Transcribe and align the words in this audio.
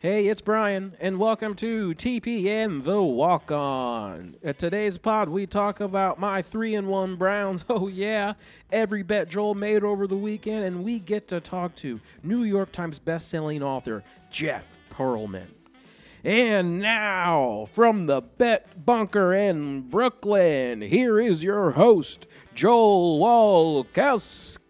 Hey, 0.00 0.28
it's 0.28 0.40
Brian, 0.40 0.94
and 1.00 1.18
welcome 1.18 1.56
to 1.56 1.92
TPN 1.92 2.84
The 2.84 3.02
Walk 3.02 3.50
On. 3.50 4.36
At 4.44 4.56
today's 4.56 4.96
pod, 4.96 5.28
we 5.28 5.44
talk 5.44 5.80
about 5.80 6.20
my 6.20 6.40
3 6.40 6.76
and 6.76 6.86
1 6.86 7.16
Browns. 7.16 7.64
Oh, 7.68 7.88
yeah, 7.88 8.34
every 8.70 9.02
bet 9.02 9.28
Joel 9.28 9.56
made 9.56 9.82
over 9.82 10.06
the 10.06 10.16
weekend, 10.16 10.64
and 10.64 10.84
we 10.84 11.00
get 11.00 11.26
to 11.26 11.40
talk 11.40 11.74
to 11.78 11.98
New 12.22 12.44
York 12.44 12.70
Times 12.70 13.00
best-selling 13.00 13.60
author 13.60 14.04
Jeff 14.30 14.68
Pearlman. 14.88 15.48
And 16.22 16.78
now, 16.78 17.66
from 17.72 18.06
the 18.06 18.20
Bet 18.20 18.86
Bunker 18.86 19.34
in 19.34 19.80
Brooklyn, 19.80 20.80
here 20.80 21.18
is 21.18 21.42
your 21.42 21.72
host, 21.72 22.28
Joel 22.54 23.18
Walkowski. 23.18 24.68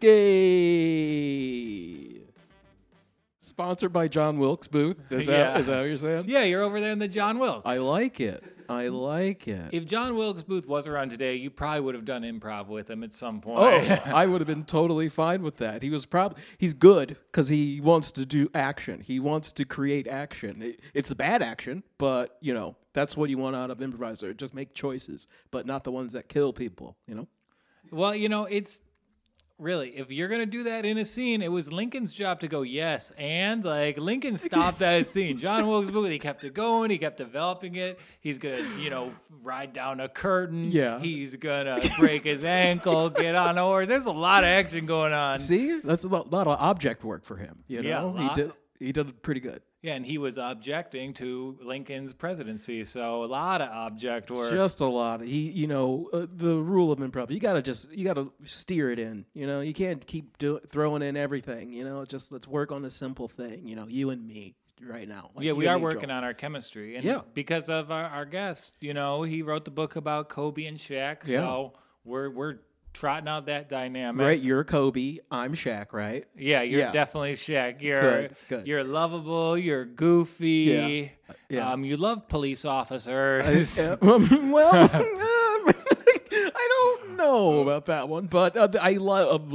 Sponsored 3.58 3.92
by 3.92 4.06
John 4.06 4.38
Wilkes 4.38 4.68
Booth. 4.68 4.98
Is 5.10 5.26
that, 5.26 5.32
Yeah. 5.32 5.58
is 5.58 5.66
that 5.66 5.78
what 5.78 5.88
you're 5.88 5.96
saying? 5.96 6.26
Yeah, 6.28 6.44
you're 6.44 6.62
over 6.62 6.80
there 6.80 6.92
in 6.92 7.00
the 7.00 7.08
John 7.08 7.40
Wilkes. 7.40 7.62
I 7.66 7.78
like 7.78 8.20
it. 8.20 8.44
I 8.68 8.86
like 8.86 9.48
it. 9.48 9.70
If 9.72 9.84
John 9.84 10.14
Wilkes 10.14 10.44
Booth 10.44 10.64
was 10.68 10.86
around 10.86 11.08
today, 11.08 11.34
you 11.34 11.50
probably 11.50 11.80
would 11.80 11.96
have 11.96 12.04
done 12.04 12.22
improv 12.22 12.68
with 12.68 12.88
him 12.88 13.02
at 13.02 13.12
some 13.12 13.40
point. 13.40 13.58
Oh, 13.58 13.64
I 14.14 14.26
would 14.26 14.40
have 14.40 14.46
been 14.46 14.62
totally 14.62 15.08
fine 15.08 15.42
with 15.42 15.56
that. 15.56 15.82
He 15.82 15.90
was 15.90 16.06
probably 16.06 16.40
he's 16.58 16.72
good 16.72 17.16
because 17.32 17.48
he 17.48 17.80
wants 17.80 18.12
to 18.12 18.24
do 18.24 18.48
action. 18.54 19.00
He 19.00 19.18
wants 19.18 19.50
to 19.50 19.64
create 19.64 20.06
action. 20.06 20.62
It- 20.62 20.80
it's 20.94 21.12
bad 21.14 21.42
action, 21.42 21.82
but 21.98 22.36
you 22.40 22.54
know 22.54 22.76
that's 22.92 23.16
what 23.16 23.28
you 23.28 23.38
want 23.38 23.56
out 23.56 23.72
of 23.72 23.82
improviser. 23.82 24.32
Just 24.34 24.54
make 24.54 24.72
choices, 24.72 25.26
but 25.50 25.66
not 25.66 25.82
the 25.82 25.90
ones 25.90 26.12
that 26.12 26.28
kill 26.28 26.52
people. 26.52 26.96
You 27.08 27.16
know. 27.16 27.28
well, 27.90 28.14
you 28.14 28.28
know, 28.28 28.44
it's 28.44 28.82
really 29.58 29.90
if 29.90 30.10
you're 30.10 30.28
gonna 30.28 30.46
do 30.46 30.64
that 30.64 30.84
in 30.84 30.98
a 30.98 31.04
scene, 31.04 31.42
it 31.42 31.50
was 31.50 31.72
Lincoln's 31.72 32.12
job 32.14 32.40
to 32.40 32.48
go 32.48 32.62
yes, 32.62 33.12
and 33.18 33.64
like 33.64 33.98
Lincoln 33.98 34.36
stopped 34.36 34.78
that 34.80 35.06
scene. 35.08 35.38
John 35.38 35.66
Wilkes 35.66 35.90
Booth, 35.90 36.10
he 36.10 36.18
kept 36.18 36.44
it 36.44 36.54
going, 36.54 36.90
he 36.90 36.98
kept 36.98 37.18
developing 37.18 37.76
it. 37.76 37.98
He's 38.20 38.38
gonna, 38.38 38.62
you 38.78 38.90
know, 38.90 39.12
ride 39.42 39.72
down 39.72 40.00
a 40.00 40.08
curtain. 40.08 40.70
Yeah. 40.70 40.98
He's 41.00 41.34
gonna 41.36 41.78
break 41.98 42.24
his 42.24 42.44
ankle, 42.44 43.10
get 43.10 43.34
on 43.34 43.58
a 43.58 43.62
horse. 43.62 43.88
There's 43.88 44.06
a 44.06 44.12
lot 44.12 44.44
of 44.44 44.48
action 44.48 44.86
going 44.86 45.12
on. 45.12 45.38
See, 45.38 45.80
that's 45.80 46.04
a 46.04 46.08
lot, 46.08 46.30
lot 46.30 46.46
of 46.46 46.58
object 46.60 47.04
work 47.04 47.24
for 47.24 47.36
him. 47.36 47.64
You 47.66 47.82
know, 47.82 48.14
a 48.16 48.22
he 48.22 48.34
did 48.34 48.52
he 48.78 48.92
did 48.92 49.22
pretty 49.22 49.40
good. 49.40 49.62
Yeah, 49.80 49.94
and 49.94 50.04
he 50.04 50.18
was 50.18 50.38
objecting 50.38 51.14
to 51.14 51.56
Lincoln's 51.62 52.12
presidency, 52.12 52.82
so 52.82 53.22
a 53.22 53.26
lot 53.26 53.60
of 53.60 53.70
object 53.70 54.28
work. 54.28 54.52
Just 54.52 54.80
a 54.80 54.86
lot. 54.86 55.20
He, 55.20 55.50
you 55.50 55.68
know, 55.68 56.08
uh, 56.12 56.26
the 56.34 56.56
rule 56.56 56.90
of 56.90 56.98
improv. 56.98 57.30
You 57.30 57.38
gotta 57.38 57.62
just, 57.62 57.88
you 57.92 58.04
gotta 58.04 58.28
steer 58.42 58.90
it 58.90 58.98
in. 58.98 59.24
You 59.34 59.46
know, 59.46 59.60
you 59.60 59.72
can't 59.72 60.04
keep 60.04 60.36
do, 60.38 60.58
throwing 60.70 61.02
in 61.02 61.16
everything. 61.16 61.72
You 61.72 61.84
know, 61.84 62.04
just 62.04 62.32
let's 62.32 62.48
work 62.48 62.72
on 62.72 62.82
the 62.82 62.90
simple 62.90 63.28
thing. 63.28 63.68
You 63.68 63.76
know, 63.76 63.86
you 63.86 64.10
and 64.10 64.26
me 64.26 64.56
right 64.82 65.08
now. 65.08 65.30
Like 65.36 65.44
yeah, 65.44 65.52
we 65.52 65.68
are 65.68 65.78
working 65.78 66.08
Joel. 66.08 66.18
on 66.18 66.24
our 66.24 66.34
chemistry, 66.34 66.96
and 66.96 67.04
Yeah. 67.04 67.20
because 67.34 67.68
of 67.68 67.92
our, 67.92 68.04
our 68.06 68.24
guest, 68.24 68.72
you 68.80 68.94
know, 68.94 69.22
he 69.22 69.42
wrote 69.42 69.64
the 69.64 69.70
book 69.70 69.94
about 69.94 70.28
Kobe 70.28 70.64
and 70.66 70.76
Shaq, 70.78 71.24
so 71.24 71.74
we're 72.04 72.30
we're 72.30 72.58
trotting 72.92 73.28
out 73.28 73.46
that 73.46 73.68
dynamic. 73.68 74.24
Right, 74.24 74.40
you're 74.40 74.64
Kobe. 74.64 75.18
I'm 75.30 75.54
Shaq. 75.54 75.92
Right. 75.92 76.24
Yeah, 76.36 76.62
you're 76.62 76.80
Yeah. 76.80 76.92
definitely 76.92 77.34
Shaq. 77.34 77.80
You're 77.82 78.00
Good, 78.22 78.36
good. 78.48 78.66
you're 78.66 78.84
lovable. 78.84 79.56
You're 79.56 79.84
goofy. 79.84 81.12
Yeah. 81.48 81.70
Um, 81.72 81.84
you 81.84 81.96
love 81.96 82.28
police 82.28 82.64
officers. 82.64 83.78
Uh, 83.78 83.96
um, 84.02 84.50
well, 84.50 84.74
um, 84.94 85.74
I 86.50 86.68
don't 86.70 87.16
know 87.16 87.60
about 87.60 87.86
that 87.86 88.08
one, 88.08 88.26
but 88.26 88.56
uh, 88.56 88.68
I 88.80 88.92
love 88.94 89.52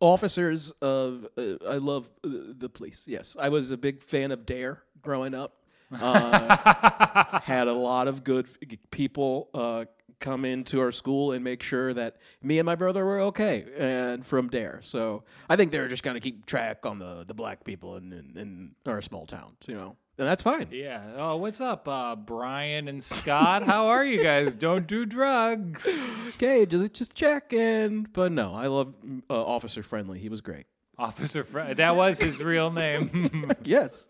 officers 0.00 0.72
of. 0.80 1.26
Uh, 1.36 1.54
I 1.68 1.76
love 1.76 2.10
uh, 2.24 2.28
the 2.58 2.68
police. 2.68 3.04
Yes, 3.06 3.36
I 3.38 3.48
was 3.48 3.70
a 3.70 3.76
big 3.76 4.02
fan 4.02 4.30
of 4.32 4.46
Dare 4.46 4.82
growing 5.02 5.34
up. 5.34 5.56
Uh, 5.92 7.40
had 7.42 7.66
a 7.66 7.72
lot 7.72 8.06
of 8.06 8.22
good 8.22 8.48
people 8.92 9.48
uh, 9.52 9.84
come 10.20 10.44
into 10.44 10.80
our 10.80 10.92
school 10.92 11.32
and 11.32 11.42
make 11.42 11.62
sure 11.62 11.92
that 11.94 12.16
me 12.42 12.58
and 12.58 12.66
my 12.66 12.74
brother 12.76 13.04
were 13.04 13.20
okay, 13.20 13.64
and 13.78 14.24
from 14.24 14.48
Dare. 14.48 14.80
So 14.82 15.24
I 15.48 15.56
think 15.56 15.72
they're 15.72 15.88
just 15.88 16.02
gonna 16.02 16.20
keep 16.20 16.46
track 16.46 16.84
on 16.86 16.98
the 16.98 17.24
the 17.26 17.34
black 17.34 17.64
people 17.64 17.96
in 17.96 18.12
in, 18.12 18.36
in 18.40 18.74
our 18.86 19.02
small 19.02 19.26
towns, 19.26 19.56
you 19.66 19.74
know, 19.74 19.96
and 20.18 20.28
that's 20.28 20.42
fine. 20.42 20.68
yeah. 20.70 21.02
Oh, 21.16 21.36
what's 21.36 21.60
up, 21.60 21.88
uh, 21.88 22.14
Brian 22.16 22.88
and 22.88 23.02
Scott? 23.02 23.62
How 23.62 23.86
are 23.86 24.04
you 24.04 24.22
guys? 24.22 24.54
Don't 24.54 24.86
do 24.86 25.04
drugs. 25.06 25.86
Okay, 26.40 26.64
just 26.64 26.94
just 26.94 27.14
check 27.14 27.52
in. 27.52 28.06
But 28.14 28.32
no, 28.32 28.54
I 28.54 28.68
love 28.68 28.94
uh, 29.28 29.44
Officer 29.44 29.82
Friendly. 29.82 30.18
He 30.20 30.30
was 30.30 30.40
great. 30.40 30.64
Officer 30.96 31.44
Fred. 31.44 31.76
That 31.78 31.96
was 31.96 32.18
his 32.18 32.38
real 32.38 32.70
name. 32.70 33.50
Yes. 33.64 34.06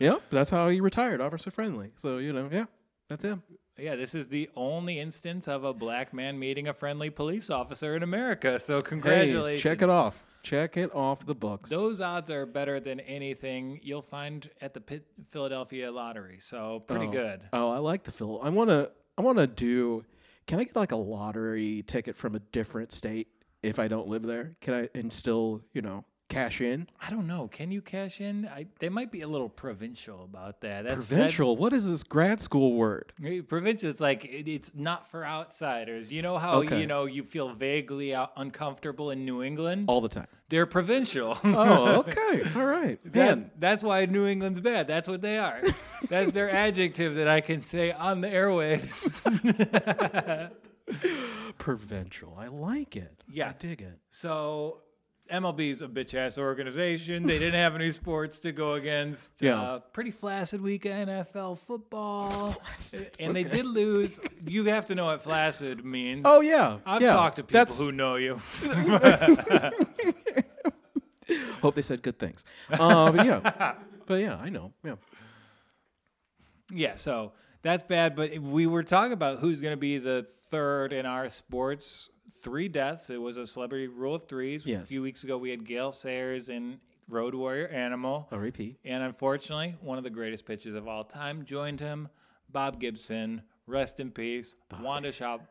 Yep, 0.00 0.22
that's 0.30 0.50
how 0.50 0.68
he 0.68 0.80
retired, 0.80 1.20
Officer 1.20 1.50
Friendly. 1.52 1.90
So 2.02 2.18
you 2.18 2.32
know, 2.32 2.48
yeah, 2.50 2.64
that's 3.08 3.22
him. 3.22 3.42
Yeah, 3.78 3.96
this 3.96 4.14
is 4.14 4.28
the 4.28 4.50
only 4.56 4.98
instance 4.98 5.48
of 5.48 5.64
a 5.64 5.72
black 5.72 6.12
man 6.12 6.38
meeting 6.38 6.68
a 6.68 6.74
friendly 6.74 7.10
police 7.10 7.50
officer 7.50 7.94
in 7.96 8.02
America. 8.02 8.58
So 8.58 8.76
Hey, 8.76 8.82
congratulations. 8.82 9.62
check 9.62 9.82
it 9.82 9.90
off. 9.90 10.22
Check 10.42 10.76
it 10.76 10.94
off 10.94 11.26
the 11.26 11.34
books. 11.34 11.68
Those 11.68 12.00
odds 12.00 12.30
are 12.30 12.46
better 12.46 12.80
than 12.80 13.00
anything 13.00 13.80
you'll 13.82 14.02
find 14.02 14.48
at 14.60 14.72
the 14.72 14.80
Pit- 14.80 15.06
Philadelphia 15.30 15.90
lottery. 15.90 16.38
So 16.40 16.84
pretty 16.86 17.06
oh. 17.06 17.10
good. 17.10 17.40
Oh, 17.52 17.70
I 17.70 17.78
like 17.78 18.04
the 18.04 18.12
Phil. 18.12 18.40
I 18.42 18.48
wanna 18.48 18.90
I 19.16 19.22
wanna 19.22 19.46
do. 19.46 20.04
Can 20.46 20.60
I 20.60 20.64
get 20.64 20.76
like 20.76 20.92
a 20.92 20.96
lottery 20.96 21.84
ticket 21.86 22.16
from 22.16 22.34
a 22.34 22.38
different 22.38 22.92
state 22.92 23.28
if 23.62 23.78
I 23.78 23.88
don't 23.88 24.08
live 24.08 24.22
there? 24.22 24.56
Can 24.60 24.74
I 24.74 24.88
and 24.94 25.12
still 25.12 25.60
you 25.72 25.82
know 25.82 26.04
cash 26.28 26.60
in? 26.60 26.88
I 27.00 27.10
don't 27.10 27.26
know. 27.26 27.48
Can 27.48 27.70
you 27.70 27.80
cash 27.80 28.20
in? 28.20 28.46
I, 28.46 28.66
they 28.78 28.88
might 28.88 29.10
be 29.10 29.22
a 29.22 29.28
little 29.28 29.48
provincial 29.48 30.24
about 30.24 30.60
that. 30.60 30.84
That's 30.84 31.06
Provincial. 31.06 31.56
What 31.56 31.72
is 31.72 31.86
this 31.86 32.02
grad 32.02 32.40
school 32.40 32.74
word? 32.74 33.12
Provincial 33.48 33.88
is 33.88 34.00
like 34.00 34.24
it, 34.24 34.48
it's 34.48 34.70
not 34.74 35.10
for 35.10 35.24
outsiders. 35.24 36.12
You 36.12 36.22
know 36.22 36.38
how 36.38 36.58
Okay. 36.60 36.80
you 36.80 36.86
know 36.86 37.06
you 37.06 37.22
feel 37.22 37.54
vaguely 37.54 38.14
out, 38.14 38.32
uncomfortable 38.36 39.10
in 39.10 39.24
New 39.24 39.42
England. 39.42 39.86
All 39.88 40.00
the 40.00 40.08
time. 40.08 40.26
They're 40.50 40.66
provincial. 40.66 41.38
Oh, 41.44 41.98
okay. 42.08 42.42
All 42.56 42.64
right. 42.66 42.98
That's, 43.04 43.40
that's 43.58 43.82
why 43.82 44.06
New 44.06 44.26
England's 44.26 44.60
bad. 44.60 44.86
That's 44.86 45.08
what 45.08 45.20
they 45.20 45.38
are. 45.38 45.60
That's 46.08 46.30
their 46.30 46.48
adjective 46.50 47.16
that 47.16 47.28
I 47.28 47.40
can 47.42 47.62
say 47.64 47.90
on 47.92 48.20
the 48.22 48.28
airwaves. 48.28 49.24
provincial. 51.58 52.36
I 52.38 52.46
like 52.48 52.96
it. 52.96 53.22
Yeah. 53.30 53.48
I 53.50 53.52
dig 53.58 53.82
it. 53.82 53.98
so 54.10 54.80
MLB's 55.30 55.82
a 55.82 55.88
bitch 55.88 56.14
ass 56.14 56.38
organization. 56.38 57.26
They 57.26 57.38
didn't 57.38 57.54
have 57.54 57.74
any 57.74 57.90
sports 57.92 58.38
to 58.40 58.52
go 58.52 58.74
against. 58.74 59.32
Yeah. 59.40 59.60
Uh, 59.60 59.78
pretty 59.80 60.10
flaccid 60.10 60.60
week 60.60 60.84
of 60.86 60.92
NFL 60.92 61.58
football. 61.58 62.52
Flaccid, 62.64 63.12
And 63.18 63.36
they 63.36 63.44
did 63.44 63.66
lose. 63.66 64.20
You 64.46 64.64
have 64.64 64.86
to 64.86 64.94
know 64.94 65.06
what 65.06 65.22
flaccid 65.22 65.84
means. 65.84 66.22
Oh 66.24 66.40
yeah. 66.40 66.78
I've 66.86 67.02
yeah. 67.02 67.12
talked 67.12 67.36
to 67.36 67.42
people 67.42 67.58
That's- 67.58 67.78
who 67.78 67.92
know 67.92 68.16
you. 68.16 68.40
Hope 71.60 71.74
they 71.74 71.82
said 71.82 72.02
good 72.02 72.18
things. 72.18 72.44
Uh, 72.70 73.12
but 73.12 73.26
yeah, 73.26 73.74
but 74.06 74.20
yeah, 74.20 74.36
I 74.36 74.48
know. 74.48 74.72
Yeah. 74.84 74.94
Yeah, 76.72 76.96
so 76.96 77.32
that's 77.62 77.82
bad. 77.82 78.16
But 78.16 78.38
we 78.38 78.66
were 78.66 78.82
talking 78.82 79.12
about 79.12 79.40
who's 79.40 79.60
going 79.60 79.72
to 79.72 79.80
be 79.80 79.98
the 79.98 80.26
third 80.50 80.92
in 80.92 81.06
our 81.06 81.28
sports. 81.28 82.08
Three 82.40 82.68
deaths. 82.68 83.10
It 83.10 83.20
was 83.20 83.36
a 83.36 83.46
celebrity 83.46 83.88
rule 83.88 84.14
of 84.14 84.24
threes. 84.24 84.64
Yes. 84.66 84.82
A 84.84 84.86
few 84.86 85.02
weeks 85.02 85.24
ago, 85.24 85.38
we 85.38 85.50
had 85.50 85.64
Gale 85.64 85.92
Sayers 85.92 86.48
in 86.48 86.78
Road 87.08 87.34
Warrior 87.34 87.68
Animal. 87.68 88.28
R.E.P. 88.30 88.76
And 88.84 89.02
unfortunately, 89.02 89.76
one 89.80 89.98
of 89.98 90.04
the 90.04 90.10
greatest 90.10 90.44
pitchers 90.46 90.74
of 90.74 90.86
all 90.88 91.04
time 91.04 91.44
joined 91.44 91.80
him, 91.80 92.08
Bob 92.50 92.80
Gibson. 92.80 93.42
Rest 93.66 94.00
in 94.00 94.10
peace. 94.10 94.56
Wanted 94.80 95.08
to 95.08 95.12
shout, 95.12 95.42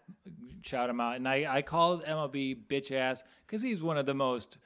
shout 0.63 0.89
him 0.89 0.99
out. 0.99 1.17
And 1.17 1.27
I, 1.27 1.45
I 1.47 1.61
called 1.61 2.03
MLB 2.03 2.65
bitch 2.67 2.91
ass 2.91 3.23
because 3.45 3.61
he's 3.61 3.83
one 3.83 3.95
of 3.97 4.07
the 4.07 4.15
most 4.15 4.57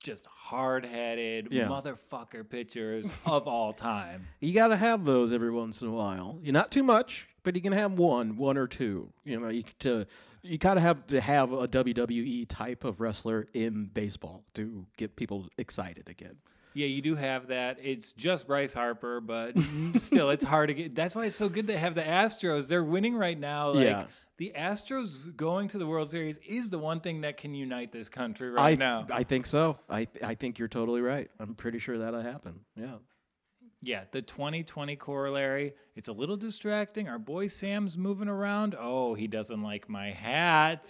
just 0.00 0.26
hard 0.26 0.84
headed 0.84 1.48
Yeah. 1.50 1.66
motherfucker 1.66 2.46
pitchers 2.48 3.06
of 3.24 3.46
all 3.48 3.72
time. 3.72 4.26
You 4.40 4.52
got 4.52 4.68
to 4.68 4.76
have 4.76 5.04
those 5.06 5.32
every 5.32 5.50
once 5.50 5.80
in 5.82 5.88
a 5.88 5.92
while. 5.92 6.38
You're 6.42 6.52
not 6.52 6.70
too 6.70 6.82
much, 6.82 7.26
but 7.42 7.54
you 7.54 7.62
can 7.62 7.72
have 7.72 7.92
one, 7.92 8.36
one 8.36 8.56
or 8.58 8.66
two. 8.66 9.10
You 9.24 9.40
know, 9.40 9.48
you 9.48 9.64
to 9.80 10.06
you 10.42 10.58
kind 10.58 10.78
of 10.78 10.82
have 10.82 11.06
to 11.08 11.20
have 11.20 11.52
a 11.52 11.68
WWE 11.68 12.46
type 12.48 12.84
of 12.84 13.00
wrestler 13.00 13.48
in 13.54 13.90
baseball 13.92 14.44
to 14.54 14.86
get 14.96 15.16
people 15.16 15.48
excited 15.58 16.08
again. 16.08 16.36
Yeah, 16.74 16.86
you 16.86 17.02
do 17.02 17.16
have 17.16 17.48
that. 17.48 17.78
It's 17.82 18.12
just 18.12 18.46
Bryce 18.46 18.72
Harper, 18.72 19.20
but 19.20 19.54
still, 19.96 20.30
it's 20.30 20.44
hard 20.44 20.68
to 20.68 20.74
get. 20.74 20.94
That's 20.94 21.14
why 21.14 21.26
it's 21.26 21.36
so 21.36 21.48
good 21.48 21.66
to 21.66 21.78
have 21.78 21.94
the 21.94 22.02
Astros. 22.02 22.68
They're 22.68 22.84
winning 22.84 23.14
right 23.14 23.38
now. 23.38 23.72
Like, 23.72 23.86
Yeah. 23.86 24.04
The 24.36 24.54
Astros 24.56 25.36
going 25.36 25.68
to 25.68 25.76
the 25.76 25.86
World 25.86 26.08
Series 26.08 26.38
is 26.48 26.70
the 26.70 26.78
one 26.78 27.00
thing 27.00 27.20
that 27.20 27.36
can 27.36 27.54
unite 27.54 27.92
this 27.92 28.08
country 28.08 28.48
right 28.48 28.72
I 28.72 28.74
now. 28.74 29.06
I 29.10 29.22
think 29.22 29.44
so. 29.44 29.78
I 29.90 30.08
I 30.24 30.34
think 30.34 30.58
you're 30.58 30.66
totally 30.66 31.02
right. 31.02 31.30
I'm 31.38 31.54
pretty 31.54 31.78
sure 31.78 31.98
that'll 31.98 32.22
happen. 32.22 32.60
Yeah. 32.74 32.94
Yeah, 33.82 34.04
the 34.10 34.22
2020 34.22 34.96
corollary. 34.96 35.74
It's 35.96 36.08
a 36.08 36.12
little 36.12 36.36
distracting. 36.36 37.08
Our 37.08 37.18
boy 37.18 37.46
Sam's 37.46 37.96
moving 37.96 38.28
around. 38.28 38.76
Oh, 38.78 39.14
he 39.14 39.26
doesn't 39.26 39.62
like 39.62 39.88
my 39.88 40.10
hat. 40.10 40.88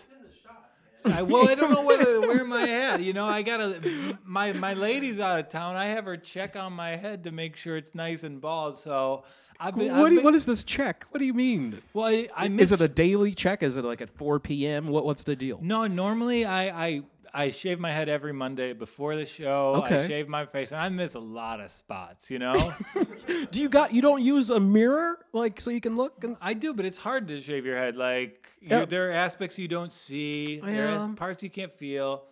I, 1.07 1.23
well, 1.23 1.49
I 1.49 1.55
don't 1.55 1.71
know 1.71 1.83
whether 1.83 2.05
to 2.05 2.21
wear 2.21 2.45
my 2.45 2.67
hat. 2.67 3.01
You 3.03 3.13
know, 3.13 3.27
I 3.27 3.43
gotta. 3.43 4.19
My 4.25 4.53
my 4.53 4.75
lady's 4.75 5.19
out 5.19 5.41
of 5.41 5.49
town. 5.49 5.77
I 5.77 5.87
have 5.87 6.05
her 6.05 6.17
check 6.17 6.57
on 6.57 6.73
my 6.75 6.97
head 6.97 7.25
to 7.25 7.31
make 7.31 7.57
sure 7.57 7.77
it's 7.77 7.95
nice 7.95 8.23
and 8.23 8.41
bald. 8.41 8.77
So 8.77 9.25
I've 9.59 9.75
been. 9.75 9.89
what, 9.89 10.07
I've 10.07 10.13
you, 10.13 10.19
been- 10.19 10.25
what 10.25 10.35
is 10.35 10.45
this 10.45 10.63
check? 10.65 11.07
What 11.11 11.21
do 11.21 11.25
you 11.25 11.33
mean? 11.33 11.81
Well, 11.95 12.07
I, 12.07 12.29
I 12.37 12.49
miss. 12.49 12.71
Is 12.71 12.81
it 12.81 12.85
a 12.85 12.89
daily 12.89 13.35
check? 13.35 13.63
Is 13.63 13.77
it 13.77 13.85
like 13.85 14.01
at 14.03 14.11
4 14.11 14.41
p.m.? 14.41 14.89
What 14.89 15.05
What's 15.07 15.23
the 15.23 15.37
deal? 15.37 15.59
No, 15.63 15.87
normally 15.87 16.45
I, 16.45 16.87
I 16.87 17.03
I 17.33 17.51
shave 17.51 17.79
my 17.79 17.93
head 17.93 18.09
every 18.09 18.33
Monday 18.33 18.73
before 18.73 19.17
the 19.17 19.25
show. 19.27 19.75
Okay. 19.85 20.05
I 20.05 20.07
shave 20.07 20.29
my 20.29 20.45
face, 20.47 20.73
and 20.73 20.81
I 20.81 20.89
miss 20.89 21.15
a 21.15 21.21
lot 21.21 21.61
of 21.61 21.71
spots. 21.71 22.31
You 22.31 22.39
know, 22.41 22.73
Do 23.51 23.61
you 23.61 23.69
got 23.69 23.93
you 23.95 24.03
don't 24.03 24.23
use 24.23 24.51
a 24.51 24.59
mirror 24.61 25.19
like 25.33 25.61
so 25.61 25.71
you 25.71 25.81
can 25.81 25.97
look? 25.97 26.23
And, 26.25 26.37
I 26.41 26.55
do, 26.55 26.75
but 26.75 26.85
it's 26.85 26.99
hard 26.99 27.29
to 27.29 27.41
shave 27.41 27.65
your 27.65 27.77
head. 27.77 27.97
Like 27.97 28.49
Yeah. 28.61 28.85
there 28.85 29.09
are 29.09 29.13
aspects 29.13 29.59
you 29.59 29.69
don't 29.69 29.93
see, 29.93 30.61
there 30.65 30.87
Yeah. 30.89 31.05
are 31.05 31.15
parts 31.15 31.43
you 31.43 31.51
can't 31.51 31.73
feel. 31.73 32.25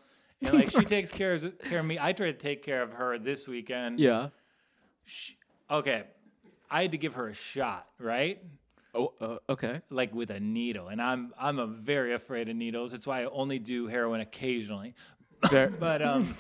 And 0.43 0.55
like 0.59 0.71
she 0.71 0.83
takes 0.85 1.11
care 1.11 1.33
of, 1.33 1.59
care 1.69 1.81
of 1.81 1.87
me. 1.87 1.99
I 2.01 2.13
try 2.13 2.27
to 2.27 2.39
take 2.39 2.63
care 2.63 2.83
of 2.83 2.93
her 2.93 3.19
this 3.19 3.47
weekend. 3.49 3.99
yeah. 4.01 4.29
Sh- 5.05 5.33
Okay, 5.71 6.05
I 6.71 6.83
had 6.83 6.93
to 6.93 6.99
give 6.99 7.15
her 7.15 7.29
a 7.29 7.35
shot, 7.35 7.87
right? 7.99 8.43
Oh, 8.95 9.13
uh, 9.21 9.39
okay. 9.51 9.81
Like 9.91 10.15
with 10.15 10.31
a 10.31 10.41
needle, 10.41 10.89
and 10.89 11.01
I'm 11.01 11.33
I'm 11.39 11.59
a 11.59 11.67
very 11.67 12.15
afraid 12.15 12.49
of 12.49 12.57
needles. 12.57 12.93
That's 12.93 13.07
why 13.07 13.23
I 13.23 13.27
only 13.27 13.59
do 13.59 13.87
heroin 13.87 14.21
occasionally. 14.21 14.95
But 15.79 16.03
um, 16.03 16.35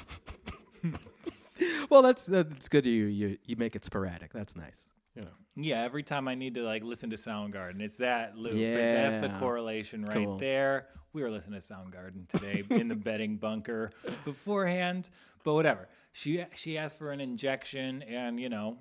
well, 1.90 2.02
that's 2.02 2.26
that's 2.26 2.68
good. 2.68 2.86
You 2.86 3.04
you 3.06 3.38
you 3.44 3.56
make 3.56 3.76
it 3.76 3.84
sporadic. 3.84 4.32
That's 4.32 4.56
nice. 4.56 4.88
Know. 5.14 5.26
Yeah, 5.56 5.82
every 5.82 6.02
time 6.04 6.28
I 6.28 6.34
need 6.34 6.54
to 6.54 6.62
like 6.62 6.82
listen 6.84 7.10
to 7.10 7.16
Soundgarden, 7.16 7.80
it's 7.80 7.96
that 7.98 8.36
loop. 8.36 8.54
Yeah. 8.54 9.08
That's 9.08 9.16
the 9.16 9.36
correlation 9.40 10.04
right 10.04 10.14
Cool. 10.24 10.38
there. 10.38 10.86
We 11.12 11.22
were 11.22 11.30
listening 11.30 11.60
to 11.60 11.66
Soundgarden 11.66 12.28
today 12.28 12.62
in 12.70 12.86
the 12.88 12.94
betting 12.94 13.36
bunker 13.36 13.90
beforehand, 14.24 15.10
but 15.44 15.54
whatever. 15.54 15.88
She 16.12 16.44
she 16.54 16.78
asked 16.78 16.98
for 16.98 17.10
an 17.10 17.20
injection, 17.20 18.02
and 18.02 18.38
you 18.38 18.48
know, 18.48 18.78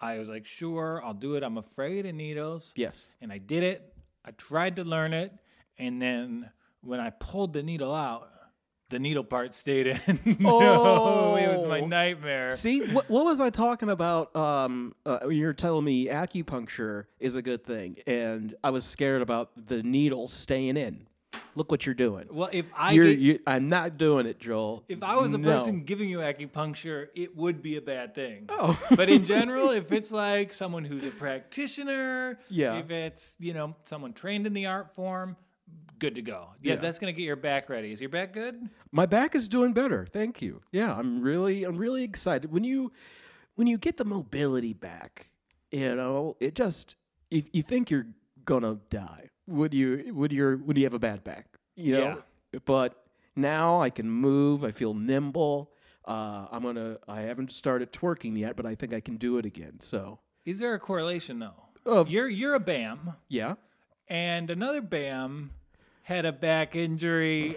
I 0.00 0.18
was 0.18 0.28
like, 0.28 0.46
sure, 0.46 1.02
I'll 1.04 1.14
do 1.14 1.34
it. 1.34 1.42
I'm 1.42 1.58
afraid 1.58 2.06
of 2.06 2.14
needles, 2.14 2.72
Yes. 2.76 3.06
and 3.20 3.30
I 3.32 3.38
did 3.38 3.62
it. 3.62 3.92
I 4.24 4.30
tried 4.32 4.76
to 4.76 4.84
learn 4.84 5.12
it, 5.12 5.32
and 5.78 6.00
then 6.00 6.50
when 6.82 7.00
I 7.00 7.10
pulled 7.10 7.52
the 7.52 7.62
needle 7.62 7.94
out. 7.94 8.28
The 8.88 8.98
needle 8.98 9.22
part 9.22 9.54
stayed 9.54 9.86
in. 9.86 10.36
no, 10.40 11.36
it 11.36 11.46
was 11.48 11.64
my 11.68 11.80
Oh. 11.80 11.86
nightmare. 11.86 12.50
See, 12.50 12.80
what, 12.92 13.08
what 13.08 13.24
was 13.24 13.40
I 13.40 13.48
talking 13.50 13.88
about? 13.88 14.34
Um, 14.34 14.94
uh, 15.06 15.28
you're 15.28 15.52
telling 15.52 15.84
me 15.84 16.08
acupuncture 16.08 17.04
is 17.20 17.36
a 17.36 17.42
good 17.42 17.64
thing, 17.64 17.98
and 18.08 18.54
I 18.64 18.70
was 18.70 18.84
scared 18.84 19.22
about 19.22 19.52
the 19.68 19.82
needles 19.84 20.32
staying 20.32 20.76
in. 20.76 21.06
Look 21.56 21.70
what 21.70 21.84
you're 21.86 21.94
doing. 21.94 22.26
Well, 22.30 22.48
if 22.52 22.70
I 22.76 22.92
You're, 22.92 23.06
get, 23.06 23.18
you, 23.18 23.38
I'm 23.46 23.68
not 23.68 23.96
doing 23.98 24.26
it, 24.26 24.38
Joel. 24.38 24.84
If 24.88 25.02
I 25.02 25.16
was 25.16 25.32
the 25.32 25.38
No. 25.38 25.58
person 25.58 25.82
giving 25.84 26.08
you 26.08 26.18
acupuncture, 26.18 27.08
it 27.14 27.36
would 27.36 27.60
be 27.62 27.76
a 27.76 27.80
bad 27.80 28.14
thing. 28.14 28.46
Oh. 28.48 28.78
but 28.96 29.08
in 29.08 29.24
general, 29.24 29.70
if 29.70 29.90
it's 29.92 30.12
like 30.12 30.52
someone 30.52 30.84
who's 30.84 31.04
a 31.04 31.10
practitioner, 31.10 32.38
Yeah. 32.48 32.78
if 32.78 32.90
it's, 32.90 33.36
you 33.38 33.52
know, 33.54 33.74
someone 33.84 34.12
trained 34.12 34.46
in 34.46 34.52
the 34.54 34.66
art 34.66 34.94
form, 34.94 35.36
good 35.98 36.14
to 36.14 36.22
go. 36.22 36.48
Yeah, 36.62 36.74
Yeah. 36.74 36.80
that's 36.80 36.98
going 36.98 37.12
to 37.12 37.16
get 37.18 37.24
your 37.26 37.36
back 37.36 37.68
ready. 37.68 37.92
Is 37.92 38.00
your 38.00 38.10
back 38.10 38.32
good? 38.32 38.68
My 38.92 39.06
back 39.06 39.34
is 39.34 39.48
doing 39.48 39.72
better. 39.72 40.06
Thank 40.06 40.40
you. 40.40 40.62
Yeah, 40.72 40.94
I'm 40.94 41.20
really 41.20 41.64
I'm 41.64 41.76
really 41.76 42.04
excited. 42.04 42.50
When 42.52 42.64
you 42.64 42.92
when 43.56 43.66
you 43.66 43.76
get 43.78 43.96
the 43.96 44.04
mobility 44.04 44.72
back, 44.72 45.30
you 45.70 45.94
know, 45.94 46.36
it 46.40 46.54
just 46.54 46.96
if 47.30 47.44
you 47.52 47.62
think 47.62 47.90
you're 47.90 48.06
gonna 48.44 48.78
die 48.88 49.28
when 49.50 49.72
you 49.72 50.12
when 50.14 50.30
you're 50.30 50.56
when 50.56 50.76
you 50.76 50.84
have 50.84 50.94
a 50.94 50.98
bad 50.98 51.24
back. 51.24 51.46
You 51.76 51.92
know? 51.94 52.22
Yeah. 52.52 52.60
But 52.64 53.02
now 53.36 53.80
I 53.80 53.90
can 53.90 54.10
move, 54.10 54.64
I 54.64 54.70
feel 54.70 54.94
nimble. 54.94 55.70
Uh, 56.06 56.46
I'm 56.50 56.62
gonna 56.62 56.98
I 57.08 57.20
haven't 57.22 57.52
started 57.52 57.92
twerking 57.92 58.36
yet, 58.38 58.56
but 58.56 58.66
I 58.66 58.74
think 58.74 58.94
I 58.94 59.00
can 59.00 59.16
do 59.16 59.38
it 59.38 59.46
again. 59.46 59.78
So 59.80 60.18
Is 60.44 60.58
there 60.58 60.74
a 60.74 60.78
correlation 60.78 61.38
though? 61.38 61.54
Of- 61.86 62.10
you're 62.10 62.28
you're 62.28 62.54
a 62.54 62.60
BAM 62.60 63.14
yeah. 63.28 63.54
and 64.08 64.50
another 64.50 64.82
BAM 64.82 65.50
had 66.02 66.24
a 66.26 66.32
back 66.32 66.76
injury 66.76 67.56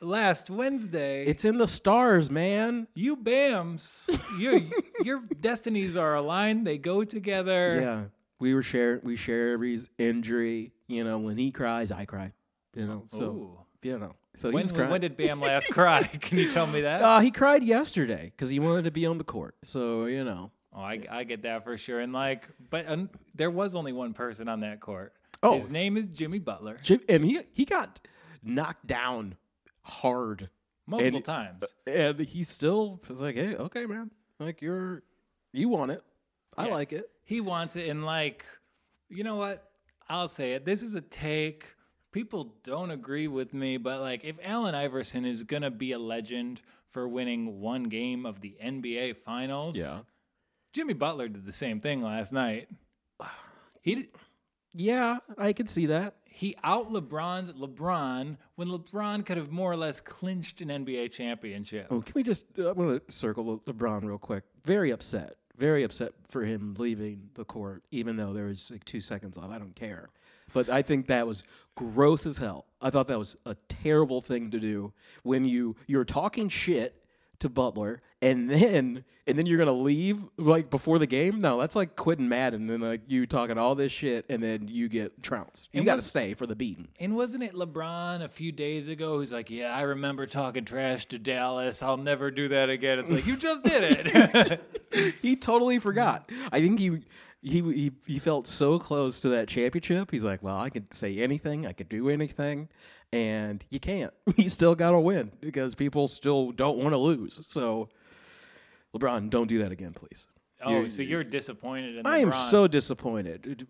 last 0.00 0.48
Wednesday. 0.50 1.26
It's 1.26 1.44
in 1.44 1.58
the 1.58 1.66
stars, 1.66 2.30
man. 2.30 2.86
you 2.94 3.16
BAMs, 3.16 4.08
your 4.38 4.60
your 5.04 5.20
destinies 5.40 5.96
are 5.96 6.14
aligned. 6.14 6.66
They 6.66 6.78
go 6.78 7.04
together. 7.04 7.80
Yeah. 7.80 8.02
We 8.40 8.54
were 8.54 8.62
share 8.62 9.00
we 9.02 9.16
share 9.16 9.52
every 9.52 9.80
injury. 9.98 10.72
You 10.88 11.04
know, 11.04 11.18
when 11.18 11.36
he 11.38 11.50
cries, 11.52 11.90
I 11.92 12.04
cry. 12.04 12.32
You 12.74 12.86
know. 12.86 13.04
So 13.12 13.22
Ooh. 13.24 13.58
you 13.82 13.98
know. 13.98 14.14
So 14.40 14.48
he 14.50 14.54
When, 14.54 14.68
when 14.90 15.00
did 15.00 15.16
Bam 15.16 15.40
last 15.40 15.68
cry? 15.72 16.02
Can 16.04 16.38
you 16.38 16.50
tell 16.52 16.66
me 16.66 16.80
that? 16.82 17.02
uh, 17.02 17.20
he 17.20 17.30
cried 17.30 17.62
yesterday 17.64 18.32
because 18.36 18.50
he 18.50 18.58
wanted 18.58 18.84
to 18.84 18.90
be 18.90 19.04
on 19.06 19.18
the 19.18 19.24
court. 19.24 19.54
So 19.64 20.06
you 20.06 20.24
know. 20.24 20.50
oh, 20.72 20.80
I, 20.80 21.00
I 21.10 21.24
get 21.24 21.42
that 21.42 21.64
for 21.64 21.76
sure. 21.76 22.00
And 22.00 22.12
like, 22.12 22.48
but 22.70 22.88
um, 22.88 23.10
there 23.34 23.50
was 23.50 23.74
only 23.74 23.92
one 23.92 24.12
person 24.14 24.48
on 24.48 24.60
that 24.60 24.80
court. 24.80 25.12
Oh. 25.42 25.56
His 25.58 25.70
name 25.70 25.96
is 25.96 26.06
Jimmy 26.06 26.38
Butler. 26.38 26.78
Jim, 26.82 27.00
and 27.08 27.24
he 27.24 27.40
he 27.52 27.64
got 27.64 28.00
knocked 28.42 28.86
down 28.86 29.36
hard, 29.82 30.48
Multiple 30.86 31.16
and- 31.16 31.24
times. 31.24 31.64
and 31.86 32.18
he 32.20 32.42
still 32.44 33.00
was 33.08 33.20
like, 33.20 33.34
"Hey, 33.34 33.54
okay, 33.56 33.86
man, 33.86 34.10
like 34.40 34.62
you're 34.62 35.02
you 35.52 35.68
want 35.68 35.90
it, 35.90 36.02
I 36.56 36.66
Yeah. 36.68 36.74
like 36.74 36.92
it." 36.92 37.10
He 37.24 37.40
wants 37.40 37.76
it. 37.76 37.88
And 37.88 38.04
like, 38.06 38.44
you 39.10 39.22
know 39.24 39.36
what? 39.36 39.67
I'll 40.08 40.28
say 40.28 40.52
it. 40.52 40.64
This 40.64 40.82
is 40.82 40.94
a 40.94 41.00
take. 41.00 41.66
People 42.12 42.54
don't 42.64 42.90
agree 42.90 43.28
with 43.28 43.52
me, 43.52 43.76
but 43.76 44.00
like, 44.00 44.24
if 44.24 44.36
Allen 44.42 44.74
Iverson 44.74 45.24
is 45.26 45.42
going 45.42 45.62
to 45.62 45.70
be 45.70 45.92
a 45.92 45.98
legend 45.98 46.60
for 46.90 47.06
winning 47.06 47.60
one 47.60 47.84
game 47.84 48.24
of 48.24 48.40
the 48.40 48.56
NBA 48.64 49.16
Finals, 49.18 49.76
Yeah. 49.76 50.00
Jimmy 50.72 50.94
Butler 50.94 51.28
did 51.28 51.44
the 51.44 51.52
same 51.52 51.80
thing 51.80 52.02
last 52.02 52.32
night. 52.32 52.68
He 53.82 53.94
did, 53.94 54.08
Yeah, 54.74 55.18
I 55.38 55.52
could 55.52 55.70
see 55.70 55.86
that. 55.86 56.16
he 56.24 56.56
out 56.64 56.90
LeBron's 56.92 57.52
LeBron 57.52 58.36
when 58.56 58.68
LeBron 58.68 59.24
could 59.24 59.36
have 59.38 59.50
more 59.50 59.70
or 59.72 59.76
less 59.76 60.00
clinched 60.00 60.60
an 60.60 60.68
NBA 60.68 61.12
championship. 61.12 61.86
Oh, 61.90 62.00
can 62.00 62.12
we 62.14 62.22
just? 62.22 62.46
I 62.58 62.72
want 62.72 63.06
to 63.06 63.12
circle 63.12 63.62
LeBron 63.66 64.04
real 64.04 64.18
quick. 64.18 64.44
Very 64.64 64.90
upset. 64.90 65.36
Very 65.58 65.82
upset 65.82 66.12
for 66.28 66.44
him 66.44 66.76
leaving 66.78 67.30
the 67.34 67.44
court, 67.44 67.82
even 67.90 68.16
though 68.16 68.32
there 68.32 68.46
was 68.46 68.70
like 68.70 68.84
two 68.84 69.00
seconds 69.00 69.36
left. 69.36 69.50
I 69.52 69.58
don't 69.58 69.74
care, 69.74 70.08
but 70.52 70.68
I 70.68 70.82
think 70.82 71.08
that 71.08 71.26
was 71.26 71.42
gross 71.74 72.26
as 72.26 72.38
hell. 72.38 72.66
I 72.80 72.90
thought 72.90 73.08
that 73.08 73.18
was 73.18 73.36
a 73.44 73.56
terrible 73.68 74.20
thing 74.20 74.50
to 74.52 74.60
do 74.60 74.92
when 75.24 75.44
you 75.44 75.74
you're 75.86 76.04
talking 76.04 76.48
shit 76.48 77.02
to 77.40 77.48
Butler 77.48 78.02
and 78.20 78.50
then 78.50 79.04
and 79.26 79.38
then 79.38 79.46
you're 79.46 79.58
gonna 79.58 79.72
leave 79.72 80.24
like 80.38 80.70
before 80.70 80.98
the 80.98 81.06
game. 81.06 81.40
No, 81.40 81.60
that's 81.60 81.76
like 81.76 81.96
quitting 81.96 82.28
Madden 82.28 82.62
and 82.62 82.70
then 82.70 82.80
like 82.80 83.02
you 83.06 83.26
talking 83.26 83.58
all 83.58 83.74
this 83.74 83.92
shit 83.92 84.24
and 84.28 84.42
then 84.42 84.68
you 84.68 84.88
get 84.88 85.22
trounced. 85.22 85.68
You 85.72 85.84
got 85.84 85.96
to 85.96 86.02
stay 86.02 86.34
for 86.34 86.46
the 86.46 86.56
beating. 86.56 86.88
And 86.98 87.14
wasn't 87.14 87.44
it 87.44 87.52
LeBron 87.52 88.22
a 88.22 88.28
few 88.28 88.52
days 88.52 88.88
ago 88.88 89.18
who's 89.18 89.32
like, 89.32 89.50
"Yeah, 89.50 89.74
I 89.74 89.82
remember 89.82 90.26
talking 90.26 90.64
trash 90.64 91.06
to 91.06 91.18
Dallas. 91.18 91.82
I'll 91.82 91.98
never 91.98 92.30
do 92.30 92.48
that 92.48 92.70
again." 92.70 92.98
It's 92.98 93.10
like 93.10 93.26
you 93.26 93.36
just 93.36 93.62
did 93.62 93.84
it. 93.84 94.60
he 95.22 95.36
totally 95.36 95.78
forgot. 95.78 96.30
I 96.50 96.60
think 96.60 96.78
he, 96.78 97.02
he 97.42 97.60
he 97.60 97.92
he 98.06 98.18
felt 98.18 98.46
so 98.46 98.78
close 98.78 99.20
to 99.20 99.28
that 99.30 99.46
championship. 99.48 100.10
He's 100.10 100.24
like, 100.24 100.42
well, 100.42 100.58
I 100.58 100.70
could 100.70 100.92
say 100.92 101.18
anything, 101.18 101.66
I 101.66 101.72
could 101.72 101.88
do 101.88 102.08
anything, 102.08 102.68
and 103.12 103.64
you 103.70 103.80
can't. 103.80 104.12
You 104.36 104.48
still 104.50 104.74
got 104.74 104.90
to 104.92 105.00
win 105.00 105.32
because 105.40 105.74
people 105.74 106.06
still 106.08 106.52
don't 106.52 106.78
want 106.78 106.92
to 106.92 106.98
lose. 106.98 107.40
So, 107.48 107.88
LeBron, 108.94 109.30
don't 109.30 109.46
do 109.48 109.58
that 109.58 109.72
again, 109.72 109.92
please. 109.92 110.26
oh, 110.62 110.70
You're- 110.70 110.88
so 110.88 111.02
you're 111.02 111.24
disappointed 111.24 111.96
in 111.96 112.06
I 112.06 112.18
am 112.18 112.32
so 112.50 112.66
disappointed. 112.68 113.66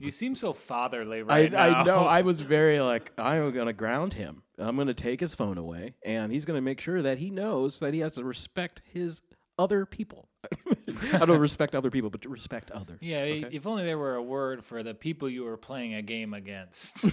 You 0.00 0.10
seem 0.10 0.34
so 0.36 0.52
fatherly 0.52 1.18
I, 1.18 1.22
right 1.22 1.52
now. 1.52 1.62
I 1.62 1.82
know. 1.84 1.98
I 2.04 2.22
was 2.30 2.40
very 2.40 2.80
like, 2.80 3.12
I'm 3.18 3.50
going 3.52 3.66
to 3.66 3.72
ground 3.72 4.12
him. 4.14 4.42
I'm 4.58 4.76
going 4.76 4.86
to 4.88 4.94
take 4.94 5.18
his 5.20 5.34
phone 5.34 5.58
away, 5.58 5.94
and 6.04 6.30
he's 6.32 6.44
going 6.44 6.56
to 6.56 6.62
make 6.62 6.80
sure 6.80 7.02
that 7.02 7.18
he 7.18 7.30
knows 7.30 7.80
that 7.80 7.92
he 7.92 8.00
has 8.00 8.14
to 8.14 8.24
respect 8.24 8.82
his 8.92 9.20
other 9.58 9.84
people. 9.84 10.28
I 11.12 11.24
don't 11.24 11.40
respect 11.40 11.74
other 11.74 11.90
people, 11.90 12.10
but 12.10 12.20
to 12.22 12.28
respect 12.28 12.70
others. 12.70 12.98
yeah, 13.00 13.18
okay? 13.18 13.48
if 13.50 13.66
only 13.66 13.84
there 13.84 13.98
were 13.98 14.14
a 14.14 14.22
word 14.22 14.64
for 14.64 14.82
the 14.84 14.94
people 14.94 15.28
you 15.28 15.42
were 15.44 15.56
playing 15.56 15.94
a 15.94 16.02
game 16.02 16.34
against. 16.34 17.04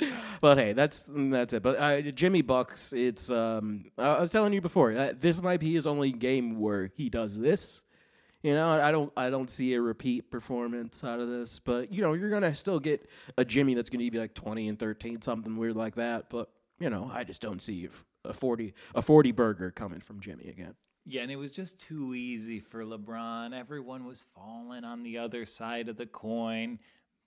But 0.40 0.58
hey, 0.58 0.74
that's 0.74 1.06
that's 1.08 1.54
it. 1.54 1.62
But 1.62 1.78
uh, 1.78 2.00
Jimmy 2.02 2.42
Bucks, 2.42 2.92
it's 2.92 3.30
um, 3.30 3.86
I 3.96 4.20
was 4.20 4.30
telling 4.30 4.52
you 4.52 4.60
before, 4.60 4.92
uh, 4.92 5.12
this 5.18 5.40
might 5.40 5.60
be 5.60 5.72
his 5.72 5.86
only 5.86 6.12
game 6.12 6.60
where 6.60 6.90
he 6.94 7.08
does 7.08 7.38
this. 7.38 7.82
You 8.42 8.54
know, 8.54 8.68
I 8.68 8.92
don't 8.92 9.12
I 9.16 9.30
don't 9.30 9.50
see 9.50 9.74
a 9.74 9.80
repeat 9.80 10.30
performance 10.30 11.02
out 11.02 11.20
of 11.20 11.28
this, 11.28 11.58
but 11.58 11.92
you 11.92 12.02
know, 12.02 12.12
you're 12.12 12.30
gonna 12.30 12.54
still 12.54 12.78
get 12.78 13.08
a 13.38 13.44
Jimmy 13.44 13.74
that's 13.74 13.90
gonna 13.90 14.04
give 14.04 14.14
you 14.14 14.20
like 14.20 14.34
twenty 14.34 14.68
and 14.68 14.78
thirteen, 14.78 15.20
something 15.22 15.56
weird 15.56 15.74
like 15.76 15.96
that. 15.96 16.28
But 16.28 16.50
you 16.78 16.90
know, 16.90 17.10
I 17.12 17.24
just 17.24 17.40
don't 17.40 17.62
see 17.62 17.88
a 18.24 18.32
forty 18.34 18.74
a 18.94 19.02
forty 19.02 19.32
burger 19.32 19.70
coming 19.70 20.00
from 20.00 20.20
Jimmy 20.20 20.48
again. 20.48 20.74
Yeah, 21.06 21.22
and 21.22 21.30
it 21.30 21.36
was 21.36 21.52
just 21.52 21.78
too 21.78 22.14
easy 22.14 22.58
for 22.58 22.84
LeBron. 22.84 23.58
Everyone 23.58 24.04
was 24.04 24.24
falling 24.34 24.84
on 24.84 25.04
the 25.04 25.18
other 25.18 25.46
side 25.46 25.88
of 25.88 25.96
the 25.96 26.06
coin. 26.06 26.80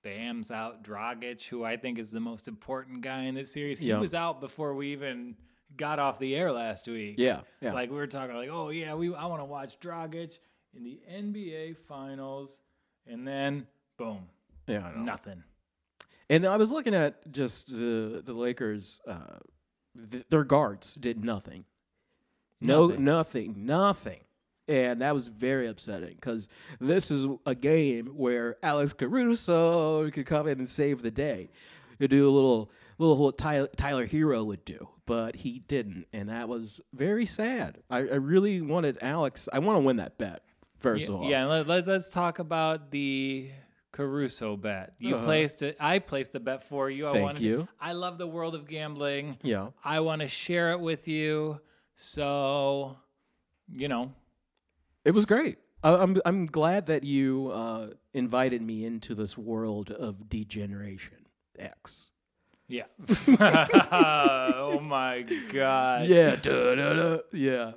Bam's 0.03 0.51
out. 0.51 0.83
Dragic, 0.83 1.45
who 1.47 1.63
I 1.63 1.77
think 1.77 1.99
is 1.99 2.11
the 2.11 2.19
most 2.19 2.47
important 2.47 3.01
guy 3.01 3.23
in 3.23 3.35
this 3.35 3.51
series, 3.51 3.79
he 3.79 3.87
Yeah. 3.89 3.99
was 3.99 4.13
out 4.13 4.39
before 4.41 4.73
we 4.73 4.91
even 4.91 5.35
got 5.77 5.99
off 5.99 6.17
the 6.19 6.35
air 6.35 6.51
last 6.51 6.87
week. 6.87 7.15
Yeah, 7.17 7.41
yeah. 7.61 7.73
Like 7.73 7.89
we 7.89 7.97
were 7.97 8.07
talking, 8.07 8.35
like, 8.35 8.49
oh 8.49 8.69
yeah, 8.69 8.93
we 8.95 9.13
I 9.13 9.25
want 9.25 9.41
to 9.41 9.45
watch 9.45 9.79
Dragic 9.79 10.39
in 10.75 10.83
the 10.83 10.99
NBA 11.11 11.75
Finals, 11.87 12.61
and 13.07 13.27
then 13.27 13.67
boom, 13.97 14.27
yeah, 14.67 14.91
nothing. 14.95 15.43
And 16.29 16.45
I 16.45 16.57
was 16.57 16.71
looking 16.71 16.93
at 16.95 17.31
just 17.31 17.67
the 17.69 18.21
the 18.25 18.33
Lakers. 18.33 18.99
Uh, 19.07 19.37
th- 20.11 20.25
their 20.29 20.43
guards 20.43 20.95
did 20.95 21.23
nothing. 21.23 21.65
No, 22.61 22.87
Nothing. 22.87 23.03
nothing, 23.05 23.65
nothing. 23.65 24.19
And 24.69 25.01
that 25.01 25.13
was 25.15 25.27
very 25.29 25.67
upsetting 25.67 26.13
because 26.15 26.47
this 26.79 27.09
is 27.09 27.25
a 27.45 27.55
game 27.55 28.05
where 28.15 28.55
Alex 28.63 28.93
Caruso 28.93 30.09
could 30.11 30.27
come 30.27 30.47
in 30.47 30.59
and 30.59 30.69
save 30.69 31.01
the 31.01 31.09
day. 31.11 31.49
Could 31.99 32.11
do 32.11 32.29
a 32.29 32.31
little, 32.31 32.71
little 32.99 33.17
what 33.17 33.37
Tyler, 33.37 33.67
Tyler 33.75 34.05
Herro 34.07 34.45
would 34.45 34.63
do, 34.63 34.87
but 35.05 35.35
he 35.35 35.59
didn't, 35.67 36.05
and 36.13 36.29
that 36.29 36.47
was 36.47 36.79
very 36.93 37.25
sad. 37.25 37.79
I, 37.89 37.97
I 37.97 38.01
really 38.15 38.61
wanted 38.61 38.99
Alex. 39.01 39.49
I 39.51 39.59
want 39.59 39.77
to 39.81 39.83
win 39.85 39.97
that 39.97 40.17
bet. 40.17 40.43
First 40.77 41.01
yeah, 41.01 41.09
of 41.09 41.15
all, 41.15 41.29
yeah. 41.29 41.45
Let, 41.45 41.67
let, 41.67 41.87
let's 41.87 42.09
talk 42.09 42.39
about 42.39 42.89
the 42.91 43.49
Caruso 43.91 44.55
bet. 44.55 44.93
You 44.99 45.15
Uh-huh. 45.15 45.25
placed 45.25 45.61
it. 45.63 45.75
I 45.79 45.99
placed 45.99 46.31
the 46.31 46.39
bet 46.39 46.63
for 46.63 46.89
you. 46.89 47.07
I 47.09 47.11
Thank 47.13 47.23
wanted 47.23 47.41
you. 47.41 47.67
I 47.81 47.91
love 47.93 48.17
the 48.17 48.27
world 48.27 48.53
of 48.55 48.65
gambling. 48.67 49.39
yeah. 49.41 49.69
I 49.83 49.99
want 50.01 50.21
to 50.21 50.27
share 50.29 50.71
it 50.71 50.79
with 50.79 51.07
you. 51.09 51.59
So, 51.95 52.95
you 53.73 53.89
know, 53.89 54.13
It 55.05 55.11
was 55.11 55.25
great. 55.25 55.57
I, 55.83 55.93
I'm 55.95 56.19
I'm 56.25 56.45
glad 56.45 56.87
that 56.87 57.03
you 57.03 57.49
uh, 57.53 57.87
invited 58.13 58.61
me 58.61 58.85
into 58.85 59.15
this 59.15 59.37
world 59.37 59.91
of 59.91 60.29
degeneration 60.29 61.25
X. 61.57 62.11
yeah. 62.67 62.83
oh 63.39 64.79
my 64.81 65.21
god. 65.51 66.07
Yeah, 66.07 66.35
da, 66.35 66.75
da, 66.75 66.93
da. 66.93 67.17
yeah. 67.33 67.71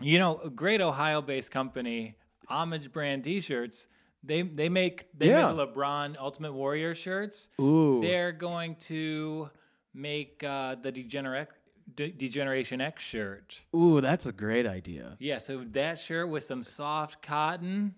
You 0.00 0.18
know, 0.18 0.40
a 0.44 0.50
great 0.50 0.80
Ohio-based 0.80 1.50
company, 1.50 2.16
Homage 2.48 2.90
Brand 2.92 3.24
T-shirts. 3.24 3.86
They 4.22 4.42
they 4.42 4.68
make 4.68 5.06
they 5.18 5.28
Yeah. 5.28 5.52
make 5.52 5.74
LeBron 5.74 6.16
Ultimate 6.18 6.52
Warrior 6.52 6.94
shirts. 6.94 7.48
Ooh, 7.60 8.00
They're 8.02 8.32
going 8.32 8.76
to 8.90 9.50
make 9.94 10.42
uh, 10.44 10.76
the 10.82 10.92
Degenerate 10.92 11.48
De- 11.96 12.10
Degeneration 12.12 12.80
X 12.80 13.02
shirt. 13.02 13.58
ooh, 13.74 14.00
that's 14.00 14.26
a 14.26 14.32
great 14.32 14.66
idea. 14.66 15.16
Yeah, 15.18 15.38
so 15.38 15.64
that 15.72 15.98
shirt 15.98 16.28
with 16.28 16.44
some 16.44 16.62
soft 16.64 17.22
cotton, 17.22 17.94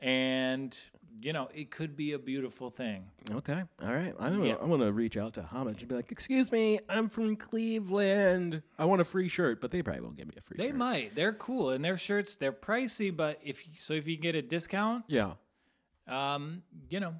and 0.00 0.76
you 1.22 1.32
know, 1.34 1.48
it 1.54 1.70
could 1.70 1.96
be 1.96 2.12
a 2.12 2.18
beautiful 2.18 2.70
thing. 2.70 3.04
Okay, 3.30 3.62
all 3.82 3.92
right. 3.92 4.14
I'm 4.18 4.36
gonna, 4.36 4.46
Yeah. 4.48 4.54
I'm 4.60 4.70
gonna 4.70 4.92
reach 4.92 5.16
out 5.18 5.34
to 5.34 5.42
Homage 5.42 5.80
and 5.80 5.88
be 5.88 5.94
like, 5.94 6.10
"Excuse 6.12 6.50
me, 6.50 6.80
I'm 6.88 7.08
from 7.10 7.36
Cleveland. 7.36 8.62
I 8.78 8.84
want 8.86 9.00
a 9.02 9.04
free 9.04 9.28
shirt," 9.28 9.60
but 9.60 9.70
they 9.70 9.82
probably 9.82 10.00
won't 10.02 10.16
give 10.16 10.28
me 10.28 10.34
a 10.38 10.40
free 10.40 10.56
shirt. 10.56 10.62
They 10.62 10.68
shirt. 10.70 10.76
might. 10.76 11.14
They're 11.14 11.34
cool, 11.34 11.70
and 11.70 11.84
their 11.84 11.98
shirts 11.98 12.36
they're 12.36 12.52
pricey, 12.52 13.14
but 13.14 13.38
if 13.44 13.66
you- 13.66 13.74
so, 13.76 13.92
if 13.92 14.06
you 14.06 14.16
get 14.16 14.34
a 14.34 14.40
discount, 14.42 15.04
Yeah. 15.08 15.34
um, 16.06 16.62
you 16.88 17.00
know, 17.00 17.14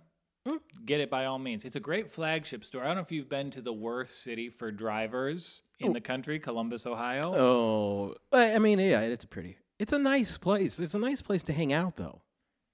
Hmm. 0.49 0.57
get 0.87 1.01
it 1.01 1.11
by 1.11 1.27
all 1.27 1.39
means. 1.39 1.65
It's 1.67 1.77
a 1.77 1.81
great 1.81 2.11
flagship 2.11 2.65
store. 2.65 2.83
I 2.83 2.87
don't 2.87 2.97
know 2.97 3.03
if 3.03 3.13
you've 3.13 3.29
been 3.29 3.51
to 3.51 3.61
the 3.61 3.73
worst 3.75 4.23
city 4.23 4.49
for 4.49 4.71
drivers 4.73 5.63
in 5.79 5.91
Oh. 5.91 5.93
the 5.93 6.01
country, 6.01 6.39
Columbus, 6.39 6.87
Ohio. 6.87 7.35
Oh, 7.35 8.15
I 8.33 8.59
mean, 8.59 8.79
yeah, 8.79 9.01
it's 9.01 9.25
a 9.25 9.29
pretty, 9.29 9.59
it's 9.79 9.93
a 9.93 9.99
nice 9.99 10.39
place. 10.39 10.79
It's 10.81 10.95
a 10.95 10.99
nice 10.99 11.21
place 11.21 11.43
to 11.45 11.53
hang 11.53 11.73
out, 11.75 11.97
though. 11.97 12.23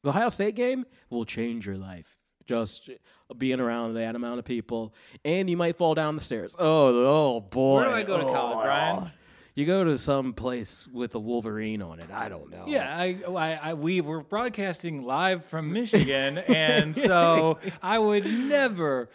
The 0.05 0.11
Ohio 0.11 0.29
State 0.29 0.55
game 0.55 0.87
will 1.11 1.25
change 1.25 1.67
your 1.67 1.77
life. 1.77 2.17
Just 2.45 2.89
being 3.37 3.59
around 3.59 3.95
that 3.95 4.15
amount 4.15 4.39
of 4.39 4.45
people, 4.45 4.95
and 5.25 5.51
you 5.51 5.57
might 5.57 5.75
fall 5.75 5.97
down 5.97 6.15
the 6.15 6.23
stairs. 6.23 6.55
Oh, 6.61 7.35
oh 7.35 7.41
boy! 7.41 7.81
Where 7.81 7.85
do 7.87 7.91
I 7.91 8.03
go 8.05 8.19
to 8.19 8.23
college, 8.25 8.59
Oh, 8.59 8.63
Brian? 8.63 9.11
You 9.57 9.65
go 9.65 9.85
to 9.85 9.97
some 9.97 10.35
place 10.35 10.87
with 10.87 11.15
a 11.15 11.19
Wolverine 11.19 11.81
on 11.81 11.99
it. 11.99 12.11
I 12.13 12.29
don't 12.29 12.51
know. 12.51 12.67
Yeah, 12.69 12.95
I, 12.95 13.23
I, 13.27 13.71
I, 13.71 13.75
we 13.75 14.03
were 14.03 14.23
broadcasting 14.23 15.03
live 15.03 15.47
from 15.47 15.73
Michigan, 15.73 16.37
and 16.49 16.95
so 16.95 17.59
I 17.83 17.99
would 17.99 18.27
never, 18.27 19.09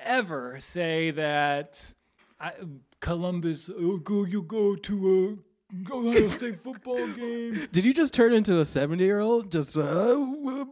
ever 0.00 0.60
say 0.60 1.12
that 1.12 1.94
I, 2.38 2.52
Columbus. 3.00 3.70
Oh, 3.74 3.96
go 3.96 4.24
you 4.26 4.42
go 4.42 4.76
to 4.76 5.40
a 5.72 5.90
Ohio 5.90 6.28
State 6.28 6.62
football 6.62 7.06
game. 7.08 7.66
Did 7.72 7.86
you 7.86 7.94
just 7.94 8.12
turn 8.12 8.34
into 8.34 8.60
a 8.60 8.66
seventy-year-old? 8.66 9.50
Just 9.50 9.78
uh, 9.78 9.80
uh, 9.80 10.66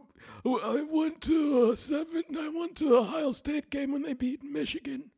I 0.45 0.85
went 0.87 1.21
to 1.21 1.71
a 1.71 1.77
seven. 1.77 2.25
I 2.37 2.49
went 2.49 2.75
to 2.75 2.89
the 2.89 2.97
Ohio 2.97 3.31
State 3.31 3.71
game 3.71 3.91
when 3.91 4.03
they 4.03 4.13
beat 4.13 4.43
Michigan. 4.43 5.09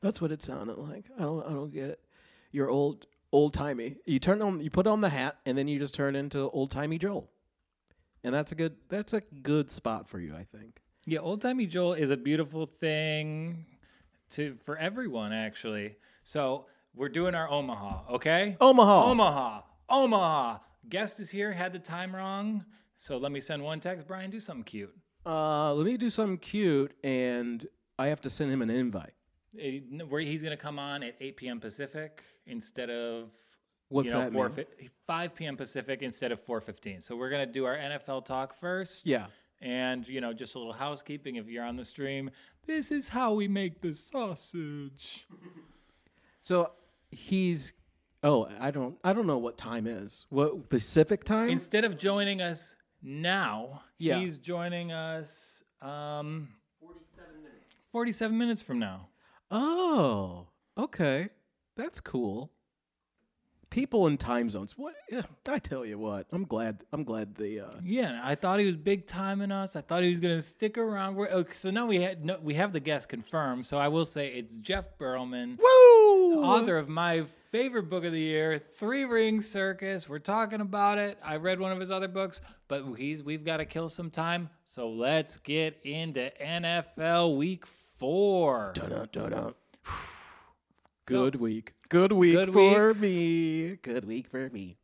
That's 0.00 0.20
what 0.20 0.32
it 0.32 0.42
sounded 0.42 0.78
like. 0.78 1.04
I 1.16 1.22
don't. 1.22 1.46
I 1.46 1.50
don't 1.50 1.72
get 1.72 1.90
it. 1.90 2.00
You're 2.50 2.68
old, 2.68 3.06
old 3.32 3.54
timey. 3.54 3.96
You 4.06 4.18
turn 4.18 4.42
on. 4.42 4.60
You 4.60 4.70
put 4.70 4.86
on 4.86 5.00
the 5.00 5.08
hat, 5.08 5.38
and 5.46 5.56
then 5.56 5.68
you 5.68 5.78
just 5.78 5.94
turn 5.94 6.14
into 6.14 6.48
old 6.50 6.70
timey 6.70 6.98
Joel. 6.98 7.28
And 8.24 8.34
that's 8.34 8.52
a 8.52 8.54
good. 8.54 8.76
That's 8.88 9.14
a 9.14 9.20
good 9.20 9.70
spot 9.70 10.08
for 10.08 10.20
you, 10.20 10.34
I 10.34 10.44
think. 10.44 10.80
Yeah, 11.04 11.18
old 11.20 11.40
timey 11.40 11.66
Joel 11.66 11.94
is 11.94 12.10
a 12.10 12.16
beautiful 12.16 12.66
thing 12.66 13.66
to 14.30 14.54
for 14.64 14.76
everyone 14.76 15.32
actually. 15.32 15.96
So 16.24 16.66
we're 16.94 17.08
doing 17.08 17.34
our 17.34 17.50
Omaha, 17.50 18.14
okay? 18.14 18.56
Omaha. 18.60 19.10
Omaha, 19.10 19.62
Omaha. 19.88 20.58
Guest 20.88 21.20
is 21.20 21.30
here. 21.30 21.52
Had 21.52 21.72
the 21.72 21.78
time 21.78 22.14
wrong. 22.14 22.64
So 22.96 23.16
let 23.16 23.32
me 23.32 23.40
send 23.40 23.62
one 23.62 23.80
text. 23.80 24.06
Brian, 24.06 24.30
do 24.30 24.40
something 24.40 24.64
cute. 24.64 24.94
Uh, 25.24 25.72
let 25.74 25.86
me 25.86 25.96
do 25.96 26.10
something 26.10 26.38
cute, 26.38 26.92
and 27.02 27.66
I 27.98 28.08
have 28.08 28.20
to 28.22 28.30
send 28.30 28.52
him 28.52 28.62
an 28.62 28.70
invite. 28.70 29.14
No, 29.54 30.04
Where 30.06 30.20
he's 30.20 30.42
going 30.42 30.56
to 30.56 30.62
come 30.62 30.78
on 30.78 31.02
at 31.02 31.14
8 31.20 31.36
p.m. 31.36 31.60
Pacific 31.60 32.22
instead 32.46 32.90
of 32.90 33.30
What's 33.88 34.06
you 34.08 34.14
know, 34.14 34.20
that 34.22 34.32
4, 34.32 34.48
mean? 34.48 34.66
5 35.06 35.34
p.m. 35.34 35.56
Pacific 35.56 36.00
instead 36.02 36.32
of 36.32 36.42
4:15. 36.44 37.02
So 37.02 37.14
we're 37.14 37.28
going 37.28 37.46
to 37.46 37.52
do 37.52 37.66
our 37.66 37.76
NFL 37.76 38.24
talk 38.24 38.58
first. 38.58 39.06
Yeah. 39.06 39.26
And 39.60 40.08
you 40.08 40.20
know, 40.22 40.32
just 40.32 40.54
a 40.54 40.58
little 40.58 40.72
housekeeping 40.72 41.36
if 41.36 41.46
you're 41.46 41.64
on 41.64 41.76
the 41.76 41.84
stream. 41.84 42.30
This 42.66 42.90
is 42.90 43.08
how 43.08 43.34
we 43.34 43.48
make 43.48 43.80
the 43.82 43.92
sausage. 43.92 45.26
So 46.40 46.70
he's. 47.10 47.74
Oh, 48.24 48.48
I 48.58 48.70
don't. 48.70 48.96
I 49.04 49.12
don't 49.12 49.26
know 49.26 49.38
what 49.38 49.58
time 49.58 49.86
is. 49.86 50.26
What 50.30 50.68
Pacific 50.70 51.24
time? 51.24 51.50
Instead 51.50 51.84
of 51.84 51.98
joining 51.98 52.40
us 52.40 52.74
now, 53.02 53.82
Yeah. 53.98 54.18
he's 54.18 54.38
joining 54.38 54.90
us 54.92 55.62
um 55.82 56.48
47 57.90 58.38
minutes 58.38 58.62
from 58.62 58.78
now. 58.78 59.08
Oh, 59.52 60.46
okay. 60.78 61.28
That's 61.76 62.00
cool. 62.00 62.50
People 63.68 64.06
in 64.06 64.16
time 64.16 64.48
zones. 64.50 64.76
What? 64.78 64.94
yeah, 65.10 65.22
I 65.46 65.58
tell 65.58 65.84
you 65.84 65.98
what. 65.98 66.26
I'm 66.32 66.44
glad. 66.44 66.84
I'm 66.92 67.04
glad 67.04 67.34
the. 67.34 67.60
Uh, 67.60 67.70
Yeah, 67.82 68.20
I 68.22 68.34
thought 68.34 68.58
he 68.58 68.66
was 68.66 68.76
big 68.76 69.06
timing 69.06 69.52
us. 69.52 69.76
I 69.76 69.82
thought 69.82 70.02
he 70.02 70.08
was 70.08 70.20
going 70.20 70.36
to 70.36 70.42
stick 70.42 70.76
around. 70.78 71.16
We're, 71.16 71.28
okay, 71.28 71.52
so 71.54 71.70
now 71.70 71.86
we 71.86 72.00
had 72.00 72.24
no, 72.24 72.38
we 72.42 72.54
have 72.54 72.72
the 72.72 72.80
guest 72.80 73.08
confirmed. 73.08 73.66
So 73.66 73.78
I 73.78 73.88
will 73.88 74.04
say 74.06 74.28
it's 74.28 74.56
Jeff 74.56 74.98
Pearlman, 74.98 75.58
Woo! 75.58 76.42
author 76.42 76.76
of 76.78 76.88
my 76.88 77.24
favorite 77.24 77.88
book 77.90 78.04
of 78.04 78.12
the 78.12 78.20
year, 78.20 78.58
Three 78.58 79.04
Ring 79.04 79.40
Circus. 79.42 80.08
We're 80.08 80.18
talking 80.18 80.60
about 80.62 80.98
it. 80.98 81.18
I 81.22 81.36
read 81.36 81.58
one 81.60 81.72
of 81.72 81.80
his 81.80 81.90
other 81.90 82.08
books, 82.08 82.40
but 82.68 82.84
he's 82.94 83.22
we've 83.22 83.44
got 83.44 83.58
to 83.58 83.64
kill 83.66 83.88
some 83.88 84.10
time. 84.10 84.50
So 84.64 84.90
let's 84.90 85.38
get 85.38 85.78
into 85.84 86.30
NFL 86.42 87.36
Week 87.38 87.66
Four. 88.06 88.72
Dun-dun, 88.74 89.08
dun-dun. 89.12 89.54
Good 91.06 91.36
week. 91.36 91.72
Good 91.88 92.10
week 92.10 92.32
Good 92.34 92.52
for 92.52 92.94
me. 92.94 93.76
Good 93.80 94.04
week 94.04 94.26
for 94.28 94.48
me. 94.50 94.76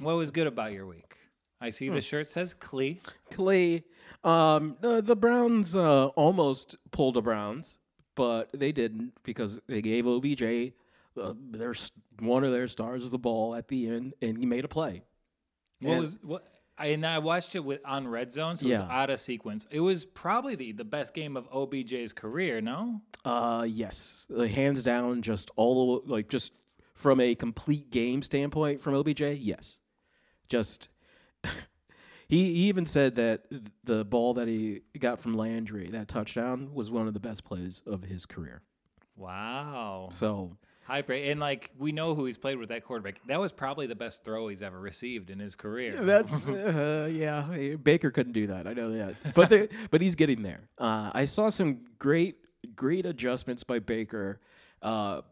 What 0.00 0.16
was 0.16 0.30
good 0.30 0.46
about 0.46 0.72
your 0.72 0.84
week? 0.84 1.16
I 1.62 1.70
see 1.70 1.88
Hmm. 1.88 1.94
the 1.94 2.02
shirt 2.02 2.28
says 2.28 2.52
Clee. 2.52 3.00
Clay. 3.30 3.82
Um, 4.24 4.76
the, 4.82 5.00
the 5.00 5.16
Browns 5.16 5.74
uh, 5.74 6.08
almost 6.08 6.76
pulled 6.90 7.16
a 7.16 7.22
Browns, 7.22 7.78
but 8.14 8.50
they 8.52 8.72
didn't 8.72 9.12
because 9.22 9.58
they 9.66 9.80
gave 9.80 10.06
OBJ 10.06 10.42
uh, 11.18 11.32
their 11.50 11.70
s- 11.70 11.92
one 12.20 12.44
of 12.44 12.52
their 12.52 12.68
stars 12.68 13.08
the 13.08 13.16
ball 13.16 13.54
at 13.54 13.68
the 13.68 13.88
end, 13.88 14.12
and 14.20 14.36
he 14.36 14.44
made 14.44 14.66
a 14.66 14.68
play. 14.68 15.00
What 15.80 15.90
And- 15.92 16.00
was 16.00 16.18
what? 16.22 16.46
I, 16.76 16.86
and 16.88 17.06
I 17.06 17.18
watched 17.18 17.54
it 17.54 17.64
with 17.64 17.80
on 17.84 18.08
Red 18.08 18.32
Zone, 18.32 18.56
so 18.56 18.66
it 18.66 18.70
Yeah. 18.70 18.80
was 18.80 18.88
out 18.90 19.10
of 19.10 19.20
sequence. 19.20 19.66
It 19.70 19.80
was 19.80 20.04
probably 20.04 20.54
the, 20.56 20.72
the 20.72 20.84
best 20.84 21.14
game 21.14 21.36
of 21.36 21.46
OBJ's 21.52 22.12
career. 22.12 22.60
No, 22.60 23.00
Uh, 23.24 23.64
yes, 23.68 24.26
uh, 24.36 24.42
hands 24.42 24.82
down, 24.82 25.22
just 25.22 25.50
all 25.56 26.00
the 26.00 26.12
like 26.12 26.28
just 26.28 26.58
from 26.94 27.20
a 27.20 27.34
complete 27.34 27.90
game 27.90 28.22
standpoint 28.22 28.80
from 28.80 28.94
OBJ, 28.94 29.20
yes, 29.38 29.78
just. 30.48 30.88
He, 32.26 32.44
he 32.54 32.60
even 32.68 32.86
said 32.86 33.16
that 33.16 33.42
the 33.84 34.02
ball 34.02 34.32
that 34.34 34.48
he 34.48 34.80
got 34.98 35.20
from 35.20 35.36
Landry, 35.36 35.90
that 35.90 36.08
touchdown, 36.08 36.72
was 36.72 36.90
one 36.90 37.06
of 37.06 37.12
the 37.12 37.20
best 37.20 37.44
plays 37.44 37.82
of 37.86 38.02
his 38.02 38.24
career. 38.24 38.62
wow. 39.14 40.08
So 40.10 40.56
High 40.86 41.02
praise, 41.02 41.30
and 41.30 41.40
like 41.40 41.70
we 41.78 41.92
know 41.92 42.14
who 42.14 42.26
he's 42.26 42.36
played 42.36 42.58
with 42.58 42.68
that 42.68 42.84
quarterback. 42.84 43.16
That 43.26 43.40
was 43.40 43.52
probably 43.52 43.86
the 43.86 43.94
best 43.94 44.22
throw 44.24 44.48
he's 44.48 44.62
ever 44.62 44.78
received 44.78 45.30
in 45.30 45.38
his 45.38 45.54
career. 45.54 45.96
That's 46.00 46.46
uh, 46.46 47.08
yeah. 47.10 47.76
Baker 47.82 48.10
couldn't 48.10 48.32
do 48.34 48.48
that. 48.48 48.66
I 48.66 48.74
know 48.74 48.92
that, 48.92 49.34
but 49.34 49.48
they- 49.48 49.68
but 49.90 50.00
he's 50.02 50.14
getting 50.14 50.42
there. 50.42 50.68
Uh, 50.78 51.10
I 51.14 51.24
saw 51.24 51.48
some 51.50 51.80
great 51.98 52.36
great 52.76 53.06
adjustments 53.06 53.62
by 53.64 53.78
Baker, 53.78 54.40
uh, 54.82 55.22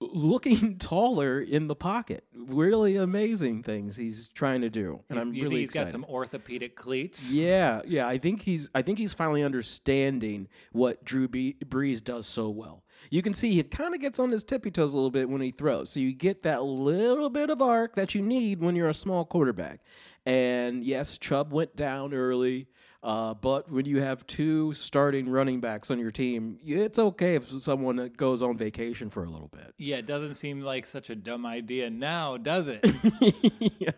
looking 0.00 0.78
taller 0.78 1.40
in 1.40 1.68
the 1.68 1.74
pocket. 1.74 2.24
Really 2.34 2.96
amazing 2.96 3.62
things 3.62 3.96
he's 3.96 4.28
trying 4.28 4.60
to 4.62 4.70
do, 4.70 5.00
and 5.08 5.18
I'm 5.18 5.32
you 5.32 5.44
really 5.44 5.56
think 5.56 5.60
he's 5.60 5.70
got 5.70 5.86
some 5.86 6.04
orthopedic 6.04 6.76
cleats. 6.76 7.32
Yeah, 7.32 7.82
yeah. 7.86 8.06
I 8.06 8.18
think 8.18 8.42
he's. 8.42 8.68
I 8.74 8.82
think 8.82 8.98
he's 8.98 9.12
finally 9.12 9.42
understanding 9.42 10.48
what 10.72 11.04
Drew 11.04 11.28
B- 11.28 11.56
Brees 11.64 12.02
does 12.02 12.26
so 12.26 12.50
well. 12.50 12.84
You 13.10 13.22
can 13.22 13.34
see 13.34 13.52
he 13.52 13.62
kind 13.62 13.94
of 13.94 14.00
gets 14.00 14.18
on 14.18 14.30
his 14.30 14.44
tippy 14.44 14.70
toes 14.70 14.92
a 14.92 14.96
little 14.96 15.10
bit 15.10 15.28
when 15.28 15.40
he 15.40 15.50
throws, 15.50 15.90
so 15.90 16.00
you 16.00 16.12
get 16.12 16.42
that 16.42 16.62
little 16.62 17.30
bit 17.30 17.50
of 17.50 17.60
arc 17.62 17.94
that 17.96 18.14
you 18.14 18.22
need 18.22 18.60
when 18.60 18.76
you're 18.76 18.88
a 18.88 18.94
small 18.94 19.24
quarterback. 19.24 19.80
And 20.24 20.84
yes, 20.84 21.18
Chubb 21.18 21.52
went 21.52 21.74
down 21.74 22.14
early, 22.14 22.68
uh, 23.02 23.34
but 23.34 23.70
when 23.70 23.84
you 23.84 24.00
have 24.00 24.24
two 24.28 24.72
starting 24.74 25.28
running 25.28 25.60
backs 25.60 25.90
on 25.90 25.98
your 25.98 26.12
team, 26.12 26.58
it's 26.64 26.98
okay 26.98 27.34
if 27.34 27.48
someone 27.60 28.10
goes 28.16 28.40
on 28.42 28.56
vacation 28.56 29.10
for 29.10 29.24
a 29.24 29.28
little 29.28 29.48
bit. 29.48 29.74
Yeah, 29.78 29.96
it 29.96 30.06
doesn't 30.06 30.34
seem 30.34 30.60
like 30.60 30.86
such 30.86 31.10
a 31.10 31.16
dumb 31.16 31.44
idea 31.44 31.90
now, 31.90 32.36
does 32.36 32.68
it? 32.68 32.86
yeah. 33.80 33.90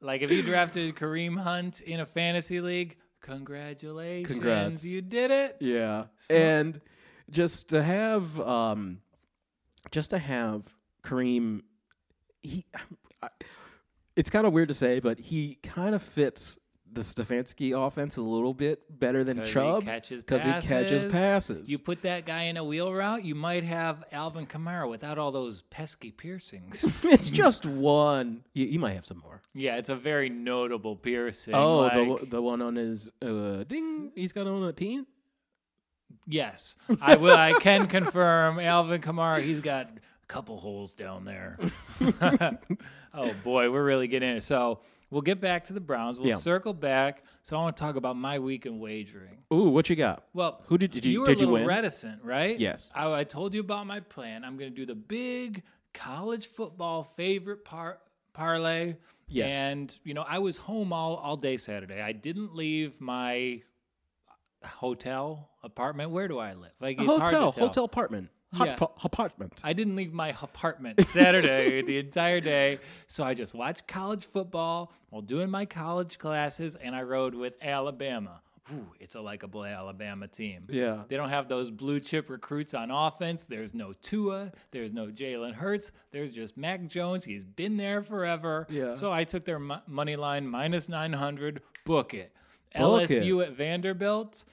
like 0.00 0.22
if 0.22 0.30
you 0.30 0.42
drafted 0.42 0.94
Kareem 0.94 1.36
Hunt 1.36 1.80
in 1.80 1.98
a 2.00 2.06
fantasy 2.06 2.60
league, 2.60 2.96
congratulations, 3.20 4.28
Congrats. 4.32 4.84
you 4.84 5.02
did 5.02 5.32
it. 5.32 5.56
Yeah, 5.60 6.04
Smart. 6.18 6.40
and 6.42 6.80
just 7.32 7.68
to 7.70 7.82
have, 7.82 8.38
um, 8.40 8.98
just 9.90 10.10
to 10.10 10.18
have 10.18 10.62
Kareem, 11.02 11.62
he, 12.42 12.64
I, 13.22 13.28
it's 14.14 14.30
kind 14.30 14.46
of 14.46 14.52
weird 14.52 14.68
to 14.68 14.74
say, 14.74 15.00
but 15.00 15.18
he 15.18 15.58
kind 15.62 15.94
of 15.94 16.02
fits 16.02 16.58
the 16.94 17.00
Stefanski 17.00 17.72
offense 17.74 18.18
a 18.18 18.20
little 18.20 18.52
bit 18.52 18.82
better 19.00 19.24
than 19.24 19.46
Chubb 19.46 19.86
because 19.86 20.42
he 20.44 20.52
catches 20.68 21.04
passes. 21.06 21.70
You 21.70 21.78
put 21.78 22.02
that 22.02 22.26
guy 22.26 22.42
in 22.44 22.58
a 22.58 22.64
wheel 22.64 22.92
route, 22.92 23.24
you 23.24 23.34
might 23.34 23.64
have 23.64 24.04
Alvin 24.12 24.46
Kamara 24.46 24.86
without 24.90 25.16
all 25.16 25.32
those 25.32 25.62
pesky 25.62 26.10
piercings. 26.10 27.02
it's 27.08 27.30
just 27.30 27.64
one. 27.64 28.44
You, 28.52 28.66
you 28.66 28.78
might 28.78 28.92
have 28.92 29.06
some 29.06 29.18
more. 29.20 29.40
yeah, 29.54 29.76
it's 29.76 29.88
a 29.88 29.96
very 29.96 30.28
notable 30.28 30.94
piercing. 30.94 31.54
Oh, 31.54 31.78
like- 31.78 31.94
the 31.94 32.04
one- 32.04 32.28
the 32.28 32.42
one 32.42 32.60
on 32.60 32.76
his 32.76 33.10
uh, 33.22 33.64
ding. 33.64 34.12
He's 34.14 34.32
got 34.32 34.46
on 34.46 34.62
a 34.64 34.72
teen. 34.74 35.06
Yes, 36.26 36.76
I 37.00 37.16
will. 37.16 37.36
I 37.36 37.52
can 37.60 37.86
confirm, 37.86 38.58
Alvin 38.60 39.00
Kamara. 39.00 39.40
He's 39.42 39.60
got 39.60 39.86
a 39.86 40.26
couple 40.28 40.56
holes 40.58 40.92
down 40.94 41.24
there. 41.24 41.58
oh 43.14 43.32
boy, 43.44 43.70
we're 43.70 43.84
really 43.84 44.08
getting 44.08 44.30
it. 44.36 44.42
So 44.44 44.80
we'll 45.10 45.22
get 45.22 45.40
back 45.40 45.64
to 45.64 45.72
the 45.72 45.80
Browns. 45.80 46.18
We'll 46.18 46.28
Yeah. 46.30 46.36
circle 46.36 46.72
back. 46.74 47.24
So 47.42 47.56
I 47.56 47.60
want 47.62 47.76
to 47.76 47.80
talk 47.82 47.96
about 47.96 48.16
my 48.16 48.38
week 48.38 48.66
in 48.66 48.78
wagering. 48.78 49.38
Ooh, 49.52 49.68
what 49.68 49.90
you 49.90 49.96
got? 49.96 50.24
Well, 50.32 50.62
Who 50.66 50.78
did- 50.78 50.92
did 50.92 51.04
you- 51.04 51.20
were 51.20 51.26
did 51.26 51.38
a 51.38 51.40
you 51.40 51.46
little 51.46 51.66
win? 51.66 51.66
reticent, 51.66 52.22
right? 52.22 52.58
Yes. 52.58 52.90
I, 52.94 53.12
I 53.12 53.24
told 53.24 53.54
you 53.54 53.60
about 53.60 53.86
my 53.86 54.00
plan. 54.00 54.44
I'm 54.44 54.56
going 54.56 54.70
to 54.70 54.76
do 54.76 54.86
the 54.86 54.94
big 54.94 55.62
college 55.92 56.46
football 56.46 57.02
favorite 57.04 57.64
par- 57.64 57.98
parlay. 58.32 58.94
Yes. 59.28 59.54
And 59.54 59.98
you 60.04 60.12
know, 60.14 60.24
I 60.28 60.38
was 60.38 60.56
home 60.58 60.92
all 60.92 61.16
all 61.16 61.36
day 61.36 61.56
Saturday. 61.56 62.00
I 62.02 62.12
didn't 62.12 62.54
leave 62.54 63.00
my 63.00 63.60
hotel 64.64 65.48
apartment. 65.62 66.10
Where 66.10 66.28
do 66.28 66.38
I 66.38 66.54
live? 66.54 66.72
Like 66.80 66.98
it's 67.00 67.06
hard 67.06 67.22
hotel, 67.34 67.52
to 67.52 67.58
tell. 67.58 67.68
hotel 67.68 67.84
apartment, 67.84 68.28
hot 68.52 68.66
Yeah. 68.68 68.76
po- 68.76 68.92
apartment. 69.04 69.52
I 69.62 69.72
didn't 69.72 69.96
leave 69.96 70.12
my 70.12 70.36
apartment 70.42 71.04
Saturday 71.06 71.82
the 71.82 71.98
entire 71.98 72.40
day. 72.40 72.78
So 73.08 73.24
I 73.24 73.34
just 73.34 73.54
watched 73.54 73.86
college 73.88 74.24
football 74.26 74.92
while 75.10 75.22
doing 75.22 75.50
my 75.50 75.64
college 75.66 76.18
classes, 76.18 76.76
and 76.76 76.94
I 76.94 77.02
rode 77.02 77.34
with 77.34 77.54
Alabama. 77.62 78.40
Ooh, 78.72 78.86
it's 79.00 79.16
a 79.16 79.20
likable 79.20 79.64
Alabama 79.64 80.28
team. 80.28 80.64
Yeah. 80.70 81.02
They 81.08 81.16
don't 81.16 81.28
have 81.30 81.48
those 81.48 81.68
blue 81.68 81.98
chip 81.98 82.30
recruits 82.30 82.74
on 82.74 82.92
offense. 82.92 83.44
There's 83.44 83.74
no 83.74 83.92
Tua. 83.92 84.52
There's 84.70 84.92
no 84.92 85.06
Jalen 85.08 85.52
Hurts. 85.52 85.90
There's 86.12 86.30
just 86.30 86.56
Mac 86.56 86.86
Jones. 86.86 87.24
He's 87.24 87.42
been 87.44 87.76
there 87.76 88.02
forever. 88.04 88.68
Yeah. 88.70 88.94
So 88.94 89.12
I 89.12 89.24
took 89.24 89.44
their 89.44 89.58
mo- 89.58 89.80
money 89.88 90.14
line 90.14 90.46
minus 90.46 90.88
900. 90.88 91.60
Book 91.84 92.14
it. 92.14 92.32
LSU 92.74 93.42
at 93.44 93.52
Vanderbilt. 93.52 94.44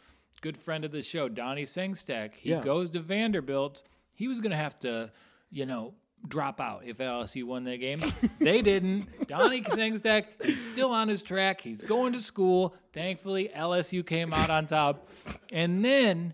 Good 0.41 0.57
friend 0.57 0.85
of 0.85 0.91
the 0.91 1.01
show, 1.01 1.27
Donnie 1.27 1.63
Sengstack. 1.65 2.33
He 2.35 2.51
Yeah. 2.51 2.61
goes 2.63 2.89
to 2.91 2.99
Vanderbilt. 2.99 3.83
He 4.15 4.27
was 4.27 4.39
going 4.39 4.51
to 4.51 4.57
have 4.57 4.79
to, 4.79 5.11
you 5.51 5.65
know, 5.65 5.93
drop 6.27 6.59
out 6.59 6.83
if 6.85 6.97
LSU 6.97 7.43
won 7.45 7.63
that 7.65 7.77
game. 7.77 8.01
they 8.39 8.61
didn't. 8.61 9.27
Donnie 9.27 9.61
Sengstack, 9.61 10.25
he's 10.43 10.63
still 10.71 10.91
on 10.91 11.07
his 11.07 11.21
track. 11.23 11.61
He's 11.61 11.81
going 11.81 12.13
to 12.13 12.21
school. 12.21 12.75
Thankfully, 12.93 13.49
LSU 13.55 14.05
came 14.05 14.33
out 14.33 14.49
on 14.49 14.65
top. 14.67 15.09
And 15.51 15.83
then 15.83 16.33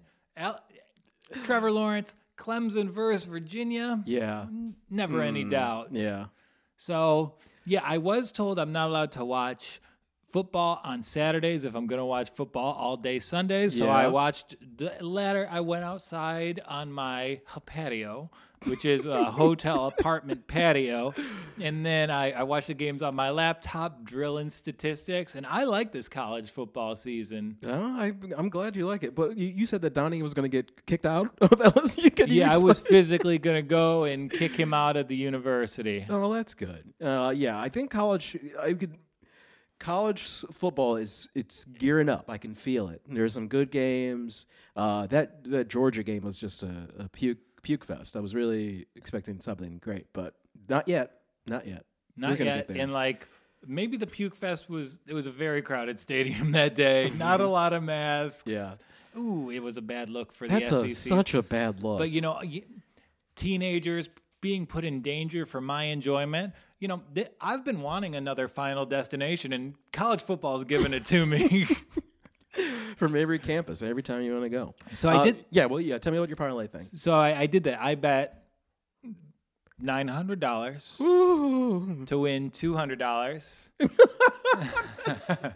Trevor 1.44 1.72
Lawrence, 1.72 2.16
Clemson 2.38 2.90
versus 2.90 3.26
Virginia. 3.26 4.02
Yeah. 4.06 4.46
Never 4.90 5.22
any 5.22 5.44
doubt. 5.44 5.94
Mm, 5.94 6.02
Yeah. 6.02 6.26
So, 6.78 7.36
yeah, 7.66 7.82
I 7.84 7.98
was 8.00 8.32
told 8.32 8.60
I'm 8.60 8.72
not 8.74 8.90
allowed 8.90 9.12
to 9.14 9.26
watch 9.26 9.82
football 10.28 10.82
on 10.84 11.04
Saturdays 11.04 11.66
if 11.66 11.76
I'm 11.76 11.88
going 11.88 12.00
to 12.00 12.06
watch 12.06 12.30
football 12.32 12.74
all 12.74 12.98
day 12.98 13.20
Sundays. 13.20 13.78
So 13.78 13.88
I 13.88 14.08
watched 14.08 14.56
the 14.78 14.94
latter. 15.02 15.48
I 15.50 15.62
went 15.62 15.84
outside 15.84 16.62
on 16.68 16.92
my 16.92 17.42
patio, 17.66 18.30
which 18.66 18.84
is 18.86 19.06
a 19.06 19.26
hotel 19.32 19.88
apartment 19.88 20.48
patio. 20.48 21.14
And 21.62 21.86
then 21.86 22.10
I, 22.10 22.32
I 22.32 22.44
watched 22.44 22.68
the 22.68 22.74
games 22.74 23.02
on 23.02 23.16
my 23.16 23.30
laptop, 23.30 24.04
drilling 24.04 24.50
statistics. 24.50 25.36
And 25.36 25.46
I 25.46 25.64
like 25.64 25.92
this 25.92 26.10
college 26.10 26.52
football 26.52 26.96
season. 26.96 27.58
Oh, 27.66 27.96
I, 27.98 28.14
I'm 28.36 28.50
glad 28.50 28.76
you 28.76 28.88
like 28.88 29.04
it. 29.04 29.16
But 29.16 29.38
you, 29.38 29.48
you 29.48 29.66
said 29.66 29.82
that 29.84 29.94
Donnie 29.94 30.22
was 30.22 30.34
going 30.34 30.50
to 30.50 30.58
get 30.64 30.86
kicked 30.86 31.06
out 31.06 31.34
of 31.42 31.52
LSU. 31.52 32.14
Can 32.14 32.30
Yeah, 32.30 32.54
I 32.54 32.58
was 32.58 32.80
physically 32.80 33.38
going 33.38 33.58
to 33.58 33.68
go 33.68 34.04
and 34.04 34.30
kick 34.30 34.52
him 34.52 34.74
out 34.74 34.98
of 34.98 35.08
the 35.08 35.16
university. 35.16 36.06
Oh, 36.10 36.34
that's 36.34 36.54
good. 36.54 36.94
Uh, 37.02 37.32
yeah, 37.36 37.60
I 37.60 37.70
think 37.70 37.92
college. 37.92 38.38
I 38.60 38.74
could. 38.74 38.98
College 39.80 40.24
football 40.52 40.96
is 40.96 41.28
it's 41.36 41.66
gearing 41.66 42.10
up. 42.10 42.30
I 42.30 42.38
can 42.38 42.54
feel 42.54 42.88
it. 42.88 43.02
There's 43.08 43.34
some 43.34 43.48
good 43.48 43.72
games. 43.72 44.46
Uh, 44.76 45.06
that 45.08 45.44
that 45.52 45.68
Georgia 45.68 46.02
game 46.04 46.24
was 46.24 46.40
just 46.40 46.64
a, 46.64 46.88
a 46.98 47.10
puke 47.10 47.38
puke 47.62 47.84
fest. 47.84 48.16
I 48.16 48.20
was 48.20 48.34
really 48.34 48.86
expecting 48.96 49.40
something 49.42 49.80
great, 49.80 50.08
but 50.14 50.36
not 50.70 50.88
yet. 50.88 51.12
Not 51.46 51.68
yet. 51.68 51.84
Not 52.16 52.40
yet. 52.40 52.70
And 52.70 52.94
like 52.94 53.28
maybe 53.68 53.98
the 53.98 54.08
Puke 54.08 54.36
Fest 54.36 54.70
was 54.70 55.00
it 55.08 55.14
was 55.14 55.28
a 55.28 55.32
very 55.32 55.62
crowded 55.62 56.00
stadium 56.00 56.52
that 56.54 56.76
day. 56.76 57.10
Not 57.16 57.42
a 57.42 57.48
lot 57.48 57.74
of 57.74 57.84
masks. 57.84 58.44
Yeah. 58.46 58.74
Ooh, 59.18 59.50
it 59.50 59.60
was 59.60 59.78
a 59.78 59.82
bad 59.82 60.10
look 60.10 60.32
for 60.32 60.48
That's 60.48 60.70
the 60.70 60.88
SEC. 60.90 61.10
such 61.10 61.34
a 61.34 61.42
bad 61.42 61.82
look. 61.84 62.00
but 62.00 62.12
you 62.12 62.22
know, 62.22 62.42
teenagers 63.36 64.10
being 64.46 64.68
put 64.68 64.86
in 64.86 65.02
danger 65.02 65.44
for 65.48 65.60
my 65.60 65.86
enjoyment. 65.86 66.54
You 66.80 66.88
know, 66.88 67.02
th- 67.16 67.32
I've 67.42 67.66
been 67.66 67.82
wanting 67.82 68.14
another 68.14 68.48
final 68.48 68.86
destination, 68.86 69.54
and 69.54 69.74
college 69.92 70.22
football's 70.22 70.64
given 70.66 70.94
it 70.94 71.04
to 71.06 71.26
me. 71.26 71.66
From 72.98 73.16
every 73.16 73.40
campus, 73.40 73.82
every 73.82 74.04
time 74.04 74.22
you 74.22 74.32
want 74.34 74.44
to 74.44 74.50
go. 74.50 74.76
So 74.94 75.10
I 75.10 75.16
Uh, 75.16 75.24
did- 75.24 75.46
Yeah. 75.50 75.66
Well, 75.66 75.82
yeah. 75.82 75.98
Tell 75.98 76.12
me 76.12 76.20
about 76.20 76.30
your 76.30 76.36
parlay 76.38 76.68
thing. 76.68 76.86
so 76.94 77.12
I, 77.16 77.40
I 77.42 77.46
did 77.48 77.64
that. 77.64 77.82
I 77.82 77.96
bet 77.96 78.44
nine 79.80 80.08
hundred 80.08 80.40
dollars 80.40 80.96
Ooh. 81.02 82.04
to 82.06 82.20
win 82.20 82.52
two 82.52 82.76
hundred 82.76 83.00
dollars. 83.00 83.72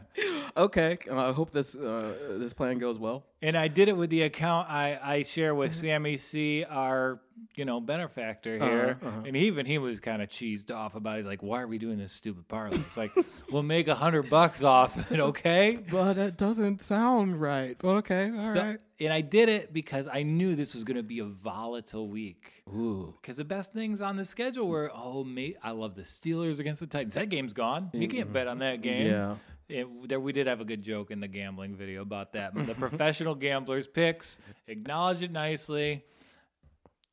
Okay. 0.57 0.97
Uh, 1.09 1.29
I 1.29 1.31
hope 1.31 1.51
this 1.51 1.75
uh, 1.75 2.37
this 2.37 2.53
plan 2.53 2.79
goes 2.79 2.97
well. 2.97 3.25
And 3.41 3.57
I 3.57 3.67
did 3.67 3.87
it 3.87 3.95
with 3.95 4.09
the 4.09 4.23
account 4.23 4.69
I, 4.69 4.99
I 5.01 5.23
share 5.23 5.55
with 5.55 5.73
Sammy 5.73 6.17
C, 6.17 6.65
our 6.65 7.21
you 7.55 7.65
know 7.65 7.79
benefactor 7.79 8.57
here. 8.57 8.97
Uh-huh, 9.01 9.09
uh-huh. 9.09 9.21
And 9.25 9.37
even 9.37 9.65
he 9.65 9.77
was 9.77 9.99
kind 9.99 10.21
of 10.21 10.29
cheesed 10.29 10.71
off 10.71 10.95
about. 10.95 11.13
it. 11.13 11.17
He's 11.17 11.27
like, 11.27 11.43
"Why 11.43 11.61
are 11.61 11.67
we 11.67 11.77
doing 11.77 11.97
this 11.97 12.11
stupid 12.11 12.47
parlay?" 12.47 12.77
It's 12.79 12.97
like, 12.97 13.11
we'll 13.51 13.63
make 13.63 13.87
a 13.87 13.95
hundred 13.95 14.29
bucks 14.29 14.63
off 14.63 15.11
it, 15.11 15.19
okay? 15.19 15.79
But 15.89 16.13
that 16.13 16.37
doesn't 16.37 16.81
sound 16.81 17.39
right. 17.39 17.77
But 17.79 17.89
okay. 17.97 18.25
all 18.29 18.53
right. 18.53 18.53
So- 18.53 18.77
and 19.01 19.13
I 19.13 19.21
did 19.21 19.47
it 19.47 19.71
because 19.71 20.09
I 20.11 20.23
knew 20.23 20.55
this 20.55 20.73
was 20.73 20.83
going 20.83 20.97
to 20.97 21.03
be 21.03 21.19
a 21.19 21.25
volatile 21.25 22.09
week. 22.09 22.51
Ooh. 22.67 23.15
Because 23.21 23.37
the 23.37 23.45
best 23.45 23.71
things 23.71 24.01
on 24.01 24.17
the 24.17 24.25
schedule 24.25 24.67
were, 24.67 24.91
oh, 24.93 25.23
mate, 25.23 25.55
I 25.63 25.71
love 25.71 25.95
the 25.95 26.01
Steelers 26.01 26.59
against 26.59 26.81
the 26.81 26.87
Titans. 26.87 27.13
That 27.13 27.29
game's 27.29 27.53
gone. 27.53 27.89
You 27.93 28.09
can't 28.09 28.33
bet 28.33 28.47
on 28.47 28.59
that 28.59 28.81
game. 28.81 28.88
Yeah. 28.89 29.35
It, 29.69 30.09
there, 30.09 30.19
we 30.19 30.33
did 30.33 30.47
have 30.47 30.61
a 30.61 30.65
good 30.65 30.81
joke 30.81 31.11
in 31.11 31.19
the 31.19 31.27
gambling 31.27 31.75
video 31.75 32.01
about 32.01 32.33
that. 32.33 32.55
But 32.55 32.65
the 32.65 32.73
mm-hmm. 32.73 32.81
professional 32.81 33.35
gamblers 33.35 33.87
picks, 33.87 34.39
acknowledge 34.67 35.21
it 35.21 35.31
nicely. 35.31 36.03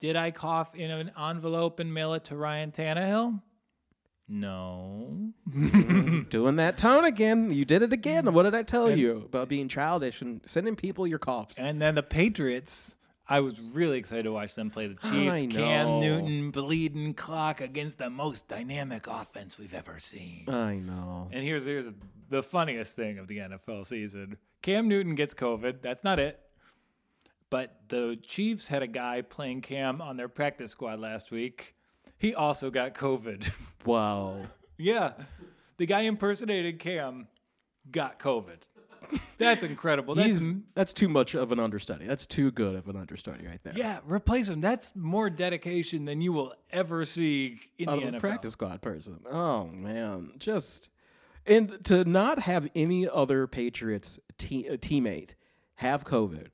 Did 0.01 0.17
I 0.17 0.31
cough 0.31 0.75
in 0.75 0.91
an 0.91 1.11
envelope 1.19 1.81
and 1.81 1.93
mail 1.93 2.15
it 2.15 2.25
to 2.25 2.37
Ryan 2.37 2.71
Tannehill? 2.71 3.41
No. 4.29 5.33
Mm-hmm. 5.49 6.23
Doing 6.31 6.57
that 6.57 6.77
tone 6.79 7.05
again. 7.05 7.53
You 7.53 7.65
did 7.65 7.83
it 7.83 7.93
again. 7.93 8.33
What 8.33 8.43
did 8.43 8.55
I 8.55 8.63
tell 8.63 8.87
And- 8.87 8.99
you 8.99 9.23
about 9.27 9.49
being 9.49 9.69
childish 9.69 10.21
and 10.21 10.41
sending 10.47 10.77
people 10.77 11.07
your 11.07 11.19
coughs? 11.19 11.59
and 11.59 11.81
then 11.81 11.95
the 11.95 12.03
Patriots, 12.03 12.95
I 13.29 13.41
was 13.41 13.61
really 13.61 13.99
excited 13.99 14.23
to 14.25 14.33
watch 14.33 14.55
them 14.55 14.71
play 14.71 14.87
the 14.87 14.95
Chiefs. 14.95 15.37
I. 15.37 15.47
Cam 15.47 15.87
know. 15.87 16.01
Newton 16.01 16.51
bleeding 16.53 17.15
clock 17.15 17.61
against 17.61 17.99
the 17.99 18.09
most 18.09 18.47
dynamic 18.47 19.07
offense 19.09 19.59
we've 19.59 19.75
ever 19.75 19.99
seen. 19.99 20.45
I 20.49 20.77
know. 20.77 21.29
And 21.33 21.43
here's 21.43 21.65
here's 21.65 21.89
the 22.29 22.43
funniest 22.43 22.95
thing 22.95 23.19
of 23.19 23.27
the 23.27 23.39
NFL 23.39 23.87
season. 23.87 24.37
Cam 24.63 24.89
Newton 24.89 25.15
gets 25.15 25.35
COVID. 25.35 25.83
That's 25.83 26.05
not 26.05 26.19
it. 26.19 26.41
But 27.51 27.81
the 27.89 28.19
Chiefs 28.23 28.69
had 28.69 28.83
a 28.83 28.89
guy 28.89 29.23
playing 29.23 29.63
Cam 29.63 30.01
on 30.01 30.17
their 30.17 30.29
practice 30.29 30.73
squad 30.73 30.99
last 30.99 31.31
week. 31.31 31.75
He 32.19 32.35
also 32.35 32.71
got 32.71 32.95
COVID. 32.95 33.51
Wow. 33.85 34.47
yeah. 34.79 35.13
The 35.77 35.87
guy 35.87 36.01
impersonated 36.01 36.81
Cam 36.81 37.29
got 37.89 38.19
COVID. 38.19 38.57
That's 39.39 39.63
incredible. 39.63 40.15
That's 40.15 40.29
He's 40.29 40.49
that's 40.75 40.93
too 40.93 41.09
much 41.09 41.35
of 41.35 41.53
an 41.53 41.61
understudy. 41.61 42.07
That's 42.07 42.27
too 42.27 42.51
good 42.51 42.75
of 42.75 42.89
an 42.89 42.97
understudy 42.97 43.47
right 43.47 43.61
there. 43.63 43.75
yeah, 43.77 43.99
replace 44.07 44.49
him. 44.49 44.61
That's 44.61 44.93
more 44.97 45.29
dedication 45.31 46.05
than 46.05 46.21
you 46.21 46.33
will 46.33 46.55
ever 46.71 47.05
see 47.05 47.61
in 47.79 47.89
out 47.89 48.01
the 48.01 48.09
of 48.09 48.15
a 48.15 48.17
NFL. 48.17 48.21
practice 48.21 48.53
squad 48.53 48.81
person. 48.83 49.21
Oh 49.31 49.67
man, 49.67 50.33
just 50.39 50.89
and 51.47 51.79
to 51.85 52.05
not 52.05 52.41
have 52.41 52.69
any 52.75 53.09
other 53.09 53.47
Patriots 53.47 54.19
te- 54.39 54.69
uh, 54.69 54.77
teammate 54.77 55.31
have 55.77 56.05
COVID. 56.05 56.49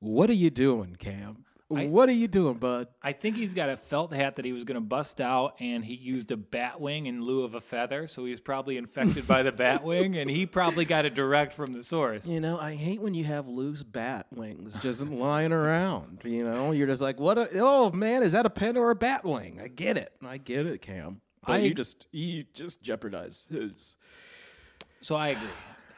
What 0.00 0.28
are 0.30 0.34
you 0.34 0.50
doing, 0.50 0.96
Cam? 0.98 1.44
I- 1.74 1.86
what 1.88 2.08
are 2.08 2.12
you 2.12 2.28
doing, 2.28 2.54
bud? 2.58 2.86
I 3.02 3.12
think 3.12 3.34
he's 3.36 3.52
got 3.52 3.68
a 3.68 3.76
felt 3.76 4.12
hat 4.12 4.36
that 4.36 4.44
he 4.44 4.52
was 4.52 4.62
going 4.62 4.76
to 4.76 4.80
bust 4.80 5.20
out, 5.20 5.56
and 5.58 5.84
he 5.84 5.94
used 5.94 6.30
a 6.30 6.36
bat 6.36 6.80
wing 6.80 7.06
in 7.06 7.20
lieu 7.20 7.42
of 7.42 7.54
a 7.54 7.60
feather. 7.60 8.06
So 8.06 8.24
he's 8.24 8.38
probably 8.38 8.76
infected 8.76 9.26
by 9.26 9.42
the 9.42 9.50
bat 9.50 9.82
wing, 9.84 10.16
and 10.16 10.30
he 10.30 10.46
probably 10.46 10.84
got 10.84 11.04
it 11.06 11.14
direct 11.14 11.54
from 11.54 11.72
the 11.72 11.82
source. 11.82 12.26
You 12.26 12.38
know, 12.40 12.56
I 12.58 12.76
hate 12.76 13.00
when 13.00 13.14
you 13.14 13.24
have 13.24 13.48
loose 13.48 13.82
bat 13.82 14.26
wings 14.30 14.76
just 14.80 15.02
lying 15.02 15.50
around. 15.52 16.20
You 16.24 16.44
know, 16.48 16.70
you're 16.70 16.86
just 16.86 17.02
like, 17.02 17.18
what? 17.18 17.36
A, 17.36 17.48
oh 17.54 17.90
man, 17.90 18.22
is 18.22 18.30
that 18.32 18.46
a 18.46 18.50
pen 18.50 18.76
or 18.76 18.90
a 18.90 18.94
bat 18.94 19.24
wing? 19.24 19.58
I 19.60 19.66
get 19.66 19.96
it. 19.96 20.12
I 20.24 20.38
get 20.38 20.66
it, 20.66 20.82
Cam. 20.82 21.20
But 21.44 21.54
I- 21.54 21.58
you 21.58 21.74
just 21.74 22.06
you 22.12 22.44
just 22.54 22.80
jeopardize 22.82 23.46
his. 23.50 23.96
So 25.00 25.16
I 25.16 25.28
agree. 25.28 25.48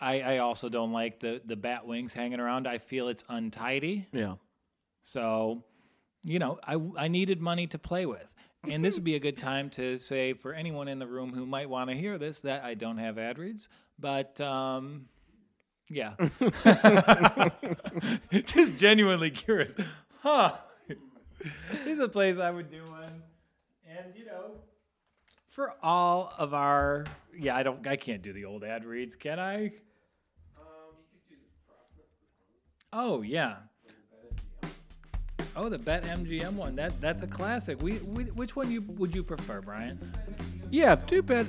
I, 0.00 0.20
I 0.20 0.38
also 0.38 0.68
don't 0.68 0.92
like 0.92 1.20
the 1.20 1.40
the 1.44 1.56
bat 1.56 1.86
wings 1.86 2.12
hanging 2.12 2.40
around. 2.40 2.66
I 2.66 2.78
feel 2.78 3.08
it's 3.08 3.24
untidy. 3.28 4.06
Yeah. 4.12 4.34
So, 5.08 5.64
you 6.22 6.38
know, 6.38 6.58
I 6.62 6.76
I 6.98 7.08
needed 7.08 7.40
money 7.40 7.66
to 7.68 7.78
play 7.78 8.04
with. 8.04 8.34
And 8.68 8.84
this 8.84 8.94
would 8.94 9.04
be 9.04 9.14
a 9.14 9.20
good 9.20 9.38
time 9.38 9.70
to 9.70 9.96
say 9.96 10.34
for 10.34 10.52
anyone 10.52 10.86
in 10.86 10.98
the 10.98 11.06
room 11.06 11.32
who 11.32 11.46
might 11.46 11.70
want 11.70 11.88
to 11.88 11.96
hear 11.96 12.18
this 12.18 12.40
that 12.42 12.62
I 12.62 12.74
don't 12.74 12.98
have 12.98 13.16
ad 13.16 13.38
reads, 13.38 13.70
but 13.98 14.38
um 14.42 15.06
yeah. 15.88 16.12
Just 18.32 18.76
genuinely 18.76 19.30
curious. 19.30 19.72
Huh. 20.20 20.58
this 20.88 21.86
is 21.86 21.98
a 22.00 22.08
place 22.08 22.36
I 22.36 22.50
would 22.50 22.70
do 22.70 22.82
one. 22.82 23.22
And 23.88 24.14
you 24.14 24.26
know, 24.26 24.56
for 25.48 25.72
all 25.82 26.34
of 26.36 26.52
our 26.52 27.06
yeah, 27.34 27.56
I 27.56 27.62
don't 27.62 27.86
I 27.86 27.96
can't 27.96 28.20
do 28.20 28.34
the 28.34 28.44
old 28.44 28.62
ad 28.62 28.84
reads, 28.84 29.16
can 29.16 29.40
I? 29.40 29.72
Oh 32.92 33.22
yeah. 33.22 33.56
Oh, 35.58 35.68
the 35.68 35.76
Bet 35.76 36.04
MGM 36.04 36.54
one. 36.54 36.76
That 36.76 37.00
that's 37.00 37.24
a 37.24 37.26
classic. 37.26 37.82
We, 37.82 37.94
we 37.98 38.24
which 38.24 38.54
one 38.54 38.70
you 38.70 38.82
would 38.82 39.12
you 39.12 39.24
prefer, 39.24 39.60
Brian? 39.60 39.98
Yeah. 40.70 40.94
Do 40.94 41.20
bet. 41.20 41.46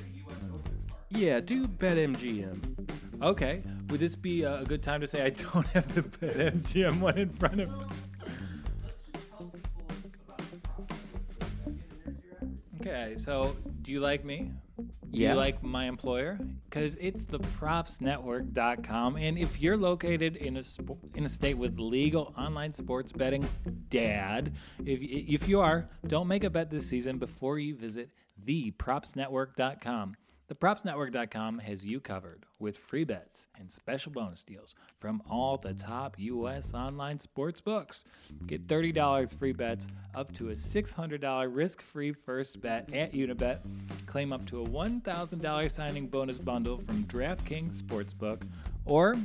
Yeah. 1.09 1.39
Do 1.39 1.67
bet 1.67 1.95
MGM. 1.97 3.21
Okay. 3.21 3.61
Would 3.89 3.99
this 3.99 4.15
be 4.15 4.41
a, 4.41 4.61
a 4.61 4.65
good 4.65 4.81
time 4.81 4.99
to 5.01 5.07
say 5.07 5.23
I 5.23 5.29
don't 5.29 5.67
have 5.67 5.93
the 5.93 6.01
Bet 6.01 6.55
MGM 6.55 6.99
one 6.99 7.19
in 7.19 7.29
front 7.33 7.61
of 7.61 7.69
me? 7.69 7.85
Okay, 12.81 13.13
so 13.15 13.55
do 13.81 13.91
you 13.91 13.99
like 13.99 14.25
me? 14.25 14.51
Do 14.79 14.87
Yeah. 15.23 15.31
you 15.31 15.37
like 15.37 15.63
my 15.63 15.85
employer? 15.85 16.39
Because 16.69 16.95
it's 16.99 17.25
the 17.25 17.39
propsnetwork.com. 17.39 19.15
And 19.17 19.37
if 19.37 19.61
you're 19.61 19.77
located 19.77 20.35
in 20.37 20.57
a, 20.57 20.63
sp- 20.63 20.99
in 21.15 21.25
a 21.25 21.29
state 21.29 21.57
with 21.57 21.79
legal 21.79 22.33
online 22.37 22.73
sports 22.73 23.11
betting, 23.11 23.47
dad, 23.89 24.53
if, 24.85 24.99
if 25.01 25.47
you 25.47 25.59
are, 25.61 25.89
don't 26.07 26.27
make 26.27 26.43
a 26.43 26.49
bet 26.49 26.69
this 26.69 26.87
season 26.87 27.17
before 27.17 27.59
you 27.59 27.75
visit 27.75 28.09
thepropsnetwork.com. 28.45 30.15
ThePropsNetwork.com 30.49 31.59
has 31.59 31.85
you 31.85 31.99
covered 31.99 32.43
with 32.57 32.75
free 32.75 33.03
bets 33.03 33.45
and 33.59 33.71
special 33.71 34.11
bonus 34.11 34.41
deals 34.41 34.73
from 34.99 35.21
all 35.29 35.57
the 35.57 35.75
top 35.75 36.15
U.S. 36.17 36.73
online 36.73 37.19
sports 37.19 37.61
books. 37.61 38.03
Get 38.47 38.65
$30 38.65 39.37
free 39.37 39.51
bets 39.51 39.85
up 40.15 40.33
to 40.33 40.49
a 40.49 40.53
$600 40.53 41.55
risk 41.55 41.83
free 41.83 42.11
first 42.11 42.59
bet 42.61 42.91
at 42.95 43.13
Unibet. 43.13 43.59
Claim 44.07 44.33
up 44.33 44.43
to 44.47 44.63
a 44.63 44.67
$1,000 44.67 45.69
signing 45.69 46.07
bonus 46.07 46.39
bundle 46.39 46.79
from 46.79 47.03
DraftKings 47.03 47.83
Sportsbook. 47.83 48.41
Or 48.85 49.15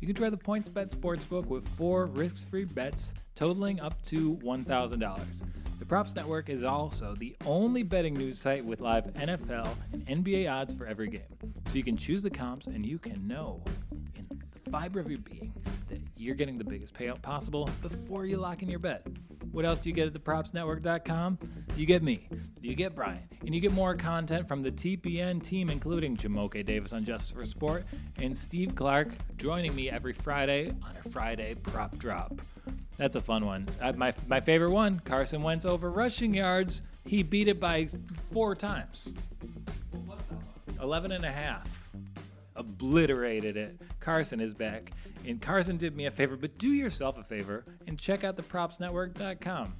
you 0.00 0.06
can 0.06 0.14
try 0.14 0.30
the 0.30 0.36
PointsBet 0.36 0.94
Sportsbook 0.94 1.46
with 1.46 1.66
four 1.76 2.06
risk 2.06 2.46
free 2.48 2.64
bets 2.64 3.14
totaling 3.34 3.80
up 3.80 4.02
to 4.04 4.36
$1,000. 4.42 5.42
The 5.78 5.84
Props 5.84 6.14
Network 6.14 6.48
is 6.48 6.64
also 6.64 7.14
the 7.18 7.36
only 7.44 7.82
betting 7.82 8.14
news 8.14 8.38
site 8.38 8.64
with 8.64 8.80
live 8.80 9.04
NFL 9.14 9.68
and 9.92 10.06
NBA 10.06 10.50
odds 10.50 10.74
for 10.74 10.86
every 10.86 11.08
game. 11.08 11.20
So 11.66 11.74
you 11.74 11.84
can 11.84 11.96
choose 11.96 12.22
the 12.22 12.30
comps 12.30 12.66
and 12.66 12.84
you 12.84 12.98
can 12.98 13.26
know 13.26 13.62
in 14.16 14.26
the 14.64 14.70
fiber 14.70 15.00
of 15.00 15.10
your 15.10 15.20
being 15.20 15.52
that 15.88 16.00
you're 16.16 16.34
getting 16.34 16.58
the 16.58 16.64
biggest 16.64 16.94
payout 16.94 17.22
possible 17.22 17.68
before 17.82 18.26
you 18.26 18.38
lock 18.38 18.62
in 18.62 18.68
your 18.68 18.78
bet. 18.78 19.06
What 19.52 19.64
else 19.64 19.78
do 19.78 19.88
you 19.88 19.94
get 19.94 20.06
at 20.06 20.14
thepropsnetwork.com? 20.14 21.38
You 21.76 21.86
get 21.86 22.02
me, 22.02 22.28
you 22.66 22.74
get 22.74 22.96
Brian, 22.96 23.22
and 23.42 23.54
you 23.54 23.60
get 23.60 23.72
more 23.72 23.94
content 23.94 24.48
from 24.48 24.60
the 24.60 24.72
TPN 24.72 25.40
team, 25.40 25.70
including 25.70 26.16
Jamoke 26.16 26.64
Davis 26.66 26.92
on 26.92 27.04
Justice 27.04 27.30
for 27.30 27.46
Sport 27.46 27.84
and 28.18 28.36
Steve 28.36 28.74
Clark 28.74 29.08
joining 29.36 29.72
me 29.74 29.88
every 29.88 30.12
Friday 30.12 30.70
on 30.82 30.92
a 31.04 31.08
Friday 31.10 31.54
prop 31.54 31.96
drop. 31.96 32.34
That's 32.96 33.14
a 33.14 33.20
fun 33.20 33.46
one. 33.46 33.68
My, 33.94 34.12
my 34.26 34.40
favorite 34.40 34.72
one 34.72 35.00
Carson 35.04 35.42
Wentz 35.42 35.64
over 35.64 35.90
rushing 35.90 36.34
yards. 36.34 36.82
He 37.04 37.22
beat 37.22 37.46
it 37.46 37.60
by 37.60 37.88
four 38.32 38.56
times. 38.56 39.14
11 40.82 41.12
and 41.12 41.24
a 41.24 41.30
half. 41.30 41.68
Obliterated 42.56 43.56
it. 43.56 43.80
Carson 44.00 44.40
is 44.40 44.54
back. 44.54 44.90
And 45.24 45.40
Carson 45.40 45.76
did 45.76 45.94
me 45.96 46.06
a 46.06 46.10
favor, 46.10 46.36
but 46.36 46.58
do 46.58 46.68
yourself 46.68 47.16
a 47.16 47.22
favor 47.22 47.64
and 47.86 47.96
check 47.96 48.24
out 48.24 48.36
thepropsnetwork.com. 48.36 49.72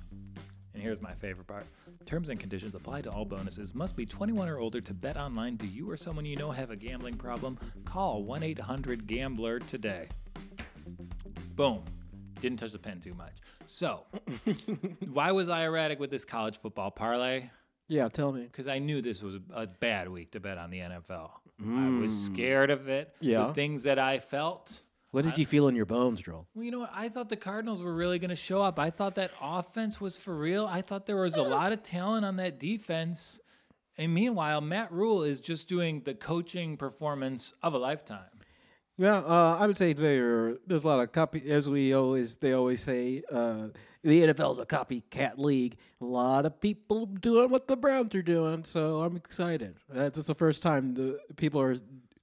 And 0.75 0.83
here's 0.83 1.01
my 1.01 1.15
favorite 1.15 1.47
part. 1.47 1.67
Terms 2.07 2.29
and 2.29 2.39
conditions 2.39 2.77
apply 2.77 3.03
to 3.03 3.11
all 3.11 3.25
bonuses. 3.25 3.75
Must 3.75 3.97
be 3.97 4.07
21 4.07 4.49
or 4.49 4.59
older 4.59 4.81
to 4.81 4.95
bet 4.95 5.17
online. 5.17 5.57
Do 5.57 5.67
you 5.67 5.91
or 5.91 5.97
someone 5.97 6.25
you 6.25 6.37
know 6.37 6.53
have 6.53 6.71
a 6.71 6.77
gambling 6.77 7.17
problem? 7.17 7.59
Call 7.85 8.23
1 8.23 8.45
800 8.45 9.09
Gambler 9.09 9.59
today. 9.59 10.07
Boom. 11.57 11.83
Didn't 12.41 12.59
touch 12.59 12.71
the 12.71 12.79
pen 12.79 13.01
too 13.01 13.15
much. 13.15 13.33
So, 13.67 14.05
why 15.13 15.33
was 15.33 15.49
I 15.49 15.65
erratic 15.65 15.99
with 15.99 16.11
this 16.11 16.25
college 16.25 16.61
football 16.61 16.93
parlay? 16.93 17.51
Yeah. 17.89 18.09
Tell 18.09 18.31
me. 18.31 18.43
Because 18.43 18.69
I 18.69 18.79
knew 18.79 19.03
this 19.03 19.21
was 19.21 19.39
a 19.53 19.67
bad 19.67 20.09
week 20.09 20.31
to 20.31 20.39
bet 20.39 20.59
on 20.59 20.71
the 20.71 20.79
NFL. 20.79 21.31
I 21.61 22.01
was 22.01 22.13
mm. 22.13 22.27
scared 22.27 22.71
of 22.71 22.89
it. 22.89 23.17
Yeah. 23.19 23.49
The 23.49 23.55
things 23.55 23.83
that 23.83 23.99
I 23.99 24.21
felt. 24.21 24.79
What 25.13 25.25
did 25.25 25.39
you 25.39 25.47
feel 25.47 25.69
in 25.69 25.75
your 25.75 25.87
bones, 25.87 26.21
Joel? 26.21 26.47
Well, 26.55 26.65
you 26.65 26.71
know 26.71 26.81
what? 26.81 26.91
I 26.93 27.09
thought 27.09 27.29
the 27.29 27.37
Cardinals 27.37 27.81
were 27.83 27.95
really 27.95 28.19
going 28.19 28.31
to 28.31 28.37
show 28.37 28.61
up. 28.61 28.79
I 28.79 28.91
thought 28.91 29.15
that 29.15 29.31
offense 29.41 30.01
was 30.01 30.17
for 30.17 30.37
real. 30.37 30.67
I 30.67 30.83
thought 30.83 31.07
there 31.07 31.17
was 31.17 31.37
a 31.37 31.43
lot 31.43 31.73
of 31.73 31.83
talent 31.83 32.25
on 32.25 32.37
that 32.37 32.59
defense. 32.59 33.39
And 33.97 34.13
meanwhile, 34.13 34.61
Matt 34.61 34.93
Rhule 34.93 35.23
is 35.23 35.41
just 35.41 35.69
doing 35.69 36.03
the 36.05 36.15
coaching 36.15 36.77
performance 36.77 37.55
of 37.63 37.73
a 37.73 37.79
lifetime. 37.79 38.29
Yeah, 38.99 39.19
uh, 39.19 39.59
I 39.61 39.67
would 39.67 39.77
say 39.77 39.93
there 39.93 40.57
there's 40.67 40.83
a 40.83 40.87
lot 40.87 41.01
of 41.01 41.13
copy 41.13 41.51
as 41.51 41.69
we 41.69 41.93
always 41.93 42.37
they 42.37 42.53
always 42.53 42.83
say 42.83 43.23
uh, 43.31 43.69
the 44.03 44.23
NFL 44.23 44.53
is 44.53 44.59
a 44.59 44.65
copycat 44.65 45.37
league. 45.37 45.77
A 46.01 46.05
lot 46.05 46.47
of 46.47 46.59
people 46.61 47.05
doing 47.05 47.51
what 47.51 47.69
the 47.69 47.77
Browns 47.77 48.15
are 48.15 48.23
doing, 48.23 48.65
so 48.65 49.03
I'm 49.03 49.17
excited. 49.17 49.77
That's 49.91 50.15
just 50.15 50.29
the 50.29 50.35
first 50.35 50.63
time 50.63 50.95
the 50.95 51.19
people 51.37 51.61
are 51.61 51.77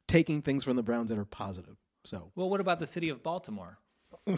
taking 0.08 0.42
things 0.42 0.64
from 0.64 0.76
the 0.76 0.84
Browns 0.84 1.10
that 1.10 1.20
are 1.20 1.26
positive. 1.26 1.76
So, 2.06 2.32
Well, 2.36 2.50
what 2.50 2.60
about 2.60 2.80
the 2.80 2.88
city 2.88 3.10
of 3.10 3.24
Baltimore? 3.24 3.80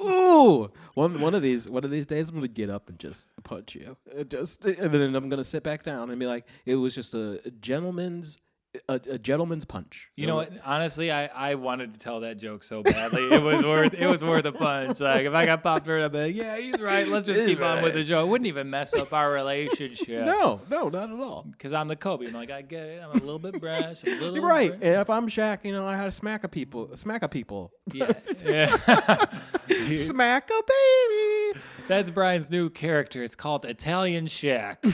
ooh, 0.00 0.70
one 0.94 1.20
one 1.20 1.34
of 1.34 1.42
these 1.42 1.68
one 1.68 1.84
of 1.84 1.90
these 1.90 2.06
days 2.06 2.28
I'm 2.28 2.36
gonna 2.36 2.48
get 2.48 2.70
up 2.70 2.88
and 2.88 2.98
just 2.98 3.26
punch 3.44 3.74
you, 3.74 3.96
just 4.28 4.64
and 4.64 4.92
then 4.94 5.14
I'm 5.14 5.28
gonna 5.28 5.44
sit 5.44 5.62
back 5.62 5.82
down 5.82 6.10
and 6.10 6.18
be 6.18 6.26
like, 6.26 6.46
it 6.64 6.76
was 6.76 6.94
just 6.94 7.14
a 7.14 7.40
gentleman's 7.60 8.38
a, 8.88 8.94
a 9.10 9.18
gentleman's 9.18 9.64
punch. 9.64 10.08
You 10.16 10.26
know 10.26 10.36
what? 10.36 10.52
Honestly, 10.64 11.10
I, 11.10 11.26
I 11.26 11.54
wanted 11.54 11.94
to 11.94 11.98
tell 12.00 12.20
that 12.20 12.38
joke 12.38 12.62
so 12.62 12.82
badly. 12.82 13.28
It 13.32 13.42
was 13.42 13.64
worth 13.64 13.94
it 13.94 14.06
was 14.06 14.22
worth 14.22 14.44
a 14.44 14.52
punch. 14.52 15.00
Like 15.00 15.26
if 15.26 15.32
I 15.34 15.46
got 15.46 15.62
popped 15.62 15.86
hurt, 15.86 16.04
I'd 16.04 16.12
be 16.12 16.18
like, 16.18 16.34
yeah, 16.34 16.56
he's 16.56 16.80
right. 16.80 17.06
Let's 17.08 17.26
just 17.26 17.40
He's 17.40 17.48
keep 17.50 17.60
on 17.62 17.82
with 17.82 17.94
the 17.94 18.04
show. 18.04 18.22
It 18.22 18.28
wouldn't 18.28 18.46
even 18.48 18.70
mess 18.70 18.94
up 18.94 19.12
our 19.12 19.30
relationship. 19.32 20.26
No, 20.26 20.60
no, 20.70 20.88
not 20.88 21.10
at 21.10 21.18
all. 21.20 21.46
Because 21.50 21.72
I'm 21.72 21.88
the 21.88 21.96
Kobe. 21.96 22.26
I'm 22.26 22.32
like, 22.32 22.50
I 22.50 22.62
get 22.62 22.82
it. 22.84 23.02
I'm 23.02 23.10
a 23.10 23.14
little 23.24 23.38
bit 23.38 23.60
brash. 23.60 24.02
A 24.04 24.06
little 24.10 24.34
You're 24.36 24.46
right. 24.46 24.70
bra- 24.78 24.88
And 24.88 25.00
if 25.00 25.10
I'm 25.10 25.28
Shaq, 25.28 25.64
you 25.64 25.72
know, 25.72 25.86
I 25.86 25.96
had 25.96 26.04
to 26.06 26.12
smack 26.12 26.44
a 26.44 26.48
people, 26.48 26.90
smack 26.96 27.22
a 27.22 27.28
people, 27.28 27.72
Yeah. 27.92 28.12
yeah. 28.44 28.76
smack 29.96 30.50
a 30.50 30.62
baby. 30.62 31.60
That's 31.88 32.10
Brian's 32.10 32.50
new 32.50 32.68
character. 32.68 33.22
It's 33.22 33.34
called 33.34 33.64
Italian 33.64 34.26
Shaq. 34.26 34.76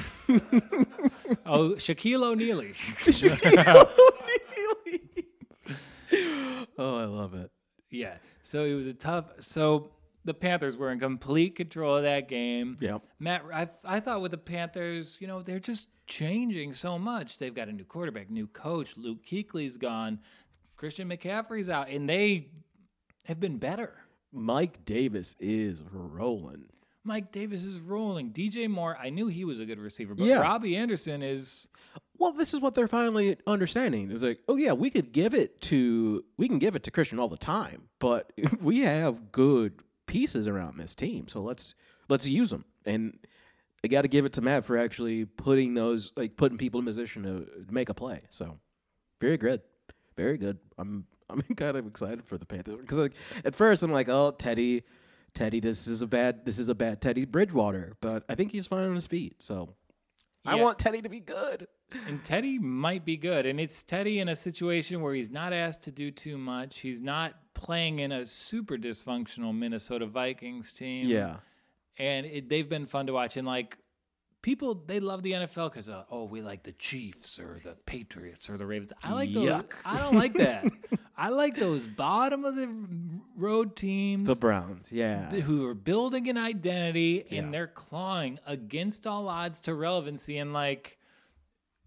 oh, 1.44 1.70
Shaquille 1.76 2.22
O'Neal. 2.22 2.62
oh, 6.78 6.98
I 7.00 7.04
love 7.04 7.34
it. 7.34 7.50
Yeah. 7.90 8.14
So 8.44 8.64
it 8.64 8.74
was 8.74 8.86
a 8.86 8.94
tough. 8.94 9.26
So 9.40 9.90
the 10.24 10.34
Panthers 10.34 10.76
were 10.76 10.92
in 10.92 11.00
complete 11.00 11.56
control 11.56 11.96
of 11.96 12.04
that 12.04 12.28
game. 12.28 12.78
Yeah. 12.80 12.98
Matt, 13.18 13.42
I, 13.52 13.68
I 13.84 13.98
thought 13.98 14.22
with 14.22 14.30
the 14.30 14.38
Panthers, 14.38 15.18
you 15.20 15.26
know, 15.26 15.42
they're 15.42 15.58
just 15.58 15.88
changing 16.06 16.74
so 16.74 16.96
much. 16.96 17.38
They've 17.38 17.54
got 17.54 17.68
a 17.68 17.72
new 17.72 17.84
quarterback, 17.84 18.30
new 18.30 18.46
coach. 18.46 18.96
Luke 18.96 19.26
Kuechly's 19.28 19.76
gone. 19.76 20.20
Christian 20.76 21.08
McCaffrey's 21.08 21.68
out, 21.68 21.88
and 21.88 22.08
they 22.08 22.50
have 23.24 23.40
been 23.40 23.58
better. 23.58 23.94
Mike 24.32 24.84
Davis 24.84 25.34
is 25.40 25.82
rolling. 25.90 26.66
Mike 27.04 27.30
Davis 27.32 27.62
is 27.64 27.78
rolling. 27.78 28.32
DJ 28.32 28.68
Moore, 28.68 28.96
I 28.98 29.10
knew 29.10 29.26
he 29.26 29.44
was 29.44 29.60
a 29.60 29.66
good 29.66 29.78
receiver, 29.78 30.14
but 30.14 30.24
Yeah. 30.24 30.40
Robbie 30.40 30.76
Anderson 30.76 31.22
is 31.22 31.68
Well, 32.16 32.32
this 32.32 32.54
is 32.54 32.60
what 32.60 32.74
they're 32.74 32.88
finally 32.88 33.36
understanding. 33.46 34.10
It's 34.10 34.22
like, 34.22 34.40
oh 34.48 34.56
yeah, 34.56 34.72
we 34.72 34.88
could 34.90 35.12
give 35.12 35.34
it 35.34 35.60
to 35.62 36.24
we 36.36 36.48
can 36.48 36.58
give 36.58 36.76
it 36.76 36.84
to 36.84 36.90
Christian 36.90 37.18
all 37.18 37.28
the 37.28 37.36
time, 37.36 37.88
but 37.98 38.32
we 38.60 38.80
have 38.80 39.32
good 39.32 39.74
pieces 40.06 40.46
around 40.48 40.78
this 40.78 40.94
team, 40.94 41.28
so 41.28 41.40
let's 41.40 41.74
let's 42.08 42.26
use 42.26 42.50
them. 42.50 42.64
And 42.86 43.18
I 43.82 43.88
got 43.88 44.02
to 44.02 44.08
give 44.08 44.24
it 44.24 44.32
to 44.34 44.40
Matt 44.40 44.64
for 44.64 44.78
actually 44.78 45.24
putting 45.26 45.74
those 45.74 46.12
like 46.16 46.36
putting 46.36 46.56
people 46.56 46.80
in 46.80 46.86
position 46.86 47.22
to 47.24 47.46
make 47.70 47.88
a 47.90 47.94
play. 47.94 48.22
So 48.30 48.58
very 49.20 49.36
good, 49.36 49.60
very 50.16 50.38
good. 50.38 50.58
I'm 50.78 51.06
I'm 51.30 51.42
kind 51.56 51.76
of 51.76 51.86
excited 51.86 52.24
for 52.24 52.38
the 52.38 52.46
Panthers 52.46 52.76
because 52.76 52.98
like 52.98 53.12
at 53.44 53.54
first 53.54 53.82
I'm 53.82 53.92
like, 53.92 54.08
oh 54.08 54.30
Teddy, 54.30 54.84
Teddy, 55.34 55.60
this 55.60 55.86
is 55.86 56.02
a 56.02 56.06
bad 56.06 56.44
this 56.44 56.58
is 56.58 56.68
a 56.68 56.74
bad 56.74 57.00
Teddy 57.00 57.24
Bridgewater, 57.24 57.96
but 58.00 58.24
I 58.28 58.34
think 58.34 58.52
he's 58.52 58.66
fine 58.66 58.88
on 58.88 58.94
his 58.94 59.06
feet. 59.06 59.36
So 59.40 59.74
I 60.46 60.56
want 60.56 60.78
Teddy 60.78 61.02
to 61.02 61.08
be 61.08 61.20
good. 61.20 61.66
And 62.06 62.24
Teddy 62.24 62.58
might 62.58 63.04
be 63.04 63.16
good. 63.16 63.46
And 63.46 63.60
it's 63.60 63.82
Teddy 63.82 64.20
in 64.20 64.28
a 64.28 64.36
situation 64.36 65.00
where 65.00 65.14
he's 65.14 65.30
not 65.30 65.52
asked 65.52 65.82
to 65.84 65.92
do 65.92 66.10
too 66.10 66.36
much. 66.36 66.80
He's 66.80 67.00
not 67.00 67.34
playing 67.54 68.00
in 68.00 68.12
a 68.12 68.26
super 68.26 68.76
dysfunctional 68.76 69.56
Minnesota 69.56 70.06
Vikings 70.06 70.72
team. 70.72 71.08
Yeah. 71.08 71.36
And 71.98 72.26
it, 72.26 72.48
they've 72.48 72.68
been 72.68 72.86
fun 72.86 73.06
to 73.06 73.12
watch. 73.12 73.36
And 73.36 73.46
like 73.46 73.78
people, 74.42 74.82
they 74.86 75.00
love 75.00 75.22
the 75.22 75.32
NFL 75.32 75.70
because, 75.70 75.88
uh, 75.88 76.04
oh, 76.10 76.24
we 76.24 76.42
like 76.42 76.64
the 76.64 76.72
Chiefs 76.72 77.38
or 77.38 77.60
the 77.64 77.76
Patriots 77.86 78.50
or 78.50 78.58
the 78.58 78.66
Ravens. 78.66 78.92
I 79.02 79.12
like 79.12 79.32
those. 79.32 79.48
Yuck. 79.48 79.72
I 79.84 79.98
don't 79.98 80.16
like 80.16 80.34
that. 80.34 80.66
I 81.16 81.28
like 81.28 81.54
those 81.56 81.86
bottom 81.86 82.44
of 82.44 82.56
the 82.56 82.68
road 83.36 83.76
teams 83.76 84.26
The 84.26 84.34
Browns, 84.34 84.90
yeah. 84.90 85.30
who 85.30 85.64
are 85.66 85.74
building 85.74 86.28
an 86.28 86.36
identity 86.36 87.24
Yeah. 87.30 87.38
and 87.40 87.54
they're 87.54 87.68
clawing 87.68 88.38
against 88.46 89.06
all 89.06 89.28
odds 89.28 89.60
to 89.60 89.74
relevancy 89.74 90.38
and 90.38 90.52
like 90.52 90.98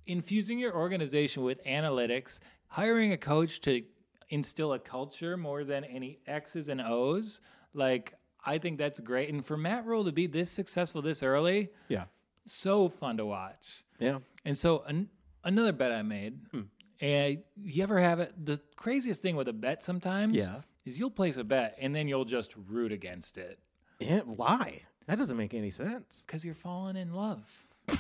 infusing 0.05 0.59
your 0.59 0.73
organization 0.75 1.43
with 1.43 1.61
analytics, 1.65 2.39
hiring 2.67 3.11
a 3.13 3.17
coach 3.17 3.59
to 3.61 3.83
instill 4.29 4.73
a 4.73 4.79
culture 4.79 5.35
more 5.37 5.63
than 5.63 5.83
any 5.83 6.19
X's 6.27 6.69
and 6.69 6.81
O's. 6.81 7.41
Like, 7.73 8.13
I 8.45 8.57
think 8.57 8.77
that's 8.77 8.99
great. 9.01 9.29
And 9.29 9.45
for 9.45 9.57
Matt 9.57 9.85
Rhule 9.85 10.05
to 10.05 10.11
be 10.11 10.27
this 10.27 10.49
successful 10.49 11.01
this 11.01 11.21
early, 11.23 11.69
Yeah. 11.89 12.05
so 12.45 12.87
fun 12.87 13.17
to 13.17 13.25
watch. 13.25 13.83
Yeah. 13.99 14.19
And 14.45 14.57
so 14.57 14.83
an, 14.87 15.09
another 15.43 15.73
bet 15.73 15.91
I 15.91 16.01
made, 16.01 16.39
Hmm. 16.51 16.61
And 17.01 17.39
you 17.62 17.83
ever 17.83 17.99
have 17.99 18.19
it? 18.19 18.33
The 18.45 18.60
craziest 18.75 19.21
thing 19.21 19.36
with 19.36 19.47
a 19.47 19.53
bet 19.53 19.83
sometimes 19.83 20.36
Yeah. 20.36 20.62
is 20.86 20.97
you'll 20.99 21.12
place 21.12 21.38
a 21.38 21.43
bet 21.43 21.75
and 21.79 21.95
then 21.95 22.07
you'll 22.07 22.25
just 22.25 22.53
root 22.67 22.91
against 22.91 23.38
it. 23.38 23.60
Yeah. 23.99 24.19
Why? 24.21 24.81
That 25.07 25.17
doesn't 25.17 25.38
make 25.38 25.53
any 25.53 25.71
sense. 25.71 26.23
Because 26.25 26.43
you're 26.43 26.53
falling 26.53 26.97
in 26.97 27.13
love. 27.13 27.43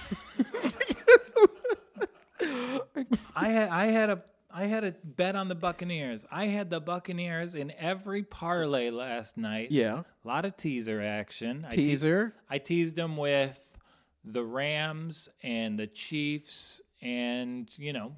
I 3.35 3.49
had 3.49 3.69
I 3.69 3.85
had 3.87 4.09
a 4.09 4.23
I 4.49 4.65
had 4.65 4.83
a 4.83 4.91
bet 5.03 5.35
on 5.35 5.47
the 5.49 5.55
Buccaneers. 5.55 6.25
I 6.31 6.45
had 6.47 6.69
the 6.69 6.79
Buccaneers 6.79 7.55
in 7.55 7.71
every 7.77 8.23
parlay 8.23 8.89
last 8.89 9.37
night. 9.37 9.71
Yeah. 9.71 10.03
A 10.23 10.27
lot 10.27 10.45
of 10.45 10.55
teaser 10.57 11.01
action. 11.01 11.65
I 11.69 11.75
teased, 11.75 11.89
Teaser. 12.03 12.33
I 12.49 12.57
teased 12.57 12.95
them 12.95 13.17
with 13.17 13.59
the 14.23 14.43
Rams 14.43 15.29
and 15.43 15.77
the 15.77 15.87
Chiefs 15.87 16.81
and 17.01 17.69
you 17.77 17.93
know 17.93 18.15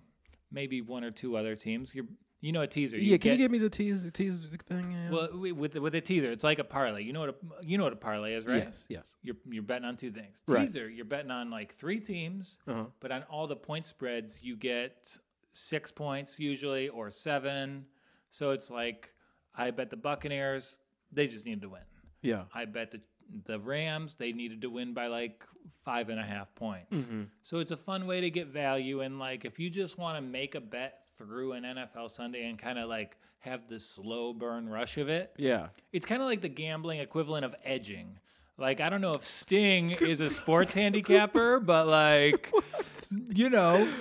maybe 0.52 0.82
one 0.82 1.04
or 1.04 1.12
two 1.12 1.36
other 1.38 1.56
teams. 1.56 1.94
You 1.94 2.08
you 2.42 2.52
know 2.54 2.62
a 2.62 2.68
teaser. 2.68 2.98
yeah. 2.98 3.18
Can 3.18 3.32
get- 3.32 3.32
you 3.34 3.38
give 3.38 3.52
me 3.52 3.58
the 3.58 3.70
tease 3.70 4.04
the 4.06 4.12
tease 4.12 4.46
thing? 4.66 4.92
Yeah. 4.94 5.10
well 5.10 5.28
wi- 5.28 5.52
with 5.52 5.76
with 5.76 5.96
a 5.96 6.02
teaser? 6.02 6.32
It's 6.32 6.44
like 6.44 6.60
a 6.60 6.64
parlay. 6.64 7.04
You 7.04 7.12
know 7.14 7.20
what 7.22 7.30
a 7.30 7.36
you 7.68 7.78
know 7.78 7.84
what 7.84 7.94
a 7.94 7.98
parlay 7.98 8.34
is, 8.34 8.46
right? 8.46 8.64
Yes. 8.66 8.86
Yes. 8.88 9.04
You're 9.22 9.36
you're 9.50 9.64
betting 9.64 9.86
on 9.86 9.98
two 9.98 10.12
things. 10.12 10.42
Right. 10.48 10.62
Teaser, 10.62 10.90
you're 10.90 11.06
betting 11.06 11.32
on 11.32 11.50
like 11.52 11.76
three 11.76 12.00
teams, 12.00 12.60
Uh 12.68 12.74
huh. 12.74 12.86
but 13.02 13.12
on 13.12 13.24
all 13.24 13.46
the 13.48 13.56
point 13.58 13.86
spreads, 13.86 14.40
you 14.42 14.56
get 14.56 15.18
six 15.52 15.92
points 15.92 16.40
usually 16.40 16.88
or 16.90 17.12
seven. 17.12 17.86
So 18.30 18.52
it's 18.52 18.70
like 18.72 19.10
I 19.56 19.72
bet 19.72 19.90
the 19.90 19.98
Buccaneers, 19.98 20.78
they 21.12 21.28
just 21.28 21.46
needed 21.46 21.62
to 21.64 21.70
win. 21.70 21.82
Yeah. 22.22 22.44
I 22.54 22.66
bet 22.66 22.92
the 22.92 23.02
the 23.46 23.60
Rams, 23.60 24.16
they 24.16 24.32
needed 24.32 24.62
to 24.62 24.70
win 24.70 24.94
by 24.94 25.08
like 25.08 25.44
five 25.86 26.10
and 26.10 26.20
a 26.20 26.24
half 26.24 26.54
points. 26.56 26.98
Mm-hmm. 26.98 27.24
So 27.44 27.60
it's 27.60 27.72
a 27.72 27.78
fun 27.78 28.08
way 28.08 28.22
to 28.22 28.30
get 28.30 28.48
value. 28.48 29.02
And 29.02 29.20
like 29.20 29.46
if 29.46 29.60
you 29.60 29.70
just 29.70 29.98
want 29.98 30.18
to 30.18 30.22
make 30.22 30.56
a 30.56 30.62
bet 30.62 31.02
through 31.18 31.54
an 31.54 31.64
NFL 31.64 32.10
Sunday 32.10 32.50
and 32.50 32.58
kind 32.58 32.80
of 32.80 32.90
like 32.90 33.18
have 33.40 33.68
the 33.70 33.80
slow 33.80 34.34
burn 34.34 34.68
rush 34.68 34.98
of 34.98 35.10
it, 35.10 35.32
Yeah. 35.38 35.68
it's 35.94 36.06
kind 36.06 36.22
of 36.22 36.28
like 36.28 36.42
the 36.42 36.50
gambling 36.50 37.00
equivalent 37.00 37.46
of 37.46 37.56
edging. 37.64 38.18
Like 38.58 38.82
I 38.82 38.90
don't 38.90 39.02
know 39.02 39.14
if 39.14 39.24
Sting 39.24 39.92
is 39.92 40.20
a 40.22 40.30
sports 40.30 40.74
handicapper, 40.82 41.60
but 41.60 41.88
like 41.88 42.52
you 43.30 43.50
know, 43.50 43.92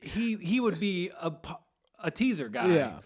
he 0.00 0.36
he 0.36 0.58
would 0.60 0.80
be 0.80 1.10
a 1.20 1.32
a 2.02 2.10
teaser 2.10 2.48
guy. 2.48 2.68
Yeah. 2.74 2.98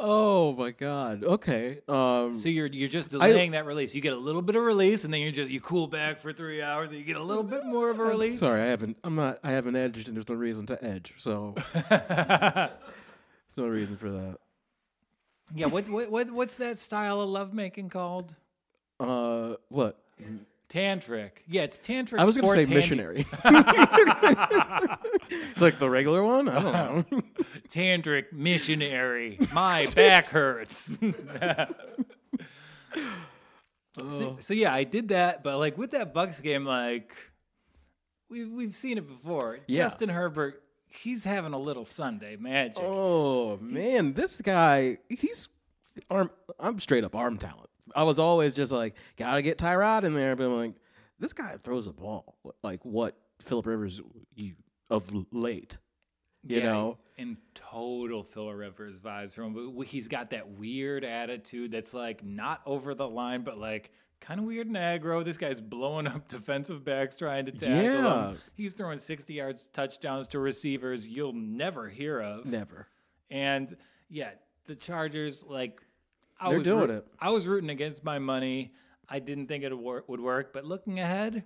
Oh 0.00 0.54
my 0.56 0.70
god. 0.70 1.24
Okay. 1.24 1.80
Um. 1.88 2.34
So 2.34 2.48
you're 2.48 2.66
you're 2.66 2.88
just 2.88 3.10
delaying 3.10 3.50
that 3.52 3.66
release. 3.66 3.94
You 3.94 4.00
get 4.00 4.12
a 4.12 4.16
little 4.16 4.42
bit 4.42 4.56
of 4.56 4.62
release, 4.62 5.04
and 5.04 5.12
then 5.12 5.20
you're 5.20 5.32
just 5.32 5.50
you 5.50 5.60
cool 5.60 5.86
back 5.86 6.18
for 6.18 6.32
three 6.32 6.62
hours, 6.62 6.90
and 6.90 6.98
you 6.98 7.04
get 7.04 7.16
a 7.16 7.22
little 7.22 7.42
bit 7.42 7.66
more 7.66 7.90
of 7.90 7.98
a 7.98 8.04
release. 8.04 8.38
Sorry, 8.38 8.62
I 8.62 8.66
haven't. 8.66 8.96
I'm 9.04 9.16
not. 9.16 9.38
I 9.42 9.50
haven't 9.50 9.76
edged, 9.76 10.08
and 10.08 10.16
there's 10.16 10.28
no 10.28 10.34
reason 10.34 10.66
to 10.66 10.84
edge. 10.84 11.14
So 11.18 11.54
there's 11.90 12.70
no 13.56 13.66
reason 13.66 13.96
for 13.96 14.10
that. 14.10 14.38
yeah. 15.54 15.66
What 15.66 15.88
what 15.88 16.10
what 16.10 16.30
what's 16.30 16.56
that 16.56 16.78
style 16.78 17.20
of 17.20 17.28
lovemaking 17.28 17.88
called? 17.90 18.34
Uh. 19.00 19.54
What? 19.68 19.98
Tantric. 20.68 21.30
Yeah, 21.46 21.62
it's 21.62 21.78
tantric. 21.78 22.18
I 22.18 22.24
was 22.26 22.36
going 22.36 22.58
to 22.58 22.64
say 22.64 22.74
missionary. 22.74 23.20
it's 25.30 25.60
like 25.62 25.78
the 25.78 25.88
regular 25.88 26.22
one. 26.22 26.46
I 26.48 26.62
don't 26.62 26.74
oh. 26.74 27.04
know. 27.10 27.22
Tantric 27.70 28.32
missionary. 28.32 29.38
My 29.50 29.86
back 29.96 30.26
hurts. 30.26 30.94
so, 30.98 31.66
oh. 33.98 34.36
so 34.40 34.52
yeah, 34.52 34.74
I 34.74 34.84
did 34.84 35.08
that, 35.08 35.42
but 35.42 35.56
like 35.56 35.78
with 35.78 35.92
that 35.92 36.12
Bucks 36.12 36.38
game, 36.42 36.66
like 36.66 37.16
we've 38.28 38.50
we've 38.50 38.74
seen 38.74 38.98
it 38.98 39.06
before. 39.06 39.60
Yeah. 39.68 39.84
Justin 39.84 40.10
Herbert, 40.10 40.62
he's 40.86 41.24
having 41.24 41.54
a 41.54 41.58
little 41.58 41.86
Sunday 41.86 42.36
magic. 42.36 42.76
Oh 42.78 43.56
man, 43.56 44.12
this 44.12 44.42
guy, 44.42 44.98
he's 45.08 45.48
arm. 46.10 46.30
I'm 46.60 46.78
straight 46.78 47.04
up 47.04 47.14
arm 47.14 47.38
talent. 47.38 47.67
I 47.94 48.02
was 48.04 48.18
always 48.18 48.54
just 48.54 48.72
like, 48.72 48.94
gotta 49.16 49.42
get 49.42 49.58
Tyrod 49.58 50.04
in 50.04 50.14
there, 50.14 50.36
but 50.36 50.44
I'm 50.46 50.56
like, 50.56 50.74
this 51.18 51.32
guy 51.32 51.56
throws 51.62 51.86
a 51.86 51.92
ball 51.92 52.36
like 52.62 52.84
what 52.84 53.16
Philip 53.42 53.66
Rivers 53.66 54.00
you 54.34 54.54
of 54.90 55.04
late. 55.32 55.76
You 56.44 56.58
Yeah, 56.60 56.72
know, 56.72 56.98
in 57.16 57.36
total 57.54 58.22
Philip 58.22 58.56
Rivers 58.56 58.98
vibes 59.00 59.34
from 59.34 59.54
him. 59.56 59.74
But 59.76 59.86
he's 59.86 60.06
got 60.08 60.30
that 60.30 60.48
weird 60.48 61.04
attitude 61.04 61.72
that's 61.72 61.92
like 61.92 62.24
not 62.24 62.60
over 62.64 62.94
the 62.94 63.08
line, 63.08 63.42
but 63.42 63.58
like 63.58 63.90
kind 64.20 64.38
of 64.40 64.46
weird 64.46 64.66
and 64.68 64.76
aggro. 64.76 65.24
This 65.24 65.36
guy's 65.36 65.60
blowing 65.60 66.06
up 66.06 66.28
defensive 66.28 66.84
backs 66.84 67.16
trying 67.16 67.46
to 67.46 67.52
tackle 67.52 67.82
Yeah. 67.82 68.30
him. 68.30 68.38
He's 68.54 68.72
throwing 68.72 68.98
60 68.98 69.34
yards 69.34 69.68
touchdowns 69.72 70.28
to 70.28 70.38
receivers 70.38 71.06
you'll 71.08 71.32
never 71.32 71.88
hear 71.88 72.20
of. 72.20 72.46
never. 72.46 72.86
And 73.30 73.76
yeah, 74.08 74.30
the 74.66 74.74
Chargers, 74.76 75.44
like, 75.46 75.80
I 76.40 76.48
They're 76.50 76.58
was 76.58 76.66
doing 76.66 76.80
root- 76.80 76.90
it. 76.90 77.06
I 77.20 77.30
was 77.30 77.46
rooting 77.46 77.70
against 77.70 78.04
my 78.04 78.18
money. 78.18 78.72
I 79.08 79.18
didn't 79.18 79.46
think 79.48 79.64
it 79.64 79.70
would 79.72 79.82
work, 79.82 80.08
would 80.08 80.20
work, 80.20 80.52
but 80.52 80.64
looking 80.64 81.00
ahead, 81.00 81.44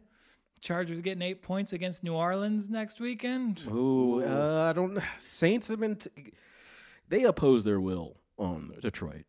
Chargers 0.61 1.01
getting 1.01 1.23
eight 1.23 1.43
points 1.43 1.73
against 1.73 2.05
New 2.05 2.15
Orleans 2.15 2.69
next 2.69 3.01
weekend. 3.01 3.63
Ooh, 3.71 4.23
uh, 4.23 4.69
I 4.71 4.73
don't. 4.73 4.99
Saints 5.19 5.69
have 5.69 5.81
been. 5.81 5.97
T- 5.97 6.11
they 7.09 7.25
opposed 7.25 7.65
their 7.67 7.81
will 7.81 8.17
on 8.39 8.73
Detroit. 8.81 9.25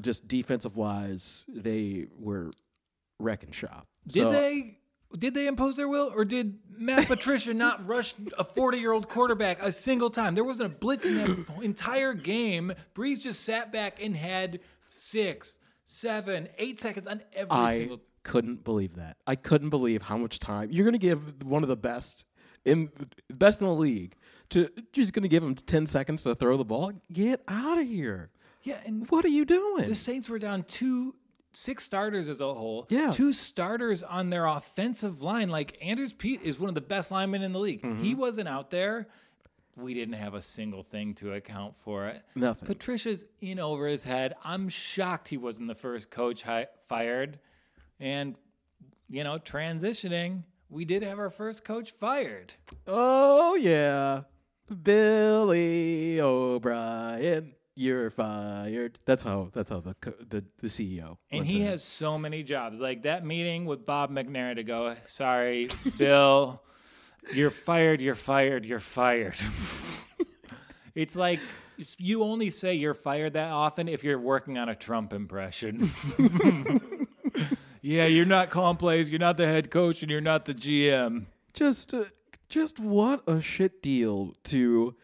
Just 0.00 0.26
defensive 0.26 0.76
wise, 0.76 1.44
they 1.48 2.06
were 2.18 2.50
wrecking 3.20 3.52
shop. 3.52 3.86
Did 4.06 4.22
So- 4.24 4.32
they? 4.32 4.78
Did 5.16 5.32
they 5.34 5.46
impose 5.46 5.76
their 5.76 5.86
will, 5.86 6.12
or 6.12 6.24
did 6.24 6.58
Matt 6.76 7.06
Patricia 7.08 7.54
not 7.54 7.86
rush 7.86 8.14
a 8.36 8.42
forty-year-old 8.42 9.08
quarterback 9.08 9.62
a 9.62 9.70
single 9.70 10.10
time? 10.10 10.34
There 10.34 10.42
wasn't 10.42 10.74
a 10.74 10.78
blitz 10.78 11.04
in 11.04 11.14
that 11.18 11.62
entire 11.62 12.14
game. 12.14 12.72
Brees 12.96 13.20
just 13.20 13.42
sat 13.44 13.70
back 13.70 14.02
and 14.02 14.16
had 14.16 14.58
six, 15.14 15.58
seven, 15.84 16.48
eight 16.58 16.80
seconds 16.80 17.06
on 17.06 17.22
every 17.34 17.48
single 17.50 17.56
I 17.66 17.76
single. 17.78 18.00
couldn't 18.22 18.64
believe 18.64 18.96
that. 18.96 19.16
I 19.26 19.36
couldn't 19.36 19.70
believe 19.70 20.02
how 20.02 20.16
much 20.18 20.38
time 20.40 20.70
you're 20.70 20.84
going 20.84 20.92
to 20.92 20.98
give 20.98 21.42
one 21.42 21.62
of 21.62 21.68
the 21.68 21.76
best 21.76 22.24
in 22.64 22.90
best 23.32 23.60
in 23.60 23.66
the 23.66 23.72
league 23.74 24.16
to. 24.50 24.68
Just 24.92 25.12
going 25.12 25.22
to 25.22 25.28
give 25.28 25.42
him 25.42 25.54
ten 25.54 25.86
seconds 25.86 26.22
to 26.24 26.34
throw 26.34 26.56
the 26.56 26.64
ball. 26.64 26.92
Get 27.12 27.42
out 27.48 27.78
of 27.78 27.86
here! 27.86 28.30
Yeah, 28.62 28.78
and 28.86 29.08
What 29.10 29.24
are 29.24 29.28
you 29.28 29.44
doing? 29.44 29.88
the 29.88 29.94
Saints 29.94 30.28
were 30.28 30.38
down 30.38 30.62
two, 30.64 31.14
six 31.52 31.84
starters 31.84 32.28
as 32.30 32.40
a 32.40 32.52
whole. 32.54 32.86
Yeah. 32.88 33.10
two 33.10 33.32
starters 33.34 34.02
on 34.02 34.30
their 34.30 34.46
offensive 34.46 35.20
line. 35.22 35.50
Like 35.50 35.76
Andrus 35.82 36.14
Peat 36.14 36.40
is 36.42 36.58
one 36.58 36.70
of 36.70 36.74
the 36.74 36.80
best 36.80 37.10
linemen 37.10 37.42
in 37.42 37.52
the 37.52 37.58
league. 37.60 37.82
Mm-hmm. 37.82 38.02
He 38.02 38.14
wasn't 38.14 38.48
out 38.48 38.70
there. 38.70 39.06
We 39.76 39.94
didn't 39.94 40.14
have 40.14 40.34
a 40.34 40.40
single 40.40 40.82
thing 40.82 41.14
to 41.14 41.34
account 41.34 41.76
for 41.76 42.06
it. 42.08 42.22
Nothing. 42.34 42.66
Patricia's 42.66 43.26
in 43.40 43.58
over 43.58 43.86
his 43.86 44.04
head. 44.04 44.34
I'm 44.44 44.68
shocked 44.68 45.28
he 45.28 45.36
wasn't 45.36 45.68
the 45.68 45.74
first 45.74 46.10
coach 46.10 46.42
hi- 46.42 46.68
fired. 46.88 47.38
And, 48.00 48.34
you 49.08 49.24
know, 49.24 49.38
transitioning, 49.38 50.42
we 50.70 50.84
did 50.84 51.02
have 51.02 51.18
our 51.18 51.30
first 51.30 51.64
coach 51.64 51.90
fired. 51.92 52.52
Oh 52.86 53.54
yeah, 53.54 54.22
Billy 54.82 56.20
O'Brien, 56.20 57.52
you're 57.74 58.10
fired. 58.10 58.98
That's 59.04 59.22
how. 59.22 59.50
That's 59.52 59.70
how 59.70 59.80
the 59.80 59.94
co- 59.94 60.14
the 60.28 60.44
the 60.58 60.68
CEO. 60.68 61.16
And 61.30 61.46
he 61.46 61.60
has 61.62 61.82
so 61.82 62.18
many 62.18 62.42
jobs. 62.42 62.80
Like 62.80 63.02
that 63.02 63.24
meeting 63.24 63.64
with 63.66 63.84
Bob 63.86 64.10
McNair 64.10 64.54
to 64.56 64.62
go, 64.64 64.94
sorry, 65.06 65.68
Bill, 65.98 66.62
you're 67.32 67.50
fired, 67.50 68.00
you're 68.00 68.14
fired, 68.14 68.64
you're 68.64 68.80
fired. 68.80 69.36
it's 70.94 71.16
like 71.16 71.40
you 71.98 72.22
only 72.22 72.50
say 72.50 72.74
you're 72.74 72.94
fired 72.94 73.34
that 73.34 73.50
often 73.50 73.88
if 73.88 74.04
you're 74.04 74.18
working 74.18 74.58
on 74.58 74.68
a 74.68 74.74
Trump 74.74 75.12
impression. 75.12 75.90
yeah, 77.82 78.06
you're 78.06 78.24
not 78.24 78.50
calling 78.50 78.76
plays, 78.76 79.10
you're 79.10 79.18
not 79.18 79.36
the 79.36 79.46
head 79.46 79.70
coach, 79.70 80.02
and 80.02 80.10
you're 80.10 80.20
not 80.20 80.44
the 80.44 80.54
GM. 80.54 81.26
just 81.52 81.94
uh, 81.94 82.04
just 82.48 82.78
what 82.78 83.22
a 83.26 83.40
shit 83.40 83.82
deal 83.82 84.34
to 84.44 84.94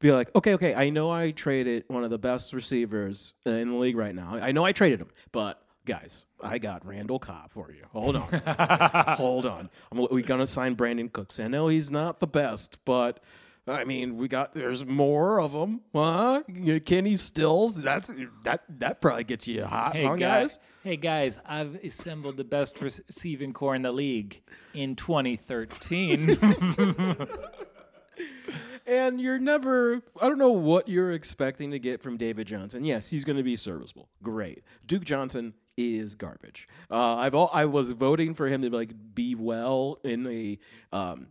be 0.00 0.12
like. 0.12 0.34
Okay, 0.36 0.54
okay. 0.54 0.74
I 0.74 0.90
know 0.90 1.10
I 1.10 1.30
traded 1.30 1.84
one 1.88 2.04
of 2.04 2.10
the 2.10 2.18
best 2.18 2.52
receivers 2.52 3.34
in 3.44 3.70
the 3.70 3.76
league 3.76 3.96
right 3.96 4.14
now. 4.14 4.36
I 4.36 4.52
know 4.52 4.64
I 4.64 4.72
traded 4.72 5.00
him, 5.00 5.08
but. 5.32 5.58
Guys, 5.84 6.26
I 6.40 6.58
got 6.58 6.86
Randall 6.86 7.18
Cobb 7.18 7.50
for 7.50 7.72
you. 7.72 7.82
Hold 7.92 8.14
on, 8.16 8.28
hold 9.16 9.46
on. 9.46 9.68
I'm, 9.90 10.06
we 10.10 10.22
gonna 10.22 10.46
sign 10.46 10.76
Brandin 10.76 11.12
Cooks. 11.12 11.40
I 11.40 11.48
know 11.48 11.66
he's 11.68 11.90
not 11.90 12.20
the 12.20 12.28
best, 12.28 12.78
but 12.84 13.18
I 13.66 13.84
mean, 13.84 14.16
we 14.16 14.28
got 14.28 14.54
there's 14.54 14.84
more 14.86 15.40
of 15.40 15.52
them. 15.52 15.80
Huh? 15.92 16.42
Kenny 16.84 17.16
Stills. 17.16 17.74
That's 17.74 18.10
that. 18.44 18.62
That 18.78 19.00
probably 19.00 19.24
gets 19.24 19.48
you 19.48 19.64
hot, 19.64 19.96
Hey 19.96 20.04
huh, 20.04 20.14
guys, 20.16 20.56
guys. 20.56 20.58
hey 20.84 20.96
guys, 20.96 21.40
I've 21.44 21.74
assembled 21.82 22.36
the 22.36 22.44
best 22.44 22.80
receiving 22.80 23.52
core 23.52 23.74
in 23.74 23.82
the 23.82 23.92
league 23.92 24.40
in 24.74 24.94
2013. 24.94 26.38
And 28.84 29.20
you're 29.20 29.38
never, 29.38 30.02
I 30.20 30.28
don't 30.28 30.38
know 30.38 30.50
what 30.50 30.88
you're 30.88 31.12
expecting 31.12 31.70
to 31.70 31.78
get 31.78 32.02
from 32.02 32.16
David 32.16 32.48
Johnson. 32.48 32.84
Yes, 32.84 33.06
he's 33.06 33.24
going 33.24 33.36
to 33.36 33.44
be 33.44 33.54
serviceable. 33.54 34.08
Great. 34.24 34.64
Duke 34.86 35.04
Johnson 35.04 35.54
is 35.76 36.14
garbage. 36.14 36.68
Uh, 36.90 37.16
I've 37.16 37.34
all, 37.34 37.50
I 37.52 37.64
was 37.64 37.90
voting 37.92 38.34
for 38.34 38.48
him 38.48 38.62
to 38.62 38.70
like 38.70 38.92
be 39.14 39.34
well 39.34 39.98
in 40.04 40.26
a 40.26 40.58
um, 40.92 41.28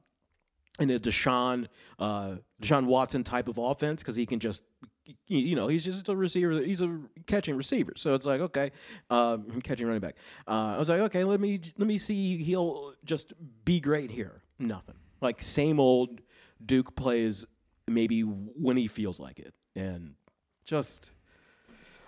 in 0.80 0.90
a 0.90 1.00
Deshaun 1.00 1.68
uh, 2.00 2.36
Deshaun 2.62 2.86
Watson 2.86 3.24
type 3.24 3.48
of 3.48 3.58
offense 3.58 4.02
because 4.02 4.16
he 4.16 4.26
can 4.26 4.40
just 4.40 4.64
you 5.28 5.56
know 5.56 5.68
he's 5.68 5.84
just 5.84 6.10
a 6.10 6.16
receiver. 6.16 6.62
He's 6.62 6.82
a 6.82 7.00
catching 7.28 7.56
receiver. 7.56 7.94
So 7.96 8.16
it's 8.16 8.26
like 8.26 8.42
okay, 8.42 8.72
um, 9.10 9.62
catching 9.64 9.86
running 9.86 10.02
back. 10.02 10.16
Uh, 10.48 10.74
I 10.76 10.78
was 10.78 10.90
like 10.90 11.02
okay, 11.02 11.24
let 11.24 11.40
me 11.40 11.60
let 11.78 11.88
me 11.88 11.98
see. 11.98 12.38
He'll 12.44 12.94
just 13.04 13.34
be 13.66 13.80
great 13.80 14.12
here. 14.12 14.44
Nothing 14.60 14.96
like 15.22 15.42
same 15.42 15.80
old 15.80 16.22
Duke 16.66 16.96
plays 16.96 17.46
maybe 17.88 18.22
when 18.22 18.78
he 18.78 18.88
feels 18.88 19.20
like 19.20 19.40
it, 19.40 19.54
and 19.76 20.16
just 20.66 21.12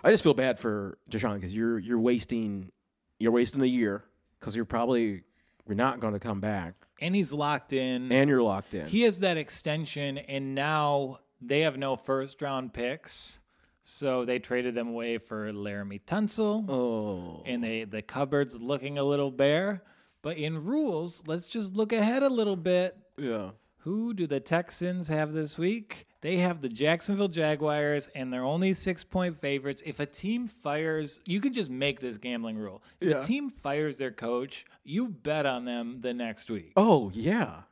I 0.04 0.10
just 0.10 0.22
feel 0.22 0.34
bad 0.34 0.58
for 0.58 0.98
Deshaun 1.10 1.34
because 1.34 1.54
you're 1.54 1.78
you're 1.78 1.98
wasting 1.98 2.70
you're 3.18 3.32
wasting 3.32 3.62
a 3.62 3.66
year 3.66 4.04
because 4.38 4.54
you're 4.54 4.64
probably 4.66 5.22
you're 5.66 5.76
not 5.76 5.98
going 5.98 6.12
to 6.12 6.20
come 6.20 6.40
back 6.40 6.74
and 7.00 7.14
he's 7.14 7.32
locked 7.32 7.72
in. 7.72 8.12
and 8.12 8.28
you're 8.28 8.42
locked 8.42 8.74
in. 8.74 8.86
he 8.86 9.02
has 9.02 9.18
that 9.20 9.36
extension, 9.36 10.18
and 10.18 10.54
now 10.54 11.18
they 11.40 11.60
have 11.60 11.76
no 11.78 11.96
first 11.96 12.40
round 12.42 12.72
picks. 12.72 13.40
So 13.82 14.24
they 14.24 14.38
traded 14.38 14.74
them 14.74 14.88
away 14.88 15.18
for 15.18 15.52
Laremy 15.52 16.00
Tunsil, 16.06 16.68
oh, 16.70 17.42
and 17.44 17.62
they 17.62 17.84
the 17.84 18.02
cupboard's 18.02 18.60
looking 18.60 18.98
a 18.98 19.02
little 19.04 19.30
bare. 19.30 19.82
But 20.22 20.38
in 20.38 20.64
rules, 20.64 21.22
let's 21.26 21.48
just 21.48 21.76
look 21.76 21.92
ahead 21.92 22.22
a 22.22 22.28
little 22.30 22.56
bit. 22.56 22.96
yeah. 23.18 23.50
Who 23.78 24.14
do 24.14 24.26
the 24.26 24.40
Texans 24.40 25.08
have 25.08 25.34
this 25.34 25.58
week? 25.58 26.06
They 26.24 26.38
have 26.38 26.62
the 26.62 26.70
Jacksonville 26.70 27.28
Jaguars, 27.28 28.08
and 28.14 28.32
they're 28.32 28.46
only 28.46 28.72
six 28.72 29.04
point 29.04 29.38
favorites. 29.38 29.82
If 29.84 30.00
a 30.00 30.06
team 30.06 30.48
fires, 30.48 31.20
you 31.26 31.38
can 31.38 31.52
just 31.52 31.68
make 31.70 32.00
this 32.00 32.16
gambling 32.16 32.56
rule. 32.56 32.82
If 32.98 33.10
Yeah. 33.10 33.20
a 33.20 33.24
team 33.26 33.50
fires 33.50 33.98
their 33.98 34.10
coach, 34.10 34.64
you 34.84 35.08
bet 35.10 35.44
on 35.44 35.66
them 35.66 36.00
the 36.00 36.14
next 36.14 36.48
week. 36.50 36.72
Oh 36.78 37.10
yeah, 37.12 37.64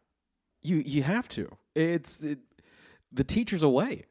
you 0.60 0.82
you 0.84 1.02
have 1.02 1.30
to. 1.30 1.48
It's 1.74 2.22
it, 2.22 2.40
the 3.10 3.24
teacher's 3.24 3.62
away. 3.62 4.04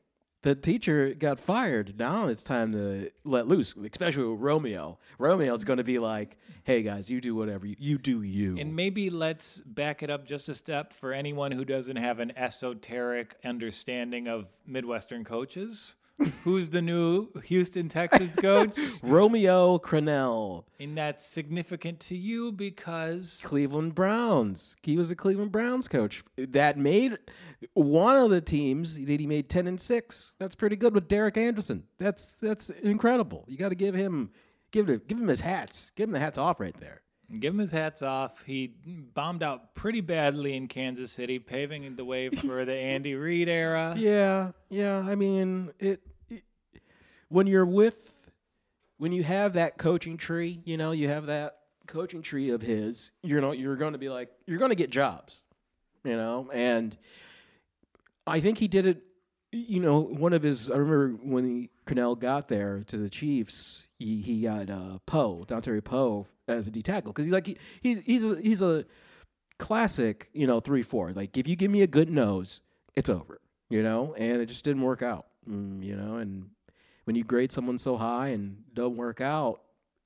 The 0.44 0.56
teacher 0.56 1.14
got 1.14 1.40
fired. 1.40 2.00
Now 2.00 2.28
it's 2.28 2.42
time 2.42 2.72
to 2.72 3.12
let 3.24 3.48
loose, 3.48 3.76
especially 3.76 4.24
with 4.24 4.40
Romeo. 4.40 4.98
Romeo's 5.20 5.64
going 5.64 5.78
to 5.78 5.84
be 5.84 6.00
like, 6.00 6.38
"Hey 6.64 6.82
guys, 6.82 7.12
you 7.12 7.22
do 7.22 7.36
whatever 7.36 7.68
you, 7.68 7.76
you 7.78 7.98
do. 8.00 8.24
You." 8.24 8.58
And 8.58 8.76
maybe 8.76 9.12
let's 9.12 9.60
back 9.60 10.02
it 10.02 10.10
up 10.10 10.26
just 10.26 10.50
a 10.50 10.56
step 10.56 10.94
for 10.94 11.14
anyone 11.14 11.52
who 11.52 11.64
doesn't 11.64 11.98
have 11.98 12.20
an 12.20 12.34
esoteric 12.36 13.36
understanding 13.46 14.28
of 14.28 14.50
Midwestern 14.66 15.24
coaches. 15.24 15.96
Who's 16.44 16.70
the 16.70 16.82
new 16.82 17.30
Houston 17.46 17.90
Texans 17.90 18.36
coach? 18.36 18.78
Romeo 19.04 19.78
Crennel, 19.80 20.66
and 20.80 20.98
that's 20.98 21.26
significant 21.26 22.00
to 22.02 22.16
you 22.18 22.52
because 22.52 23.42
Cleveland 23.44 23.96
Browns. 23.96 24.76
He 24.84 24.98
was 24.98 25.12
a 25.12 25.16
Cleveland 25.16 25.52
Browns 25.52 25.88
coach 25.88 26.24
that 26.38 26.78
made 26.78 27.18
one 27.74 28.18
of 28.18 28.30
the 28.32 28.42
teams 28.42 28.96
that 28.98 29.20
he 29.20 29.28
made 29.28 29.50
ten 29.50 29.68
and 29.68 29.80
six. 29.80 30.34
That's 30.40 30.56
pretty 30.56 30.76
good 30.76 30.94
with 30.94 31.08
Derek 31.08 31.38
Anderson. 31.38 31.84
That's 32.00 32.36
that's 32.36 32.70
incredible. 32.70 33.46
You 33.48 33.58
got 33.58 33.70
to 33.70 33.76
give 33.76 33.96
him 33.96 34.32
give 34.72 34.90
it 34.90 35.08
give 35.08 35.18
him 35.18 35.28
his 35.28 35.42
hats. 35.42 35.92
Give 35.96 36.10
him 36.10 36.14
the 36.14 36.20
hats 36.20 36.38
off 36.38 36.60
right 36.60 36.76
there. 36.80 37.02
give 37.40 37.54
him 37.54 37.60
his 37.60 37.72
hats 37.72 38.02
off. 38.02 38.44
He 38.46 38.74
bombed 39.14 39.42
out 39.44 39.74
pretty 39.76 40.02
badly 40.02 40.56
in 40.56 40.68
Kansas 40.68 41.12
City, 41.12 41.40
paving 41.40 41.96
the 41.96 42.06
way 42.06 42.30
for 42.30 42.66
the 42.66 42.76
Andy 42.76 43.16
Reid 43.16 43.48
era. 43.50 43.96
Yeah, 43.98 44.52
yeah. 44.70 45.00
I 45.00 45.16
mean, 45.16 45.72
it 45.80 46.02
when 47.32 47.48
you're 47.48 47.66
with 47.66 48.12
when 48.98 49.12
you 49.12 49.24
have 49.24 49.54
that 49.54 49.78
coaching 49.80 50.18
tree, 50.18 50.62
you 50.64 50.78
know, 50.78 50.92
you 50.92 51.08
have 51.08 51.26
that 51.26 51.58
coaching 51.88 52.22
tree 52.22 52.52
of 52.52 52.62
his. 52.62 53.12
You 53.24 53.42
know, 53.42 53.52
you're 53.52 53.76
going 53.76 53.94
to 53.94 53.98
be 53.98 54.10
like 54.10 54.30
you're 54.46 54.60
going 54.60 54.70
to 54.70 54.76
get 54.76 54.92
jobs, 54.92 55.42
you 56.04 56.16
know, 56.16 56.50
and 56.54 56.96
I 58.28 58.40
think 58.42 58.58
he 58.58 58.68
did 58.68 58.86
it. 58.86 59.02
You 59.52 59.82
know, 59.82 60.00
one 60.00 60.34
of 60.34 60.44
his. 60.44 60.70
I 60.70 60.76
remember 60.76 61.10
when 61.24 61.46
he, 61.46 61.70
Crennel 61.86 62.18
got 62.18 62.48
there 62.48 62.84
to 62.88 62.98
the 62.98 63.10
Chiefs, 63.10 63.88
he 63.98 64.22
he 64.22 64.44
got 64.44 64.70
uh, 64.70 65.00
Poe, 65.06 65.46
Dante 65.46 65.82
Poe, 65.82 66.28
as 66.48 66.68
a 66.68 66.72
D 66.72 66.82
tackle 66.82 67.12
because 67.12 67.26
he's 67.26 67.34
like 67.34 67.48
he, 67.48 67.58
he's 67.82 68.00
he's 68.06 68.24
a, 68.24 68.40
he's 68.40 68.62
a 68.62 68.86
classic, 69.58 70.30
you 70.34 70.48
know, 70.48 70.60
three 70.60 70.84
four. 70.84 71.12
Like 71.12 71.38
if 71.38 71.48
you 71.48 71.56
give 71.56 71.72
me 71.72 71.82
a 71.82 71.88
good 71.88 72.10
nose, 72.10 72.62
it's 72.96 73.10
over, 73.10 73.42
you 73.70 73.84
know. 73.84 74.14
And 74.18 74.42
it 74.42 74.46
just 74.46 74.64
didn't 74.64 74.84
work 74.84 75.02
out, 75.02 75.26
mm, 75.50 75.84
you 75.84 75.96
know. 75.96 76.18
And 76.18 76.50
when 77.12 77.18
you 77.18 77.26
grade 77.26 77.52
someone 77.52 77.78
so 77.78 77.98
high 77.98 78.30
and 78.30 78.56
don't 78.74 78.96
work 78.96 79.20
out, 79.20 79.60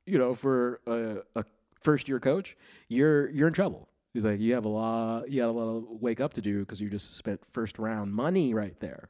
you 0.08 0.18
know, 0.18 0.34
for 0.34 0.82
a, 0.88 1.18
a 1.39 1.46
first 1.80 2.08
year 2.08 2.20
coach, 2.20 2.58
you're 2.88 3.30
you're 3.30 3.48
in 3.48 3.54
trouble. 3.54 3.88
He's 4.12 4.24
like 4.24 4.39
you 4.39 4.56
have 4.56 4.65
a 4.65 4.70
lot, 4.70 5.30
you 5.30 5.44
got 5.44 5.50
a 5.50 5.52
lot 5.52 5.78
of 5.78 5.84
wake 6.02 6.20
up 6.20 6.34
to 6.34 6.41
do 6.41 6.62
because 6.62 6.82
you 6.82 6.89
just 6.89 7.15
spent 7.15 7.39
first 7.52 7.78
round 7.78 8.12
money 8.12 8.56
right 8.56 8.80
there. 8.80 9.10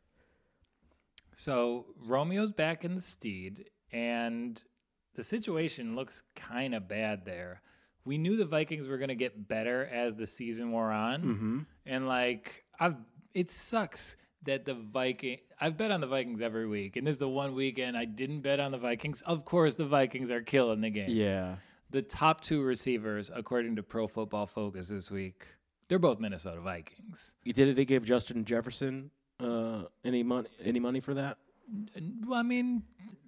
So 1.33 1.85
Romeo's 2.05 2.51
back 2.51 2.83
in 2.83 2.95
the 2.95 3.01
steed, 3.01 3.69
and 3.93 4.61
the 5.15 5.23
situation 5.23 5.95
looks 5.95 6.23
kind 6.35 6.75
of 6.75 6.89
bad 6.89 7.23
there. 7.23 7.61
we 8.03 8.17
knew 8.17 8.35
the 8.35 8.45
Vikings 8.45 8.89
were 8.89 8.97
going 8.97 9.07
to 9.07 9.15
get 9.15 9.47
better 9.47 9.85
as 9.85 10.17
the 10.17 10.27
season 10.27 10.69
wore 10.69 10.91
on. 10.91 11.21
Mm-hmm. 11.23 11.59
And 11.85 12.07
like 12.09 12.65
I've 12.77 12.97
it 13.33 13.51
sucks 13.51 14.17
that 14.45 14.65
the 14.65 14.73
Viking 14.73 15.37
I've 15.59 15.77
bet 15.77 15.91
on 15.91 16.01
the 16.01 16.07
Vikings 16.07 16.41
every 16.41 16.67
week. 16.67 16.95
And 16.97 17.05
this 17.07 17.13
is 17.15 17.19
the 17.19 17.29
one 17.29 17.53
weekend 17.55 17.95
I 17.97 18.05
didn't 18.05 18.41
bet 18.41 18.59
on 18.59 18.71
the 18.71 18.77
Vikings. 18.77 19.21
Of 19.21 19.45
course 19.45 19.75
the 19.75 19.85
Vikings 19.85 20.31
are 20.31 20.41
killing 20.41 20.81
the 20.81 20.89
game. 20.89 21.09
Yeah. 21.09 21.55
The 21.91 22.01
top 22.01 22.41
two 22.41 22.61
receivers, 22.61 23.31
according 23.33 23.75
to 23.77 23.83
Pro 23.83 24.07
Football 24.07 24.47
Focus 24.47 24.87
this 24.89 25.09
week, 25.11 25.45
they're 25.87 25.99
both 25.99 26.19
Minnesota 26.19 26.59
Vikings. 26.61 27.35
You 27.43 27.53
Did 27.53 27.75
they 27.75 27.85
give 27.85 28.03
Justin 28.03 28.43
Jefferson 28.43 29.11
uh, 29.39 29.83
any 30.03 30.23
money? 30.23 30.49
Any 30.63 30.79
money 30.79 30.99
for 30.99 31.13
that? 31.13 31.37
Well, 32.27 32.39
I 32.39 32.43
mean, 32.43 32.83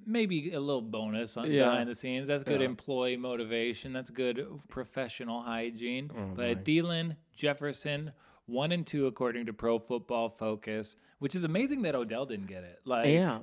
maybe 0.05 0.51
a 0.53 0.59
little 0.59 0.81
bonus 0.81 1.37
on 1.37 1.49
Yeah. 1.51 1.65
behind 1.69 1.89
the 1.89 1.95
scenes. 1.95 2.27
That's 2.27 2.43
good 2.43 2.59
Yeah. 2.61 2.67
employee 2.67 3.15
motivation. 3.17 3.93
That's 3.93 4.09
good 4.09 4.45
professional 4.67 5.41
hygiene. 5.41 6.11
Oh, 6.15 6.33
but 6.35 6.63
Thielen, 6.65 7.15
Jefferson, 7.35 8.11
one 8.47 8.71
and 8.71 8.85
two 8.85 9.07
according 9.07 9.45
to 9.45 9.53
Pro 9.53 9.79
Football 9.79 10.29
Focus, 10.29 10.97
which 11.19 11.35
is 11.35 11.43
amazing 11.43 11.83
that 11.83 11.95
Odell 11.95 12.25
didn't 12.25 12.47
get 12.47 12.63
it. 12.63 12.79
Like, 12.85 13.07
yeah. 13.07 13.39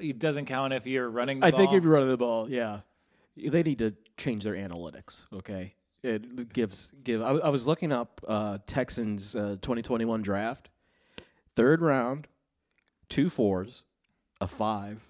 it 0.00 0.18
doesn't 0.18 0.46
count 0.46 0.74
if 0.74 0.86
you're 0.86 1.08
running. 1.08 1.40
The 1.40 1.46
I 1.46 1.50
think 1.50 1.72
if 1.72 1.82
you're 1.82 1.92
running 1.92 2.10
the 2.10 2.16
ball, 2.16 2.50
yeah, 2.50 2.80
they 3.36 3.62
need 3.62 3.78
to 3.78 3.94
change 4.16 4.44
their 4.44 4.54
analytics. 4.54 5.26
Okay, 5.32 5.74
it 6.02 6.52
gives 6.52 6.92
give. 7.04 7.22
I, 7.22 7.30
I 7.30 7.48
was 7.48 7.66
looking 7.66 7.92
up 7.92 8.20
uh, 8.26 8.58
Texans 8.66 9.34
uh, 9.34 9.56
2021 9.62 10.22
draft, 10.22 10.68
third 11.56 11.80
round, 11.80 12.26
two 13.08 13.30
fours, 13.30 13.82
a 14.40 14.46
five, 14.46 15.00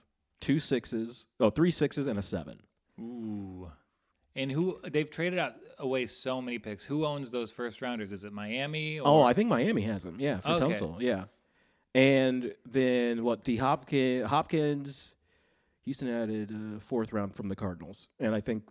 two 0.40 0.60
sixes, 0.60 1.26
oh 1.38 1.50
three 1.50 1.70
sixes 1.70 2.06
and 2.06 2.18
a 2.18 2.22
seven. 2.22 2.60
Ooh. 3.00 3.70
And 4.36 4.50
who 4.50 4.78
they've 4.88 5.10
traded 5.10 5.38
out 5.40 5.54
away 5.78 6.06
so 6.06 6.40
many 6.40 6.58
picks. 6.58 6.84
Who 6.84 7.04
owns 7.04 7.30
those 7.30 7.50
first 7.50 7.82
rounders? 7.82 8.12
Is 8.12 8.24
it 8.24 8.32
Miami? 8.32 9.00
Or, 9.00 9.08
Oh, 9.08 9.22
I 9.22 9.32
think 9.32 9.48
Miami 9.48 9.82
has 9.82 10.04
them. 10.04 10.16
Yeah, 10.20 10.38
for 10.38 10.50
Okay. 10.50 10.66
Tunsil. 10.66 11.00
Yeah, 11.00 11.24
and 11.94 12.54
then 12.64 13.24
what? 13.24 13.44
D 13.44 13.56
Hopkins, 13.56 14.26
Hopkins, 14.28 15.14
Houston 15.84 16.08
added 16.08 16.50
a 16.50 16.80
fourth 16.80 17.12
round 17.12 17.34
from 17.34 17.48
the 17.48 17.56
Cardinals, 17.56 18.08
and 18.18 18.34
I 18.34 18.40
think. 18.40 18.64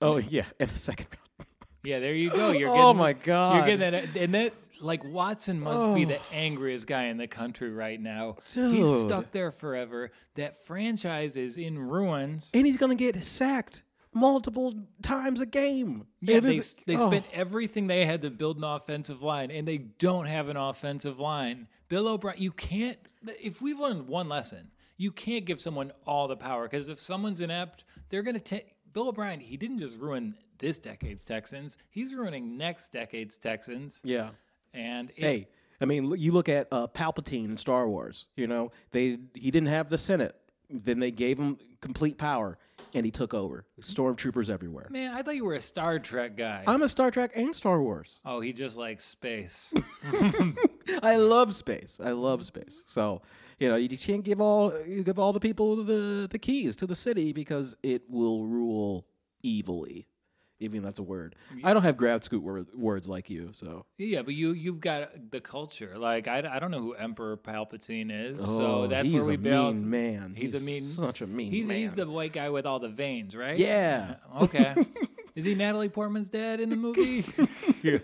Oh 0.00 0.16
yeah, 0.16 0.44
and 0.60 0.70
a 0.70 0.74
second 0.76 1.06
round. 1.12 1.48
yeah, 1.84 1.98
there 2.00 2.14
you 2.14 2.30
go. 2.30 2.50
You're 2.52 2.68
oh 2.70 2.72
getting, 2.74 2.86
oh 2.86 2.94
my 2.94 3.12
god! 3.12 3.56
You're 3.56 3.76
getting 3.76 3.92
that, 3.92 4.16
and 4.16 4.34
that 4.34 4.52
like 4.80 5.04
Watson 5.04 5.60
must 5.60 5.94
be 5.94 6.04
the 6.04 6.16
Oh. 6.18 6.22
angriest 6.32 6.86
guy 6.88 7.04
in 7.04 7.16
the 7.16 7.28
country 7.28 7.70
right 7.70 8.00
now. 8.00 8.36
He's 8.52 9.00
stuck 9.02 9.30
there 9.30 9.52
forever. 9.52 10.10
That 10.34 10.66
franchise 10.66 11.36
is 11.36 11.56
in 11.58 11.78
ruins. 11.78 12.50
and 12.52 12.66
he's 12.66 12.76
gonna 12.76 12.96
get 12.96 13.22
sacked 13.22 13.82
multiple 14.14 14.74
times 15.02 15.40
a 15.40 15.46
game. 15.46 16.06
Yeah, 16.20 16.36
It 16.36 16.40
they 16.42 16.56
is- 16.56 16.76
they 16.86 16.96
oh. 16.96 17.08
spent 17.08 17.26
everything 17.32 17.86
they 17.86 18.04
had 18.04 18.22
to 18.22 18.30
build 18.30 18.56
an 18.58 18.64
offensive 18.64 19.22
line, 19.22 19.50
and 19.50 19.66
they 19.66 19.78
don't 19.78 20.26
have 20.26 20.48
an 20.48 20.56
offensive 20.56 21.18
line. 21.18 21.68
Bill 21.88 22.08
O'Brien, 22.08 22.40
you 22.40 22.52
can't. 22.52 22.98
If 23.40 23.60
we've 23.60 23.78
learned 23.78 24.06
one 24.08 24.28
lesson, 24.28 24.70
you 24.96 25.10
can't 25.10 25.44
give 25.44 25.60
someone 25.60 25.92
all 26.06 26.28
the 26.28 26.36
power 26.36 26.64
because 26.68 26.88
if 26.88 26.98
someone's 26.98 27.40
inept, 27.40 27.84
they're 28.08 28.22
gonna 28.22 28.40
take. 28.40 28.74
Bill 28.92 29.08
O'Brien, 29.08 29.40
he 29.40 29.56
didn't 29.56 29.78
just 29.78 29.96
ruin 29.98 30.34
this 30.58 30.78
decade's 30.78 31.24
Texans; 31.24 31.76
he's 31.90 32.14
ruining 32.14 32.56
next 32.56 32.92
decade's 32.92 33.36
Texans. 33.36 34.00
Yeah. 34.04 34.30
And 34.72 35.10
it's, 35.10 35.20
Hey, 35.20 35.48
I 35.80 35.84
mean, 35.84 36.14
you 36.16 36.32
look 36.32 36.48
at 36.48 36.68
uh, 36.72 36.86
Palpatine 36.88 37.44
in 37.46 37.56
Star 37.56 37.88
Wars. 37.88 38.26
You 38.36 38.46
know, 38.46 38.72
they 38.92 39.18
he 39.34 39.50
didn't 39.50 39.68
have 39.68 39.88
the 39.88 39.98
Senate. 39.98 40.34
Then 40.70 40.98
they 40.98 41.10
gave 41.10 41.38
him 41.38 41.58
complete 41.80 42.16
power, 42.16 42.58
and 42.94 43.04
he 43.04 43.10
took 43.12 43.34
over. 43.34 43.66
Stormtroopers 43.80 44.48
everywhere. 44.48 44.88
man, 44.90 45.14
I 45.14 45.22
thought 45.22 45.36
you 45.36 45.44
were 45.44 45.54
a 45.54 45.60
Star 45.60 45.98
Trek 45.98 46.36
guy. 46.36 46.64
I'm 46.66 46.82
a 46.82 46.88
Star 46.88 47.10
Trek 47.10 47.32
and 47.34 47.54
Star 47.54 47.82
Wars. 47.82 48.20
oh, 48.24 48.40
he 48.40 48.52
just 48.52 48.76
likes 48.76 49.04
space. 49.04 49.74
I 51.02 51.16
love 51.16 51.54
space. 51.54 52.00
I 52.02 52.10
love 52.10 52.44
space. 52.44 52.82
So, 52.86 53.22
you 53.58 53.68
know, 53.68 53.76
you 53.76 53.96
can't 53.98 54.24
give 54.24 54.40
all 54.40 54.72
you 54.86 55.02
give 55.04 55.18
all 55.18 55.32
the 55.32 55.40
people 55.40 55.84
the 55.84 56.28
the 56.30 56.38
keys 56.38 56.76
to 56.76 56.86
the 56.86 56.96
city 56.96 57.32
because 57.32 57.76
it 57.82 58.02
will 58.08 58.44
rule 58.46 59.06
evilly. 59.44 60.08
Even 60.60 60.82
that's 60.82 61.00
a 61.00 61.02
word. 61.02 61.34
I 61.64 61.74
don't 61.74 61.82
have 61.82 61.96
grad 61.96 62.22
school 62.24 62.38
wor- 62.38 62.64
words 62.74 63.08
like 63.08 63.28
you, 63.28 63.50
so 63.52 63.84
Yeah, 63.98 64.22
but 64.22 64.34
you 64.34 64.52
you've 64.52 64.80
got 64.80 65.30
the 65.32 65.40
culture. 65.40 65.94
Like 65.98 66.28
I, 66.28 66.38
I 66.48 66.58
don't 66.60 66.70
know 66.70 66.80
who 66.80 66.94
Emperor 66.94 67.36
Palpatine 67.36 68.10
is, 68.30 68.38
Oh, 68.40 68.58
so 68.58 68.86
that's 68.86 69.06
he's 69.06 69.14
where 69.16 69.24
we 69.24 69.34
a 69.34 69.38
build. 69.38 69.74
mean 69.76 69.90
man. 69.90 70.34
He's 70.36 70.54
a 70.54 70.60
mean- 70.60 70.82
such 70.82 71.20
a 71.22 71.26
mean 71.26 71.50
He's 71.50 71.66
man. 71.66 71.76
he's 71.78 71.94
the 71.94 72.08
white 72.08 72.32
guy 72.32 72.50
with 72.50 72.66
all 72.66 72.78
the 72.78 72.88
veins, 72.88 73.34
right? 73.34 73.56
yeah. 73.58 74.14
Okay. 74.42 74.74
is 75.34 75.44
he 75.44 75.54
Natalie 75.56 75.88
Portman's 75.88 76.28
dad 76.28 76.60
in 76.60 76.70
the 76.70 76.76
movie? 76.76 77.24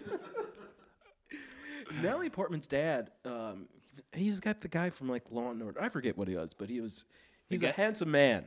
Natalie 2.02 2.30
Portman's 2.30 2.66
dad. 2.66 3.10
Um, 3.24 3.66
he's 4.12 4.40
got 4.40 4.60
the 4.60 4.68
guy 4.68 4.90
from 4.90 5.08
like 5.08 5.24
Law 5.30 5.50
and 5.50 5.62
Order. 5.62 5.80
I 5.82 5.88
forget 5.88 6.16
what 6.16 6.28
he 6.28 6.36
was, 6.36 6.52
but 6.54 6.68
he 6.68 6.80
was. 6.80 7.04
He's 7.48 7.62
a 7.62 7.72
handsome 7.72 8.10
man. 8.10 8.44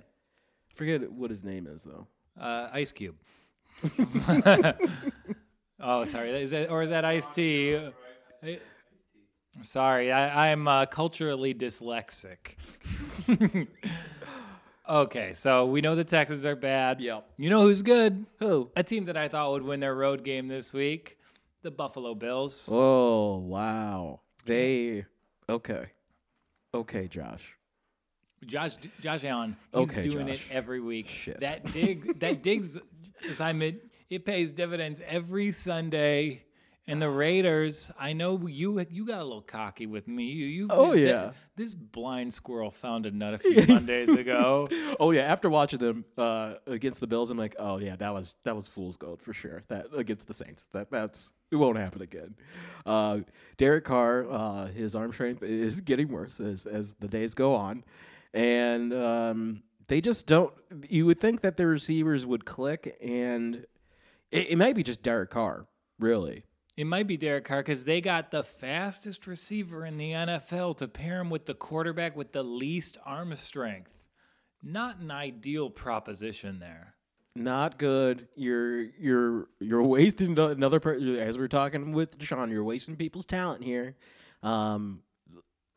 Forget 0.76 1.12
what 1.12 1.30
his 1.30 1.44
name 1.44 1.68
is 1.68 1.84
though. 1.84 2.08
uh, 2.40 2.70
Ice 2.74 2.92
Cube. 2.92 3.16
oh, 5.80 6.06
sorry. 6.06 6.42
Is 6.42 6.52
that 6.52 6.70
or 6.70 6.84
is 6.84 6.90
that 6.90 7.06
Ice 7.06 7.28
T? 7.28 7.80
Sorry, 9.62 10.12
I, 10.12 10.52
I'm 10.52 10.68
uh, 10.68 10.86
culturally 10.88 11.54
dyslexic. 11.54 12.56
okay, 14.90 15.34
so 15.36 15.68
we 15.68 15.80
know 15.80 15.96
the 15.96 16.04
Texans 16.04 16.44
are 16.46 16.56
bad. 16.56 17.00
Yep. 17.00 17.30
You 17.38 17.50
know 17.52 17.62
who's 17.62 17.84
good? 17.84 18.26
Who? 18.40 18.72
A 18.76 18.84
team 18.84 19.06
that 19.06 19.16
I 19.16 19.28
thought 19.28 19.52
would 19.52 19.62
win 19.62 19.80
their 19.80 19.94
road 19.96 20.24
game 20.24 20.48
this 20.48 20.74
week, 20.74 21.18
the 21.62 21.70
Buffalo 21.70 22.16
Bills. 22.16 22.68
Oh 22.72 23.38
wow. 23.38 24.22
They 24.46 25.06
okay. 25.48 25.86
Okay, 26.74 27.08
Josh. 27.08 27.44
Josh 28.46 28.76
Josh 29.00 29.24
Allen, 29.24 29.56
he's 29.72 29.90
Okay, 29.90 30.10
doing 30.10 30.28
Josh. 30.28 30.46
it 30.50 30.54
every 30.54 30.82
week. 30.82 31.08
Shit. 31.08 31.40
That 31.40 31.72
dig 31.72 32.20
that 32.20 32.42
Diggs 32.42 32.78
assignment 33.30 33.82
it 34.10 34.26
pays 34.26 34.52
dividends 34.52 35.02
every 35.08 35.52
Sunday. 35.52 36.44
And 36.86 37.02
the 37.02 37.10
Raiders, 37.10 37.90
I 37.98 38.12
know 38.12 38.46
you 38.46 38.86
you 38.92 39.06
got 39.06 39.22
a 39.22 39.24
little 39.24 39.42
cocky 39.42 39.86
with 39.86 40.06
me. 40.06 40.26
You, 40.26 40.46
you 40.48 40.68
Oh, 40.70 40.92
that- 40.92 41.00
yeah. 41.00 41.32
this 41.56 41.74
blind 41.74 42.34
squirrel 42.34 42.72
found 42.72 43.06
a 43.06 43.12
nut 43.12 43.36
a 43.36 43.38
few 43.38 43.66
Mondays 43.74 44.10
ago. 44.10 44.68
Oh 45.00 45.12
yeah, 45.12 45.22
after 45.22 45.50
watching 45.50 45.80
them 45.80 46.04
uh, 46.18 46.56
against 46.68 47.00
the 47.00 47.08
Bills, 47.08 47.30
I'm 47.30 47.38
like, 47.38 47.56
oh 47.58 47.78
yeah, 47.78 47.96
that 47.96 48.14
was 48.14 48.36
that 48.44 48.54
was 48.54 48.68
fool's 48.68 48.98
gold 48.98 49.22
for 49.22 49.32
sure. 49.32 49.64
That 49.70 49.88
against 49.96 50.28
the 50.28 50.34
Saints, 50.34 50.66
that 50.74 50.92
that's 50.92 51.32
it 51.52 51.56
won't 51.56 51.78
happen 51.78 52.02
again. 52.02 52.36
Uh, 52.86 53.20
Derek 53.56 53.86
Carr, 53.86 54.26
uh, 54.30 54.66
his 54.68 54.94
arm 54.94 55.14
strength 55.14 55.42
is 55.42 55.80
getting 55.80 56.10
worse 56.10 56.42
as 56.42 56.66
as 56.66 56.96
the 57.00 57.08
days 57.08 57.34
go 57.34 57.56
on, 57.56 57.86
and 58.34 58.94
um, 58.94 59.64
they 59.88 60.02
just 60.02 60.28
don't. 60.28 60.54
You 60.90 61.06
would 61.06 61.20
think 61.20 61.42
that 61.42 61.58
the 61.58 61.66
receivers 61.68 62.26
would 62.26 62.46
click, 62.46 62.98
and 63.02 63.66
it, 64.32 64.52
it 64.52 64.58
might 64.58 64.76
be 64.76 64.84
just 64.84 65.04
Derek 65.04 65.30
Carr, 65.32 65.68
really. 66.00 66.46
It 66.76 66.86
might 66.86 67.06
be 67.08 67.18
Derek 67.18 67.46
Carr 67.46 67.60
because 67.62 67.86
they 67.86 68.02
got 68.02 68.32
the 68.32 68.44
fastest 68.44 69.28
receiver 69.28 69.86
in 69.86 69.98
the 69.98 70.12
NFL 70.12 70.78
to 70.78 70.88
pair 70.88 71.20
him 71.22 71.30
with 71.30 71.46
the 71.46 71.54
quarterback 71.54 72.16
with 72.16 72.32
the 72.32 72.42
least 72.44 72.98
arm 73.06 73.36
strength. 73.36 73.92
Not 74.64 74.98
an 74.98 75.12
ideal 75.12 75.70
proposition 75.70 76.60
there. 76.60 76.96
not 77.36 77.78
good. 77.78 78.28
You're 78.36 78.86
you're 78.98 79.48
you're 79.60 79.84
wasting 79.84 80.38
another 80.40 80.80
per- 80.80 80.96
as 81.20 81.38
we 81.38 81.44
are 81.44 81.48
talking 81.48 81.92
with 81.92 82.18
Deshaun. 82.18 82.50
You're 82.50 82.64
wasting 82.64 82.96
people's 82.96 83.26
talent 83.26 83.64
here. 83.64 83.96
Um, 84.42 85.02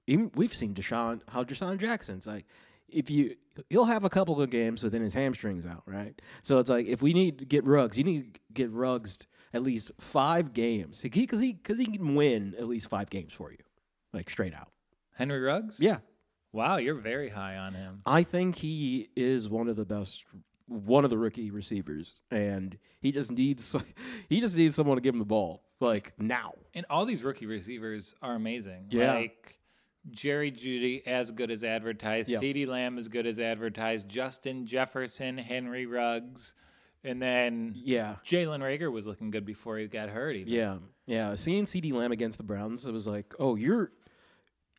even 0.07 0.31
we've 0.35 0.55
seen 0.55 0.73
Deshaun 0.75 1.21
how 1.29 1.45
DeSean 1.45 1.79
Jackson's 1.79 2.27
like 2.27 2.47
if 2.89 3.11
you 3.11 3.37
he'll 3.71 3.85
have 3.85 4.05
a 4.05 4.11
couple 4.11 4.41
of 4.41 4.51
games 4.51 4.83
within 4.83 5.03
his 5.03 5.15
hamstrings 5.15 5.67
out, 5.67 5.83
right? 5.87 6.21
So 6.43 6.59
it's 6.59 6.71
like 6.71 6.87
if 6.87 7.03
we 7.03 7.13
need 7.13 7.39
to 7.39 7.45
get 7.45 7.65
Ruggs, 7.65 7.97
you 7.99 8.05
need 8.05 8.35
to 8.35 8.41
get 8.53 8.71
Ruggs 8.71 9.27
at 9.55 9.63
least 9.63 9.91
five 9.99 10.53
games 10.53 11.01
because 11.01 11.41
he 11.41 11.53
because 11.53 11.79
he 11.79 11.87
can 11.87 12.15
win 12.15 12.55
at 12.59 12.67
least 12.67 12.89
five 12.89 13.11
games 13.11 13.33
for 13.33 13.51
you, 13.51 13.59
like 14.13 14.29
straight 14.31 14.55
out. 14.55 14.69
Henry 15.15 15.41
Ruggs? 15.41 15.81
Yeah, 15.81 15.99
Wow, 16.57 16.79
you're 16.79 16.95
very 16.95 17.29
high 17.29 17.59
on 17.59 17.75
him. 17.75 18.01
I 18.07 18.23
think 18.23 18.57
he 18.57 19.11
is 19.15 19.47
one 19.47 19.69
of 19.69 19.77
the 19.77 19.85
best, 19.85 20.25
one 20.65 21.05
of 21.05 21.11
the 21.11 21.19
rookie 21.19 21.51
receivers, 21.51 22.15
and 22.31 22.79
he 23.03 23.13
just 23.13 23.31
needs 23.31 23.77
he 24.31 24.41
just 24.41 24.57
needs 24.57 24.75
someone 24.75 24.97
to 24.97 25.03
give 25.03 25.15
him 25.15 25.19
the 25.19 25.27
ball 25.27 25.65
like 25.81 26.15
now. 26.19 26.55
And 26.73 26.87
all 26.89 27.05
these 27.05 27.23
rookie 27.23 27.45
receivers 27.45 28.15
are 28.23 28.35
amazing. 28.35 28.87
Yeah. 28.89 29.13
Like 29.13 29.56
Jerry 30.11 30.51
Jeudy, 30.51 31.07
as 31.07 31.31
good 31.31 31.51
as 31.51 31.65
advertised. 31.65 32.29
Yep. 32.31 32.43
CeeDee 32.43 32.67
Lamb, 32.67 32.99
as 32.99 33.09
good 33.09 33.27
as 33.27 33.41
advertised. 33.41 34.09
Justin 34.09 34.67
Jefferson, 34.67 35.37
Henry 35.39 35.87
Ruggs. 35.87 36.55
And 37.05 37.23
then 37.23 37.73
Yeah, 37.77 38.17
Jalen 38.25 38.61
Reagor 38.61 38.91
was 38.91 39.07
looking 39.07 39.31
good 39.31 39.45
before 39.45 39.79
he 39.79 39.87
got 39.87 40.09
hurt. 40.09 40.35
Even. 40.37 40.53
yeah, 40.53 40.79
yeah. 41.07 41.35
Seeing 41.37 41.65
CeeDee 41.65 41.93
Lamb 41.93 42.13
against 42.13 42.37
the 42.39 42.45
Browns, 42.45 42.85
it 42.85 42.93
was 42.93 43.07
like, 43.07 43.35
oh, 43.39 43.55
you're. 43.55 43.93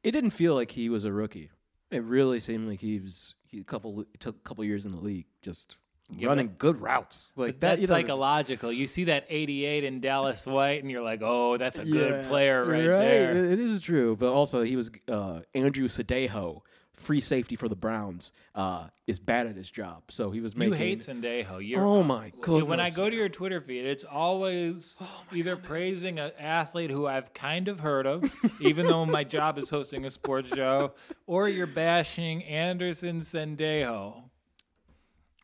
It 0.03 0.11
didn't 0.11 0.31
feel 0.31 0.53
like 0.53 0.71
he 0.71 0.89
was 0.89 1.05
a 1.05 1.11
rookie. 1.11 1.51
It 1.89 2.03
really 2.03 2.39
seemed 2.39 2.67
like 2.67 2.81
he 2.81 2.99
was. 2.99 3.33
He 3.45 3.59
a 3.59 3.63
couple 3.63 4.03
took 4.19 4.35
a 4.35 4.39
couple 4.39 4.63
years 4.65 4.85
in 4.85 4.91
the 4.91 4.99
league. 4.99 5.25
Just 5.41 5.77
running 6.21 6.55
good 6.57 6.81
routes 6.81 7.33
like 7.35 7.59
that. 7.59 7.79
That's 7.79 7.87
psychological. 7.87 8.71
You 8.71 8.87
see 8.87 9.05
that 9.05 9.25
88 9.29 9.83
in 9.83 9.99
Dallas 9.99 10.45
White, 10.45 10.81
and 10.81 10.91
you're 10.91 11.03
like, 11.03 11.21
oh, 11.23 11.57
that's 11.57 11.77
a 11.77 11.85
good 11.85 12.23
Yeah, 12.23 12.27
player 12.27 12.65
right, 12.65 12.87
right. 12.87 12.99
there. 12.99 13.37
It 13.51 13.59
is 13.59 13.81
true, 13.81 14.15
but 14.15 14.31
also 14.31 14.63
he 14.63 14.75
was 14.75 14.89
uh, 15.07 15.41
Andrew 15.53 15.87
Sendejo, 15.87 16.61
free 16.93 17.21
safety 17.21 17.55
for 17.55 17.67
the 17.69 17.75
Browns, 17.75 18.31
uh, 18.55 18.87
is 19.05 19.19
bad 19.19 19.47
at 19.47 19.55
his 19.55 19.69
job, 19.69 20.03
so 20.09 20.31
he 20.31 20.41
was 20.41 20.55
making. 20.55 20.73
You 20.73 20.77
hate 20.77 20.99
Sendejo. 20.99 21.59
You're, 21.65 21.85
Oh 21.85 22.03
my 22.03 22.31
When 22.45 22.79
I 22.79 22.89
go 22.89 23.09
to 23.09 23.15
your 23.15 23.29
Twitter 23.29 23.61
feed, 23.61 23.85
it's 23.85 24.03
always 24.03 24.97
either 25.31 25.55
praising 25.55 26.19
an 26.19 26.31
athlete 26.39 26.89
who 26.89 27.05
I've 27.05 27.33
kind 27.33 27.67
of 27.67 27.79
heard 27.79 28.07
of, 28.07 28.23
even 28.61 28.85
though 28.87 29.05
my 29.05 29.23
job 29.23 29.57
is 29.57 29.69
hosting 29.69 30.05
a 30.05 30.09
sports 30.11 30.49
show, 30.55 30.93
or 31.25 31.47
you're 31.49 31.67
bashing 31.67 32.43
Anderson 32.45 33.21
Sendejo. 33.21 34.23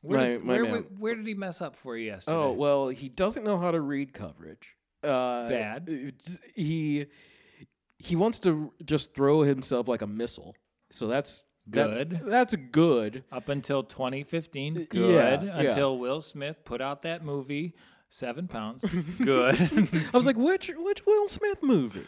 Right, 0.04 0.44
my 0.44 0.62
where, 0.62 0.82
where 1.00 1.16
did 1.16 1.26
he 1.26 1.34
mess 1.34 1.62
up 1.62 1.76
for 1.78 1.96
you 1.98 2.08
yesterday? 2.08 2.36
Oh 2.38 2.52
well, 2.52 2.90
he 2.90 3.08
doesn't 3.10 3.44
know 3.44 3.58
how 3.58 3.72
to 3.72 3.80
read 3.82 4.14
coverage. 4.14 4.76
Uh, 5.04 5.50
Bad. 5.50 6.14
He 6.56 7.06
he 8.00 8.16
wants 8.16 8.40
to 8.40 8.74
just 8.86 9.14
throw 9.16 9.42
himself 9.44 9.88
like 9.88 10.02
a 10.02 10.08
missile. 10.08 10.56
So 10.92 11.08
that's 11.08 11.46
that's, 11.66 11.98
Good. 12.00 12.22
That's 12.26 12.56
good. 12.72 13.24
Up 13.32 13.48
until 13.48 13.84
2015, 13.84 14.88
good. 14.90 15.42
yeah. 15.44 15.58
Until 15.58 15.98
Will 15.98 16.20
Smith 16.20 16.58
put 16.66 16.82
out 16.82 17.04
that 17.04 17.24
movie, 17.24 17.74
Seven 18.10 18.50
Pounds, 18.50 18.84
good. 19.22 19.56
I 20.14 20.18
was 20.18 20.26
like, 20.26 20.36
which 20.38 20.70
which 20.76 21.06
Will 21.06 21.30
Smith 21.30 21.64
movie? 21.64 22.06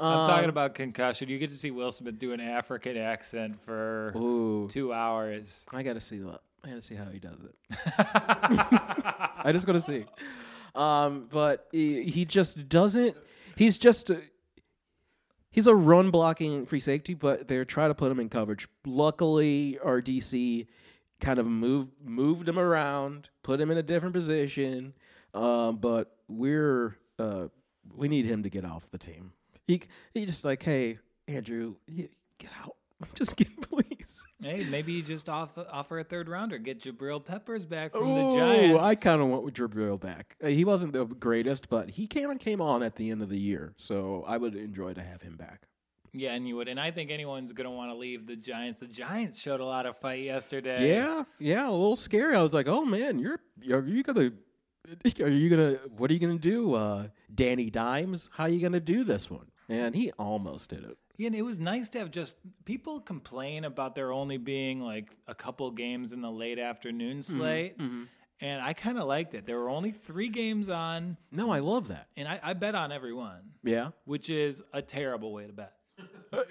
I'm 0.00 0.26
talking 0.26 0.44
Um, 0.44 0.50
about 0.50 0.74
concussion. 0.74 1.28
You 1.28 1.38
get 1.38 1.50
to 1.50 1.56
see 1.56 1.70
Will 1.70 1.92
Smith 1.92 2.18
do 2.18 2.32
an 2.32 2.40
African 2.40 2.96
accent 2.96 3.60
for 3.60 4.12
Ooh, 4.16 4.66
two 4.70 4.92
hours. 4.92 5.64
I 5.72 5.82
gotta 5.82 6.00
see 6.00 6.18
that. 6.18 6.40
I 6.64 6.68
gotta 6.68 6.82
see 6.82 6.94
how 6.94 7.04
he 7.06 7.18
does 7.18 7.38
it. 7.44 7.54
I 7.98 9.50
just 9.52 9.66
gotta 9.66 9.80
see. 9.80 10.06
Um, 10.74 11.28
but 11.30 11.68
he, 11.72 12.04
he 12.04 12.24
just 12.24 12.68
doesn't. 12.68 13.16
He's 13.56 13.78
just. 13.78 14.10
A, 14.10 14.22
he's 15.50 15.66
a 15.66 15.74
run 15.74 16.10
blocking 16.10 16.66
free 16.66 16.80
safety, 16.80 17.14
but 17.14 17.48
they're 17.48 17.64
trying 17.64 17.90
to 17.90 17.94
put 17.94 18.10
him 18.10 18.18
in 18.18 18.28
coverage. 18.28 18.66
Luckily, 18.86 19.78
our 19.84 20.00
DC 20.00 20.66
kind 21.20 21.38
of 21.38 21.46
moved 21.46 21.90
moved 22.02 22.48
him 22.48 22.58
around, 22.58 23.28
put 23.42 23.60
him 23.60 23.70
in 23.70 23.78
a 23.78 23.82
different 23.82 24.14
position. 24.14 24.94
Um, 25.32 25.76
but 25.76 26.16
we're 26.28 26.96
uh, 27.18 27.48
we 27.94 28.08
need 28.08 28.24
him 28.24 28.42
to 28.42 28.50
get 28.50 28.64
off 28.64 28.90
the 28.90 28.98
team. 28.98 29.32
He 29.66 29.82
he 30.12 30.26
just 30.26 30.44
like, 30.44 30.62
hey 30.62 30.98
Andrew, 31.28 31.76
you, 31.86 32.08
get 32.38 32.50
out. 32.62 32.76
Just 33.14 33.36
get 33.36 33.48
please. 33.60 34.24
Hey, 34.42 34.64
maybe 34.64 34.92
you 34.92 35.02
just 35.02 35.28
off, 35.30 35.50
offer 35.72 36.00
a 36.00 36.04
third 36.04 36.28
rounder, 36.28 36.58
get 36.58 36.82
Jabril 36.82 37.24
Peppers 37.24 37.64
back 37.64 37.92
from 37.92 38.12
the 38.14 38.36
Giants. 38.36 38.82
I 38.82 38.94
kind 38.94 39.22
of 39.22 39.28
want 39.28 39.54
Jabril 39.54 39.98
back. 39.98 40.36
Uh, 40.44 40.48
he 40.48 40.64
wasn't 40.66 40.92
the 40.92 41.06
greatest, 41.06 41.70
but 41.70 41.88
he 41.88 42.06
came 42.06 42.28
and 42.28 42.38
came 42.38 42.60
on 42.60 42.82
at 42.82 42.94
the 42.96 43.10
end 43.10 43.22
of 43.22 43.30
the 43.30 43.38
year, 43.38 43.72
so 43.78 44.22
I 44.26 44.36
would 44.36 44.54
enjoy 44.54 44.92
to 44.94 45.02
have 45.02 45.22
him 45.22 45.36
back. 45.36 45.62
yeah, 46.12 46.34
and 46.34 46.46
you 46.46 46.56
would, 46.56 46.68
and 46.68 46.78
I 46.78 46.90
think 46.90 47.10
anyone's 47.10 47.52
gonna 47.52 47.70
want 47.70 47.90
to 47.90 47.94
leave 47.96 48.26
the 48.26 48.36
Giants. 48.36 48.80
The 48.80 48.86
Giants 48.86 49.38
showed 49.38 49.60
a 49.60 49.64
lot 49.64 49.86
of 49.86 49.96
fight 49.96 50.22
yesterday. 50.22 50.90
Yeah, 50.90 51.24
yeah, 51.38 51.66
a 51.68 51.70
little 51.72 51.96
scary. 51.96 52.36
I 52.36 52.42
was 52.42 52.52
like, 52.52 52.68
oh 52.68 52.84
man, 52.84 53.18
you're 53.18 53.40
are 53.72 53.82
you 53.86 54.02
gonna 54.02 54.30
are 55.20 55.28
you 55.28 55.48
gonna 55.48 55.78
what 55.96 56.10
are 56.10 56.14
you 56.14 56.20
gonna 56.20 56.38
do, 56.38 56.74
uh, 56.74 57.06
Danny 57.34 57.70
Dimes? 57.70 58.28
How 58.32 58.44
are 58.44 58.50
you 58.50 58.60
gonna 58.60 58.78
do 58.80 59.04
this 59.04 59.30
one? 59.30 59.46
And 59.70 59.94
he 59.94 60.12
almost 60.18 60.68
did 60.68 60.84
it. 60.84 60.98
Yeah, 61.16 61.26
and 61.28 61.36
it 61.36 61.42
was 61.42 61.58
nice 61.58 61.88
to 61.90 61.98
have 62.00 62.10
just 62.10 62.36
people 62.64 63.00
complain 63.00 63.64
about 63.64 63.94
there 63.94 64.12
only 64.12 64.36
being 64.36 64.80
like 64.80 65.14
a 65.28 65.34
couple 65.34 65.70
games 65.70 66.12
in 66.12 66.20
the 66.20 66.30
late 66.30 66.58
afternoon 66.58 67.18
Mm-hmm. 67.20 67.36
slate, 67.36 67.76
and 68.40 68.60
I 68.60 68.72
kind 68.72 68.98
of 68.98 69.06
liked 69.06 69.34
it. 69.34 69.46
There 69.46 69.58
were 69.58 69.70
only 69.70 69.92
three 69.92 70.28
games 70.28 70.68
on, 70.70 71.16
No, 71.30 71.50
I 71.50 71.60
love 71.60 71.88
that. 71.88 72.08
and 72.16 72.26
I, 72.26 72.40
I 72.42 72.52
bet 72.54 72.74
on 72.74 72.90
every 72.90 73.12
one, 73.12 73.42
Yeah, 73.62 73.90
which 74.06 74.28
is 74.28 74.62
a 74.72 74.82
terrible 74.82 75.32
way 75.32 75.46
to 75.46 75.52
bet. 75.52 75.72
Uh, 76.32 76.42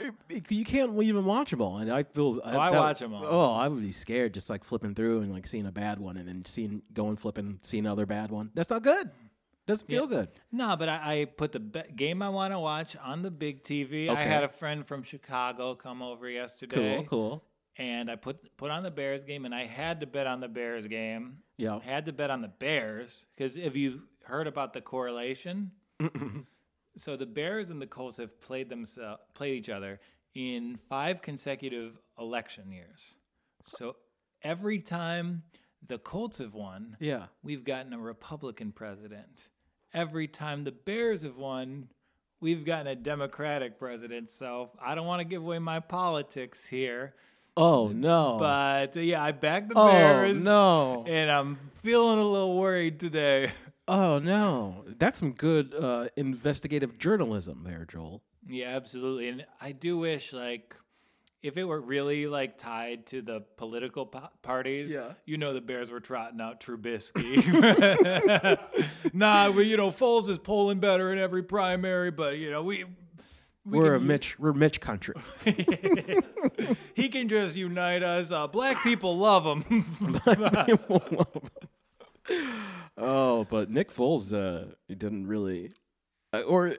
you 0.49 0.63
can't 0.63 0.97
even 1.03 1.25
watch 1.25 1.51
them 1.51 1.61
all, 1.61 1.79
and 1.79 1.91
I 1.91 2.03
feel. 2.03 2.39
Oh, 2.41 2.49
I 2.49 2.71
watch 2.71 3.01
'em 3.01 3.13
all. 3.13 3.25
Oh, 3.25 3.51
I 3.53 3.67
would 3.67 3.81
be 3.81 3.91
scared 3.91 4.33
just 4.33 4.49
like 4.49 4.63
flipping 4.63 4.95
through 4.95 5.19
and 5.19 5.33
like 5.33 5.45
seeing 5.45 5.65
a 5.65 5.71
bad 5.73 5.99
one, 5.99 6.15
and 6.15 6.25
then 6.25 6.45
seeing 6.45 6.81
going 6.93 7.17
flipping, 7.17 7.59
seeing 7.63 7.85
another 7.85 8.05
bad 8.05 8.31
one. 8.31 8.51
That's 8.53 8.69
not 8.69 8.81
good. 8.83 9.11
Doesn't 9.65 9.87
feel 9.87 10.07
good. 10.07 10.27
No, 10.51 10.75
but 10.75 10.89
I, 10.89 11.21
I 11.21 11.25
put 11.25 11.51
the 11.53 11.59
be- 11.59 11.83
game 11.95 12.21
I 12.21 12.29
want 12.29 12.53
to 12.53 12.59
watch 12.59 12.95
on 12.97 13.21
the 13.21 13.31
big 13.31 13.63
TV. 13.63 14.09
I 14.09 14.23
had 14.23 14.43
a 14.43 14.49
friend 14.49 14.85
from 14.85 15.03
Chicago 15.03 15.73
come 15.75 16.01
over 16.01 16.29
yesterday, 16.29 16.97
Cool, 16.97 17.05
cool. 17.05 17.43
and 17.77 18.11
I 18.11 18.17
put 18.17 18.57
put 18.57 18.71
on 18.71 18.83
the 18.83 18.91
Bears 18.91 19.23
game, 19.23 19.45
and 19.45 19.55
I 19.55 19.65
had 19.65 20.01
to 20.01 20.05
bet 20.07 20.27
on 20.27 20.41
the 20.41 20.49
Bears 20.49 20.85
game. 20.87 21.37
Yeah. 21.57 21.79
Had 21.79 22.05
to 22.07 22.11
bet 22.13 22.29
on 22.29 22.41
the 22.41 22.49
Bears 22.49 23.25
because 23.37 23.55
if 23.55 23.75
you 23.75 24.01
heard 24.25 24.47
about 24.47 24.73
the 24.73 24.81
correlation, 24.81 25.71
so 26.97 27.15
the 27.15 27.25
Bears 27.25 27.69
and 27.69 27.81
the 27.81 27.87
Colts 27.87 28.17
have 28.17 28.39
played 28.41 28.69
themselves 28.69 29.21
played 29.33 29.55
each 29.55 29.69
other 29.69 29.99
in 30.35 30.77
five 30.89 31.21
consecutive 31.21 31.97
election 32.19 32.71
years. 32.71 33.17
So 33.65 33.95
every 34.43 34.79
time 34.79 35.43
the 35.87 35.97
Colts 35.99 36.37
have 36.39 36.53
won, 36.53 36.97
Yeah. 36.99 37.25
we've 37.43 37.63
gotten 37.63 37.93
a 37.93 37.99
Republican 37.99 38.71
president. 38.71 39.49
Every 39.93 40.27
time 40.27 40.63
the 40.63 40.71
Bears 40.71 41.21
have 41.21 41.37
won, 41.37 41.87
we've 42.41 42.65
gotten 42.65 42.87
a 42.87 42.95
Democratic 42.95 43.77
president. 43.77 44.29
So 44.29 44.71
I 44.83 44.95
don't 44.95 45.05
want 45.07 45.19
to 45.19 45.25
give 45.25 45.41
away 45.41 45.59
my 45.59 45.79
politics 45.79 46.65
here, 46.65 47.13
Oh 47.55 47.89
no. 47.89 48.37
but 48.39 48.97
uh, 48.97 48.99
yeah, 48.99 49.21
I 49.23 49.31
backed 49.31 49.69
the 49.69 49.75
oh 49.77 49.87
Bears. 49.91 50.43
no. 50.43 51.05
And 51.07 51.29
I'm 51.31 51.57
feeling 51.83 52.19
a 52.19 52.23
little 52.25 52.57
worried 52.59 52.99
today. 52.99 53.51
Oh 53.85 54.17
no. 54.17 54.85
That's 54.97 55.19
some 55.19 55.33
good 55.33 55.75
uh, 55.75 56.07
investigative 56.15 56.97
journalism 56.97 57.63
there, 57.65 57.85
Joel. 57.85 58.21
Yeah, 58.47 58.67
absolutely. 58.77 59.27
And 59.27 59.45
I 59.59 59.73
do 59.73 59.97
wish, 59.97 60.31
like, 60.31 60.73
if 61.43 61.57
it 61.57 61.65
were 61.65 61.81
really 61.81 62.25
like 62.25 62.57
tied 62.57 63.05
to 63.07 63.21
the 63.21 63.41
political 63.57 64.05
po- 64.05 64.29
parties, 64.41 64.93
Yeah. 64.93 65.11
you 65.25 65.37
know, 65.37 65.53
the 65.53 65.59
Bears 65.61 65.91
were 65.91 65.99
trotting 65.99 66.39
out 66.39 66.61
Trubisky. 66.61 67.43
nah, 69.13 69.49
we, 69.51 69.65
you 69.65 69.75
know, 69.77 69.89
Foles 69.91 70.29
is 70.29 70.37
polling 70.37 70.79
better 70.79 71.11
in 71.11 71.19
every 71.19 71.43
primary, 71.43 72.11
but 72.11 72.37
you 72.37 72.49
know, 72.49 72.63
we. 72.63 72.85
we 73.65 73.77
We're 73.77 73.95
a 73.95 73.99
Mitch. 73.99 74.39
We're 74.39 74.53
Mitch 74.53 74.79
country. 74.79 75.15
he 76.95 77.09
can 77.09 77.27
just 77.27 77.55
unite 77.57 78.03
us. 78.03 78.31
Uh, 78.31 78.47
black 78.57 78.81
people 78.81 79.17
love 79.17 79.45
him. 79.45 79.85
oh, 82.97 83.43
but 83.49 83.69
Nick 83.69 83.89
Foles, 83.89 84.33
uh, 84.33 84.73
he 84.87 84.95
didn't 84.95 85.27
really, 85.27 85.71
uh, 86.31 86.41
or 86.41 86.75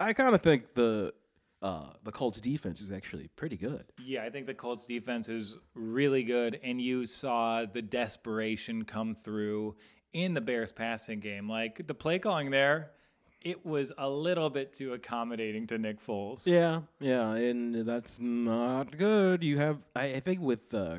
I 0.00 0.12
kind 0.14 0.34
of 0.34 0.40
think 0.42 0.74
the 0.74 1.12
uh, 1.60 1.90
the 2.04 2.12
Colts 2.12 2.40
defense 2.40 2.80
is 2.80 2.92
actually 2.92 3.28
pretty 3.36 3.56
good. 3.56 3.84
Yeah, 4.04 4.22
I 4.24 4.30
think 4.30 4.46
the 4.46 4.54
Colts 4.54 4.86
defense 4.86 5.28
is 5.28 5.58
really 5.74 6.22
good, 6.22 6.60
and 6.62 6.80
you 6.80 7.04
saw 7.04 7.64
the 7.64 7.82
desperation 7.82 8.84
come 8.84 9.14
through 9.14 9.76
in 10.12 10.34
the 10.34 10.40
Bears 10.40 10.72
passing 10.72 11.20
game. 11.20 11.48
Like 11.48 11.86
the 11.86 11.94
play 11.94 12.18
calling 12.18 12.50
there, 12.50 12.92
it 13.40 13.64
was 13.64 13.92
a 13.98 14.08
little 14.08 14.50
bit 14.50 14.72
too 14.72 14.94
accommodating 14.94 15.66
to 15.68 15.78
Nick 15.78 16.00
Foles. 16.04 16.46
Yeah, 16.46 16.82
yeah, 17.00 17.34
and 17.34 17.86
that's 17.86 18.18
not 18.20 18.96
good. 18.96 19.42
You 19.42 19.58
have, 19.58 19.78
I, 19.96 20.14
I 20.14 20.20
think, 20.20 20.40
with 20.40 20.72
uh, 20.72 20.96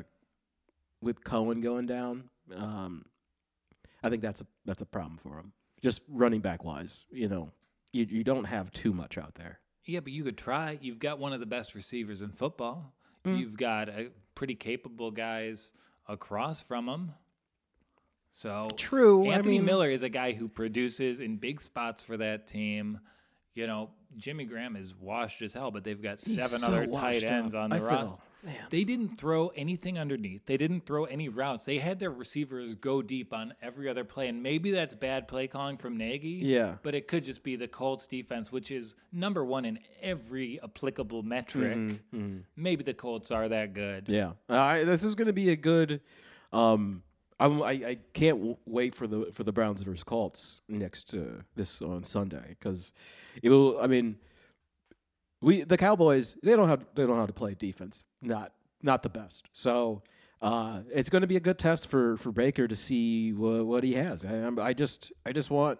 with 1.00 1.24
Cohen 1.24 1.62
going 1.62 1.86
down, 1.86 2.24
um, 2.54 3.06
I 4.02 4.10
think 4.10 4.22
that's 4.22 4.42
a 4.42 4.46
that's 4.66 4.82
a 4.82 4.86
problem 4.86 5.18
for 5.22 5.38
him. 5.38 5.52
Just 5.82 6.02
running 6.08 6.40
back 6.40 6.64
wise, 6.64 7.06
you 7.10 7.28
know, 7.28 7.50
you 7.92 8.06
you 8.08 8.24
don't 8.24 8.44
have 8.44 8.70
too 8.72 8.92
much 8.92 9.16
out 9.16 9.34
there. 9.34 9.60
Yeah, 9.90 10.00
but 10.00 10.12
you 10.12 10.22
could 10.22 10.38
try. 10.38 10.78
You've 10.80 11.00
got 11.00 11.18
one 11.18 11.32
of 11.32 11.40
the 11.40 11.46
best 11.46 11.74
receivers 11.74 12.22
in 12.22 12.30
football. 12.30 12.92
Mm. 13.24 13.40
You've 13.40 13.56
got 13.56 13.88
a 13.88 14.10
pretty 14.36 14.54
capable 14.54 15.10
guys 15.10 15.72
across 16.08 16.60
from 16.60 16.88
him. 16.88 17.12
So 18.32 18.68
True, 18.76 19.28
I 19.28 19.34
Anthony 19.34 19.58
mean- 19.58 19.66
Miller 19.66 19.90
is 19.90 20.04
a 20.04 20.08
guy 20.08 20.32
who 20.32 20.46
produces 20.46 21.18
in 21.18 21.36
big 21.36 21.60
spots 21.60 22.04
for 22.04 22.16
that 22.18 22.46
team. 22.46 23.00
You 23.54 23.66
know, 23.66 23.90
Jimmy 24.16 24.44
Graham 24.44 24.76
is 24.76 24.94
washed 24.94 25.42
as 25.42 25.52
hell, 25.52 25.72
but 25.72 25.82
they've 25.82 26.00
got 26.00 26.20
seven 26.20 26.60
so 26.60 26.68
other 26.68 26.86
tight 26.86 27.24
ends 27.24 27.54
up. 27.54 27.62
on 27.64 27.70
the 27.70 27.80
roster. 27.80 28.18
Man. 28.44 28.54
They 28.70 28.84
didn't 28.84 29.16
throw 29.18 29.48
anything 29.48 29.98
underneath. 29.98 30.46
They 30.46 30.56
didn't 30.56 30.86
throw 30.86 31.04
any 31.04 31.28
routes. 31.28 31.64
They 31.64 31.78
had 31.78 31.98
their 31.98 32.10
receivers 32.10 32.74
go 32.74 33.02
deep 33.02 33.32
on 33.32 33.54
every 33.62 33.88
other 33.88 34.04
play, 34.04 34.28
and 34.28 34.42
maybe 34.42 34.70
that's 34.70 34.94
bad 34.94 35.28
play 35.28 35.46
calling 35.46 35.76
from 35.76 35.96
Nagy. 35.96 36.40
Yeah. 36.42 36.76
but 36.82 36.94
it 36.94 37.08
could 37.08 37.24
just 37.24 37.42
be 37.42 37.56
the 37.56 37.68
Colts 37.68 38.06
defense, 38.06 38.50
which 38.52 38.70
is 38.70 38.94
number 39.12 39.44
one 39.44 39.64
in 39.64 39.78
every 40.02 40.60
applicable 40.62 41.22
metric. 41.22 41.76
Mhm. 42.14 42.42
Maybe 42.56 42.82
the 42.84 42.94
Colts 42.94 43.30
are 43.30 43.48
that 43.48 43.74
good. 43.74 44.08
Yeah, 44.08 44.32
I, 44.48 44.84
this 44.84 45.04
is 45.04 45.14
going 45.14 45.26
to 45.26 45.32
be 45.32 45.50
a 45.50 45.56
good. 45.56 46.00
Um, 46.52 47.02
I'm, 47.38 47.62
I 47.62 47.70
I 47.70 47.98
can't 48.12 48.36
w- 48.38 48.56
wait 48.66 48.94
for 48.94 49.06
the 49.06 49.30
for 49.32 49.44
the 49.44 49.52
Browns 49.52 49.82
versus 49.82 50.02
Colts 50.04 50.60
next 50.68 51.14
uh, 51.14 51.40
this 51.56 51.80
on 51.80 52.04
Sunday 52.04 52.44
because 52.58 52.92
it 53.42 53.48
will. 53.48 53.80
I 53.80 53.86
mean, 53.86 54.16
we 55.40 55.62
the 55.64 55.76
Cowboys 55.76 56.36
they 56.42 56.56
don't 56.56 56.68
have 56.68 56.84
they 56.94 57.02
don't 57.02 57.14
know 57.14 57.20
how 57.20 57.26
to 57.26 57.32
play 57.32 57.54
defense. 57.54 58.04
Not 58.22 58.52
not 58.82 59.02
the 59.02 59.08
best. 59.08 59.44
So 59.52 60.02
uh, 60.42 60.80
it's 60.92 61.10
going 61.10 61.20
to 61.20 61.26
be 61.28 61.36
a 61.36 61.40
good 61.40 61.58
test 61.58 61.86
for 61.88 62.16
for 62.16 62.32
Baker 62.32 62.66
to 62.66 62.76
see 62.76 63.32
wha- 63.32 63.62
what 63.62 63.84
he 63.84 63.94
has. 63.94 64.24
I, 64.24 64.50
I 64.60 64.72
just 64.72 65.12
I 65.26 65.32
just 65.32 65.50
want 65.50 65.78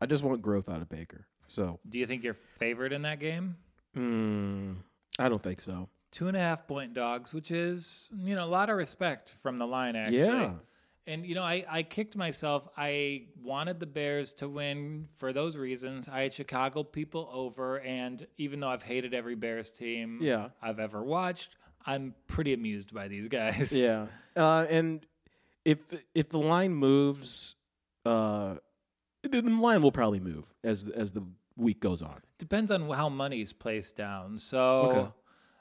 I 0.00 0.06
just 0.06 0.22
want 0.22 0.42
growth 0.42 0.68
out 0.68 0.82
of 0.82 0.88
Baker. 0.88 1.26
So 1.48 1.78
Do 1.88 1.98
you 1.98 2.06
think 2.06 2.24
you're 2.24 2.34
favored 2.34 2.92
in 2.92 3.02
that 3.02 3.20
game? 3.20 3.56
mm, 3.96 4.76
I 5.18 5.28
don't 5.28 5.42
think 5.42 5.60
so. 5.60 5.88
Two 6.10 6.28
and 6.28 6.36
a 6.36 6.40
half 6.40 6.66
point 6.66 6.94
dogs, 6.94 7.32
which 7.32 7.50
is 7.50 8.10
you 8.16 8.34
know 8.34 8.44
a 8.44 8.46
lot 8.46 8.70
of 8.70 8.76
respect 8.76 9.34
from 9.42 9.58
the 9.58 9.66
line 9.66 9.96
actually. 9.96 10.18
Yeah. 10.18 10.52
And 11.06 11.26
you 11.26 11.34
know, 11.34 11.42
I, 11.42 11.64
I 11.68 11.82
kicked 11.82 12.16
myself. 12.16 12.66
I 12.76 13.26
wanted 13.42 13.78
the 13.78 13.86
Bears 13.86 14.32
to 14.34 14.48
win 14.48 15.08
for 15.16 15.32
those 15.32 15.56
reasons. 15.56 16.08
I 16.08 16.22
had 16.22 16.32
Chicago 16.32 16.82
people 16.82 17.28
over, 17.32 17.78
and 17.80 18.26
even 18.38 18.60
though 18.60 18.68
I've 18.68 18.82
hated 18.82 19.12
every 19.12 19.34
Bears 19.34 19.70
team 19.70 20.18
Yeah. 20.22 20.48
I've 20.62 20.78
ever 20.80 21.02
watched, 21.02 21.56
I'm 21.84 22.14
pretty 22.26 22.54
amused 22.54 22.94
by 22.94 23.08
these 23.08 23.28
guys. 23.28 23.70
Yeah, 23.76 24.06
uh, 24.34 24.66
and 24.70 25.04
if 25.64 25.78
if 26.14 26.30
the 26.30 26.38
line 26.38 26.74
moves, 26.74 27.54
uh, 28.06 28.54
the 29.22 29.42
the 29.42 29.50
line 29.50 29.82
will 29.82 29.92
probably 29.92 30.20
move 30.20 30.44
as 30.62 30.86
as 30.86 31.12
the 31.12 31.22
week 31.56 31.80
goes 31.80 32.00
on. 32.02 32.20
Depends 32.38 32.70
on 32.70 32.88
how 32.90 33.08
money's 33.10 33.52
placed 33.52 33.94
down. 33.96 34.38
So, 34.38 34.60
Okay. 34.90 35.10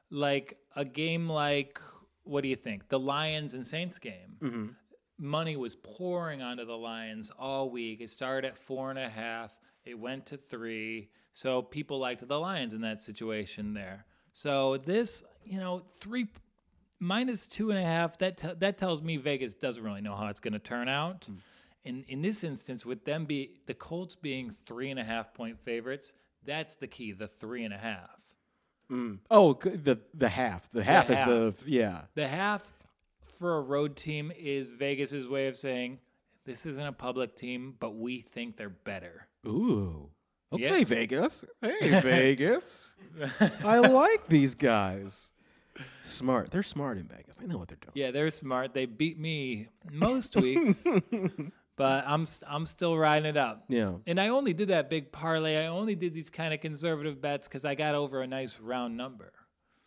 like 0.09 0.57
a 0.75 0.85
game 0.85 1.27
like 1.29 1.79
what 2.23 2.41
do 2.41 2.47
you 2.47 2.55
think? 2.55 2.87
The 2.87 2.97
Lions 2.97 3.53
and 3.53 3.67
Saints 3.67 3.99
game. 3.99 4.37
Mm-hmm. 4.41 4.67
Money 5.23 5.55
was 5.55 5.75
pouring 5.75 6.41
onto 6.41 6.65
the 6.65 6.77
Lions 6.77 7.31
all 7.39 7.69
week. 7.69 8.01
It 8.01 8.09
started 8.09 8.45
at 8.45 8.57
four 8.57 8.89
and 8.89 8.99
a 8.99 9.09
half. 9.09 9.51
It 9.85 9.97
went 9.97 10.25
to 10.27 10.37
three. 10.37 11.09
So 11.33 11.61
people 11.61 11.97
liked 11.97 12.27
the 12.27 12.39
Lions 12.39 12.73
in 12.73 12.81
that 12.81 13.01
situation 13.01 13.73
there. 13.73 14.05
So 14.33 14.77
this, 14.77 15.23
you 15.45 15.59
know, 15.59 15.83
three 15.99 16.27
minus 16.99 17.47
two 17.47 17.71
and 17.71 17.79
a 17.79 17.83
half. 17.83 18.17
That 18.19 18.37
te- 18.37 18.53
that 18.59 18.77
tells 18.77 19.01
me 19.01 19.17
Vegas 19.17 19.53
doesn't 19.53 19.83
really 19.83 20.01
know 20.01 20.15
how 20.15 20.27
it's 20.27 20.39
going 20.39 20.53
to 20.53 20.59
turn 20.59 20.89
out. 20.89 21.27
In 21.85 22.03
in 22.07 22.21
this 22.21 22.43
instance, 22.43 22.85
with 22.85 23.05
them 23.05 23.25
be 23.25 23.61
the 23.65 23.73
Colts 23.73 24.15
being 24.15 24.53
three 24.65 24.91
and 24.91 24.99
a 24.99 25.03
half 25.03 25.33
point 25.33 25.57
favorites, 25.63 26.13
that's 26.45 26.75
the 26.75 26.87
key. 26.87 27.13
The 27.13 27.27
three 27.27 27.63
and 27.63 27.73
a 27.73 27.77
half. 27.77 28.19
Mm. 28.91 29.19
Oh, 29.31 29.53
the 29.53 29.99
the 30.13 30.29
half. 30.29 30.69
The 30.71 30.83
half 30.83 31.09
is 31.09 31.19
the 31.19 31.53
yeah. 31.65 32.01
The 32.15 32.27
half 32.27 32.63
for 33.39 33.57
a 33.57 33.61
road 33.61 33.95
team 33.95 34.31
is 34.37 34.69
Vegas's 34.69 35.27
way 35.27 35.47
of 35.47 35.55
saying 35.57 35.99
this 36.45 36.65
isn't 36.65 36.85
a 36.85 36.91
public 36.91 37.35
team, 37.35 37.75
but 37.79 37.95
we 37.95 38.21
think 38.21 38.57
they're 38.57 38.69
better. 38.69 39.27
Ooh. 39.47 40.09
Okay, 40.51 40.83
Vegas. 40.83 41.43
Hey, 41.61 41.99
Vegas. 42.01 42.93
I 43.63 43.79
like 43.79 44.27
these 44.27 44.53
guys. 44.53 45.29
Smart. 46.03 46.51
They're 46.51 46.61
smart 46.61 46.97
in 46.99 47.07
Vegas. 47.07 47.37
I 47.41 47.45
know 47.47 47.57
what 47.57 47.67
they're 47.67 47.77
doing. 47.81 47.93
yeah, 47.95 48.11
they're 48.11 48.29
smart. 48.29 48.73
They 48.75 48.85
beat 48.85 49.17
me 49.17 49.69
most 49.91 50.35
weeks, 50.35 50.85
but 51.75 52.03
I'm 52.07 52.27
I'm 52.47 52.67
still 52.67 52.95
riding 52.95 53.25
it 53.27 53.37
up. 53.37 53.65
Yeah. 53.69 53.93
And 54.05 54.19
I 54.21 54.27
only 54.27 54.53
did 54.53 54.67
that 54.67 54.91
big 54.91 55.11
parlay. 55.11 55.57
I 55.57 55.67
only 55.67 55.95
did 55.95 56.13
these 56.13 56.29
kind 56.29 56.53
of 56.53 56.61
conservative 56.61 57.19
bets 57.19 57.47
because 57.47 57.65
I 57.65 57.73
got 57.73 57.95
over 57.95 58.21
a 58.21 58.27
nice 58.27 58.59
round 58.59 58.95
number. 58.95 59.33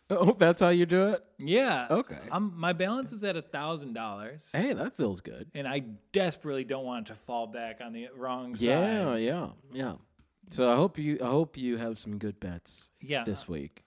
Oh, 0.09 0.35
that's 0.39 0.61
how 0.61 0.69
you 0.69 0.85
do 0.85 1.07
it. 1.07 1.23
Yeah. 1.37 1.87
Okay. 1.89 2.17
I'm, 2.31 2.57
my 2.57 2.71
balance 2.71 3.11
is 3.11 3.23
at 3.25 3.35
a 3.35 3.41
thousand 3.41 3.93
dollars. 3.93 4.49
Hey, 4.55 4.71
that 4.71 4.95
feels 4.95 5.19
good. 5.19 5.49
And 5.53 5.67
I 5.67 5.79
desperately 6.13 6.63
don't 6.63 6.85
want 6.85 7.09
it 7.09 7.13
to 7.13 7.19
fall 7.19 7.45
back 7.47 7.79
on 7.83 7.91
the 7.91 8.07
wrong 8.15 8.55
side. 8.55 8.63
Yeah, 8.65 9.15
yeah, 9.15 9.47
yeah. 9.73 9.93
So 10.51 10.71
I 10.71 10.75
hope 10.77 10.97
you 10.97 11.17
I 11.21 11.25
hope 11.27 11.57
you 11.57 11.75
have 11.77 11.99
some 11.99 12.19
good 12.19 12.39
bets 12.39 12.89
Yeah. 13.01 13.25
this 13.25 13.49
week. 13.49 13.83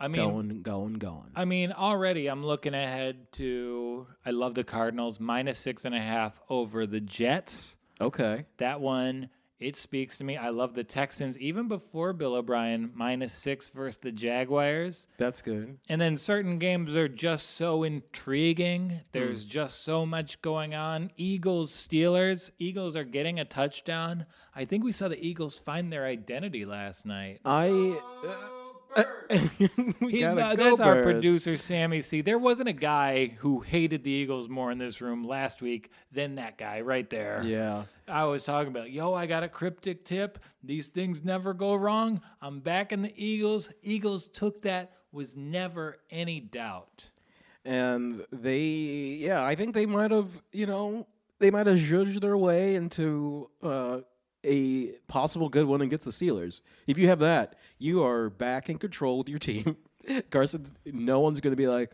I 0.00 0.08
mean, 0.08 0.22
going, 0.30 0.62
going, 0.62 0.92
going. 0.94 1.32
I 1.34 1.44
mean, 1.44 1.72
already 1.72 2.28
I'm 2.28 2.46
looking 2.46 2.72
ahead 2.72 3.30
to. 3.32 4.06
I 4.24 4.30
love 4.30 4.54
the 4.54 4.64
Cardinals 4.64 5.20
minus 5.20 5.58
six 5.58 5.84
and 5.84 5.94
a 5.94 6.00
half 6.00 6.40
over 6.48 6.86
the 6.86 7.00
Jets. 7.00 7.76
okay. 8.00 8.46
That 8.58 8.80
one, 8.80 9.28
it 9.60 9.76
speaks 9.76 10.16
to 10.18 10.24
me. 10.24 10.36
I 10.36 10.50
love 10.50 10.74
the 10.74 10.84
Texans 10.84 11.36
even 11.38 11.68
before 11.68 12.12
Bill 12.12 12.34
O'Brien 12.34 12.90
minus 12.94 13.32
six 13.32 13.70
versus 13.70 13.98
the 13.98 14.12
Jaguars. 14.12 15.08
That's 15.18 15.42
good. 15.42 15.78
And 15.88 16.00
then 16.00 16.16
certain 16.16 16.58
games 16.58 16.94
are 16.96 17.08
just 17.08 17.50
so 17.56 17.82
intriguing. 17.84 19.00
There's 19.12 19.44
Hmm. 19.44 19.48
just 19.50 19.82
so 19.84 20.04
much 20.06 20.40
going 20.42 20.74
on. 20.74 21.10
Eagles, 21.16 21.72
Steelers. 21.72 22.50
Eagles 22.58 22.94
are 22.96 23.04
getting 23.04 23.40
a 23.40 23.44
touchdown. 23.44 24.26
I 24.54 24.64
think 24.64 24.84
we 24.84 24.92
saw 24.92 25.08
the 25.08 25.24
Eagles 25.24 25.58
find 25.58 25.92
their 25.92 26.04
identity 26.06 26.64
last 26.64 27.06
night. 27.06 27.40
I. 27.44 27.68
uh, 28.26 28.57
He- 29.28 30.20
gotta 30.20 30.44
uh, 30.44 30.54
that's 30.54 30.80
our 30.80 31.02
producer, 31.02 31.56
Sammy 31.56 32.00
C. 32.00 32.22
There 32.22 32.38
wasn't 32.38 32.68
a 32.68 32.72
guy 32.74 33.26
who 33.38 33.60
hated 33.60 34.02
the 34.02 34.10
Eagles 34.10 34.48
more 34.48 34.70
in 34.70 34.78
this 34.78 35.00
room 35.00 35.24
last 35.26 35.60
week 35.60 35.90
than 36.12 36.36
that 36.36 36.56
guy 36.58 36.80
right 36.80 37.08
there. 37.10 37.42
Yeah. 37.44 37.84
I 38.06 38.24
was 38.24 38.44
talking 38.44 38.68
about, 38.68 38.90
yo, 38.90 39.14
I 39.14 39.26
got 39.26 39.42
a 39.42 39.48
cryptic 39.48 40.04
tip. 40.04 40.38
These 40.62 40.88
things 40.88 41.24
never 41.24 41.52
go 41.52 41.74
wrong. 41.74 42.20
I'm 42.40 42.60
back 42.60 42.92
in 42.92 43.02
the 43.02 43.12
Eagles. 43.22 43.68
Eagles 43.82 44.28
took 44.28 44.62
that, 44.62 44.92
was 45.12 45.36
never 45.36 45.98
any 46.10 46.40
doubt. 46.40 47.10
And 47.64 48.24
they, 48.32 48.60
yeah, 49.20 49.44
I 49.44 49.54
think 49.54 49.74
they 49.74 49.84
might 49.86 50.10
have, 50.10 50.30
you 50.52 50.66
know, 50.66 51.06
they 51.38 51.50
might 51.50 51.66
have 51.66 51.76
judged 51.76 52.22
their 52.22 52.36
way 52.36 52.76
into 52.76 53.50
uh, 53.62 53.98
a 54.44 54.92
possible 55.08 55.48
good 55.48 55.66
one 55.66 55.80
against 55.80 56.04
the 56.04 56.10
Steelers. 56.10 56.60
If 56.86 56.98
you 56.98 57.08
have 57.08 57.18
that, 57.20 57.56
you 57.78 58.04
are 58.04 58.30
back 58.30 58.68
in 58.68 58.78
control 58.78 59.18
with 59.18 59.28
your 59.28 59.38
team. 59.38 59.76
Carson, 60.30 60.66
no 60.86 61.20
one's 61.20 61.40
going 61.40 61.52
to 61.52 61.56
be 61.56 61.68
like, 61.68 61.92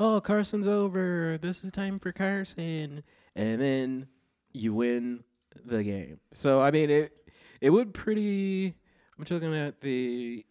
oh, 0.00 0.20
Carson's 0.20 0.66
over. 0.66 1.38
This 1.40 1.64
is 1.64 1.70
time 1.72 1.98
for 1.98 2.12
Carson. 2.12 3.02
And 3.36 3.60
then 3.60 4.06
you 4.52 4.74
win 4.74 5.22
the 5.64 5.82
game. 5.82 6.20
So, 6.34 6.60
I 6.60 6.70
mean, 6.70 6.90
it, 6.90 7.12
it 7.60 7.70
would 7.70 7.94
pretty. 7.94 8.74
I'm 9.16 9.24
just 9.24 9.32
looking 9.32 9.56
at 9.56 9.80
the 9.80 10.44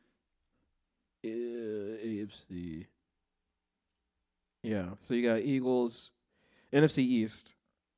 uh, 1.25 1.27
AFC. 1.27 2.85
Yeah. 4.63 4.89
So 5.01 5.13
you 5.13 5.27
got 5.27 5.41
Eagles, 5.41 6.11
NFC 6.73 6.99
East. 6.99 7.53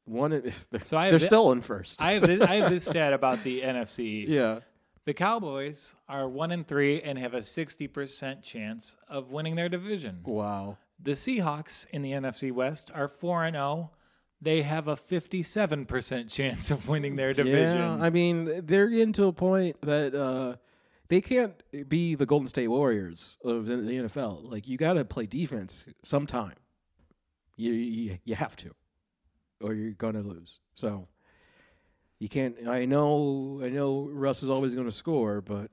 One. 0.10 0.54
So 0.84 0.98
I 0.98 1.06
have 1.06 1.12
they're 1.14 1.20
thi- 1.20 1.26
still 1.26 1.52
in 1.52 1.62
first. 1.62 2.02
I 2.02 2.14
have 2.14 2.22
this, 2.24 2.42
I 2.42 2.56
have 2.56 2.72
this 2.72 2.86
stat 2.92 3.14
about 3.14 3.44
the 3.44 3.62
NFC 3.62 4.00
East. 4.00 4.32
yeah. 4.32 4.60
The 5.06 5.14
Cowboys 5.14 5.96
are 6.08 6.28
one 6.30 6.52
and 6.52 6.68
three 6.68 7.02
and 7.02 7.18
have 7.18 7.34
a 7.34 7.42
sixty 7.42 7.88
percent 7.88 8.44
chance 8.44 8.96
of 9.08 9.32
winning 9.32 9.56
their 9.56 9.70
division. 9.70 10.20
Wow. 10.24 10.78
The 11.02 11.12
Seahawks 11.12 11.86
in 11.92 12.02
the 12.02 12.12
NFC 12.12 12.52
West 12.52 12.92
are 12.94 13.08
4 13.08 13.46
and 13.46 13.56
0. 13.56 13.90
They 14.42 14.62
have 14.64 14.90
a 14.90 14.98
57% 14.98 16.30
chance 16.30 16.72
of 16.72 16.88
winning 16.90 17.16
their 17.16 17.34
division. 17.34 17.78
Yeah. 17.78 17.98
I 18.02 18.10
mean, 18.10 18.66
they're 18.66 18.88
getting 18.90 19.14
to 19.14 19.28
a 19.28 19.34
point 19.34 19.78
that 19.82 20.14
uh, 20.14 20.56
they 21.08 21.22
can't 21.22 21.54
be 21.88 22.16
the 22.16 22.26
Golden 22.26 22.48
State 22.50 22.68
Warriors 22.68 23.38
of 23.46 23.66
the 23.66 23.78
the 23.78 23.94
NFL. 23.94 24.52
Like 24.52 24.68
you 24.68 24.78
got 24.78 24.94
to 24.94 25.06
play 25.06 25.26
defense 25.26 25.86
sometime. 26.04 26.56
You, 27.56 27.72
you 27.74 28.18
you 28.26 28.36
have 28.36 28.56
to, 28.58 28.74
or 29.62 29.74
you're 29.74 29.92
gonna 29.92 30.22
lose. 30.22 30.60
So 30.76 31.08
you 32.20 32.28
can't. 32.28 32.68
I 32.68 32.86
know. 32.86 33.62
I 33.64 33.70
know. 33.70 34.10
Russ 34.12 34.44
is 34.44 34.50
always 34.50 34.76
going 34.76 34.88
to 34.88 34.92
score, 34.92 35.42
but 35.42 35.72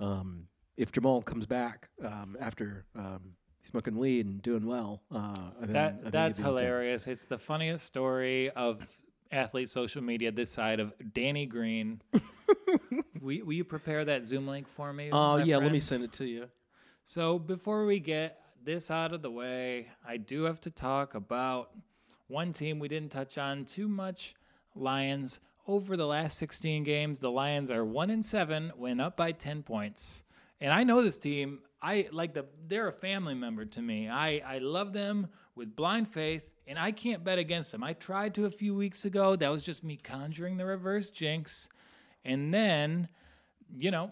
um, 0.00 0.48
if 0.76 0.90
Jamal 0.90 1.22
comes 1.22 1.46
back 1.46 1.88
um, 2.02 2.36
after 2.40 2.86
um, 2.96 3.20
smoking 3.62 3.98
weed 3.98 4.26
and 4.26 4.42
doing 4.42 4.66
well, 4.66 5.02
uh, 5.14 5.34
that 5.60 6.10
that's 6.10 6.38
it'd 6.38 6.46
okay. 6.46 6.58
hilarious. 6.58 7.06
It's 7.06 7.26
the 7.26 7.38
funniest 7.38 7.84
story 7.84 8.50
of 8.50 8.86
athlete 9.30 9.68
social 9.68 10.02
media 10.02 10.32
this 10.32 10.50
side 10.50 10.80
of 10.80 10.94
Danny 11.12 11.44
Green. 11.44 12.00
will, 13.20 13.44
will 13.44 13.52
you 13.52 13.64
prepare 13.64 14.04
that 14.06 14.24
Zoom 14.24 14.46
link 14.46 14.66
for 14.66 14.94
me? 14.94 15.10
Oh 15.12 15.36
my 15.36 15.44
yeah, 15.44 15.58
let 15.58 15.72
me 15.72 15.80
send 15.80 16.04
it 16.04 16.12
to 16.14 16.24
you. 16.24 16.48
So 17.04 17.38
before 17.38 17.84
we 17.84 18.00
get 18.00 18.40
this 18.64 18.90
out 18.90 19.12
of 19.12 19.20
the 19.20 19.30
way, 19.30 19.88
I 20.08 20.16
do 20.16 20.44
have 20.44 20.60
to 20.62 20.70
talk 20.70 21.14
about 21.14 21.70
one 22.28 22.52
team 22.52 22.78
we 22.78 22.88
didn't 22.88 23.12
touch 23.12 23.38
on 23.38 23.64
too 23.64 23.88
much. 23.88 24.34
Lions. 24.74 25.40
Over 25.68 25.96
the 25.96 26.06
last 26.06 26.38
16 26.38 26.84
games, 26.84 27.18
the 27.18 27.30
Lions 27.30 27.72
are 27.72 27.84
one 27.84 28.10
and 28.10 28.24
seven, 28.24 28.70
went 28.76 29.00
up 29.00 29.16
by 29.16 29.32
10 29.32 29.64
points. 29.64 30.22
And 30.60 30.72
I 30.72 30.84
know 30.84 31.02
this 31.02 31.18
team. 31.18 31.60
I 31.82 32.08
like 32.12 32.34
the. 32.34 32.46
They're 32.66 32.88
a 32.88 32.92
family 32.92 33.34
member 33.34 33.64
to 33.64 33.82
me. 33.82 34.08
I 34.08 34.42
I 34.46 34.58
love 34.58 34.92
them 34.92 35.28
with 35.54 35.76
blind 35.76 36.08
faith, 36.08 36.48
and 36.66 36.78
I 36.78 36.90
can't 36.92 37.22
bet 37.22 37.38
against 37.38 37.72
them. 37.72 37.84
I 37.84 37.92
tried 37.92 38.34
to 38.34 38.46
a 38.46 38.50
few 38.50 38.74
weeks 38.74 39.04
ago. 39.04 39.36
That 39.36 39.50
was 39.50 39.62
just 39.62 39.84
me 39.84 39.96
conjuring 39.96 40.56
the 40.56 40.64
reverse 40.64 41.10
jinx, 41.10 41.68
and 42.24 42.52
then, 42.52 43.08
you 43.76 43.90
know, 43.90 44.10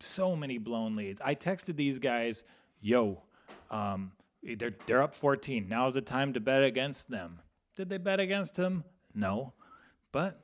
so 0.00 0.36
many 0.36 0.58
blown 0.58 0.94
leads. 0.94 1.20
I 1.20 1.34
texted 1.34 1.76
these 1.76 1.98
guys, 1.98 2.44
"Yo, 2.80 3.22
um, 3.70 4.12
they're 4.54 4.74
they're 4.86 5.02
up 5.02 5.14
14. 5.14 5.68
Now's 5.68 5.94
the 5.94 6.00
time 6.00 6.32
to 6.34 6.40
bet 6.40 6.62
against 6.62 7.10
them." 7.10 7.40
Did 7.76 7.88
they 7.88 7.98
bet 7.98 8.20
against 8.20 8.56
him? 8.56 8.84
No, 9.14 9.52
but 10.12 10.40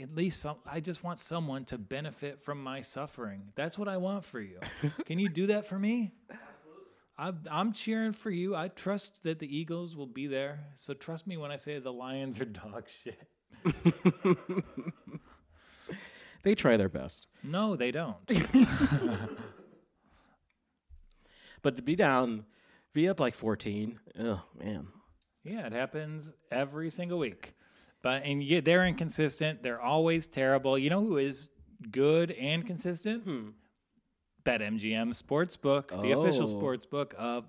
at 0.00 0.14
least 0.14 0.40
some, 0.40 0.56
I 0.64 0.80
just 0.80 1.02
want 1.02 1.18
someone 1.18 1.64
to 1.66 1.78
benefit 1.78 2.40
from 2.40 2.62
my 2.62 2.80
suffering. 2.80 3.42
That's 3.56 3.76
what 3.76 3.88
I 3.88 3.96
want 3.96 4.24
for 4.24 4.40
you. 4.40 4.60
Can 5.06 5.18
you 5.18 5.28
do 5.28 5.46
that 5.46 5.66
for 5.66 5.78
me? 5.78 6.12
Absolutely. 6.30 6.84
I'm, 7.18 7.40
I'm 7.50 7.72
cheering 7.72 8.12
for 8.12 8.30
you. 8.30 8.54
I 8.54 8.68
trust 8.68 9.22
that 9.24 9.40
the 9.40 9.56
Eagles 9.56 9.96
will 9.96 10.06
be 10.06 10.28
there. 10.28 10.60
So 10.74 10.94
trust 10.94 11.26
me 11.26 11.36
when 11.36 11.50
I 11.50 11.56
say 11.56 11.78
the 11.78 11.92
Lions 11.92 12.40
are 12.40 12.44
dog 12.44 12.88
shit. 13.02 13.20
they 16.44 16.54
try 16.54 16.76
their 16.76 16.88
best. 16.88 17.26
No, 17.42 17.74
they 17.74 17.90
don't. 17.90 18.16
But 21.62 21.76
to 21.76 21.82
be 21.82 21.96
down, 21.96 22.44
be 22.92 23.08
up 23.08 23.20
like 23.20 23.34
14, 23.34 23.98
oh, 24.20 24.42
man. 24.58 24.88
yeah, 25.44 25.66
it 25.66 25.72
happens 25.72 26.32
every 26.50 26.90
single 26.90 27.18
week. 27.18 27.54
But 28.02 28.22
and 28.24 28.42
yeah, 28.42 28.60
they're 28.60 28.86
inconsistent. 28.86 29.62
They're 29.62 29.80
always 29.80 30.28
terrible. 30.28 30.78
You 30.78 30.88
know 30.90 31.00
who 31.04 31.16
is 31.18 31.50
good 31.90 32.30
and 32.32 32.64
consistent? 32.66 33.24
Hmm. 33.24 33.48
BetMGM 34.44 35.10
Sportsbook, 35.20 35.88
the 36.02 36.12
official 36.12 36.48
Oh. 36.48 36.60
sportsbook 36.62 37.12
of 37.14 37.44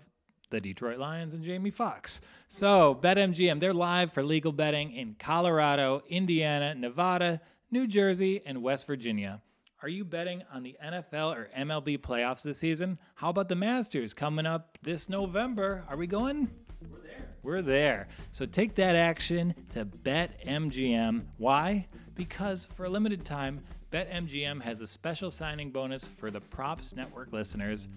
the 0.49 0.59
Detroit 0.59 0.97
Lions 0.97 1.35
and 1.35 1.43
Jamie 1.43 1.69
Foxx. 1.69 2.19
So, 2.47 2.95
BetMGM, 3.01 3.59
they're 3.59 3.73
live 3.73 4.11
for 4.11 4.23
legal 4.23 4.51
betting 4.51 4.91
in 4.93 5.15
Colorado, 5.19 6.01
Indiana, 6.09 6.73
Nevada, 6.75 7.39
New 7.71 7.85
Jersey, 7.87 8.41
and 8.45 8.61
West 8.63 8.87
Virginia. 8.87 9.41
Are 9.81 9.87
you 9.87 10.03
betting 10.03 10.43
on 10.53 10.61
the 10.61 10.75
NFL 10.83 11.33
or 11.33 11.49
MLB 11.57 11.99
playoffs 11.99 12.41
this 12.41 12.57
season? 12.57 12.99
How 13.15 13.29
about 13.29 13.47
the 13.47 13.55
Masters 13.55 14.13
coming 14.13 14.45
up 14.45 14.77
this 14.81 15.07
November? 15.07 15.85
Are 15.87 15.95
we 15.95 16.05
going? 16.05 16.49
We're 16.91 16.99
there. 16.99 17.29
We're 17.43 17.61
there. 17.61 18.09
So 18.33 18.45
take 18.45 18.75
that 18.75 18.97
action 18.97 19.55
to 19.71 19.85
BetMGM. 19.85 21.23
Why? 21.37 21.87
Because 22.13 22.67
for 22.75 22.85
a 22.85 22.89
limited 22.89 23.23
time, 23.23 23.61
BetMGM 23.93 24.61
has 24.61 24.81
a 24.81 24.87
special 24.87 25.31
signing 25.31 25.71
bonus 25.71 26.09
for 26.17 26.29
the 26.29 26.41
Props 26.41 26.93
Network 26.93 27.31
listeners. 27.31 27.87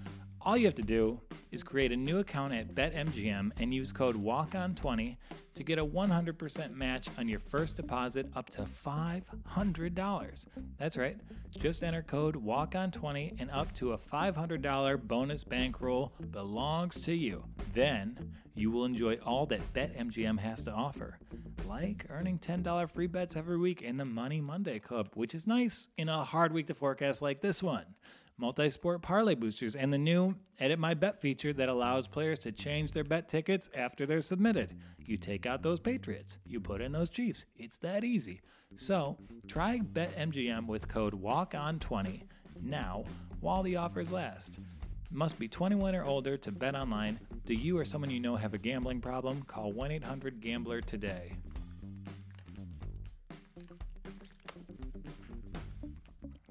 All 0.41 0.57
you 0.57 0.66
have 0.66 0.76
to 0.76 0.83
do 0.83 1.20
is 1.53 1.62
create 1.62 1.92
a 1.92 1.96
new 1.96 2.18
account 2.18 2.55
at 2.55 2.74
BetMGM 2.74 3.53
and 3.59 3.74
use 3.74 3.92
code 3.92 4.16
WALKON20 4.16 5.16
to 5.55 5.62
get 5.62 5.78
a 5.78 5.84
100% 5.84 6.74
match 6.74 7.09
on 7.18 7.28
your 7.28 7.38
first 7.38 7.76
deposit 7.76 8.26
up 8.34 8.48
to 8.50 8.66
$500. 8.86 10.46
That's 10.78 10.96
right. 10.96 11.18
Just 11.50 11.84
enter 11.84 12.03
code 12.03 12.42
WALKON20 12.42 13.38
and 13.38 13.50
up 13.50 13.72
to 13.74 13.92
a 13.92 13.98
$500 13.98 15.03
bonus 15.03 15.44
bankroll 15.44 16.12
belongs 16.30 16.98
to 17.03 17.12
you. 17.12 17.44
Then 17.74 18.32
you 18.55 18.70
will 18.70 18.86
enjoy 18.86 19.16
all 19.16 19.44
that 19.46 19.74
BetMGM 19.74 20.38
has 20.38 20.62
to 20.62 20.70
offer, 20.70 21.18
like 21.66 22.07
earning 22.09 22.38
$10 22.38 22.88
free 22.88 23.07
bets 23.07 23.36
every 23.36 23.59
week 23.59 23.82
in 23.82 23.98
the 23.98 24.05
Money 24.07 24.40
Monday 24.40 24.78
Club, 24.78 25.11
which 25.14 25.34
is 25.34 25.46
nice 25.46 25.88
in 25.98 26.09
a 26.09 26.24
hard 26.24 26.53
week 26.53 26.66
to 26.68 26.74
forecast 26.74 27.20
like 27.20 27.42
this 27.42 27.62
one 27.62 27.84
multi-sport 28.43 29.01
parlay 29.01 29.36
boosters, 29.36 29.76
and 29.76 29.93
the 29.93 29.97
new 29.97 30.34
Edit 30.59 30.76
My 30.76 30.95
Bet 30.95 31.20
feature 31.20 31.53
that 31.53 31.68
allows 31.68 32.09
players 32.09 32.40
to 32.40 32.51
change 32.51 32.90
their 32.90 33.05
bet 33.05 33.28
tickets 33.28 33.70
after 33.72 34.05
they're 34.05 34.20
submitted. 34.20 34.76
You 35.07 35.16
take 35.16 35.47
out 35.47 35.62
those 35.62 35.78
Patriots, 35.78 36.38
you 36.45 36.59
put 36.59 36.80
in 36.80 36.90
those 36.90 37.09
Chiefs. 37.09 37.47
It's 37.57 37.78
that 37.78 38.03
easy. 38.03 38.40
So 38.74 39.16
try 39.47 39.78
BetMGM 39.78 40.66
with 40.66 40.88
code 40.88 41.14
WALKON20 41.22 42.22
now 42.61 43.05
while 43.40 43.62
the 43.62 43.76
offers 43.76 44.11
last. 44.11 44.59
Must 45.12 45.38
be 45.38 45.47
21 45.47 45.95
or 45.95 46.03
older 46.03 46.36
to 46.36 46.51
bet 46.51 46.74
online. 46.74 47.20
Do 47.47 47.55
you 47.55 47.78
or 47.78 47.84
someone 47.84 48.11
you 48.11 48.18
know 48.18 48.34
have 48.34 48.55
a 48.55 48.59
gambling 48.59 49.01
problem? 49.01 49.43
Call 49.43 49.70
1 49.70 49.93
800 49.93 50.40
Gambler 50.40 50.80
today. 50.80 51.30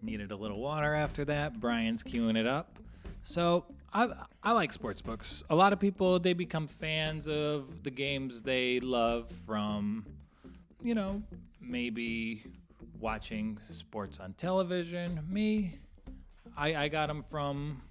Needed 0.02 0.32
a 0.32 0.36
little 0.36 0.60
water 0.60 0.96
after 0.96 1.26
that. 1.26 1.60
Brian's 1.60 2.04
queuing 2.04 2.38
it 2.38 2.48
up. 2.48 2.80
So 3.24 3.66
I 3.94 4.10
I 4.42 4.54
like 4.54 4.74
sports 4.74 5.02
books. 5.02 5.44
A 5.50 5.56
lot 5.56 5.74
of 5.74 5.80
people 5.80 6.20
they 6.20 6.34
become 6.34 6.68
fans 6.68 7.28
of 7.28 7.84
the 7.84 7.92
games 7.92 8.42
they 8.42 8.80
love 8.80 9.30
from, 9.30 10.06
you 10.84 10.96
know, 10.96 11.22
maybe 11.60 12.44
watching 13.00 13.60
sports 13.70 14.20
on 14.20 14.34
television. 14.34 15.20
Me, 15.30 15.76
I 16.58 16.76
I 16.76 16.88
got 16.88 17.08
them 17.08 17.24
from 17.30 17.82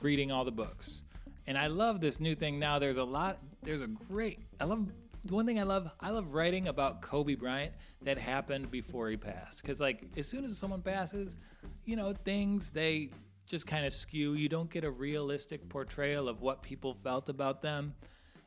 reading 0.00 0.30
all 0.30 0.44
the 0.44 0.52
books. 0.52 1.02
And 1.46 1.56
I 1.56 1.66
love 1.66 2.00
this 2.00 2.20
new 2.20 2.34
thing 2.34 2.58
now. 2.58 2.78
There's 2.78 2.98
a 2.98 3.04
lot. 3.04 3.38
There's 3.62 3.80
a 3.80 3.86
great. 3.86 4.40
I 4.60 4.64
love 4.64 4.86
the 5.28 5.34
one 5.34 5.46
thing 5.46 5.60
I 5.60 5.62
love. 5.62 5.90
I 6.00 6.10
love 6.10 6.32
writing 6.32 6.68
about 6.68 7.02
Kobe 7.02 7.34
Bryant 7.34 7.72
that 8.02 8.18
happened 8.18 8.70
before 8.70 9.10
he 9.10 9.16
passed. 9.16 9.62
Because 9.62 9.78
like 9.78 10.02
as 10.16 10.26
soon 10.26 10.44
as 10.44 10.56
someone 10.56 10.82
passes, 10.82 11.38
you 11.84 11.96
know 11.96 12.14
things 12.24 12.70
they 12.70 13.10
just 13.46 13.66
kind 13.66 13.86
of 13.86 13.92
skew. 13.92 14.34
You 14.34 14.48
don't 14.48 14.70
get 14.70 14.84
a 14.84 14.90
realistic 14.90 15.68
portrayal 15.68 16.28
of 16.28 16.42
what 16.42 16.62
people 16.62 16.94
felt 16.94 17.28
about 17.28 17.62
them. 17.62 17.94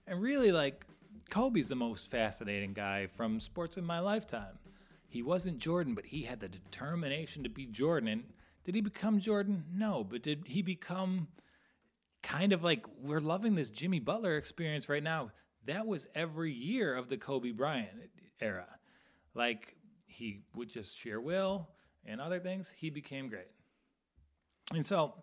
And 0.08 0.22
really, 0.22 0.52
like 0.52 0.86
Kobe's 1.30 1.70
the 1.70 1.76
most 1.76 2.10
fascinating 2.10 2.74
guy 2.74 3.08
from 3.08 3.40
sports 3.40 3.78
in 3.78 3.86
my 3.86 4.00
lifetime. 4.00 4.58
He 5.08 5.22
wasn't 5.22 5.60
Jordan, 5.60 5.94
but 5.94 6.06
he 6.06 6.24
had 6.24 6.40
the 6.40 6.48
determination 6.48 7.44
to 7.44 7.50
be 7.50 7.68
Jordan. 7.68 8.10
And 8.10 8.24
did 8.64 8.76
he 8.76 8.82
become 8.82 9.20
Jordan? 9.20 9.64
No, 9.72 10.04
but 10.04 10.24
did 10.24 10.44
he 10.46 10.62
become 10.62 11.28
kind 12.24 12.54
of 12.54 12.64
like 12.64 12.86
we're 13.04 13.20
loving 13.20 13.54
this 13.54 13.70
Jimmy 13.70 14.00
Butler 14.00 14.38
experience 14.38 14.90
right 14.90 15.04
now? 15.04 15.32
That 15.66 15.86
was 15.86 16.08
every 16.16 16.52
year 16.52 16.96
of 16.96 17.10
the 17.10 17.18
Kobe 17.18 17.52
Bryant 17.52 17.90
era. 18.40 18.68
Like 19.34 19.76
he 20.06 20.42
would 20.56 20.70
just 20.70 20.98
sheer 20.98 21.22
will 21.22 21.70
and 22.06 22.20
other 22.20 22.40
things, 22.40 22.74
he 22.76 22.90
became 22.90 23.30
great. 23.30 23.52
And 24.74 24.86
so 24.86 25.14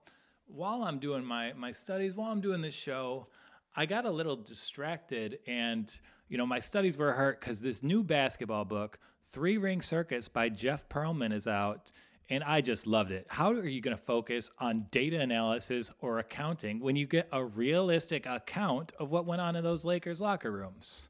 while 0.46 0.82
I'm 0.82 0.98
doing 0.98 1.24
my 1.24 1.52
my 1.54 1.72
studies, 1.72 2.14
while 2.14 2.30
I'm 2.30 2.40
doing 2.40 2.60
this 2.60 2.74
show, 2.74 3.28
I 3.76 3.86
got 3.86 4.04
a 4.04 4.10
little 4.10 4.36
distracted 4.36 5.40
and 5.46 5.92
you 6.28 6.38
know 6.38 6.46
my 6.46 6.58
studies 6.58 6.96
were 6.96 7.12
hurt 7.12 7.40
because 7.40 7.60
this 7.60 7.82
new 7.82 8.04
basketball 8.04 8.64
book, 8.64 8.98
Three 9.32 9.58
Ring 9.58 9.82
Circus 9.82 10.28
by 10.28 10.48
Jeff 10.48 10.88
Pearlman 10.88 11.32
is 11.32 11.46
out. 11.46 11.92
And 12.30 12.44
I 12.44 12.60
just 12.60 12.86
loved 12.86 13.10
it. 13.10 13.26
How 13.28 13.50
are 13.52 13.66
you 13.66 13.80
going 13.80 13.96
to 13.96 14.02
focus 14.02 14.50
on 14.58 14.86
data 14.90 15.18
analysis 15.20 15.90
or 16.00 16.18
accounting 16.18 16.78
when 16.78 16.94
you 16.94 17.06
get 17.06 17.26
a 17.32 17.42
realistic 17.42 18.26
account 18.26 18.92
of 18.98 19.10
what 19.10 19.24
went 19.24 19.40
on 19.40 19.56
in 19.56 19.64
those 19.64 19.84
Lakers 19.86 20.20
locker 20.20 20.52
rooms? 20.52 21.08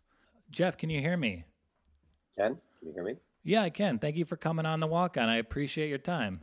Jeff, 0.50 0.76
can 0.76 0.90
you 0.90 1.00
hear 1.00 1.16
me? 1.16 1.44
Ken, 2.36 2.56
can 2.78 2.88
you 2.88 2.94
hear 2.94 3.02
me? 3.02 3.16
Yeah, 3.42 3.62
I 3.62 3.70
can. 3.70 3.98
Thank 3.98 4.16
you 4.16 4.24
for 4.24 4.36
coming 4.36 4.64
on 4.64 4.78
the 4.78 4.86
walk 4.86 5.16
on. 5.16 5.28
I 5.28 5.38
appreciate 5.38 5.88
your 5.88 5.98
time. 5.98 6.40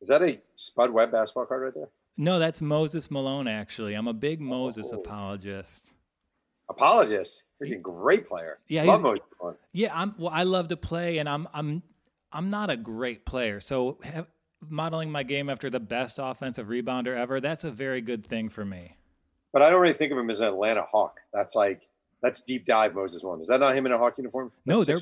Is 0.00 0.08
that 0.08 0.22
a 0.22 0.40
Spud 0.56 0.90
Webb 0.90 1.12
basketball 1.12 1.46
card 1.46 1.62
right 1.62 1.74
there? 1.74 1.90
No, 2.16 2.38
that's 2.38 2.60
Moses 2.60 3.10
Malone, 3.10 3.46
actually. 3.46 3.94
I'm 3.94 4.08
a 4.08 4.12
big 4.12 4.40
oh. 4.40 4.44
Moses 4.44 4.90
Oh. 4.92 4.98
apologist. 4.98 5.92
Apologist. 6.68 7.44
Freaking 7.62 7.82
great 7.82 8.24
player. 8.26 8.58
Yeah, 8.68 8.84
Love 8.84 9.02
Moses 9.02 9.24
Malone. 9.40 9.56
Yeah, 9.72 9.90
I'm. 9.94 10.14
Well, 10.18 10.30
I 10.32 10.44
love 10.44 10.68
to 10.68 10.76
play, 10.76 11.18
and 11.18 11.28
I'm. 11.28 11.46
I'm. 11.52 11.82
I'm 12.32 12.50
not 12.50 12.70
a 12.70 12.76
great 12.76 13.24
player, 13.24 13.60
so 13.60 13.98
have, 14.02 14.26
modeling 14.68 15.10
my 15.10 15.22
game 15.22 15.48
after 15.48 15.70
the 15.70 15.80
best 15.80 16.16
offensive 16.18 16.68
rebounder 16.68 17.16
ever. 17.16 17.40
That's 17.40 17.64
a 17.64 17.70
very 17.70 18.00
good 18.00 18.26
thing 18.26 18.48
for 18.48 18.64
me. 18.64 18.96
But 19.52 19.62
I 19.62 19.70
don't 19.70 19.80
really 19.80 19.94
think 19.94 20.12
of 20.12 20.18
him 20.18 20.30
as 20.30 20.40
an 20.40 20.46
Atlanta 20.46 20.82
Hawk. 20.82 21.18
That's 21.32 21.54
like 21.54 21.82
that's 22.22 22.40
deep 22.40 22.66
dive 22.66 22.94
Moses 22.94 23.22
one. 23.22 23.40
Is 23.40 23.48
that 23.48 23.60
not 23.60 23.74
him 23.74 23.86
in 23.86 23.92
a 23.92 23.98
Hawk 23.98 24.18
uniform? 24.18 24.52
No, 24.64 24.84
they're-? 24.84 24.98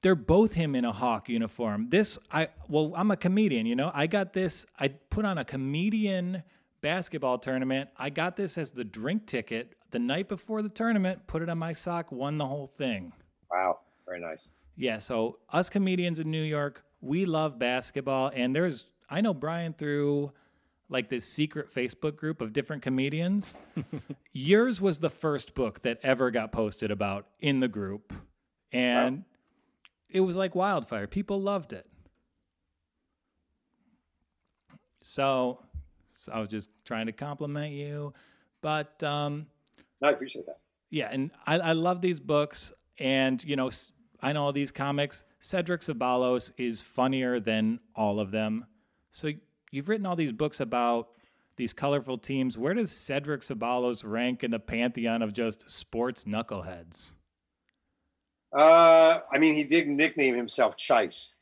They're 0.00 0.14
both 0.14 0.52
him 0.52 0.74
in 0.74 0.84
a 0.84 0.92
hawk 0.92 1.30
uniform. 1.30 1.88
This, 1.88 2.18
I. 2.30 2.48
Well, 2.68 2.92
I'm 2.94 3.10
a 3.10 3.16
comedian. 3.16 3.64
You 3.64 3.74
know, 3.74 3.90
I 3.94 4.06
got 4.06 4.34
this. 4.34 4.66
I 4.78 4.88
put 4.88 5.24
on 5.24 5.38
a 5.38 5.46
comedian 5.46 6.42
basketball 6.82 7.38
tournament. 7.38 7.88
I 7.96 8.10
got 8.10 8.36
this 8.36 8.58
as 8.58 8.70
the 8.70 8.84
drink 8.84 9.26
ticket 9.26 9.72
the 9.92 9.98
night 9.98 10.28
before 10.28 10.60
the 10.60 10.68
tournament. 10.68 11.26
Put 11.26 11.40
it 11.40 11.48
on 11.48 11.56
my 11.56 11.72
sock. 11.72 12.12
Won 12.12 12.36
the 12.36 12.44
whole 12.44 12.70
thing. 12.76 13.14
Wow, 13.50 13.78
very 14.06 14.20
nice. 14.20 14.50
Yeah, 14.76 14.98
so 14.98 15.38
us 15.50 15.68
comedians 15.70 16.18
in 16.18 16.30
New 16.30 16.42
York, 16.42 16.82
we 17.00 17.26
love 17.26 17.58
basketball, 17.58 18.30
and 18.34 18.54
there's 18.54 18.86
I 19.08 19.20
know 19.20 19.34
Brian 19.34 19.72
through 19.74 20.32
like 20.88 21.08
this 21.08 21.24
secret 21.24 21.72
Facebook 21.72 22.16
group 22.16 22.40
of 22.40 22.52
different 22.52 22.82
comedians. 22.82 23.54
Yours 24.32 24.80
was 24.80 24.98
the 24.98 25.10
first 25.10 25.54
book 25.54 25.82
that 25.82 25.98
ever 26.02 26.30
got 26.30 26.52
posted 26.52 26.90
about 26.90 27.26
in 27.40 27.60
the 27.60 27.68
group, 27.68 28.12
and 28.72 29.24
it 30.10 30.20
was 30.20 30.36
like 30.36 30.54
wildfire. 30.54 31.06
People 31.06 31.40
loved 31.40 31.72
it. 31.72 31.86
So, 35.02 35.60
so 36.12 36.32
I 36.32 36.40
was 36.40 36.48
just 36.48 36.70
trying 36.84 37.06
to 37.06 37.12
compliment 37.12 37.72
you, 37.74 38.12
but 38.62 39.02
um, 39.02 39.46
I 40.02 40.10
appreciate 40.10 40.46
that. 40.46 40.58
yeah, 40.90 41.08
and 41.10 41.30
I, 41.46 41.58
I 41.58 41.72
love 41.72 42.00
these 42.00 42.18
books, 42.18 42.72
and 42.98 43.42
you 43.44 43.56
know, 43.56 43.68
s- 43.68 43.92
I 44.24 44.32
know 44.32 44.44
all 44.44 44.52
these 44.54 44.72
comics. 44.72 45.22
Cedric 45.38 45.82
Ceballos 45.82 46.50
is 46.56 46.80
funnier 46.80 47.40
than 47.40 47.78
all 47.94 48.18
of 48.18 48.30
them. 48.30 48.64
So 49.10 49.30
you've 49.70 49.90
written 49.90 50.06
all 50.06 50.16
these 50.16 50.32
books 50.32 50.60
about 50.60 51.08
these 51.56 51.74
colorful 51.74 52.16
teams. 52.16 52.56
Where 52.56 52.72
does 52.72 52.90
Cedric 52.90 53.42
Ceballos 53.42 54.02
rank 54.02 54.42
in 54.42 54.50
the 54.50 54.58
pantheon 54.58 55.20
of 55.20 55.34
just 55.34 55.68
sports 55.68 56.24
knuckleheads? 56.24 57.10
Uh, 58.50 59.18
I 59.30 59.36
mean, 59.36 59.56
he 59.56 59.64
did 59.64 59.88
nickname 59.88 60.34
himself 60.34 60.78
Chise 60.78 61.34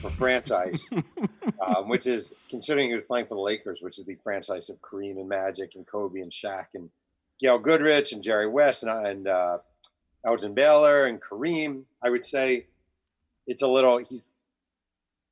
for 0.00 0.10
franchise, 0.10 0.88
um, 1.66 1.88
which 1.88 2.06
is 2.06 2.34
considering 2.48 2.90
he 2.90 2.94
was 2.94 3.04
playing 3.08 3.26
for 3.26 3.34
the 3.34 3.40
Lakers, 3.40 3.82
which 3.82 3.98
is 3.98 4.04
the 4.04 4.16
franchise 4.22 4.68
of 4.68 4.80
Kareem 4.80 5.18
and 5.18 5.28
Magic 5.28 5.72
and 5.74 5.84
Kobe 5.84 6.20
and 6.20 6.30
Shaq 6.30 6.66
and 6.74 6.88
Gail 7.40 7.58
Goodrich 7.58 8.12
and 8.12 8.22
Jerry 8.22 8.46
West 8.46 8.84
and, 8.84 9.06
and 9.06 9.26
uh, 9.26 9.58
Elgin 10.26 10.54
Baylor 10.54 11.06
and 11.06 11.20
Kareem, 11.20 11.82
I 12.02 12.10
would 12.10 12.24
say 12.24 12.66
it's 13.46 13.62
a 13.62 13.66
little. 13.68 13.98
He's, 13.98 14.28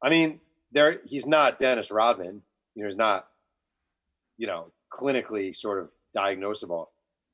I 0.03 0.11
mean, 0.11 0.41
there 0.73 1.01
he's 1.07 1.27
not 1.27 1.59
Dennis 1.59 1.91
Rodman. 1.91 2.43
You 2.75 2.83
know, 2.83 2.89
he's 2.89 2.97
not, 2.97 3.29
you 4.39 4.47
know, 4.47 4.71
clinically 4.93 5.55
sort 5.55 5.81
of 5.81 5.89
diagnosable. 6.17 6.87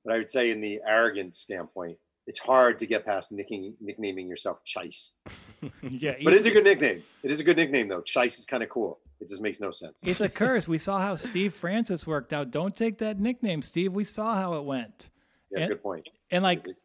But 0.04 0.14
I 0.14 0.18
would 0.18 0.28
say, 0.28 0.50
in 0.50 0.60
the 0.60 0.80
arrogant 0.86 1.36
standpoint, 1.36 1.98
it's 2.26 2.38
hard 2.38 2.78
to 2.80 2.86
get 2.86 3.04
past 3.06 3.30
nicking, 3.32 3.74
nicknaming 3.80 4.28
yourself 4.28 4.58
Chise. 4.64 5.12
yeah, 5.82 6.14
But 6.24 6.32
it's 6.34 6.46
a 6.46 6.50
good 6.50 6.64
nickname. 6.64 7.02
It 7.22 7.30
is 7.30 7.38
a 7.40 7.44
good 7.44 7.56
nickname, 7.56 7.88
though. 7.88 8.00
Chise 8.02 8.38
is 8.38 8.46
kind 8.46 8.62
of 8.62 8.68
cool. 8.68 8.98
It 9.20 9.28
just 9.28 9.40
makes 9.42 9.60
no 9.60 9.70
sense. 9.70 10.00
it's 10.02 10.20
a 10.20 10.28
curse. 10.28 10.66
We 10.66 10.78
saw 10.86 10.98
how 10.98 11.14
Steve 11.14 11.54
Francis 11.54 12.04
worked 12.06 12.32
out. 12.32 12.50
Don't 12.50 12.74
take 12.74 12.98
that 12.98 13.20
nickname, 13.20 13.62
Steve. 13.62 13.92
We 13.92 14.02
saw 14.04 14.34
how 14.34 14.54
it 14.54 14.64
went. 14.64 15.10
Yeah, 15.52 15.60
and- 15.60 15.68
good 15.68 15.82
point. 15.82 16.08
And 16.32 16.42
like 16.42 16.66
it- 16.66 16.76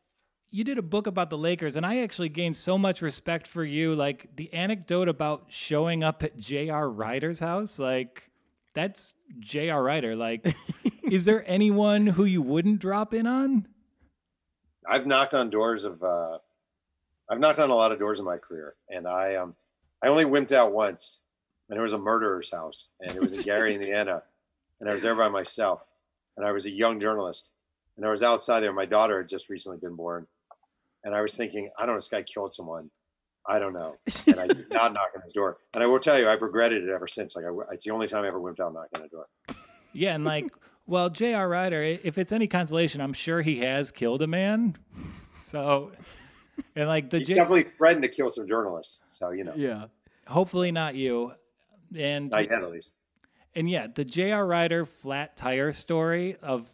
you 0.50 0.64
did 0.64 0.78
a 0.78 0.84
book 0.84 1.08
about 1.08 1.30
the 1.30 1.38
Lakers, 1.38 1.76
and 1.76 1.86
I 1.86 2.00
actually 2.00 2.30
gained 2.30 2.56
so 2.56 2.78
much 2.78 3.02
respect 3.02 3.48
for 3.48 3.64
you. 3.64 3.96
Like 3.96 4.30
the 4.36 4.52
anecdote 4.54 5.10
about 5.10 5.46
showing 5.50 6.04
up 6.04 6.24
at 6.24 6.38
J.R. 6.38 6.90
Rider's 6.90 7.40
house, 7.40 7.80
like 7.80 8.24
that's 8.74 9.14
J.R. 9.40 9.84
Rider. 9.84 10.16
Like, 10.16 10.56
is 11.04 11.26
there 11.26 11.44
anyone 11.48 12.08
who 12.08 12.26
you 12.26 12.42
wouldn't 12.42 12.80
drop 12.80 13.14
in 13.14 13.28
on? 13.28 13.68
I've 14.88 15.06
knocked 15.06 15.34
on 15.34 15.50
doors 15.50 15.84
of. 15.84 16.02
Uh, 16.02 16.38
I've 17.30 17.40
knocked 17.40 17.60
on 17.60 17.70
a 17.70 17.76
lot 17.76 17.92
of 17.92 18.00
doors 18.00 18.20
in 18.20 18.26
my 18.26 18.38
career, 18.38 18.76
and 18.90 19.06
I 19.08 19.36
um, 19.36 19.56
I 20.02 20.08
only 20.08 20.26
wimped 20.26 20.54
out 20.54 20.72
once, 20.72 21.22
and 21.70 21.78
it 21.78 21.82
was 21.82 21.94
a 21.94 21.98
murderer's 21.98 22.52
house, 22.52 22.90
and 23.02 23.12
it 23.12 23.20
was 23.22 23.34
in 23.34 23.42
Gary, 23.42 23.74
Indiana, 23.76 24.24
and 24.80 24.90
I 24.90 24.94
was 24.94 25.02
there 25.02 25.16
by 25.16 25.28
myself, 25.28 25.82
and 26.38 26.46
I 26.46 26.52
was 26.52 26.66
a 26.66 26.72
young 26.72 27.00
journalist, 27.00 27.52
and 27.98 28.06
I 28.06 28.10
was 28.10 28.24
outside 28.24 28.62
there. 28.62 28.72
My 28.72 28.86
daughter 28.86 29.18
had 29.18 29.28
just 29.28 29.50
recently 29.50 29.80
been 29.80 29.96
born, 29.96 30.26
and 31.08 31.16
I 31.16 31.22
was 31.22 31.36
thinking, 31.36 31.70
I 31.78 31.86
don't 31.86 31.96
know, 31.96 31.98
this 31.98 32.10
guy 32.10 32.22
killed 32.22 32.54
someone. 32.54 32.92
I 33.50 33.60
don't 33.60 33.72
know, 33.72 33.96
and 34.28 34.40
I 34.42 34.48
did 34.48 34.70
not 34.70 34.92
knock 34.92 35.12
on 35.16 35.22
his 35.22 35.32
door, 35.32 35.58
and 35.74 35.82
I 35.82 35.88
will 35.88 36.02
tell 36.02 36.20
you, 36.20 36.28
I've 36.28 36.42
regretted 36.42 36.84
it 36.84 36.90
ever 36.90 37.08
since. 37.08 37.34
Like, 37.34 37.46
I, 37.46 37.74
it's 37.74 37.86
the 37.86 37.92
only 37.92 38.06
time 38.06 38.26
I 38.26 38.28
ever 38.28 38.42
went 38.42 38.60
out 38.60 38.74
knocking 38.74 39.00
on 39.00 39.06
a 39.06 39.08
door. 39.08 39.26
Yeah, 39.94 40.16
and 40.16 40.26
like, 40.26 40.54
well, 40.86 41.10
J.R. 41.10 41.48
Rider, 41.48 41.82
if 41.82 42.18
it's 42.18 42.34
any 42.34 42.48
consolation, 42.48 43.00
I'm 43.00 43.14
sure 43.14 43.42
he 43.42 43.60
has 43.60 43.90
killed 43.90 44.22
a 44.22 44.28
man. 44.28 44.78
So, 45.44 45.94
and 46.76 46.90
like 46.90 47.10
the 47.10 47.20
He's 47.20 47.28
J, 47.28 47.36
definitely 47.36 47.64
threatened 47.64 48.04
to 48.04 48.10
kill 48.10 48.30
some 48.30 48.46
journalists, 48.46 49.02
so 49.08 49.30
you 49.30 49.46
know, 49.46 49.54
yeah. 49.56 49.86
hopefully 50.28 50.74
not 50.74 50.94
you. 50.94 51.32
And 51.98 52.30
not 52.30 52.50
yet 52.50 52.62
at 52.62 52.70
least. 52.70 52.96
And 53.56 53.70
yeah, 53.70 53.88
the 53.88 54.04
J.R. 54.04 54.46
Rider 54.46 54.86
flat 54.86 55.38
tire 55.38 55.72
story 55.72 56.36
of 56.44 56.70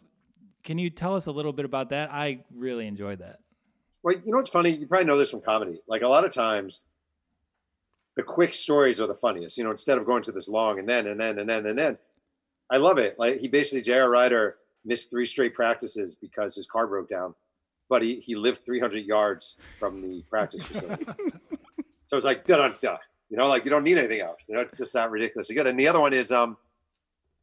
can 0.64 0.76
you 0.76 0.90
tell 0.90 1.14
us 1.14 1.26
a 1.26 1.30
little 1.30 1.52
bit 1.52 1.64
about 1.64 1.90
that? 1.90 2.12
I 2.12 2.40
really 2.56 2.88
enjoyed 2.88 3.20
that. 3.20 3.38
Well, 4.04 4.14
you 4.22 4.32
know 4.32 4.36
what's 4.36 4.50
funny? 4.50 4.70
You 4.70 4.86
probably 4.86 5.06
know 5.06 5.16
this 5.16 5.30
from 5.30 5.40
comedy. 5.40 5.80
Like 5.88 6.02
a 6.02 6.08
lot 6.08 6.26
of 6.26 6.30
times, 6.30 6.82
the 8.16 8.22
quick 8.22 8.52
stories 8.52 9.00
are 9.00 9.06
the 9.06 9.14
funniest. 9.14 9.56
You 9.56 9.64
know, 9.64 9.70
instead 9.70 9.96
of 9.96 10.04
going 10.04 10.22
to 10.24 10.32
this 10.32 10.46
long 10.46 10.78
and 10.78 10.86
then 10.86 11.06
and 11.06 11.18
then 11.18 11.38
and 11.38 11.48
then 11.48 11.66
and 11.66 11.78
then. 11.78 11.98
I 12.70 12.76
love 12.76 12.98
it. 12.98 13.18
Like 13.18 13.40
he 13.40 13.48
basically 13.48 13.80
J.R. 13.80 14.10
Rider 14.10 14.56
missed 14.84 15.10
three 15.10 15.24
straight 15.24 15.54
practices 15.54 16.14
because 16.14 16.54
his 16.54 16.66
car 16.66 16.86
broke 16.86 17.08
down, 17.08 17.34
but 17.88 18.02
he 18.02 18.20
he 18.20 18.34
lived 18.34 18.58
300 18.58 19.06
yards 19.06 19.56
from 19.78 20.02
the 20.02 20.22
practice 20.28 20.62
facility. 20.62 21.06
so 22.04 22.16
it's 22.18 22.26
like 22.26 22.44
da 22.44 22.56
da 22.56 22.74
da. 22.78 22.98
You 23.30 23.38
know, 23.38 23.48
like 23.48 23.64
you 23.64 23.70
don't 23.70 23.84
need 23.84 23.96
anything 23.96 24.20
else. 24.20 24.46
You 24.48 24.54
know, 24.54 24.60
it's 24.60 24.76
just 24.76 24.92
that 24.92 25.10
ridiculously 25.10 25.56
good. 25.56 25.66
And 25.66 25.80
the 25.80 25.88
other 25.88 26.00
one 26.00 26.12
is 26.12 26.30
um, 26.30 26.58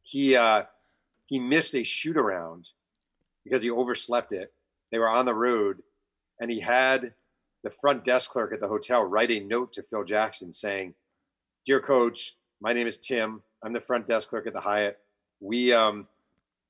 he 0.02 0.36
uh, 0.36 0.62
he 1.26 1.40
missed 1.40 1.74
a 1.74 1.82
shoot 1.82 2.16
around 2.16 2.70
because 3.42 3.62
he 3.62 3.70
overslept 3.70 4.30
it. 4.30 4.52
They 4.92 4.98
were 4.98 5.08
on 5.08 5.26
the 5.26 5.34
road 5.34 5.82
and 6.42 6.50
he 6.50 6.58
had 6.58 7.14
the 7.62 7.70
front 7.70 8.02
desk 8.02 8.32
clerk 8.32 8.52
at 8.52 8.60
the 8.60 8.66
hotel 8.66 9.04
write 9.04 9.30
a 9.30 9.38
note 9.38 9.72
to 9.72 9.82
Phil 9.82 10.02
Jackson 10.02 10.52
saying, 10.52 10.92
"Dear 11.64 11.80
coach, 11.80 12.36
my 12.60 12.72
name 12.72 12.88
is 12.88 12.98
Tim. 12.98 13.42
I'm 13.62 13.72
the 13.72 13.80
front 13.80 14.08
desk 14.08 14.28
clerk 14.28 14.48
at 14.48 14.52
the 14.52 14.60
Hyatt. 14.60 14.98
We 15.40 15.72
um 15.72 16.08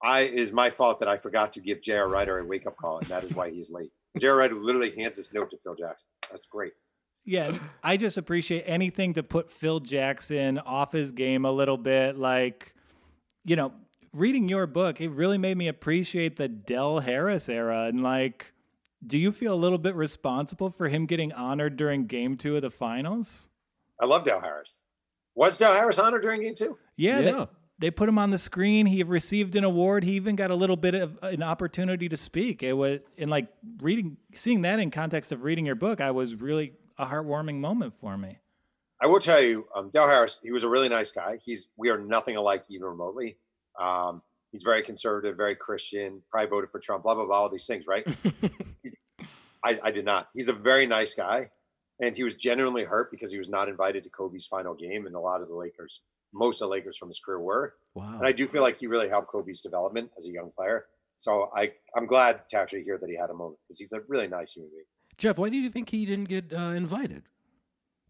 I 0.03 0.20
it 0.20 0.35
is 0.35 0.53
my 0.53 0.68
fault 0.68 1.01
that 1.01 1.09
I 1.09 1.16
forgot 1.16 1.53
to 1.55 1.61
give 1.61 1.81
J.R. 1.81 2.09
Rider 2.09 2.39
a 2.39 2.45
wake 2.45 2.66
up 2.66 2.77
call, 2.77 2.99
and 2.99 3.09
that 3.09 3.25
is 3.25 3.33
why 3.35 3.51
he's 3.51 3.70
late." 3.70 3.91
J.R. 4.18 4.37
Rider 4.37 4.55
literally 4.55 4.95
hands 4.95 5.16
this 5.16 5.33
note 5.33 5.51
to 5.51 5.57
Phil 5.57 5.75
Jackson. 5.75 6.09
That's 6.31 6.47
great. 6.47 6.75
Yeah, 7.25 7.57
I 7.83 7.97
just 7.97 8.18
appreciate 8.18 8.64
anything 8.66 9.14
to 9.14 9.23
put 9.23 9.51
Phil 9.51 9.81
Jackson 9.81 10.59
off 10.59 10.93
his 10.93 11.12
game 11.12 11.45
a 11.47 11.53
little 11.53 11.79
bit. 11.79 12.18
Like, 12.18 12.75
you 13.45 13.55
know, 13.55 13.73
reading 14.12 14.49
your 14.49 14.66
book, 14.66 15.01
it 15.01 15.09
really 15.11 15.39
made 15.39 15.57
me 15.57 15.68
appreciate 15.68 16.37
the 16.37 16.49
Del 16.49 16.99
Harris 16.99 17.49
era. 17.49 17.85
And 17.85 18.03
like, 18.03 18.51
do 19.07 19.18
you 19.18 19.32
feel 19.32 19.55
a 19.55 19.57
little 19.57 19.78
bit 19.78 19.94
responsible 19.94 20.70
for 20.70 20.88
him 20.88 21.07
getting 21.07 21.32
honored 21.32 21.76
during 21.76 22.07
game 22.07 22.36
two 22.36 22.57
of 22.57 22.62
the 22.62 22.70
finals? 22.70 23.48
I 24.00 24.07
love 24.07 24.24
Del 24.24 24.40
Harris. 24.40 24.78
Was 25.34 25.59
Del 25.59 25.72
Harris 25.72 25.98
honored 25.98 26.22
during 26.22 26.42
game 26.42 26.55
two? 26.55 26.78
Yeah, 26.96 27.20
they- 27.20 27.26
Yeah. 27.30 27.46
They, 27.78 27.90
put 27.90 28.09
him 28.09 28.16
on 28.16 28.30
the 28.30 28.38
screen. 28.38 28.86
He 28.86 29.03
received 29.03 29.57
an 29.57 29.64
award. 29.64 30.05
He 30.05 30.12
even 30.12 30.36
got 30.36 30.53
a 30.53 30.55
little 30.55 30.76
bit 30.76 30.94
of 30.94 31.18
an 31.22 31.42
opportunity 31.42 32.09
to 32.09 32.16
speak. 32.16 32.62
It 32.62 32.74
was 32.74 33.00
in 33.16 33.28
like 33.28 33.48
reading, 33.80 34.18
seeing 34.36 34.62
that 34.62 34.78
in 34.78 34.92
context 34.92 35.32
of 35.32 35.42
reading 35.42 35.66
your 35.66 35.74
book. 35.74 36.00
I 36.00 36.12
was 36.12 36.36
really 36.36 36.74
a 36.96 37.07
heartwarming 37.07 37.57
moment 37.59 37.92
for 37.94 38.16
me. 38.16 38.38
I 39.00 39.07
will 39.07 39.18
tell 39.18 39.40
you, 39.42 39.66
um, 39.74 39.90
Del 39.90 40.07
Harris, 40.09 40.38
he 40.44 40.53
was 40.53 40.62
a 40.62 40.68
really 40.68 40.88
nice 40.88 41.11
guy. 41.11 41.38
He's 41.44 41.70
we 41.76 41.90
are 41.90 41.98
nothing 41.98 42.36
alike 42.36 42.62
even 42.68 42.86
remotely. 42.86 43.38
Um, 43.80 44.22
he's 44.53 44.62
very 44.62 44.82
conservative, 44.82 45.36
very 45.36 45.57
Christian, 45.57 46.22
probably 46.30 46.48
voted 46.50 46.70
for 46.70 46.78
Trump, 46.78 47.03
blah 47.03 47.14
blah 47.14 47.24
blah, 47.26 47.36
all 47.40 47.48
these 47.48 47.66
things, 47.66 47.86
right? 47.86 48.07
I, 49.64 49.78
I 49.82 49.90
did 49.90 50.05
not. 50.05 50.28
He's 50.34 50.48
a 50.48 50.53
very 50.53 50.86
nice 50.86 51.14
guy, 51.14 51.50
and 52.00 52.14
he 52.14 52.22
was 52.24 52.34
genuinely 52.34 52.84
hurt 52.84 53.11
because 53.11 53.30
he 53.30 53.38
was 53.38 53.48
not 53.48 53.68
invited 53.68 54.05
to 54.05 54.11
Kobe's 54.11 54.46
final 54.46 54.74
game, 54.74 55.07
and 55.07 55.14
a 55.14 55.20
lot 55.20 55.40
of 55.40 55.48
the 55.48 55.55
Lakers, 55.55 56.03
most 56.34 56.61
of 56.61 56.68
the 56.68 56.72
Lakers 56.72 56.96
from 56.96 57.09
his 57.09 57.20
career 57.20 57.40
were. 57.40 57.74
Wow. 57.94 58.14
And 58.18 58.26
I 58.26 58.32
do 58.32 58.46
feel 58.48 58.62
like 58.62 58.78
he 58.78 58.86
really 58.86 59.09
helped 59.09 59.28
Kobe's 59.28 59.62
development 59.62 60.11
as 60.18 60.26
a 60.28 60.32
young 60.32 60.50
player. 60.57 60.86
So 61.16 61.50
I 61.55 61.72
I'm 61.94 62.07
glad 62.07 62.40
to 62.50 62.57
actually 62.57 62.82
hear 62.82 62.98
that 62.98 63.09
he 63.09 63.16
had 63.16 63.30
a 63.30 63.34
moment 63.34 63.59
because 63.66 63.78
he's 63.78 63.92
a 63.92 64.00
really 64.09 64.26
nice 64.26 64.53
human 64.53 64.70
being. 64.70 64.84
Jeff, 65.18 65.38
why 65.38 65.50
do 65.50 65.57
you 65.57 65.70
think 65.70 65.88
he 65.90 66.05
didn't 66.07 66.28
get 66.28 66.53
uh, 66.53 66.72
invited? 66.72 67.22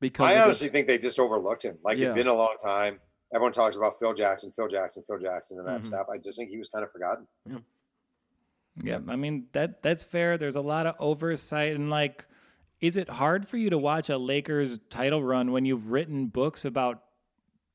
Because 0.01 0.31
I 0.31 0.41
honestly 0.41 0.69
think 0.69 0.87
they 0.87 0.99
just 0.99 1.19
overlooked 1.19 1.65
him. 1.65 1.77
Like 1.85 1.99
Yeah. 1.99 2.07
it'd 2.07 2.17
been 2.17 2.27
a 2.29 2.35
long 2.35 2.57
time. 2.63 3.01
Everyone 3.35 3.53
talks 3.53 3.77
about 3.77 3.99
Phil 3.99 4.13
Jackson, 4.15 4.53
Phil 4.53 4.69
Jackson, 4.69 5.03
Phil 5.07 5.19
Jackson, 5.19 5.59
and 5.59 5.67
that 5.67 5.81
Mhm. 5.81 5.85
stuff. 5.85 6.07
I 6.13 6.19
just 6.19 6.37
think 6.39 6.51
he 6.51 6.59
was 6.59 6.69
kind 6.69 6.85
of 6.85 6.93
forgotten. 6.93 7.27
Yeah, 8.83 9.01
I 9.09 9.17
mean 9.17 9.49
that 9.53 9.83
that's 9.83 10.03
fair. 10.03 10.39
There's 10.39 10.57
a 10.57 10.61
lot 10.61 10.87
of 10.87 10.95
oversight 10.99 11.75
and 11.75 11.91
like 11.91 12.25
is 12.81 12.97
it 12.97 13.09
hard 13.09 13.47
for 13.47 13.57
you 13.59 13.71
to 13.71 13.79
watch 13.79 14.09
a 14.09 14.19
Lakers 14.19 14.79
title 14.91 15.23
run 15.23 15.53
when 15.53 15.65
you've 15.65 15.91
written 15.93 16.27
books 16.27 16.65
about 16.65 17.05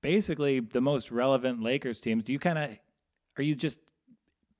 basically 0.01 0.59
the 0.59 0.81
most 0.81 1.11
relevant 1.11 1.61
Lakers 1.61 1.99
teams? 1.99 2.23
Do 2.23 2.33
you 2.33 2.39
kind 2.39 2.57
of 2.57 2.77
are 3.37 3.43
you 3.43 3.53
just 3.55 3.79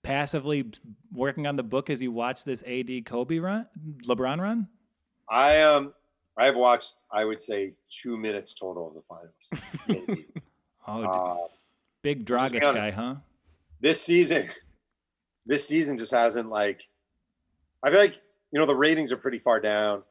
passively 0.04 0.72
working 1.12 1.48
on 1.48 1.56
the 1.56 1.64
book 1.64 1.90
as 1.90 2.02
you 2.02 2.12
watch 2.12 2.44
this 2.44 2.64
AD 2.66 3.02
Kobe 3.06 3.40
run, 3.40 3.68
LeBron 4.06 4.40
run? 4.40 4.68
I 5.28 5.62
um 5.64 5.94
I 6.38 6.46
have 6.46 6.56
watched 6.56 7.02
I 7.12 7.26
would 7.26 7.42
say 7.42 7.74
two 7.90 8.16
minutes 8.16 8.54
total 8.54 8.88
of 8.90 8.94
the 8.94 9.02
finals. 9.02 10.18
Oh, 10.88 11.04
uh, 11.04 11.48
big 12.02 12.26
Dragic 12.26 12.62
guy, 12.62 12.92
huh? 12.92 13.16
this 13.80 14.02
season, 14.02 14.50
this 15.46 15.68
season 15.68 15.98
just 15.98 16.12
hasn't 16.12 16.50
like. 16.50 16.88
I 17.84 17.92
feel 17.92 18.00
like 18.00 18.22
you 18.52 18.60
know 18.60 18.66
the 18.66 18.76
ratings 18.76 19.12
are 19.12 19.18
pretty 19.18 19.40
far 19.40 19.60
down. 19.60 20.04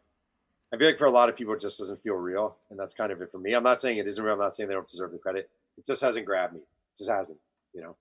I 0.72 0.77
feel 0.77 0.87
like 0.89 0.99
for 0.99 1.07
a 1.07 1.11
lot 1.11 1.29
of 1.29 1.37
people 1.37 1.55
it 1.55 1.61
just 1.61 1.79
doesn't 1.79 2.03
feel 2.03 2.14
real, 2.14 2.57
and 2.70 2.79
that's 2.79 2.95
kind 2.95 3.11
of 3.11 3.20
it 3.22 3.31
for 3.31 3.39
me. 3.39 3.55
I'm 3.55 3.62
not 3.62 3.81
saying 3.81 3.99
it 3.99 4.07
isn't 4.07 4.22
real. 4.22 4.35
I'm 4.35 4.41
not 4.41 4.55
saying 4.55 4.68
they 4.68 4.74
don't 4.74 4.89
deserve 4.89 5.12
the 5.12 5.18
credit. 5.18 5.49
It 5.79 5.87
just 5.87 6.03
hasn't 6.03 6.27
grabbed 6.27 6.55
me. 6.55 6.61
It 6.61 6.99
just 6.99 7.11
hasn't. 7.11 7.39
You 7.72 7.83
know. 7.83 7.97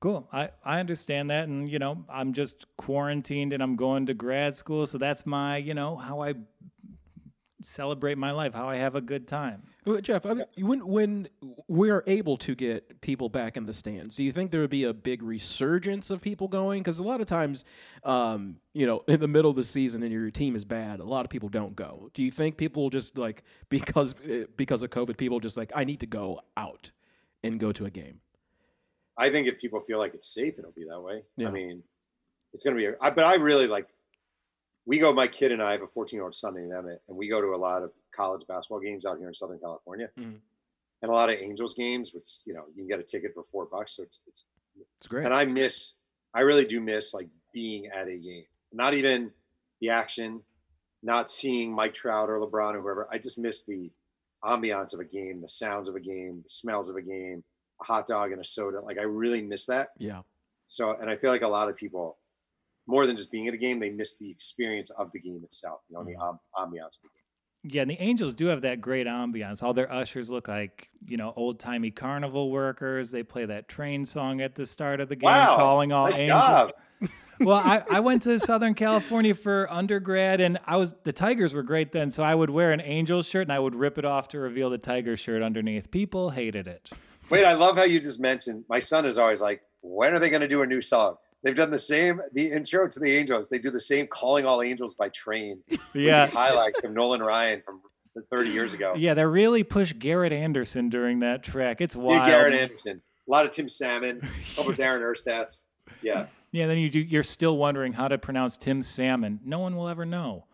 Cool. 0.00 0.26
I, 0.32 0.48
I 0.64 0.80
understand 0.80 1.28
that. 1.28 1.48
And, 1.48 1.70
you 1.70 1.78
know, 1.78 2.02
I'm 2.08 2.32
just 2.32 2.66
quarantined 2.78 3.52
and 3.52 3.62
I'm 3.62 3.76
going 3.76 4.06
to 4.06 4.14
grad 4.14 4.56
school. 4.56 4.86
So 4.86 4.96
that's 4.96 5.26
my, 5.26 5.58
you 5.58 5.74
know, 5.74 5.94
how 5.96 6.22
I 6.22 6.34
celebrate 7.62 8.18
my 8.18 8.30
life, 8.30 8.54
how 8.54 8.68
I 8.68 8.76
have 8.76 8.94
a 8.94 9.00
good 9.00 9.26
time. 9.28 9.62
Well, 9.84 10.00
Jeff, 10.00 10.26
I 10.26 10.34
mean, 10.34 10.46
when 10.58 10.86
when 10.86 11.28
we're 11.68 12.02
able 12.06 12.36
to 12.38 12.54
get 12.54 13.00
people 13.00 13.28
back 13.28 13.56
in 13.56 13.66
the 13.66 13.74
stands, 13.74 14.16
do 14.16 14.24
you 14.24 14.32
think 14.32 14.50
there 14.50 14.60
would 14.60 14.70
be 14.70 14.84
a 14.84 14.92
big 14.92 15.22
resurgence 15.22 16.10
of 16.10 16.20
people 16.20 16.48
going? 16.48 16.82
Because 16.82 16.98
a 16.98 17.02
lot 17.02 17.20
of 17.20 17.26
times, 17.26 17.64
um, 18.04 18.56
you 18.72 18.86
know, 18.86 19.02
in 19.08 19.20
the 19.20 19.28
middle 19.28 19.50
of 19.50 19.56
the 19.56 19.64
season 19.64 20.02
and 20.02 20.12
your 20.12 20.30
team 20.30 20.56
is 20.56 20.64
bad, 20.64 21.00
a 21.00 21.04
lot 21.04 21.24
of 21.24 21.30
people 21.30 21.48
don't 21.48 21.74
go. 21.74 22.10
Do 22.14 22.22
you 22.22 22.30
think 22.30 22.56
people 22.56 22.90
just 22.90 23.16
like 23.16 23.42
because 23.68 24.14
uh, 24.20 24.44
because 24.56 24.82
of 24.82 24.90
COVID, 24.90 25.16
people 25.16 25.40
just 25.40 25.56
like 25.56 25.72
I 25.74 25.84
need 25.84 26.00
to 26.00 26.06
go 26.06 26.40
out 26.56 26.90
and 27.42 27.58
go 27.58 27.72
to 27.72 27.86
a 27.86 27.90
game? 27.90 28.20
I 29.16 29.30
think 29.30 29.46
if 29.46 29.58
people 29.58 29.80
feel 29.80 29.98
like 29.98 30.14
it's 30.14 30.32
safe, 30.32 30.58
it'll 30.58 30.72
be 30.72 30.84
that 30.88 31.00
way. 31.00 31.22
Yeah. 31.36 31.48
I 31.48 31.50
mean, 31.50 31.82
it's 32.52 32.64
going 32.64 32.76
to 32.76 32.80
be. 32.80 32.96
I, 33.00 33.10
but 33.10 33.24
I 33.24 33.34
really 33.34 33.66
like. 33.66 33.88
We 34.86 34.98
go. 34.98 35.12
My 35.12 35.26
kid 35.28 35.52
and 35.52 35.62
I 35.62 35.72
have 35.72 35.82
a 35.82 35.86
14 35.86 36.16
year 36.16 36.24
old 36.24 36.34
son 36.34 36.54
named 36.54 36.72
Emmett, 36.72 37.02
and 37.08 37.16
we 37.16 37.28
go 37.28 37.40
to 37.40 37.48
a 37.54 37.56
lot 37.56 37.82
of 37.82 37.92
college 38.12 38.46
basketball 38.46 38.80
games 38.80 39.04
out 39.06 39.18
here 39.18 39.28
in 39.28 39.34
Southern 39.34 39.58
California, 39.58 40.10
Mhm. 40.18 40.40
and 41.02 41.10
a 41.10 41.12
lot 41.14 41.30
of 41.30 41.36
Angels 41.38 41.74
games, 41.74 42.12
which 42.14 42.40
you 42.46 42.54
know 42.54 42.64
you 42.68 42.74
can 42.76 42.86
get 42.88 42.98
a 43.00 43.02
ticket 43.04 43.32
for 43.34 43.42
four 43.44 43.66
bucks. 43.66 43.92
So 43.92 44.02
it's 44.02 44.22
it's. 44.26 44.46
It's 44.98 45.06
great. 45.08 45.24
And 45.26 45.34
I 45.34 45.44
miss. 45.44 45.94
I 46.32 46.40
really 46.40 46.64
do 46.64 46.80
miss 46.80 47.12
like 47.12 47.28
being 47.52 47.86
at 47.88 48.08
a 48.08 48.16
game, 48.16 48.46
not 48.72 48.94
even 48.94 49.32
the 49.80 49.90
action, 49.90 50.42
not 51.02 51.30
seeing 51.30 51.72
Mike 51.74 51.92
Trout 51.92 52.30
or 52.30 52.38
LeBron 52.38 52.74
or 52.76 52.80
whoever. 52.80 53.08
I 53.10 53.18
just 53.18 53.36
miss 53.38 53.64
the 53.64 53.90
ambiance 54.44 54.94
of 54.94 55.00
a 55.00 55.04
game, 55.04 55.40
the 55.42 55.48
sounds 55.48 55.88
of 55.88 55.96
a 55.96 56.00
game, 56.00 56.40
the 56.42 56.48
smells 56.48 56.88
of 56.88 56.96
a 56.96 57.02
game, 57.02 57.42
a 57.80 57.84
hot 57.84 58.06
dog 58.06 58.32
and 58.32 58.40
a 58.40 58.44
soda. 58.44 58.80
Like 58.80 58.96
I 58.98 59.02
really 59.02 59.42
miss 59.42 59.66
that. 59.66 59.90
Yeah. 59.98 60.22
So, 60.66 60.92
and 60.92 61.10
I 61.10 61.16
feel 61.16 61.30
like 61.30 61.42
a 61.42 61.48
lot 61.48 61.68
of 61.68 61.76
people, 61.76 62.16
more 62.90 63.06
than 63.06 63.16
just 63.16 63.30
being 63.30 63.48
at 63.48 63.54
a 63.54 63.58
game, 63.58 63.78
they 63.80 63.90
miss 63.90 64.16
the 64.16 64.30
experience 64.30 64.90
of 64.90 65.10
the 65.12 65.20
game 65.20 65.40
itself. 65.44 65.80
You 65.88 65.96
know, 65.96 66.04
the 66.04 66.16
um, 66.16 66.38
ambiance 66.58 66.96
of 66.96 67.02
the 67.02 67.08
game. 67.08 67.72
Yeah, 67.74 67.82
and 67.82 67.90
the 67.90 68.00
Angels 68.00 68.32
do 68.34 68.46
have 68.46 68.62
that 68.62 68.80
great 68.80 69.06
ambiance. 69.06 69.62
All 69.62 69.74
their 69.74 69.90
ushers 69.92 70.30
look 70.30 70.48
like, 70.48 70.88
you 71.06 71.16
know, 71.18 71.32
old 71.36 71.60
timey 71.60 71.90
carnival 71.90 72.50
workers. 72.50 73.10
They 73.10 73.22
play 73.22 73.44
that 73.44 73.68
train 73.68 74.06
song 74.06 74.40
at 74.40 74.54
the 74.54 74.64
start 74.64 75.00
of 75.00 75.08
the 75.10 75.16
game, 75.16 75.26
Wow, 75.28 75.56
calling 75.56 75.92
all 75.92 76.06
nice 76.06 76.18
angels. 76.18 76.40
job. 76.40 76.72
well, 77.40 77.56
I, 77.58 77.82
I 77.90 78.00
went 78.00 78.22
to 78.22 78.38
Southern 78.40 78.74
California 78.74 79.34
for 79.34 79.70
undergrad, 79.70 80.40
and 80.40 80.58
I 80.66 80.78
was 80.78 80.94
the 81.04 81.12
Tigers 81.12 81.52
were 81.52 81.62
great 81.62 81.92
then, 81.92 82.10
so 82.10 82.22
I 82.22 82.34
would 82.34 82.48
wear 82.50 82.72
an 82.72 82.80
Angels 82.80 83.26
shirt 83.26 83.42
and 83.42 83.52
I 83.52 83.58
would 83.58 83.74
rip 83.74 83.98
it 83.98 84.06
off 84.06 84.28
to 84.28 84.38
reveal 84.40 84.70
the 84.70 84.78
Tiger 84.78 85.16
shirt 85.18 85.42
underneath. 85.42 85.90
People 85.90 86.30
hated 86.30 86.66
it. 86.66 86.88
Wait, 87.28 87.44
I 87.44 87.52
love 87.52 87.76
how 87.76 87.84
you 87.84 88.00
just 88.00 88.20
mentioned. 88.20 88.64
My 88.70 88.78
son 88.78 89.04
is 89.04 89.18
always 89.18 89.42
like, 89.42 89.60
"When 89.82 90.14
are 90.14 90.18
they 90.18 90.30
going 90.30 90.40
to 90.42 90.48
do 90.48 90.62
a 90.62 90.66
new 90.66 90.80
song?" 90.80 91.16
They've 91.42 91.56
done 91.56 91.70
the 91.70 91.78
same. 91.78 92.20
The 92.32 92.50
intro 92.50 92.86
to 92.88 93.00
the 93.00 93.10
Angels. 93.16 93.48
They 93.48 93.58
do 93.58 93.70
the 93.70 93.80
same 93.80 94.06
"Calling 94.06 94.44
All 94.46 94.62
Angels" 94.62 94.94
by 94.94 95.08
Train. 95.10 95.62
Yeah, 95.94 96.26
highlights 96.26 96.80
from 96.80 96.94
Nolan 96.94 97.20
Ryan 97.22 97.62
from 97.64 97.80
30 98.30 98.50
years 98.50 98.74
ago. 98.74 98.94
yeah, 98.96 99.14
they 99.14 99.24
really 99.24 99.64
pushed 99.64 99.98
Garrett 99.98 100.32
Anderson 100.32 100.88
during 100.88 101.20
that 101.20 101.42
track. 101.42 101.80
It's 101.80 101.96
wild. 101.96 102.26
Garrett 102.26 102.54
Anderson, 102.54 103.00
a 103.26 103.30
lot 103.30 103.44
of 103.44 103.50
Tim 103.52 103.68
Salmon, 103.68 104.20
a 104.22 104.54
couple 104.56 104.70
of 104.72 104.76
Darin 104.76 105.02
Erstads. 105.02 105.64
Yeah. 106.02 106.26
Yeah, 106.52 106.66
then 106.66 106.78
you 106.78 106.90
do, 106.90 106.98
you're 106.98 107.22
still 107.22 107.56
wondering 107.56 107.92
how 107.92 108.08
to 108.08 108.18
pronounce 108.18 108.56
Tim 108.56 108.82
Salmon. 108.82 109.38
No 109.44 109.60
one 109.60 109.76
will 109.76 109.88
ever 109.88 110.04
know. 110.04 110.46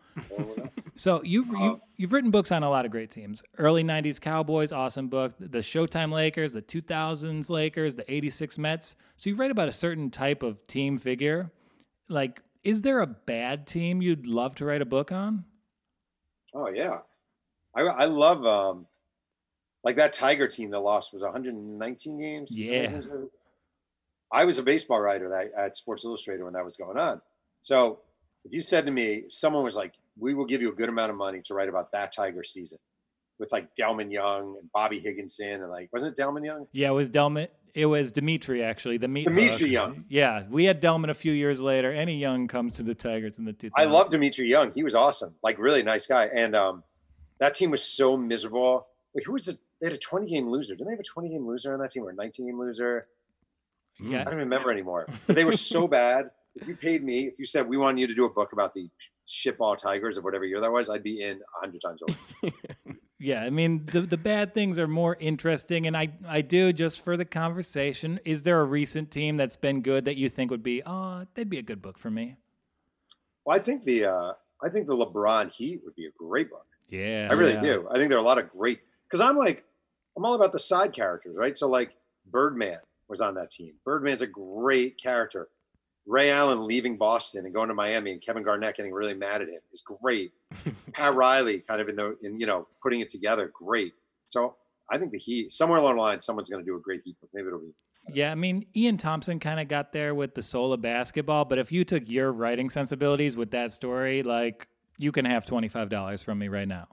So 0.95 1.21
you've 1.23 1.47
you've, 1.47 1.79
you've 1.95 2.11
written 2.11 2.31
books 2.31 2.51
on 2.51 2.63
a 2.63 2.69
lot 2.69 2.85
of 2.85 2.91
great 2.91 3.11
teams. 3.11 3.43
Early 3.57 3.83
'90s 3.83 4.19
Cowboys, 4.19 4.71
awesome 4.71 5.09
book. 5.09 5.33
The 5.39 5.59
Showtime 5.59 6.11
Lakers, 6.11 6.53
the 6.53 6.61
2000s 6.61 7.49
Lakers, 7.49 7.93
the 7.93 8.11
'86 8.11 8.57
Mets. 8.57 8.95
So 9.15 9.29
you 9.29 9.35
write 9.35 9.51
about 9.51 9.67
a 9.67 9.71
certain 9.71 10.09
type 10.09 10.41
of 10.41 10.65
team 10.65 10.97
figure. 10.97 11.51
Like, 12.09 12.41
is 12.63 12.81
there 12.81 13.01
a 13.01 13.07
bad 13.07 13.67
team 13.67 14.01
you'd 14.01 14.25
love 14.25 14.55
to 14.55 14.65
write 14.65 14.81
a 14.81 14.85
book 14.85 15.11
on? 15.11 15.45
Oh 16.55 16.69
yeah, 16.69 16.99
I 17.75 17.81
I 17.81 18.05
love 18.05 18.43
um 18.43 18.87
like 19.83 19.97
that 19.97 20.13
Tiger 20.13 20.47
team 20.47 20.71
that 20.71 20.79
lost 20.79 21.13
was 21.13 21.21
119 21.21 22.19
games. 22.19 22.57
Yeah. 22.57 22.99
I 24.31 24.43
was 24.43 24.57
a 24.57 24.63
baseball 24.63 24.99
writer 24.99 25.29
that, 25.29 25.51
at 25.57 25.77
Sports 25.77 26.03
Illustrated 26.03 26.43
when 26.43 26.53
that 26.53 26.65
was 26.65 26.75
going 26.75 26.97
on. 26.97 27.21
So 27.61 27.99
if 28.43 28.51
you 28.51 28.61
said 28.61 28.85
to 28.85 28.91
me, 28.91 29.23
someone 29.29 29.63
was 29.63 29.75
like, 29.75 29.93
"We 30.19 30.33
will 30.33 30.45
give 30.45 30.61
you 30.61 30.69
a 30.69 30.75
good 30.75 30.89
amount 30.89 31.11
of 31.11 31.17
money 31.17 31.41
to 31.45 31.53
write 31.53 31.69
about 31.69 31.91
that 31.91 32.13
Tiger 32.13 32.43
season," 32.43 32.79
with 33.39 33.51
like 33.51 33.69
Delmon 33.79 34.11
Young 34.11 34.57
and 34.59 34.71
Bobby 34.73 34.99
Higginson 34.99 35.61
and 35.61 35.69
like 35.69 35.89
wasn't 35.91 36.17
it 36.17 36.21
Delmon 36.21 36.45
Young? 36.45 36.67
Yeah, 36.71 36.89
it 36.89 36.93
was 36.93 37.09
Delmon. 37.09 37.47
It 37.73 37.85
was 37.85 38.11
Dmitri 38.11 38.63
actually. 38.63 38.97
The 38.97 39.07
meat. 39.07 39.27
Dmitri 39.27 39.67
hook. 39.67 39.69
Young. 39.69 40.05
Yeah, 40.09 40.43
we 40.49 40.65
had 40.65 40.81
Delmon 40.81 41.09
a 41.09 41.13
few 41.13 41.31
years 41.31 41.59
later. 41.59 41.93
Any 41.93 42.17
Young 42.17 42.47
comes 42.47 42.73
to 42.73 42.83
the 42.83 42.95
Tigers 42.95 43.37
in 43.37 43.45
the 43.45 43.53
2000s. 43.53 43.71
I 43.75 43.85
love 43.85 44.09
Dmitri 44.09 44.49
Young. 44.49 44.71
He 44.71 44.83
was 44.83 44.95
awesome, 44.95 45.35
like 45.43 45.59
really 45.59 45.83
nice 45.83 46.07
guy. 46.07 46.25
And 46.25 46.55
um, 46.55 46.83
that 47.39 47.53
team 47.53 47.69
was 47.69 47.83
so 47.83 48.17
miserable. 48.17 48.87
Wait, 49.13 49.25
who 49.25 49.33
was 49.33 49.45
the? 49.45 49.57
They 49.79 49.87
had 49.87 49.93
a 49.93 49.99
20 49.99 50.25
game 50.25 50.49
loser. 50.49 50.73
Didn't 50.73 50.87
they 50.87 50.93
have 50.93 50.99
a 50.99 51.03
20 51.03 51.29
game 51.29 51.45
loser 51.45 51.71
on 51.73 51.79
that 51.81 51.91
team 51.91 52.03
or 52.03 52.09
a 52.09 52.15
19 52.15 52.47
game 52.47 52.59
loser? 52.59 53.07
Yeah, 53.99 54.21
I 54.21 54.23
don't 54.23 54.35
remember 54.35 54.71
anymore. 54.71 55.07
But 55.27 55.35
they 55.35 55.45
were 55.45 55.51
so 55.57 55.87
bad. 55.87 56.31
If 56.61 56.67
you 56.67 56.75
paid 56.75 57.03
me, 57.03 57.27
if 57.27 57.39
you 57.39 57.45
said 57.45 57.67
we 57.67 57.77
wanted 57.77 58.01
you 58.01 58.07
to 58.07 58.15
do 58.15 58.25
a 58.25 58.29
book 58.29 58.53
about 58.53 58.73
the 58.73 58.89
shitball 59.27 59.77
Tigers 59.77 60.17
of 60.17 60.23
whatever 60.23 60.45
year 60.45 60.59
that 60.61 60.71
was, 60.71 60.89
I'd 60.89 61.03
be 61.03 61.21
in 61.23 61.37
a 61.37 61.59
hundred 61.59 61.81
times 61.81 62.01
over. 62.07 62.53
Yeah, 63.19 63.41
I 63.41 63.49
mean 63.49 63.87
the 63.91 64.01
the 64.01 64.17
bad 64.17 64.53
things 64.53 64.77
are 64.77 64.87
more 64.87 65.17
interesting, 65.19 65.87
and 65.87 65.97
I 65.97 66.09
I 66.27 66.41
do 66.41 66.71
just 66.71 67.01
for 67.01 67.17
the 67.17 67.25
conversation. 67.25 68.19
Is 68.25 68.43
there 68.43 68.61
a 68.61 68.63
recent 68.63 69.09
team 69.09 69.37
that's 69.37 69.55
been 69.55 69.81
good 69.81 70.05
that 70.05 70.17
you 70.17 70.29
think 70.29 70.51
would 70.51 70.61
be 70.61 70.83
oh 70.85 71.25
they'd 71.33 71.49
be 71.49 71.57
a 71.57 71.63
good 71.63 71.81
book 71.81 71.97
for 71.97 72.11
me? 72.11 72.37
Well, 73.43 73.55
I 73.55 73.59
think 73.59 73.83
the 73.85 74.05
uh, 74.05 74.33
I 74.63 74.69
think 74.69 74.85
the 74.85 74.95
LeBron 74.95 75.51
Heat 75.51 75.81
would 75.83 75.95
be 75.95 76.05
a 76.05 76.11
great 76.17 76.51
book. 76.51 76.67
Yeah, 76.89 77.27
I 77.31 77.33
really 77.33 77.53
yeah. 77.53 77.61
do. 77.61 77.87
I 77.89 77.95
think 77.95 78.09
there 78.09 78.19
are 78.19 78.21
a 78.21 78.25
lot 78.25 78.37
of 78.37 78.51
great 78.51 78.81
because 79.09 79.19
I'm 79.19 79.35
like 79.35 79.65
I'm 80.15 80.23
all 80.23 80.35
about 80.35 80.51
the 80.51 80.59
side 80.59 80.93
characters, 80.93 81.35
right? 81.35 81.57
So 81.57 81.67
like 81.67 81.95
Birdman 82.29 82.79
was 83.09 83.19
on 83.19 83.33
that 83.35 83.49
team. 83.49 83.73
Birdman's 83.83 84.21
a 84.21 84.27
great 84.27 85.01
character. 85.01 85.47
Ray 86.07 86.31
Allen 86.31 86.65
leaving 86.65 86.97
Boston 86.97 87.45
and 87.45 87.53
going 87.53 87.67
to 87.67 87.75
Miami 87.75 88.13
and 88.13 88.21
Kevin 88.21 88.41
Garnett 88.41 88.77
getting 88.77 88.93
really 88.93 89.13
mad 89.13 89.41
at 89.41 89.49
him 89.49 89.59
is 89.73 89.81
great. 89.81 90.31
Pat 90.93 91.13
Riley 91.13 91.59
kind 91.67 91.81
of 91.81 91.89
in 91.89 91.97
the 91.97 92.17
in 92.23 92.39
you 92.39 92.47
know 92.47 92.67
putting 92.81 93.01
it 93.01 93.09
together, 93.09 93.51
great. 93.53 93.93
So 94.25 94.55
I 94.89 94.97
think 94.97 95.11
the 95.11 95.19
Heat 95.19 95.51
somewhere 95.51 95.79
along 95.79 95.97
the 95.97 96.01
line, 96.01 96.21
someone's 96.21 96.49
going 96.49 96.63
to 96.63 96.65
do 96.65 96.77
a 96.77 96.79
great 96.79 97.01
Heat 97.03 97.19
book. 97.19 97.29
Maybe 97.33 97.47
it'll 97.47 97.59
be 97.59 97.73
Yeah, 98.13 98.31
I 98.31 98.35
mean 98.35 98.65
Ian 98.73 98.97
Thomsen 98.97 99.41
kind 99.41 99.59
of 99.59 99.67
got 99.67 99.91
there 99.91 100.15
with 100.15 100.33
the 100.33 100.41
soul 100.41 100.71
of 100.71 100.81
basketball, 100.81 101.43
but 101.43 101.59
if 101.59 101.73
you 101.73 101.83
took 101.83 102.03
your 102.07 102.31
writing 102.31 102.69
sensibilities 102.69 103.35
with 103.35 103.51
that 103.51 103.73
story, 103.73 104.23
like 104.23 104.65
you 104.97 105.11
can 105.11 105.25
have 105.25 105.45
twenty 105.45 105.67
five 105.67 105.89
dollars 105.89 106.23
from 106.23 106.39
me 106.39 106.47
right 106.47 106.67
now. 106.67 106.87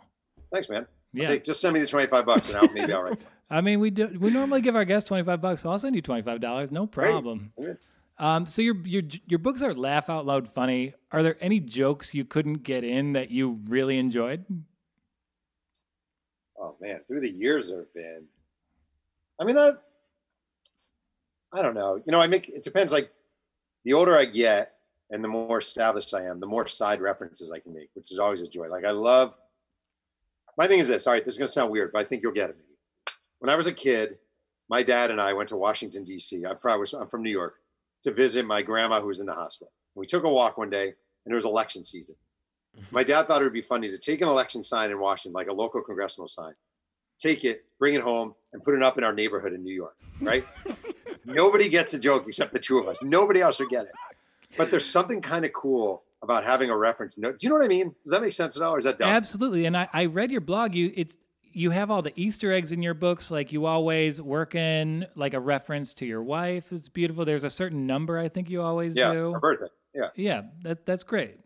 thanks, 0.52 0.68
man. 0.68 0.86
Yeah, 1.12 1.28
say, 1.28 1.38
just 1.38 1.60
send 1.60 1.74
me 1.74 1.78
the 1.80 1.86
twenty 1.86 2.08
five 2.08 2.26
bucks 2.26 2.48
and 2.48 2.58
I'll 2.58 2.74
maybe 2.74 2.92
I'll 2.92 3.02
write. 3.02 3.20
I 3.50 3.60
mean 3.60 3.78
we 3.78 3.90
do 3.90 4.08
we 4.18 4.30
normally 4.30 4.60
give 4.60 4.74
our 4.74 4.84
guests 4.84 5.06
twenty 5.06 5.22
five 5.22 5.40
bucks, 5.40 5.62
so 5.62 5.70
I'll 5.70 5.78
send 5.78 5.94
you 5.94 6.02
twenty 6.02 6.22
five 6.22 6.40
dollars, 6.40 6.72
no 6.72 6.88
problem. 6.88 7.52
Okay. 7.56 7.78
Um, 8.18 8.46
so 8.46 8.62
your 8.62 8.76
your 8.84 9.02
your 9.26 9.38
books 9.40 9.60
are 9.62 9.74
laugh 9.74 10.08
out 10.08 10.24
loud 10.24 10.48
funny. 10.48 10.94
Are 11.10 11.22
there 11.22 11.36
any 11.40 11.58
jokes 11.58 12.14
you 12.14 12.24
couldn't 12.24 12.62
get 12.62 12.84
in 12.84 13.14
that 13.14 13.30
you 13.30 13.60
really 13.66 13.98
enjoyed? 13.98 14.44
Oh 16.58 16.76
man, 16.80 17.00
through 17.06 17.20
the 17.20 17.30
years 17.30 17.68
there 17.68 17.78
have 17.78 17.92
been. 17.92 18.24
I 19.40 19.44
mean, 19.44 19.58
I, 19.58 19.72
I 21.52 21.62
don't 21.62 21.74
know. 21.74 21.96
You 21.96 22.12
know, 22.12 22.20
I 22.20 22.28
make 22.28 22.48
it 22.48 22.62
depends. 22.62 22.92
Like, 22.92 23.10
the 23.84 23.94
older 23.94 24.16
I 24.16 24.26
get 24.26 24.74
and 25.10 25.22
the 25.22 25.28
more 25.28 25.58
established 25.58 26.14
I 26.14 26.24
am, 26.24 26.38
the 26.38 26.46
more 26.46 26.66
side 26.68 27.00
references 27.00 27.50
I 27.50 27.58
can 27.58 27.74
make, 27.74 27.90
which 27.94 28.12
is 28.12 28.20
always 28.20 28.42
a 28.42 28.48
joy. 28.48 28.68
Like, 28.68 28.84
I 28.84 28.92
love. 28.92 29.36
My 30.56 30.68
thing 30.68 30.78
is 30.78 30.86
this. 30.86 31.08
All 31.08 31.12
right, 31.12 31.24
this 31.24 31.34
is 31.34 31.38
gonna 31.38 31.48
sound 31.48 31.72
weird, 31.72 31.90
but 31.92 31.98
I 31.98 32.04
think 32.04 32.22
you'll 32.22 32.32
get 32.32 32.50
it. 32.50 32.56
When 33.40 33.50
I 33.50 33.56
was 33.56 33.66
a 33.66 33.72
kid, 33.72 34.18
my 34.68 34.84
dad 34.84 35.10
and 35.10 35.20
I 35.20 35.32
went 35.32 35.48
to 35.48 35.56
Washington 35.56 36.04
D.C. 36.04 36.44
I'm 36.46 36.56
from, 36.58 36.84
I'm 36.96 37.08
from 37.08 37.24
New 37.24 37.30
York 37.30 37.56
to 38.04 38.12
visit 38.12 38.46
my 38.46 38.62
grandma 38.62 39.00
who 39.00 39.08
was 39.08 39.20
in 39.20 39.26
the 39.26 39.34
hospital. 39.34 39.72
We 39.94 40.06
took 40.06 40.24
a 40.24 40.28
walk 40.28 40.56
one 40.56 40.70
day, 40.70 40.94
and 41.24 41.32
it 41.32 41.34
was 41.34 41.44
election 41.44 41.84
season. 41.84 42.16
Mm-hmm. 42.76 42.94
My 42.94 43.02
dad 43.02 43.26
thought 43.26 43.40
it 43.40 43.44
would 43.44 43.52
be 43.52 43.62
funny 43.62 43.90
to 43.90 43.98
take 43.98 44.20
an 44.20 44.28
election 44.28 44.62
sign 44.62 44.90
in 44.90 45.00
Washington, 45.00 45.32
like 45.32 45.48
a 45.48 45.52
local 45.52 45.80
congressional 45.80 46.28
sign, 46.28 46.52
take 47.18 47.44
it, 47.44 47.64
bring 47.78 47.94
it 47.94 48.02
home, 48.02 48.34
and 48.52 48.62
put 48.62 48.74
it 48.74 48.82
up 48.82 48.98
in 48.98 49.04
our 49.04 49.12
neighborhood 49.12 49.52
in 49.52 49.64
New 49.64 49.74
York, 49.74 49.96
right? 50.20 50.44
Nobody 51.24 51.68
gets 51.68 51.94
a 51.94 51.98
joke 51.98 52.24
except 52.26 52.52
the 52.52 52.58
two 52.58 52.78
of 52.78 52.88
us. 52.88 53.02
Nobody 53.02 53.40
else 53.40 53.58
will 53.58 53.68
get 53.68 53.86
it. 53.86 53.92
But 54.56 54.70
there's 54.70 54.86
something 54.86 55.22
kind 55.22 55.44
of 55.44 55.52
cool 55.52 56.02
about 56.22 56.44
having 56.44 56.70
a 56.70 56.76
reference. 56.76 57.16
note. 57.16 57.38
do 57.38 57.46
you 57.46 57.50
know 57.50 57.56
what 57.56 57.64
I 57.64 57.68
mean? 57.68 57.94
Does 58.02 58.10
that 58.10 58.20
make 58.20 58.32
sense 58.32 58.56
at 58.56 58.62
all, 58.62 58.74
or 58.74 58.78
is 58.78 58.84
that 58.84 58.98
dumb? 58.98 59.08
Absolutely. 59.08 59.64
And 59.64 59.76
I, 59.76 59.88
I 59.92 60.06
read 60.06 60.30
your 60.30 60.40
blog. 60.40 60.74
You 60.74 60.92
it 60.94 61.14
you 61.54 61.70
have 61.70 61.90
all 61.90 62.02
the 62.02 62.12
Easter 62.16 62.52
eggs 62.52 62.72
in 62.72 62.82
your 62.82 62.94
books. 62.94 63.30
Like 63.30 63.52
you 63.52 63.64
always 63.66 64.20
work 64.20 64.54
in 64.54 65.06
like 65.14 65.34
a 65.34 65.40
reference 65.40 65.94
to 65.94 66.06
your 66.06 66.22
wife. 66.22 66.72
It's 66.72 66.88
beautiful. 66.88 67.24
There's 67.24 67.44
a 67.44 67.50
certain 67.50 67.86
number 67.86 68.18
I 68.18 68.28
think 68.28 68.50
you 68.50 68.60
always 68.60 68.94
yeah, 68.96 69.12
do. 69.12 69.32
our 69.32 69.40
birthday. 69.40 69.66
Yeah. 69.94 70.08
Yeah, 70.16 70.42
that 70.62 70.84
that's 70.84 71.04
great. 71.04 71.38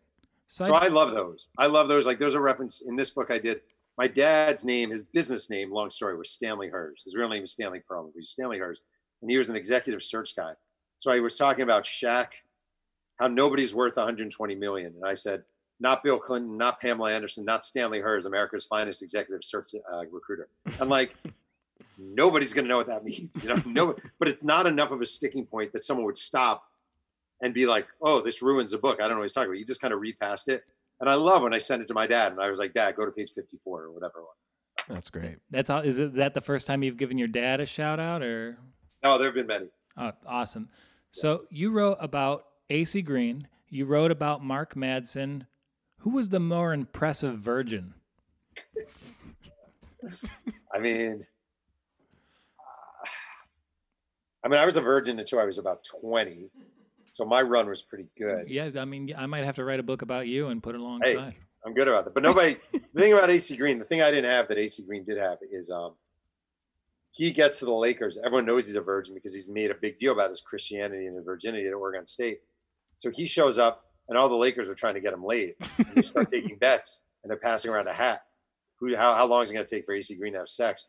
So, 0.48 0.64
So 0.64 0.74
I, 0.74 0.86
I 0.86 0.88
love 0.88 1.12
those. 1.12 1.48
I 1.58 1.66
love 1.66 1.88
those. 1.88 2.06
Like 2.06 2.18
there's 2.18 2.34
a 2.34 2.40
reference 2.40 2.80
in 2.80 2.96
this 2.96 3.10
book 3.10 3.30
I 3.30 3.38
did. 3.38 3.60
My 3.98 4.08
dad's 4.08 4.64
name, 4.64 4.90
his 4.90 5.02
business 5.02 5.50
name, 5.50 5.70
long 5.72 5.90
story, 5.90 6.16
was 6.16 6.30
Stanley 6.30 6.68
Hers. 6.68 7.02
His 7.04 7.14
real 7.14 7.28
name 7.28 7.42
is 7.42 7.52
Stanley 7.52 7.80
Pearlman, 7.80 8.12
but 8.14 8.20
he's 8.20 8.30
Stanley 8.30 8.58
Hers. 8.58 8.82
And 9.20 9.30
he 9.30 9.36
was 9.36 9.50
an 9.50 9.56
executive 9.56 10.02
search 10.02 10.34
guy. 10.36 10.52
So 10.96 11.10
I 11.10 11.20
was 11.20 11.36
talking 11.36 11.62
about 11.62 11.84
Shaq, 11.84 12.28
how 13.16 13.26
nobody's 13.26 13.74
worth 13.74 13.96
120 13.96 14.54
million. 14.54 14.94
And 14.96 15.04
I 15.04 15.14
said, 15.14 15.42
not 15.80 16.02
Bill 16.02 16.18
Clinton, 16.18 16.56
not 16.56 16.80
Pamela 16.80 17.12
Anderson, 17.12 17.44
not 17.44 17.64
Stanley 17.64 18.00
Hers, 18.00 18.26
America's 18.26 18.64
finest 18.64 19.02
executive 19.02 19.44
search 19.44 19.70
uh, 19.92 20.04
recruiter. 20.10 20.48
I'm 20.80 20.88
like, 20.88 21.14
nobody's 21.98 22.52
going 22.52 22.64
to 22.64 22.68
know 22.68 22.76
what 22.76 22.88
that 22.88 23.04
means. 23.04 23.30
You 23.42 23.48
know, 23.48 23.62
no, 23.66 23.94
but 24.18 24.28
it's 24.28 24.42
not 24.42 24.66
enough 24.66 24.90
of 24.90 25.00
a 25.00 25.06
sticking 25.06 25.46
point 25.46 25.72
that 25.72 25.84
someone 25.84 26.06
would 26.06 26.18
stop 26.18 26.64
and 27.40 27.54
be 27.54 27.66
like, 27.66 27.86
"Oh, 28.02 28.20
this 28.20 28.42
ruins 28.42 28.72
a 28.72 28.78
book." 28.78 28.98
I 29.00 29.02
don't 29.02 29.12
know 29.12 29.16
what 29.18 29.24
he's 29.24 29.32
talking 29.32 29.48
about. 29.48 29.58
You 29.58 29.64
just 29.64 29.80
kind 29.80 29.94
of 29.94 30.00
read 30.00 30.18
past 30.18 30.48
it, 30.48 30.64
and 31.00 31.08
I 31.08 31.14
love 31.14 31.42
when 31.42 31.54
I 31.54 31.58
sent 31.58 31.82
it 31.82 31.88
to 31.88 31.94
my 31.94 32.06
dad, 32.06 32.32
and 32.32 32.40
I 32.40 32.50
was 32.50 32.58
like, 32.58 32.72
"Dad, 32.72 32.96
go 32.96 33.04
to 33.04 33.12
page 33.12 33.30
fifty-four 33.32 33.82
or 33.82 33.92
whatever 33.92 34.18
it 34.18 34.22
was." 34.22 34.46
That's 34.88 35.10
great. 35.10 35.36
that's 35.50 35.70
all. 35.70 35.80
Is 35.80 35.98
it 35.98 36.14
that 36.14 36.34
the 36.34 36.40
first 36.40 36.66
time 36.66 36.82
you've 36.82 36.96
given 36.96 37.18
your 37.18 37.28
dad 37.28 37.60
a 37.60 37.66
shout 37.66 38.00
out 38.00 38.22
or? 38.22 38.58
No, 39.04 39.18
there 39.18 39.28
have 39.28 39.34
been 39.34 39.46
many. 39.46 39.66
Oh, 39.96 40.12
awesome. 40.26 40.68
So 41.12 41.42
you 41.50 41.70
wrote 41.70 41.98
about 42.00 42.44
AC 42.70 43.02
Green. 43.02 43.46
You 43.68 43.84
wrote 43.86 44.10
about 44.10 44.42
Mark 44.42 44.74
Madsen. 44.74 45.46
Who 45.98 46.10
was 46.10 46.28
the 46.28 46.40
more 46.40 46.72
impressive 46.72 47.38
virgin? 47.38 47.94
I 50.72 50.78
mean, 50.78 51.26
uh, 52.58 53.08
I 54.44 54.48
mean, 54.48 54.60
I 54.60 54.64
was 54.64 54.76
a 54.76 54.80
virgin 54.80 55.18
until 55.18 55.40
I 55.40 55.44
was 55.44 55.58
about 55.58 55.84
twenty. 55.84 56.50
So 57.10 57.24
my 57.24 57.42
run 57.42 57.68
was 57.68 57.82
pretty 57.82 58.06
good. 58.16 58.48
Yeah, 58.48 58.70
I 58.76 58.84
mean, 58.84 59.12
I 59.16 59.26
might 59.26 59.44
have 59.44 59.56
to 59.56 59.64
write 59.64 59.80
a 59.80 59.82
book 59.82 60.02
about 60.02 60.28
you 60.28 60.48
and 60.48 60.62
put 60.62 60.74
it 60.74 60.80
alongside. 60.80 61.34
I'm 61.64 61.74
good 61.74 61.88
about 61.88 62.04
that. 62.04 62.14
But 62.14 62.22
nobody. 62.22 62.56
the 62.72 63.00
thing 63.00 63.12
about 63.12 63.30
AC 63.30 63.56
Green, 63.56 63.78
the 63.78 63.84
thing 63.84 64.02
I 64.02 64.10
didn't 64.10 64.30
have 64.30 64.48
that 64.48 64.58
AC 64.58 64.82
Green 64.84 65.04
did 65.04 65.18
have 65.18 65.38
is 65.50 65.70
um, 65.70 65.94
he 67.10 67.32
gets 67.32 67.58
to 67.60 67.64
the 67.64 67.72
Lakers. 67.72 68.18
Everyone 68.24 68.46
knows 68.46 68.66
he's 68.66 68.76
a 68.76 68.80
virgin 68.80 69.14
because 69.14 69.34
he's 69.34 69.48
made 69.48 69.70
a 69.70 69.74
big 69.74 69.98
deal 69.98 70.12
about 70.12 70.30
his 70.30 70.40
Christianity 70.40 71.06
and 71.06 71.16
his 71.16 71.24
virginity 71.24 71.66
at 71.66 71.74
Oregon 71.74 72.06
State. 72.06 72.40
So 72.96 73.10
he 73.10 73.26
shows 73.26 73.58
up, 73.58 73.87
and 74.08 74.16
all 74.18 74.28
the 74.28 74.34
Lakers 74.34 74.68
are 74.68 74.74
trying 74.74 74.94
to 74.94 75.00
get 75.00 75.12
him 75.12 75.24
laid. 75.24 75.54
And 75.78 75.86
they 75.94 76.02
start 76.02 76.30
taking 76.32 76.56
bets, 76.56 77.02
and 77.22 77.30
they're 77.30 77.38
passing 77.38 77.70
around 77.70 77.88
a 77.88 77.92
hat. 77.92 78.22
Who? 78.80 78.94
How, 78.96 79.14
how 79.14 79.26
long 79.26 79.42
is 79.42 79.50
it 79.50 79.54
going 79.54 79.66
to 79.66 79.70
take 79.74 79.84
for 79.84 79.94
AC 79.94 80.14
Green 80.14 80.32
to 80.34 80.40
have 80.40 80.48
sex? 80.48 80.88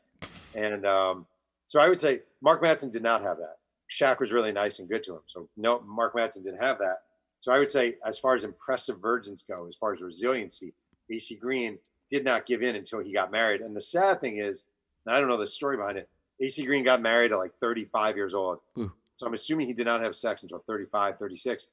And 0.55 0.85
um, 0.85 1.25
so 1.65 1.79
I 1.79 1.89
would 1.89 1.99
say 1.99 2.21
Mark 2.41 2.61
Madsen 2.61 2.91
did 2.91 3.03
not 3.03 3.21
have 3.21 3.37
that. 3.37 3.57
Shaq 3.89 4.19
was 4.19 4.31
really 4.31 4.51
nice 4.51 4.79
and 4.79 4.87
good 4.87 5.03
to 5.03 5.13
him. 5.13 5.21
So 5.27 5.49
no, 5.57 5.81
Mark 5.81 6.15
Madsen 6.15 6.43
didn't 6.43 6.61
have 6.61 6.77
that. 6.79 6.99
So 7.39 7.51
I 7.51 7.59
would 7.59 7.71
say, 7.71 7.95
as 8.05 8.19
far 8.19 8.35
as 8.35 8.43
impressive 8.43 8.99
virgins 9.01 9.43
go, 9.47 9.65
as 9.67 9.75
far 9.75 9.93
as 9.93 10.01
resiliency, 10.01 10.73
AC 11.09 11.35
Green 11.35 11.77
did 12.09 12.25
not 12.25 12.45
give 12.45 12.61
in 12.61 12.75
until 12.75 12.99
he 12.99 13.13
got 13.13 13.31
married. 13.31 13.61
And 13.61 13.75
the 13.75 13.81
sad 13.81 14.19
thing 14.19 14.37
is, 14.37 14.65
and 15.05 15.15
I 15.15 15.19
don't 15.19 15.29
know 15.29 15.37
the 15.37 15.47
story 15.47 15.77
behind 15.77 15.97
it. 15.97 16.09
AC 16.41 16.65
Green 16.65 16.83
got 16.83 17.01
married 17.01 17.31
at 17.31 17.37
like 17.37 17.55
35 17.55 18.15
years 18.15 18.33
old. 18.33 18.59
Ooh. 18.77 18.91
So 19.15 19.25
I'm 19.25 19.33
assuming 19.33 19.67
he 19.67 19.73
did 19.73 19.85
not 19.85 20.01
have 20.01 20.15
sex 20.15 20.43
until 20.43 20.59
35, 20.59 21.17
36. 21.17 21.69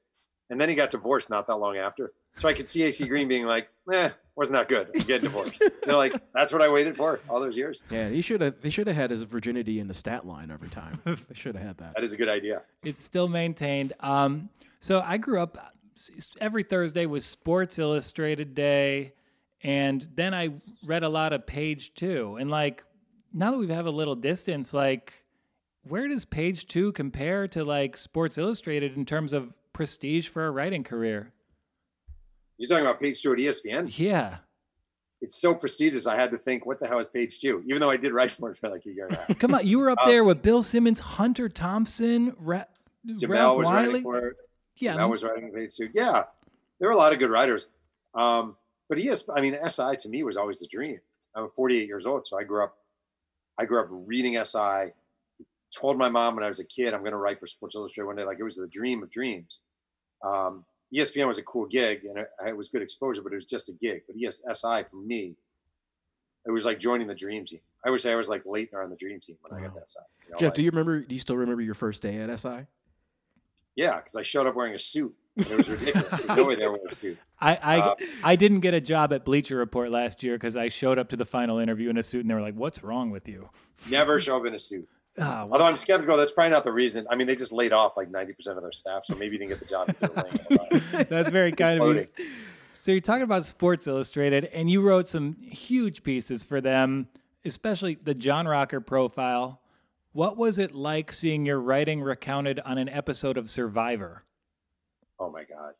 And 0.50 0.60
then 0.60 0.68
he 0.68 0.74
got 0.74 0.90
divorced 0.90 1.30
not 1.30 1.46
that 1.48 1.56
long 1.56 1.76
after. 1.76 2.12
So 2.36 2.48
I 2.48 2.52
could 2.52 2.68
see 2.68 2.82
AC 2.82 3.06
Green 3.08 3.28
being 3.28 3.46
like, 3.46 3.68
eh, 3.92 4.10
wasn't 4.36 4.58
that 4.58 4.68
good. 4.68 4.90
I'm 4.94 5.20
divorced. 5.20 5.60
They're 5.84 5.96
like, 5.96 6.12
that's 6.34 6.52
what 6.52 6.60
I 6.60 6.68
waited 6.68 6.96
for 6.96 7.20
all 7.28 7.40
those 7.40 7.56
years. 7.56 7.82
Yeah, 7.90 8.08
he 8.10 8.20
should 8.20 8.42
have. 8.42 8.60
They 8.60 8.70
should 8.70 8.86
have 8.86 8.96
had 8.96 9.10
his 9.10 9.22
virginity 9.22 9.80
in 9.80 9.88
the 9.88 9.94
stat 9.94 10.26
line 10.26 10.50
every 10.50 10.68
time. 10.68 11.00
they 11.04 11.34
should 11.34 11.56
have 11.56 11.64
had 11.64 11.78
that. 11.78 11.94
That 11.94 12.04
is 12.04 12.12
a 12.12 12.16
good 12.16 12.28
idea. 12.28 12.62
It's 12.84 13.02
still 13.02 13.28
maintained. 13.28 13.94
Um, 14.00 14.50
so 14.80 15.00
I 15.00 15.16
grew 15.16 15.40
up 15.40 15.72
every 16.40 16.62
Thursday 16.62 17.06
was 17.06 17.24
Sports 17.24 17.78
Illustrated 17.78 18.54
Day, 18.54 19.14
and 19.62 20.06
then 20.14 20.34
I 20.34 20.50
read 20.86 21.02
a 21.02 21.08
lot 21.08 21.32
of 21.32 21.46
Page 21.46 21.94
Two. 21.94 22.36
And 22.38 22.50
like 22.50 22.84
now 23.32 23.52
that 23.52 23.58
we 23.58 23.68
have 23.68 23.86
a 23.86 23.90
little 23.90 24.14
distance, 24.14 24.74
like 24.74 25.14
where 25.88 26.08
does 26.08 26.24
Page 26.24 26.66
Two 26.66 26.92
compare 26.92 27.46
to 27.48 27.64
like 27.64 27.96
Sports 27.96 28.38
Illustrated 28.38 28.96
in 28.96 29.04
terms 29.06 29.32
of 29.32 29.58
prestige 29.72 30.28
for 30.28 30.46
a 30.46 30.50
writing 30.50 30.84
career? 30.84 31.32
You're 32.58 32.68
talking 32.68 32.84
about 32.84 33.00
Page 33.00 33.22
Two 33.22 33.32
at 33.32 33.38
ESPN? 33.38 33.96
Yeah. 33.98 34.38
It's 35.22 35.36
so 35.40 35.54
prestigious. 35.54 36.06
I 36.06 36.14
had 36.14 36.30
to 36.32 36.38
think, 36.38 36.66
what 36.66 36.78
the 36.78 36.86
hell 36.86 36.98
is 36.98 37.08
Page 37.08 37.40
Two? 37.40 37.62
Even 37.66 37.80
though 37.80 37.90
I 37.90 37.96
did 37.96 38.12
write 38.12 38.30
for 38.32 38.50
it 38.50 38.56
for 38.58 38.68
like 38.68 38.84
a 38.86 38.90
year 38.92 39.06
and 39.06 39.16
a 39.16 39.18
half. 39.20 39.38
Come 39.38 39.54
on, 39.54 39.66
you 39.66 39.78
were 39.78 39.90
up 39.90 39.98
Um, 40.02 40.10
there 40.10 40.24
with 40.24 40.42
Bill 40.42 40.62
Simmons, 40.62 41.00
Hunter 41.00 41.48
Thompson, 41.48 42.34
Re- 42.38 42.64
Jamel 43.06 43.28
Rev 43.28 43.56
was 43.56 43.66
Wiley. 43.66 43.86
writing 43.86 44.02
for 44.02 44.18
it. 44.28 44.36
yeah, 44.76 44.96
I 44.96 45.06
was 45.06 45.22
writing 45.22 45.52
Page 45.52 45.74
Two. 45.76 45.88
Yeah, 45.94 46.24
there 46.78 46.88
were 46.88 46.94
a 46.94 46.98
lot 46.98 47.12
of 47.12 47.18
good 47.18 47.30
writers. 47.30 47.68
Um, 48.14 48.56
but 48.88 48.98
yes, 48.98 49.24
I 49.34 49.40
mean, 49.40 49.56
SI 49.68 49.96
to 50.00 50.08
me 50.08 50.22
was 50.22 50.36
always 50.36 50.60
the 50.60 50.66
dream. 50.66 50.98
I'm 51.34 51.50
48 51.50 51.86
years 51.86 52.06
old, 52.06 52.26
so 52.26 52.38
I 52.38 52.44
grew 52.44 52.64
up. 52.64 52.76
I 53.58 53.64
grew 53.64 53.80
up 53.80 53.88
reading 53.90 54.42
SI. 54.44 54.92
Told 55.78 55.98
my 55.98 56.08
mom 56.08 56.36
when 56.36 56.44
I 56.44 56.48
was 56.48 56.58
a 56.60 56.64
kid, 56.64 56.94
I'm 56.94 57.00
going 57.00 57.12
to 57.12 57.18
write 57.18 57.38
for 57.38 57.46
Sports 57.46 57.74
Illustrated 57.74 58.06
one 58.06 58.16
day. 58.16 58.24
Like 58.24 58.38
it 58.40 58.44
was 58.44 58.56
the 58.56 58.66
dream 58.66 59.02
of 59.02 59.10
dreams. 59.10 59.60
Um, 60.24 60.64
ESPN 60.94 61.26
was 61.26 61.36
a 61.38 61.42
cool 61.42 61.66
gig 61.66 62.04
and 62.04 62.16
it, 62.18 62.28
it 62.46 62.56
was 62.56 62.68
good 62.70 62.80
exposure, 62.80 63.20
but 63.22 63.32
it 63.32 63.34
was 63.36 63.44
just 63.44 63.68
a 63.68 63.72
gig. 63.72 64.02
But 64.06 64.16
yes, 64.18 64.40
SI 64.52 64.84
for 64.90 64.96
me, 65.04 65.34
it 66.46 66.50
was 66.50 66.64
like 66.64 66.78
joining 66.78 67.06
the 67.08 67.14
dream 67.14 67.44
team. 67.44 67.60
I 67.84 67.90
would 67.90 68.00
say 68.00 68.10
I 68.10 68.14
was 68.14 68.28
like 68.28 68.44
Laettner 68.44 68.82
on 68.82 68.88
the 68.90 68.96
dream 68.96 69.20
team 69.20 69.36
when 69.42 69.58
I 69.60 69.64
got 69.64 69.74
Wow. 69.74 69.80
to 69.80 69.86
SI. 69.86 69.98
you 70.26 70.30
know, 70.30 70.36
Jeff, 70.38 70.46
like- 70.48 70.54
do 70.54 70.62
you 70.62 70.70
remember? 70.70 71.00
Do 71.00 71.14
you 71.14 71.20
still 71.20 71.36
remember 71.36 71.60
your 71.62 71.74
first 71.74 72.00
day 72.02 72.16
at 72.18 72.30
SI? 72.40 72.66
yeah, 73.74 73.96
because 73.96 74.16
I 74.16 74.22
showed 74.22 74.46
up 74.46 74.54
wearing 74.54 74.74
a 74.74 74.78
suit. 74.78 75.14
And 75.36 75.46
it 75.48 75.56
was 75.58 75.68
ridiculous. 75.68 76.08
There's 76.08 76.28
no 76.28 76.44
way 76.44 76.54
they 76.56 76.64
were 76.66 76.72
wearing 76.78 76.86
a 76.90 76.94
suit. 76.94 77.18
I 77.40 77.56
I, 77.56 77.78
Uh, 77.80 77.94
I 78.24 78.36
didn't 78.36 78.60
get 78.60 78.72
a 78.72 78.80
job 78.80 79.12
at 79.12 79.26
Bleacher 79.26 79.56
Report 79.58 79.90
last 79.90 80.22
year 80.22 80.36
because 80.36 80.56
I 80.56 80.70
showed 80.70 80.98
up 80.98 81.10
to 81.10 81.16
the 81.16 81.26
final 81.26 81.58
interview 81.58 81.90
in 81.90 81.98
a 81.98 82.02
suit 82.02 82.22
and 82.22 82.30
they 82.30 82.34
were 82.34 82.40
like, 82.40 82.54
"What's 82.54 82.82
wrong 82.82 83.10
with 83.10 83.28
you?" 83.28 83.50
Never 83.90 84.18
show 84.26 84.38
up 84.38 84.46
in 84.46 84.54
a 84.54 84.58
suit. 84.58 84.88
Well, 85.16 85.48
Although 85.52 85.64
I'm 85.64 85.78
skeptical, 85.78 86.16
that's 86.16 86.32
probably 86.32 86.50
not 86.50 86.64
the 86.64 86.72
reason. 86.72 87.06
I 87.08 87.16
mean, 87.16 87.26
they 87.26 87.36
just 87.36 87.52
laid 87.52 87.72
off 87.72 87.96
like 87.96 88.10
90% 88.10 88.48
of 88.56 88.62
their 88.62 88.72
staff, 88.72 89.04
so 89.04 89.14
maybe 89.14 89.32
you 89.36 89.38
didn't 89.38 89.50
get 89.50 89.60
the 89.60 89.66
job. 89.66 89.86
because 89.86 90.00
they 90.00 90.08
were 90.08 90.22
laying 90.22 90.46
them 90.48 90.58
off. 90.92 91.08
that's 91.08 91.28
very 91.30 91.52
kind 91.52 91.80
of 91.80 91.96
you. 91.96 92.06
So 92.72 92.92
you're 92.92 93.00
talking 93.00 93.22
about 93.22 93.44
Sports 93.44 93.86
Illustrated, 93.86 94.44
and 94.52 94.70
you 94.70 94.82
wrote 94.82 95.08
some 95.08 95.36
huge 95.40 96.02
pieces 96.02 96.44
for 96.44 96.60
them, 96.60 97.08
especially 97.44 97.94
the 97.94 98.14
John 98.14 98.46
Rocker 98.46 98.80
profile. 98.80 99.60
What 100.12 100.36
was 100.36 100.58
it 100.58 100.74
like 100.74 101.10
seeing 101.12 101.46
your 101.46 101.60
writing 101.60 102.02
recounted 102.02 102.60
on 102.60 102.78
an 102.78 102.88
episode 102.88 103.38
of 103.38 103.48
Survivor? 103.50 104.24
Oh 105.18 105.30
my 105.30 105.44
god, 105.44 105.72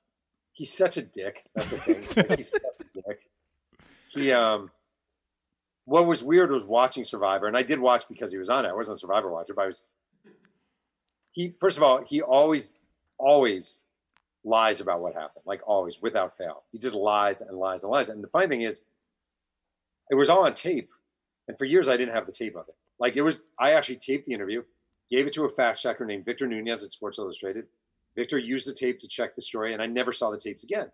he's 0.53 0.72
such 0.76 0.97
a 0.97 1.03
dick. 1.03 1.45
That's 1.55 1.70
the 1.70 1.78
thing. 1.78 2.05
Like, 2.28 2.39
he's 2.39 2.51
such 2.51 2.62
a 2.62 2.84
dick. 2.95 3.20
He 4.09 4.32
um, 4.32 4.70
what 5.87 6.07
was 6.07 6.22
weird 6.22 6.51
was 6.51 6.64
watching 6.64 7.05
Survivor, 7.05 7.47
and 7.47 7.57
I 7.57 7.62
did 7.62 7.78
watch 7.78 8.07
because 8.09 8.30
he 8.30 8.39
was 8.39 8.51
on 8.51 8.66
it. 8.66 8.68
I 8.68 8.74
wasn't 8.74 8.99
a 8.99 9.01
Survivor 9.01 9.30
watcher, 9.30 9.55
but 9.55 9.62
I 9.62 9.66
was. 9.68 9.84
He 11.30 11.55
first 11.59 11.76
of 11.76 11.82
all, 11.82 12.03
he 12.05 12.20
always, 12.20 12.72
always 13.18 13.82
lies 14.45 14.80
about 14.80 15.01
what 15.01 15.14
happened, 15.14 15.45
like 15.47 15.61
always, 15.66 16.03
without 16.03 16.37
fail. 16.37 16.64
He 16.72 16.78
just 16.78 16.95
lies 16.95 17.41
and 17.41 17.57
lies 17.57 17.84
and 17.84 17.93
lies. 17.93 18.09
And 18.09 18.22
the 18.22 18.28
funny 18.28 18.49
thing 18.49 18.62
is, 18.62 18.82
it 20.11 20.16
was 20.16 20.28
all 20.28 20.45
on 20.45 20.55
tape, 20.55 20.91
and 21.47 21.57
for 21.57 21.64
years 21.64 21.89
I 21.89 21.97
didn't 21.97 22.14
have 22.14 22.26
the 22.26 22.32
tape 22.32 22.57
of 22.57 22.68
it. 22.68 22.74
Like 22.99 23.16
it 23.16 23.22
was, 23.22 23.47
I 23.59 23.72
actually 23.72 23.97
taped 23.97 24.26
the 24.26 24.32
interview, 24.32 24.62
gave 25.09 25.26
it 25.26 25.32
to 25.34 25.45
a 25.45 25.49
fact 25.49 25.80
checker 25.80 26.05
named 26.05 26.24
Victor 26.24 26.49
Nunez 26.49 26.82
at 26.82 26.91
Sports 26.91 27.18
Illustrated. 27.18 27.66
Victor 28.16 28.39
used 28.39 28.66
the 28.66 28.72
tape 28.72 28.99
to 29.01 29.09
check 29.09 29.37
the 29.37 29.43
story, 29.43 29.72
and 29.72 29.82
I 29.82 29.87
never 29.87 30.11
saw 30.11 30.30
the 30.30 30.39
tapes 30.39 30.64
again. 30.64 30.91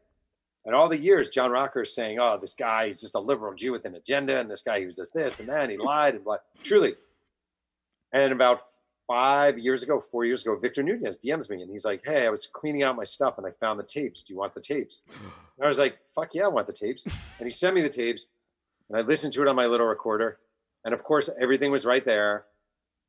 And 0.64 0.74
all 0.74 0.88
the 0.88 0.98
years, 0.98 1.28
John 1.28 1.50
Rocker 1.50 1.82
is 1.82 1.94
saying, 1.94 2.18
"Oh, 2.20 2.38
this 2.38 2.54
guy 2.54 2.84
is 2.84 3.00
just 3.00 3.14
a 3.16 3.18
liberal 3.20 3.52
Jew 3.54 3.72
with 3.72 3.84
an 3.84 3.96
agenda, 3.96 4.38
and 4.38 4.50
this 4.50 4.62
guy 4.62 4.80
he 4.80 4.86
was 4.86 4.96
just 4.96 5.12
this 5.12 5.40
and 5.40 5.48
that, 5.48 5.62
and 5.62 5.72
he 5.72 5.76
lied 5.92 6.14
and 6.14 6.24
blah." 6.24 6.36
Truly. 6.62 6.94
And 8.12 8.32
about 8.32 8.62
five 9.08 9.58
years 9.58 9.82
ago, 9.82 9.98
four 9.98 10.24
years 10.24 10.42
ago, 10.42 10.56
Victor 10.56 10.82
Nunez 10.82 11.18
DMs 11.18 11.50
me, 11.50 11.62
and 11.62 11.70
he's 11.70 11.84
like, 11.84 12.02
"Hey, 12.04 12.26
I 12.26 12.30
was 12.30 12.46
cleaning 12.46 12.82
out 12.84 12.94
my 12.96 13.04
stuff, 13.04 13.38
and 13.38 13.46
I 13.46 13.50
found 13.60 13.78
the 13.80 13.84
tapes. 13.84 14.22
Do 14.22 14.32
you 14.32 14.38
want 14.38 14.54
the 14.54 14.60
tapes?" 14.60 15.02
And 15.58 15.66
I 15.66 15.68
was 15.68 15.78
like, 15.78 15.98
"Fuck 16.14 16.34
yeah, 16.34 16.44
I 16.44 16.48
want 16.48 16.66
the 16.66 16.72
tapes." 16.72 17.04
And 17.06 17.14
he 17.46 17.50
sent 17.50 17.74
me 17.74 17.82
the 17.82 17.88
tapes, 17.88 18.28
and 18.88 18.98
I 18.98 19.02
listened 19.02 19.32
to 19.34 19.42
it 19.42 19.48
on 19.48 19.54
my 19.56 19.66
little 19.66 19.86
recorder, 19.86 20.38
and 20.84 20.94
of 20.94 21.02
course, 21.04 21.28
everything 21.40 21.70
was 21.70 21.84
right 21.84 22.04
there. 22.04 22.46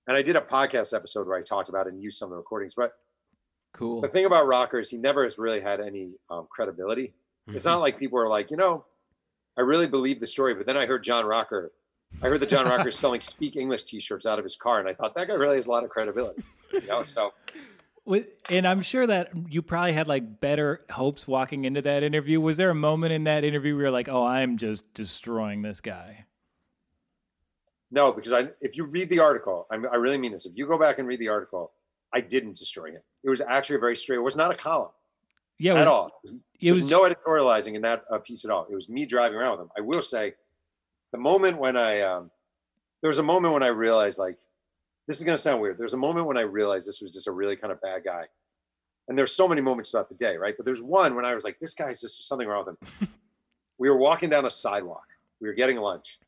And 0.08 0.18
I 0.18 0.22
did 0.22 0.36
a 0.36 0.42
podcast 0.42 0.94
episode 0.94 1.28
where 1.28 1.38
I 1.38 1.42
talked 1.42 1.70
about 1.70 1.88
it 1.88 1.94
and 1.94 2.02
used 2.04 2.18
some 2.18 2.28
of 2.28 2.32
the 2.32 2.38
recordings, 2.38 2.74
but 2.76 2.92
Cool. 3.74 4.02
the 4.02 4.08
thing 4.10 4.26
about 4.26 4.46
Rocker 4.46 4.78
is 4.80 4.90
he 4.90 4.98
never 4.98 5.24
has 5.24 5.38
really 5.38 5.62
had 5.62 5.80
any 5.80 6.12
um, 6.30 6.46
credibility. 6.52 7.14
It's 7.48 7.66
not 7.66 7.74
mm-hmm. 7.74 7.82
like 7.82 8.00
people 8.00 8.20
are 8.20 8.28
like, 8.28 8.52
you 8.52 8.58
know, 8.58 8.86
I 9.58 9.62
really 9.62 9.88
believe 9.88 10.20
the 10.20 10.28
story, 10.28 10.54
but 10.54 10.66
then 10.66 10.78
I 10.78 10.86
heard 10.86 11.04
John 11.04 11.26
Rocker. 11.26 11.72
I 12.22 12.28
heard 12.28 12.40
that 12.40 12.50
John 12.50 12.68
Rocker 12.68 12.90
is 12.90 12.98
selling 12.98 13.22
Speak 13.22 13.56
English 13.56 13.84
T-shirts 13.84 14.26
out 14.26 14.40
of 14.40 14.46
his 14.46 14.56
car, 14.56 14.80
and 14.80 14.88
I 14.88 14.94
thought 14.94 15.16
that 15.16 15.28
guy 15.28 15.34
really 15.34 15.56
has 15.56 15.68
a 15.68 15.72
lot 15.72 15.84
of 15.84 15.90
credibility. 15.90 16.44
You 16.72 16.82
know, 16.88 17.04
so 17.04 17.34
With, 18.06 18.30
and 18.50 18.68
I'm 18.68 18.82
sure 18.82 19.06
that 19.08 19.32
you 19.50 19.62
probably 19.62 19.94
had 19.94 20.08
like 20.08 20.40
better 20.40 20.86
hopes 20.90 21.28
walking 21.28 21.66
into 21.66 21.82
that 21.82 22.04
interview. 22.04 22.40
Was 22.40 22.58
there 22.58 22.70
a 22.70 22.76
moment 22.76 23.14
in 23.14 23.26
that 23.26 23.44
interview 23.44 23.76
where 23.76 23.86
you're 23.86 23.92
like, 23.92 24.10
"Oh, 24.10 24.26
I'm 24.26 24.58
just 24.58 24.92
destroying 24.94 25.62
this 25.62 25.82
guy"? 25.82 26.26
no, 27.94 28.12
because 28.12 28.32
I, 28.34 28.50
if 28.60 28.76
you 28.76 28.86
read 28.86 29.08
the 29.10 29.20
article, 29.20 29.68
I, 29.70 29.76
I 29.76 29.98
really 29.98 30.18
mean 30.18 30.32
this. 30.32 30.48
If 30.48 30.54
you 30.56 30.66
go 30.68 30.80
back 30.80 30.98
and 30.98 31.08
read 31.08 31.20
the 31.20 31.30
article, 31.30 31.74
I 32.12 32.22
didn't 32.22 32.58
destroy 32.58 32.88
him. 32.88 33.02
It 33.24 33.30
was 33.30 33.40
actually 33.40 33.76
a 33.76 33.80
very 33.80 33.96
straight. 33.96 34.18
It 34.18 34.24
was 34.24 34.36
not 34.36 34.52
a 34.52 34.56
column 34.56 34.90
Yeah, 35.60 35.74
it 35.74 35.78
at 35.78 35.80
was, 35.82 35.88
all. 35.88 36.12
It 36.60 36.72
was 36.72 36.82
was 36.82 36.90
no 36.90 37.02
editorializing 37.02 37.76
in 37.76 37.82
that 37.84 38.04
uh, 38.10 38.20
piece 38.20 38.46
at 38.46 38.52
all. 38.52 38.66
It 38.70 38.76
was 38.76 38.90
me 38.90 39.06
driving 39.06 39.38
around 39.38 39.52
with 39.52 39.62
him. 39.62 39.70
I 39.78 39.82
will 39.82 40.02
say, 40.02 40.34
the 41.12 41.18
moment 41.18 41.58
when 41.58 41.78
I, 41.78 42.02
um, 42.02 42.32
there 43.02 43.10
was 43.10 43.20
a 43.20 43.24
moment 43.24 43.54
when 43.54 43.64
I 43.64 43.68
realized, 43.68 44.18
like, 44.18 44.38
this 45.08 45.18
is 45.18 45.24
going 45.24 45.36
to 45.36 45.42
sound 45.42 45.62
weird. 45.62 45.78
There's 45.78 45.94
a 45.94 45.98
moment 45.98 46.28
when 46.28 46.38
I 46.38 46.42
realized 46.42 46.88
this 46.88 47.02
was 47.02 47.14
just 47.14 47.28
a 47.28 47.32
really 47.32 47.56
kind 47.56 47.72
of 47.72 47.82
bad 47.82 48.04
guy. 48.04 48.26
And 49.08 49.18
there's 49.18 49.36
so 49.36 49.48
many 49.48 49.62
moments 49.62 49.92
throughout 49.92 50.10
the 50.10 50.16
day, 50.16 50.38
right? 50.38 50.56
But 50.56 50.66
there's 50.66 50.82
one 50.82 51.14
when 51.16 51.26
I 51.26 51.36
was 51.36 51.44
like, 51.44 51.60
this 51.60 51.74
guy's 51.74 52.00
just 52.00 52.28
something 52.28 52.48
wrong 52.48 52.66
with 52.66 52.78
him. 53.02 53.10
we 53.78 53.90
were 53.90 53.98
walking 53.98 54.30
down 54.30 54.46
a 54.46 54.50
sidewalk. 54.50 55.06
We 55.42 55.48
were 55.50 55.54
getting 55.54 55.78
lunch, 55.78 56.20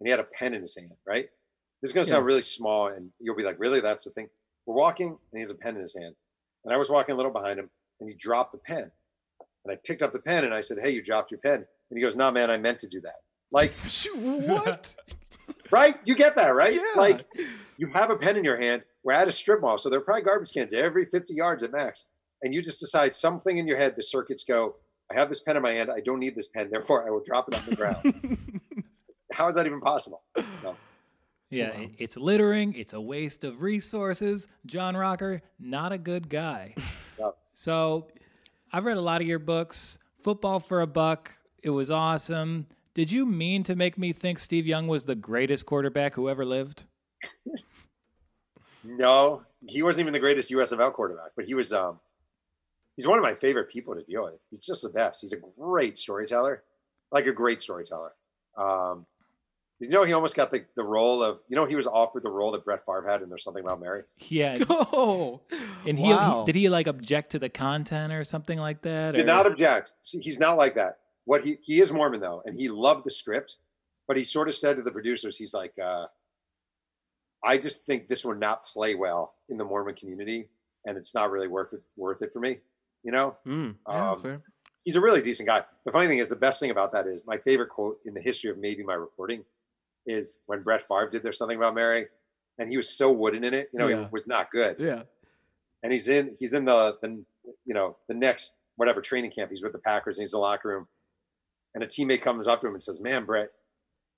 and 0.00 0.06
he 0.06 0.10
had 0.10 0.18
a 0.18 0.24
pen 0.24 0.52
in 0.52 0.62
his 0.62 0.74
hand, 0.74 0.90
right? 1.06 1.28
This 1.80 1.90
is 1.90 1.94
going 1.94 2.04
to 2.04 2.10
sound 2.10 2.26
really 2.26 2.42
small, 2.42 2.88
and 2.88 3.10
you'll 3.20 3.36
be 3.36 3.44
like, 3.44 3.56
really? 3.58 3.80
That's 3.80 4.02
the 4.04 4.10
thing. 4.10 4.28
We're 4.66 4.74
walking, 4.74 5.08
and 5.08 5.18
he 5.32 5.40
has 5.40 5.50
a 5.50 5.54
pen 5.54 5.76
in 5.76 5.80
his 5.80 5.96
hand. 5.96 6.14
And 6.64 6.74
I 6.74 6.76
was 6.76 6.90
walking 6.90 7.12
a 7.12 7.16
little 7.16 7.32
behind 7.32 7.60
him, 7.60 7.70
and 8.02 8.10
he 8.10 8.16
dropped 8.16 8.52
the 8.52 8.58
pen. 8.58 8.90
And 9.64 9.72
I 9.72 9.78
picked 9.84 10.02
up 10.02 10.12
the 10.12 10.18
pen 10.18 10.44
and 10.44 10.52
I 10.52 10.60
said, 10.60 10.78
Hey, 10.80 10.90
you 10.90 11.02
dropped 11.02 11.30
your 11.30 11.40
pen. 11.40 11.54
And 11.54 11.98
he 11.98 12.00
goes, 12.00 12.16
No, 12.16 12.30
man, 12.30 12.50
I 12.50 12.56
meant 12.56 12.78
to 12.80 12.88
do 12.88 13.00
that. 13.02 13.20
Like, 13.52 13.72
what? 14.14 14.94
right? 15.70 15.96
You 16.04 16.14
get 16.16 16.34
that, 16.34 16.48
right? 16.48 16.74
Yeah. 16.74 16.82
Like, 16.96 17.24
you 17.76 17.86
have 17.88 18.10
a 18.10 18.16
pen 18.16 18.36
in 18.36 18.44
your 18.44 18.60
hand. 18.60 18.82
We're 19.04 19.12
at 19.12 19.28
a 19.28 19.32
strip 19.32 19.60
mall. 19.60 19.78
So 19.78 19.88
there 19.88 19.98
are 19.98 20.02
probably 20.02 20.22
garbage 20.22 20.52
cans 20.52 20.72
every 20.72 21.06
50 21.06 21.34
yards 21.34 21.62
at 21.62 21.72
max. 21.72 22.06
And 22.42 22.52
you 22.52 22.60
just 22.60 22.80
decide 22.80 23.14
something 23.14 23.58
in 23.58 23.68
your 23.68 23.76
head, 23.76 23.94
the 23.96 24.02
circuits 24.02 24.42
go, 24.42 24.76
I 25.10 25.14
have 25.14 25.28
this 25.28 25.40
pen 25.40 25.56
in 25.56 25.62
my 25.62 25.72
hand. 25.72 25.90
I 25.90 26.00
don't 26.00 26.18
need 26.18 26.34
this 26.34 26.48
pen. 26.48 26.70
Therefore, 26.70 27.06
I 27.06 27.10
will 27.10 27.22
drop 27.24 27.48
it 27.48 27.54
on 27.54 27.64
the 27.68 27.76
ground. 27.76 28.52
How 29.32 29.46
is 29.48 29.54
that 29.54 29.66
even 29.66 29.80
possible? 29.80 30.22
So, 30.60 30.76
yeah. 31.50 31.78
Wow. 31.78 31.86
It's 31.98 32.16
littering. 32.16 32.74
It's 32.74 32.94
a 32.94 33.00
waste 33.00 33.44
of 33.44 33.60
resources. 33.60 34.48
John 34.66 34.96
Rocker, 34.96 35.42
not 35.60 35.92
a 35.92 35.98
good 35.98 36.28
guy. 36.28 36.74
So, 37.54 38.08
I've 38.72 38.84
read 38.84 38.96
a 38.96 39.02
lot 39.02 39.20
of 39.20 39.26
your 39.26 39.38
books. 39.38 39.98
Football 40.22 40.60
for 40.60 40.80
a 40.80 40.86
Buck. 40.86 41.32
It 41.62 41.70
was 41.70 41.90
awesome. 41.90 42.66
Did 42.94 43.10
you 43.10 43.24
mean 43.26 43.62
to 43.64 43.74
make 43.74 43.96
me 43.98 44.12
think 44.12 44.38
Steve 44.38 44.66
Young 44.66 44.86
was 44.86 45.04
the 45.04 45.14
greatest 45.14 45.66
quarterback 45.66 46.14
who 46.14 46.28
ever 46.28 46.44
lived? 46.44 46.84
No, 48.84 49.42
he 49.68 49.82
wasn't 49.82 50.00
even 50.00 50.12
the 50.12 50.18
greatest 50.18 50.50
USFL 50.50 50.92
quarterback, 50.92 51.32
but 51.36 51.44
he 51.44 51.54
was. 51.54 51.72
um 51.72 52.00
He's 52.96 53.06
one 53.06 53.18
of 53.18 53.22
my 53.22 53.34
favorite 53.34 53.70
people 53.70 53.94
to 53.94 54.02
deal 54.02 54.24
with. 54.24 54.34
He's 54.50 54.66
just 54.66 54.82
the 54.82 54.90
best. 54.90 55.22
He's 55.22 55.32
a 55.32 55.38
great 55.58 55.96
storyteller, 55.96 56.62
like 57.10 57.26
a 57.26 57.32
great 57.32 57.62
storyteller. 57.62 58.12
Um, 58.56 59.06
you 59.86 59.90
know, 59.90 60.04
he 60.04 60.12
almost 60.12 60.34
got 60.36 60.50
the, 60.50 60.64
the 60.76 60.84
role 60.84 61.22
of, 61.22 61.40
you 61.48 61.56
know, 61.56 61.64
he 61.66 61.74
was 61.76 61.86
offered 61.86 62.22
the 62.22 62.30
role 62.30 62.50
that 62.52 62.64
Brett 62.64 62.84
Favre 62.86 63.04
had 63.08 63.22
in 63.22 63.28
There's 63.28 63.44
Something 63.44 63.64
About 63.64 63.80
Mary. 63.80 64.02
Yeah. 64.18 64.58
Oh, 64.70 65.40
And 65.86 65.98
he, 65.98 66.04
wow. 66.12 66.44
he 66.46 66.52
did 66.52 66.58
he 66.58 66.68
like 66.68 66.86
object 66.86 67.32
to 67.32 67.38
the 67.38 67.48
content 67.48 68.12
or 68.12 68.24
something 68.24 68.58
like 68.58 68.82
that? 68.82 69.12
Did 69.12 69.22
or- 69.22 69.26
not 69.26 69.46
object. 69.46 69.92
See, 70.02 70.20
he's 70.20 70.38
not 70.38 70.56
like 70.56 70.74
that. 70.76 70.98
What 71.24 71.44
he 71.44 71.58
he 71.62 71.80
is 71.80 71.92
Mormon 71.92 72.20
though, 72.20 72.42
and 72.44 72.56
he 72.58 72.68
loved 72.68 73.04
the 73.06 73.10
script, 73.10 73.56
but 74.08 74.16
he 74.16 74.24
sort 74.24 74.48
of 74.48 74.54
said 74.54 74.76
to 74.76 74.82
the 74.82 74.90
producers, 74.90 75.36
he's 75.36 75.54
like, 75.54 75.72
uh, 75.78 76.06
I 77.44 77.58
just 77.58 77.84
think 77.86 78.08
this 78.08 78.24
would 78.24 78.38
not 78.40 78.64
play 78.64 78.94
well 78.94 79.34
in 79.48 79.56
the 79.56 79.64
Mormon 79.64 79.94
community, 79.94 80.48
and 80.84 80.96
it's 80.96 81.14
not 81.14 81.30
really 81.30 81.48
worth 81.48 81.72
it 81.72 81.82
worth 81.96 82.22
it 82.22 82.32
for 82.32 82.40
me. 82.40 82.58
You 83.04 83.12
know, 83.12 83.36
Mm, 83.46 83.74
yeah, 83.88 83.94
that's 84.08 84.18
Um, 84.18 84.22
fair. 84.22 84.42
he's 84.84 84.96
a 84.96 85.00
really 85.00 85.22
decent 85.22 85.48
guy. 85.48 85.64
The 85.84 85.92
funny 85.92 86.06
thing 86.06 86.18
is, 86.18 86.28
the 86.28 86.36
best 86.36 86.60
thing 86.60 86.70
about 86.70 86.92
that 86.92 87.06
is 87.06 87.22
my 87.26 87.38
favorite 87.38 87.68
quote 87.68 87.98
in 88.04 88.14
the 88.14 88.20
history 88.20 88.50
of 88.50 88.58
maybe 88.58 88.82
my 88.84 88.94
reporting 88.94 89.44
is 90.06 90.36
when 90.46 90.62
Brett 90.62 90.82
Favre 90.82 91.10
did 91.10 91.22
There's 91.22 91.38
Something 91.38 91.56
About 91.56 91.74
Mary, 91.74 92.06
and 92.58 92.68
he 92.68 92.76
was 92.76 92.88
so 92.88 93.10
wooden 93.12 93.44
in 93.44 93.54
it. 93.54 93.68
You 93.72 93.78
know, 93.78 93.88
Yeah. 93.88 94.02
it 94.06 94.12
was 94.12 94.26
not 94.26 94.50
good. 94.50 94.76
Yeah. 94.78 95.02
And 95.82 95.92
he's 95.92 96.08
in 96.08 96.34
he's 96.38 96.52
in 96.52 96.64
the 96.64 96.96
the 97.02 97.22
you 97.64 97.74
know 97.74 97.96
the 98.08 98.14
next 98.14 98.56
whatever 98.76 99.00
training 99.00 99.30
camp. 99.32 99.50
He's 99.50 99.62
with 99.62 99.72
the 99.72 99.78
Packers 99.80 100.18
and 100.18 100.22
he's 100.22 100.32
in 100.32 100.38
the 100.38 100.42
locker 100.42 100.68
room, 100.68 100.86
and 101.74 101.82
a 101.82 101.86
teammate 101.86 102.22
comes 102.22 102.46
up 102.48 102.60
to 102.60 102.66
him 102.68 102.74
and 102.74 102.82
says, 102.82 103.00
"Man, 103.00 103.24
Brett, 103.24 103.50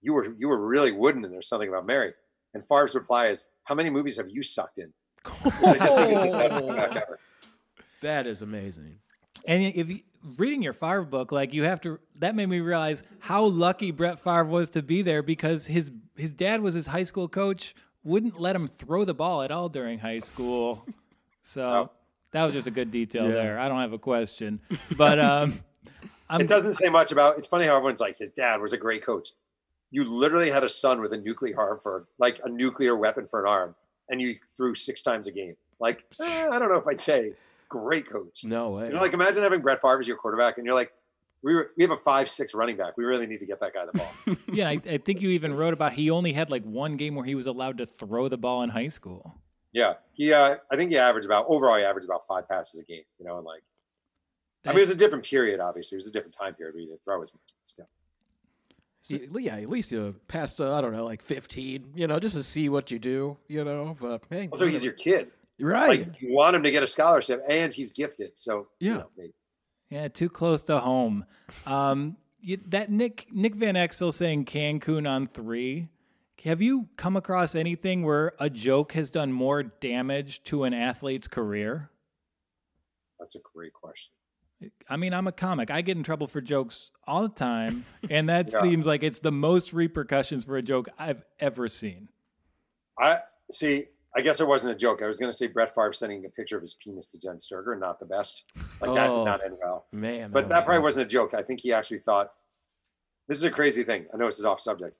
you 0.03 0.13
were 0.13 0.35
you 0.39 0.49
were 0.49 0.59
really 0.67 0.93
wooden, 0.93 1.25
and 1.25 1.33
there's 1.33 1.49
something 1.49 1.69
about 1.69 1.87
Mary." 1.87 2.13
And 2.53 2.63
Favre's 2.67 2.95
reply 2.95 3.29
is, 3.29 3.47
"How 3.65 3.75
many 3.75 3.89
movies 3.91 4.17
have 4.19 4.29
you 4.29 4.43
sucked 4.43 4.79
in?" 4.79 4.93
Which 5.43 5.55
I 5.65 5.75
just 5.79 5.97
think 5.97 6.13
is 6.13 6.31
the 6.33 6.39
best 6.39 6.55
comeback 6.61 6.97
ever. 6.97 7.19
that 8.03 8.27
is 8.27 8.43
amazing. 8.43 8.99
And 9.47 9.63
if 9.75 9.89
you, 9.89 10.01
reading 10.37 10.63
your 10.63 10.73
Favre 10.73 11.05
book, 11.05 11.33
like 11.33 11.53
you 11.53 11.65
have 11.65 11.81
to, 11.83 11.99
that 12.17 12.35
made 12.35 12.47
me 12.49 12.61
realize 12.61 13.03
how 13.19 13.45
lucky 13.45 13.91
Brett 13.91 14.19
Favre 14.19 14.45
was 14.45 14.71
to 14.71 14.83
be 14.83 15.03
there 15.03 15.23
because 15.23 15.67
his 15.67 15.91
his 16.17 16.33
dad 16.33 16.61
was 16.61 16.75
his 16.75 16.87
high 16.87 17.03
school 17.03 17.29
coach, 17.29 17.75
wouldn't 18.05 18.41
let 18.41 18.55
him 18.55 18.69
throw 18.69 19.05
the 19.05 19.15
ball 19.15 19.43
at 19.43 19.51
all 19.51 19.69
during 19.69 19.99
high 19.99 20.19
school. 20.21 20.85
So 21.47 21.63
Oh. 21.63 21.91
that 22.31 22.43
was 22.43 22.55
just 22.55 22.67
a 22.67 22.71
good 22.71 22.91
detail 22.91 23.25
Yeah. 23.29 23.35
there. 23.35 23.59
I 23.59 23.69
don't 23.69 23.81
have 23.81 23.93
a 23.93 23.99
question, 23.99 24.61
but 24.97 25.19
um, 25.19 25.61
I'm 26.31 26.41
It 26.41 26.49
doesn't 26.49 26.73
say 26.73 26.89
much 26.89 27.13
about. 27.13 27.37
It's 27.37 27.47
funny 27.47 27.67
how 27.67 27.77
everyone's 27.77 28.01
like, 28.01 28.17
his 28.17 28.31
dad 28.31 28.63
was 28.63 28.73
a 28.73 28.79
great 28.79 29.05
coach. 29.05 29.29
You 29.91 30.05
literally 30.05 30.51
had 30.51 30.65
a 30.65 30.69
son 30.71 31.03
with 31.03 31.13
a 31.13 31.19
nuclear 31.19 31.61
arm 31.61 31.81
for 31.83 32.07
like 32.19 32.41
a 32.45 32.49
nuclear 32.49 32.97
weapon 32.97 33.27
for 33.29 33.45
an 33.45 33.47
arm, 33.51 33.75
and 34.09 34.23
you 34.23 34.37
threw 34.57 34.75
six 34.75 35.03
times 35.03 35.27
a 35.27 35.33
game. 35.33 35.55
Like, 35.81 36.07
eh, 36.19 36.49
I 36.51 36.59
don't 36.59 36.71
know 36.71 36.79
if 36.79 36.87
I'd 36.87 36.99
say 36.99 37.35
great 37.79 38.09
coach. 38.09 38.45
No 38.45 38.71
way. 38.71 38.87
You 38.87 38.95
know, 38.95 39.01
like 39.01 39.13
imagine 39.13 39.43
having 39.43 39.61
Brett 39.61 39.81
Favre 39.83 40.01
as 40.01 40.07
your 40.09 40.17
quarterback, 40.17 40.59
and 40.59 40.67
you're 40.67 40.75
like, 40.75 40.93
we 41.43 41.55
were, 41.55 41.71
we 41.77 41.83
have 41.85 41.91
a 41.91 41.97
five 41.97 42.29
six 42.29 42.55
running 42.55 42.77
back. 42.77 42.97
We 42.97 43.05
really 43.05 43.27
need 43.27 43.41
to 43.41 43.47
get 43.47 43.61
that 43.61 43.75
guy 43.75 43.85
the 43.91 43.99
ball. 43.99 44.37
yeah. 44.53 44.69
I, 44.69 44.81
I 44.89 44.99
think 44.99 45.21
you 45.21 45.31
even 45.31 45.55
wrote 45.55 45.75
about 45.75 45.93
he 45.93 46.11
only 46.11 46.33
had 46.33 46.51
like 46.51 46.65
one 46.65 46.97
game 46.97 47.15
where 47.15 47.25
he 47.27 47.35
was 47.35 47.47
allowed 47.47 47.79
to 47.79 47.87
throw 47.87 48.29
the 48.29 48.37
ball 48.39 48.63
in 48.63 48.71
high 48.71 48.89
school. 48.89 49.35
yeah, 49.73 49.95
he. 50.13 50.33
Uh, 50.33 50.57
I 50.71 50.77
think 50.77 50.91
he 50.91 50.99
averaged 50.99 51.27
about 51.27 51.47
overall. 51.49 51.77
He 51.77 51.85
averaged 51.85 52.07
about 52.07 52.27
five 52.27 52.49
passes 52.49 52.81
a 52.81 52.85
game. 52.85 53.03
You 53.19 53.27
know, 53.27 53.37
and 53.37 53.45
like, 53.45 53.63
I 54.65 54.69
mean, 54.71 54.79
it 54.79 54.81
was 54.81 54.91
a 54.91 54.95
different 54.97 55.25
period. 55.25 55.61
Obviously, 55.61 55.97
it 55.97 55.99
was 56.01 56.09
a 56.09 56.13
different 56.13 56.35
time 56.35 56.55
period. 56.55 56.75
We 56.77 56.87
didn't 56.87 57.03
throw 57.05 57.23
as 57.23 57.33
much. 57.35 57.43
But 57.59 57.69
still. 57.69 57.89
So, 59.03 59.19
yeah, 59.39 59.57
at 59.57 59.69
least 59.69 59.93
you 59.93 60.15
passed, 60.29 60.63
uh, 60.63 60.73
I 60.75 60.81
don't 60.81 60.95
know, 60.95 61.05
like 61.05 61.21
15, 61.21 61.93
you 61.95 62.07
know, 62.07 62.19
just 62.19 62.37
to 62.37 62.43
see 62.43 62.71
what 62.71 62.91
you 62.91 62.99
do, 62.99 63.37
you 63.49 63.63
know. 63.63 63.95
But 64.01 64.23
hey, 64.31 64.49
Also, 64.51 64.67
he's 64.67 64.83
your 64.83 64.95
kid. 64.95 65.31
Right. 65.61 66.07
Like, 66.09 66.21
you 66.21 66.33
want 66.35 66.57
him 66.57 66.63
to 66.65 66.71
get 66.71 66.83
a 66.83 66.87
scholarship, 66.87 67.43
and 67.49 67.73
he's 67.73 67.91
gifted. 67.93 68.33
So 68.37 68.69
you 68.81 68.93
Yeah. 68.93 68.97
know. 68.99 69.11
Yeah, 69.91 70.09
too 70.09 70.29
close 70.29 70.63
to 70.65 70.81
home. 70.81 71.25
Um, 71.67 72.17
you, 72.41 72.59
that 72.69 72.91
Nick 72.91 73.27
Nick 73.33 73.55
Van 73.55 73.75
Exel 73.75 74.13
saying 74.13 74.47
Cancun 74.47 75.09
on 75.09 75.29
three. 75.29 75.89
Have 76.45 76.61
you 76.61 76.89
come 76.97 77.17
across 77.17 77.55
anything 77.55 78.03
where 78.03 78.35
a 78.39 78.51
joke 78.51 78.93
has 78.93 79.09
done 79.09 79.33
more 79.33 79.63
damage 79.63 80.43
to 80.45 80.65
an 80.65 80.75
athlete's 80.75 81.29
career? 81.29 81.91
that's 83.19 83.35
a 83.37 83.39
great 83.55 83.73
question. 83.73 84.13
I 84.89 84.97
mean, 84.97 85.15
I'm 85.15 85.27
a 85.27 85.33
comic. 85.33 85.71
I 85.71 85.81
get 85.81 85.97
in 85.97 86.03
trouble 86.03 86.27
for 86.27 86.41
jokes 86.43 86.91
all 87.07 87.23
the 87.23 87.29
time, 87.35 87.85
and 88.11 88.29
that 88.29 88.51
Yeah. 88.53 88.61
seems 88.63 88.85
like 88.87 89.03
it's 89.03 89.21
the 89.21 89.33
most 89.33 89.73
repercussions 89.73 90.45
for 90.45 90.57
a 90.57 90.63
joke 90.63 90.89
I've 90.99 91.23
ever 91.39 91.69
seen. 91.69 92.09
I 92.99 93.21
see. 93.51 93.87
I 94.17 94.21
guess 94.21 94.41
it 94.41 94.47
wasn't 94.47 94.73
a 94.73 94.77
joke. 94.77 95.03
I 95.03 95.07
was 95.07 95.19
going 95.19 95.31
to 95.31 95.37
say 95.37 95.49
Brett 95.49 95.75
Favre 95.75 95.93
sending 95.93 96.25
a 96.25 96.29
picture 96.29 96.57
of 96.57 96.63
his 96.63 96.75
penis 96.75 97.07
to 97.09 97.19
Jenn 97.19 97.41
Sterger, 97.41 97.75
not 97.75 97.99
the 97.99 98.07
best. 98.07 98.45
Like 98.81 98.95
that 98.95 99.11
Oh. 99.11 99.19
did 99.19 99.25
not 99.25 99.41
oh, 99.43 99.47
end 99.47 99.57
well. 99.61 99.87
Man. 99.93 100.31
But 100.31 100.45
oh, 100.45 100.49
that 100.49 100.57
was- 100.57 100.65
probably 100.65 100.83
wasn't 100.83 101.07
a 101.07 101.11
joke. 101.11 101.35
I 101.35 101.43
think 101.43 101.61
he 101.61 101.73
actually 101.73 101.99
thought 101.99 102.31
this 103.29 103.39
is 103.39 103.45
a 103.45 103.51
crazy 103.51 103.83
thing. 103.83 104.07
I 104.13 104.17
know 104.17 104.27
this 104.27 104.39
is 104.39 104.45
off 104.45 104.61
subject. 104.61 104.97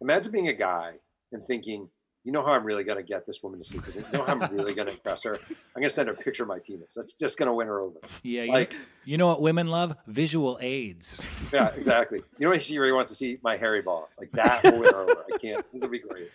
Imagine 0.00 0.30
being 0.30 0.48
a 0.48 0.52
guy 0.52 0.92
and 1.32 1.42
thinking, 1.44 1.88
you 2.24 2.32
know 2.32 2.44
how 2.44 2.52
I'm 2.52 2.64
really 2.64 2.84
going 2.84 2.98
to 2.98 3.02
get 3.02 3.26
this 3.26 3.42
woman 3.42 3.58
to 3.58 3.64
sleep 3.64 3.86
with 3.86 3.96
me? 3.96 4.04
You 4.12 4.18
know 4.18 4.24
how 4.24 4.32
I'm 4.34 4.54
really 4.54 4.74
going 4.74 4.86
to 4.86 4.92
impress 4.92 5.22
her? 5.22 5.34
I'm 5.48 5.56
going 5.80 5.88
to 5.88 5.90
send 5.90 6.08
her 6.08 6.14
a 6.14 6.16
picture 6.16 6.42
of 6.42 6.48
my 6.48 6.58
penis. 6.58 6.92
That's 6.94 7.14
just 7.14 7.38
going 7.38 7.46
to 7.48 7.54
win 7.54 7.66
her 7.66 7.80
over. 7.80 7.98
Yeah, 8.22 8.42
you, 8.42 8.52
Like, 8.52 8.74
you 9.04 9.16
know 9.16 9.26
what 9.28 9.40
women 9.40 9.68
love? 9.68 9.96
Visual 10.06 10.58
aids. 10.60 11.26
yeah, 11.52 11.68
exactly. 11.68 12.18
You 12.38 12.46
know, 12.46 12.50
what 12.50 12.62
she 12.62 12.78
really 12.78 12.92
wants 12.92 13.10
to 13.12 13.16
see 13.16 13.38
my 13.42 13.56
hairy 13.56 13.82
balls. 13.82 14.16
Like 14.20 14.30
that 14.32 14.62
will 14.62 14.78
win 14.80 14.92
her 14.92 15.00
over. 15.02 15.24
I 15.32 15.38
can't. 15.38 15.64
This 15.72 15.82
will 15.82 15.88
be 15.88 16.00
great. 16.00 16.30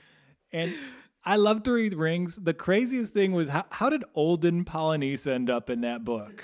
And 0.52 0.74
I 1.26 1.38
love 1.38 1.64
Three 1.64 1.90
Rings. 1.90 2.36
The 2.42 2.54
craziest 2.54 3.14
thing 3.14 3.32
was 3.34 3.48
how, 3.50 3.66
how 3.70 3.90
did 3.90 4.04
Olden 4.16 4.66
Polynice 4.66 5.26
end 5.28 5.50
up 5.50 5.70
in 5.70 5.82
that 5.82 6.04
book? 6.04 6.44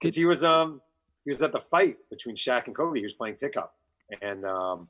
because 0.00 0.14
he 0.16 0.24
was 0.24 0.44
um 0.44 0.80
he 1.24 1.30
was 1.30 1.40
at 1.42 1.52
the 1.52 1.60
fight 1.60 1.96
between 2.10 2.34
Shaq 2.36 2.66
and 2.66 2.74
Kobe. 2.74 2.98
He 2.98 3.04
was 3.04 3.14
playing 3.14 3.36
pickup, 3.36 3.74
and 4.20 4.44
um, 4.44 4.88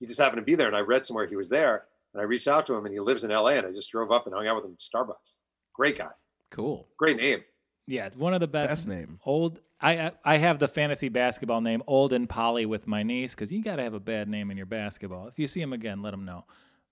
he 0.00 0.06
just 0.06 0.18
happened 0.18 0.38
to 0.38 0.44
be 0.44 0.54
there. 0.54 0.68
And 0.68 0.76
I 0.76 0.80
read 0.80 1.04
somewhere 1.04 1.26
he 1.26 1.36
was 1.36 1.48
there, 1.50 1.84
and 2.14 2.20
I 2.20 2.24
reached 2.24 2.48
out 2.48 2.64
to 2.66 2.74
him, 2.74 2.86
and 2.86 2.94
he 2.94 3.00
lives 3.00 3.24
in 3.24 3.30
L.A. 3.30 3.54
And 3.56 3.66
I 3.66 3.72
just 3.72 3.90
drove 3.90 4.10
up 4.10 4.26
and 4.26 4.34
hung 4.34 4.46
out 4.46 4.56
with 4.56 4.64
him 4.64 4.72
at 4.72 4.78
Starbucks. 4.78 5.36
Great 5.74 5.98
guy, 5.98 6.08
Cool. 6.50 6.86
great 6.96 7.16
name. 7.18 7.40
Yeah, 7.86 8.08
one 8.16 8.32
of 8.34 8.40
the 8.40 8.46
best. 8.48 8.70
Best 8.70 8.88
name. 8.88 9.18
Old. 9.26 9.60
I 9.80 9.92
I- 9.98 10.12
I 10.24 10.36
have 10.38 10.58
the 10.58 10.68
fantasy 10.68 11.08
basketball 11.10 11.60
name 11.60 11.82
Olden 11.86 12.26
Polly 12.26 12.64
with 12.66 12.86
my 12.86 13.02
niece 13.02 13.34
because 13.34 13.50
you 13.52 13.62
got 13.62 13.76
to 13.76 13.82
have 13.82 13.94
a 13.94 14.00
bad 14.00 14.28
name 14.28 14.50
in 14.50 14.56
your 14.56 14.66
basketball. 14.66 15.26
If 15.28 15.38
you 15.38 15.46
see 15.46 15.60
him 15.60 15.72
again, 15.72 16.00
let 16.02 16.14
him 16.14 16.24
know. 16.24 16.44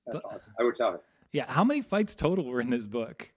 That's 0.06 0.22
But- 0.22 0.34
awesome. 0.34 0.52
I 0.60 0.64
would 0.64 0.74
tell 0.74 0.92
her 0.92 1.00
Yeah, 1.36 1.44
how 1.52 1.64
many 1.64 1.82
fights 1.82 2.14
total 2.14 2.46
were 2.46 2.62
in 2.62 2.70
this 2.70 2.86
book? 2.86 3.30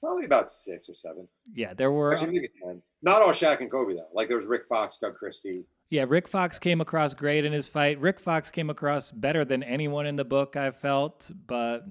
probably 0.00 0.24
about 0.24 0.50
six 0.50 0.88
or 0.88 0.94
seven. 0.94 1.28
Yeah, 1.54 1.72
there 1.72 1.92
were. 1.92 2.12
Actually, 2.12 2.32
maybe 2.32 2.50
um, 2.64 2.70
ten. 2.70 2.82
Not 3.02 3.22
all 3.22 3.28
Shaq 3.28 3.60
and 3.60 3.70
Kobe 3.70 3.94
though. 3.94 4.08
Like 4.12 4.26
there 4.26 4.36
was 4.36 4.46
Rick 4.46 4.66
Fox, 4.68 4.98
Doug 4.98 5.14
Christie. 5.14 5.64
Yeah, 5.90 6.06
Rick 6.08 6.26
Fox 6.26 6.58
came 6.58 6.80
across 6.80 7.14
great 7.14 7.44
in 7.44 7.52
his 7.52 7.68
fight. 7.68 8.00
Rick 8.00 8.18
Fox 8.18 8.50
came 8.50 8.68
across 8.68 9.12
better 9.12 9.44
than 9.44 9.62
anyone 9.62 10.06
in 10.06 10.16
the 10.16 10.24
book, 10.24 10.56
I 10.56 10.72
felt, 10.72 11.30
but 11.46 11.84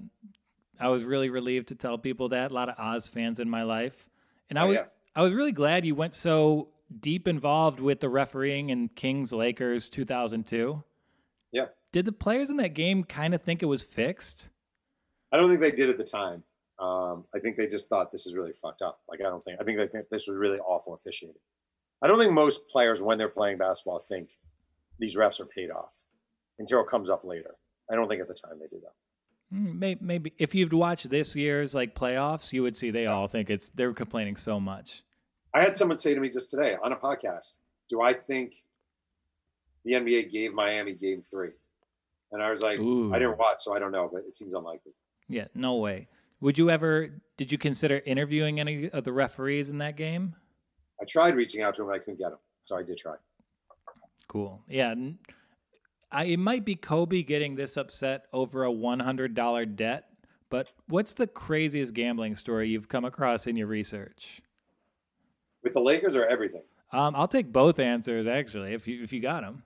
I 0.78 0.88
was 0.88 1.04
really 1.04 1.30
relieved 1.30 1.68
to 1.68 1.74
tell 1.74 1.96
people 1.96 2.28
that. 2.28 2.50
A 2.50 2.54
lot 2.54 2.68
of 2.68 2.74
Oz 2.78 3.06
fans 3.06 3.40
in 3.40 3.48
my 3.48 3.62
life. 3.62 4.10
And 4.50 4.58
I 4.58 4.62
Oh, 4.64 4.66
was 4.68 4.74
yeah. 4.74 4.84
I 5.16 5.22
was 5.22 5.32
really 5.32 5.52
glad 5.52 5.86
you 5.86 5.94
went 5.94 6.14
so 6.14 6.68
deep 7.00 7.26
involved 7.26 7.80
with 7.80 8.00
the 8.00 8.10
refereeing 8.10 8.68
in 8.68 8.88
Kings 8.88 9.32
Lakers 9.32 9.88
2002. 9.88 10.84
Yeah. 11.50 11.66
Did 11.92 12.04
the 12.04 12.12
players 12.12 12.50
in 12.50 12.58
that 12.58 12.74
game 12.74 13.04
kind 13.04 13.32
of 13.34 13.42
think 13.42 13.62
it 13.62 13.66
was 13.66 13.82
fixed? 13.82 14.50
I 15.34 15.36
don't 15.36 15.48
think 15.48 15.60
they 15.60 15.72
did 15.72 15.90
at 15.90 15.98
the 15.98 16.04
time. 16.04 16.44
Um, 16.78 17.24
I 17.34 17.40
think 17.40 17.56
they 17.56 17.66
just 17.66 17.88
thought 17.88 18.12
this 18.12 18.24
is 18.24 18.34
really 18.34 18.52
fucked 18.52 18.82
up. 18.82 19.00
Like 19.08 19.18
I 19.20 19.24
don't 19.24 19.44
think. 19.44 19.60
I 19.60 19.64
think 19.64 19.78
they 19.78 19.88
think 19.88 20.08
this 20.08 20.28
was 20.28 20.36
really 20.36 20.58
awful 20.60 20.94
officiating. 20.94 21.40
I 22.00 22.06
don't 22.06 22.18
think 22.20 22.32
most 22.32 22.68
players, 22.68 23.02
when 23.02 23.18
they're 23.18 23.28
playing 23.28 23.58
basketball, 23.58 23.98
think 23.98 24.38
these 25.00 25.16
refs 25.16 25.40
are 25.40 25.46
paid 25.46 25.72
off 25.72 25.90
until 26.60 26.80
it 26.80 26.86
comes 26.88 27.10
up 27.10 27.24
later. 27.24 27.56
I 27.90 27.96
don't 27.96 28.08
think 28.08 28.20
at 28.20 28.28
the 28.28 28.34
time 28.34 28.60
they 28.60 28.66
do 28.68 28.80
that. 28.82 28.92
Hmm, 29.50 29.76
may- 29.78 29.98
Maybe 30.00 30.32
if 30.38 30.54
you'd 30.54 30.72
watched 30.72 31.10
this 31.10 31.34
year's 31.34 31.74
like 31.74 31.96
playoffs, 31.96 32.52
you 32.52 32.62
would 32.62 32.78
see 32.78 32.92
they 32.92 33.06
all 33.06 33.26
think 33.26 33.50
it's 33.50 33.70
they're 33.74 33.92
complaining 33.92 34.36
so 34.36 34.60
much. 34.60 35.02
I 35.52 35.62
had 35.64 35.76
someone 35.76 35.98
say 35.98 36.14
to 36.14 36.20
me 36.20 36.28
just 36.28 36.48
today 36.48 36.76
on 36.80 36.92
a 36.92 36.96
podcast, 36.96 37.56
"Do 37.88 38.02
I 38.02 38.12
think 38.12 38.54
the 39.84 39.94
NBA 39.94 40.30
gave 40.30 40.54
Miami 40.54 40.94
Game 40.94 41.22
Three? 41.22 41.50
And 42.32 42.40
I 42.42 42.50
was 42.50 42.62
like, 42.62 42.78
Ooh. 42.78 43.12
"I 43.12 43.18
didn't 43.18 43.38
watch, 43.38 43.62
so 43.62 43.74
I 43.74 43.78
don't 43.80 43.92
know, 43.92 44.08
but 44.12 44.22
it 44.26 44.34
seems 44.36 44.54
unlikely." 44.54 44.92
Yeah, 45.28 45.46
no 45.54 45.76
way. 45.76 46.08
Would 46.40 46.58
you 46.58 46.70
ever? 46.70 47.10
Did 47.36 47.50
you 47.50 47.58
consider 47.58 48.02
interviewing 48.06 48.60
any 48.60 48.90
of 48.90 49.04
the 49.04 49.12
referees 49.12 49.70
in 49.70 49.78
that 49.78 49.96
game? 49.96 50.34
I 51.00 51.04
tried 51.04 51.34
reaching 51.34 51.62
out 51.62 51.74
to 51.76 51.82
him, 51.82 51.88
but 51.88 51.94
I 51.94 51.98
couldn't 51.98 52.18
get 52.18 52.32
him, 52.32 52.38
so 52.62 52.76
I 52.76 52.82
did 52.82 52.98
try. 52.98 53.16
Cool. 54.28 54.62
Yeah. 54.68 54.94
I, 56.12 56.24
it 56.24 56.38
might 56.38 56.64
be 56.64 56.76
Kobe 56.76 57.22
getting 57.22 57.56
this 57.56 57.76
upset 57.76 58.26
over 58.32 58.64
a 58.64 58.70
$100 58.70 59.76
debt, 59.76 60.04
but 60.48 60.70
what's 60.88 61.14
the 61.14 61.26
craziest 61.26 61.92
gambling 61.92 62.36
story 62.36 62.68
you've 62.68 62.88
come 62.88 63.04
across 63.04 63.48
in 63.48 63.56
your 63.56 63.66
research? 63.66 64.40
with 65.64 65.72
the 65.72 65.80
Lakers 65.80 66.14
or 66.14 66.26
everything? 66.26 66.62
Um, 66.92 67.16
I'll 67.16 67.26
take 67.26 67.52
both 67.52 67.80
answers 67.80 68.28
actually, 68.28 68.72
if 68.72 68.86
you 68.86 69.02
if 69.02 69.12
you 69.12 69.20
got 69.20 69.42
them. 69.42 69.64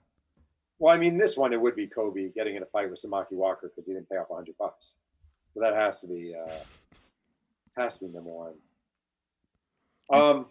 Well, 0.79 0.95
I 0.95 0.97
mean, 0.97 1.17
this 1.17 1.37
one 1.37 1.53
it 1.53 1.61
would 1.61 1.75
be 1.75 1.85
Kobe 1.85 2.29
getting 2.29 2.55
in 2.55 2.63
a 2.63 2.65
fight 2.65 2.89
with 2.89 2.99
Samaki 2.99 3.33
Walker 3.33 3.69
because 3.69 3.87
he 3.87 3.93
didn't 3.93 4.09
pay 4.09 4.15
off 4.15 4.27
hundred 4.33 4.55
bucks. 4.57 4.95
So 5.53 5.59
that 5.61 5.73
has 5.73 6.01
to 6.01 6.07
be 6.07 6.35
uh, 6.35 6.51
has 7.75 7.97
to 7.97 8.05
be 8.05 8.11
number 8.11 8.29
one. 8.29 8.53
Um, 10.11 10.47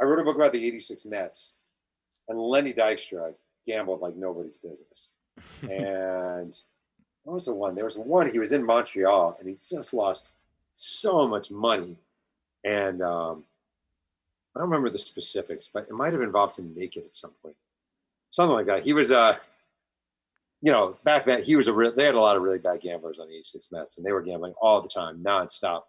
I 0.00 0.04
wrote 0.04 0.18
a 0.18 0.24
book 0.24 0.36
about 0.36 0.52
the 0.52 0.66
'86 0.66 1.06
Mets, 1.06 1.56
and 2.28 2.38
Lenny 2.38 2.72
Dykstra 2.72 3.34
gambled 3.66 4.00
like 4.00 4.16
nobody's 4.16 4.56
business. 4.56 5.14
and 5.62 6.56
what 7.24 7.34
was 7.34 7.46
the 7.46 7.54
one? 7.54 7.74
There 7.74 7.84
was 7.84 7.98
one. 7.98 8.30
He 8.30 8.38
was 8.38 8.52
in 8.52 8.64
Montreal, 8.64 9.36
and 9.38 9.48
he 9.48 9.56
just 9.56 9.94
lost 9.94 10.30
so 10.72 11.28
much 11.28 11.50
money, 11.50 11.96
and 12.64 13.02
um, 13.02 13.44
I 14.54 14.60
don't 14.60 14.68
remember 14.68 14.90
the 14.90 14.98
specifics, 14.98 15.68
but 15.72 15.86
it 15.88 15.92
might 15.92 16.12
have 16.12 16.22
involved 16.22 16.58
him 16.58 16.74
naked 16.74 17.04
at 17.04 17.14
some 17.14 17.32
point, 17.42 17.56
something 18.30 18.54
like 18.54 18.66
that. 18.66 18.84
He 18.84 18.92
was 18.92 19.12
uh 19.12 19.36
you 20.62 20.70
know, 20.70 20.96
back 21.04 21.24
then 21.24 21.42
he 21.42 21.56
was 21.56 21.68
a 21.68 21.72
real. 21.72 21.92
They 21.94 22.04
had 22.04 22.14
a 22.14 22.20
lot 22.20 22.36
of 22.36 22.42
really 22.42 22.58
bad 22.58 22.80
gamblers 22.80 23.18
on 23.18 23.28
the 23.28 23.34
'86 23.34 23.72
Mets, 23.72 23.96
and 23.96 24.06
they 24.06 24.12
were 24.12 24.22
gambling 24.22 24.54
all 24.60 24.80
the 24.80 24.88
time, 24.88 25.22
nonstop, 25.24 25.82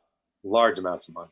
large 0.43 0.79
amounts 0.79 1.07
of 1.09 1.15
money. 1.15 1.29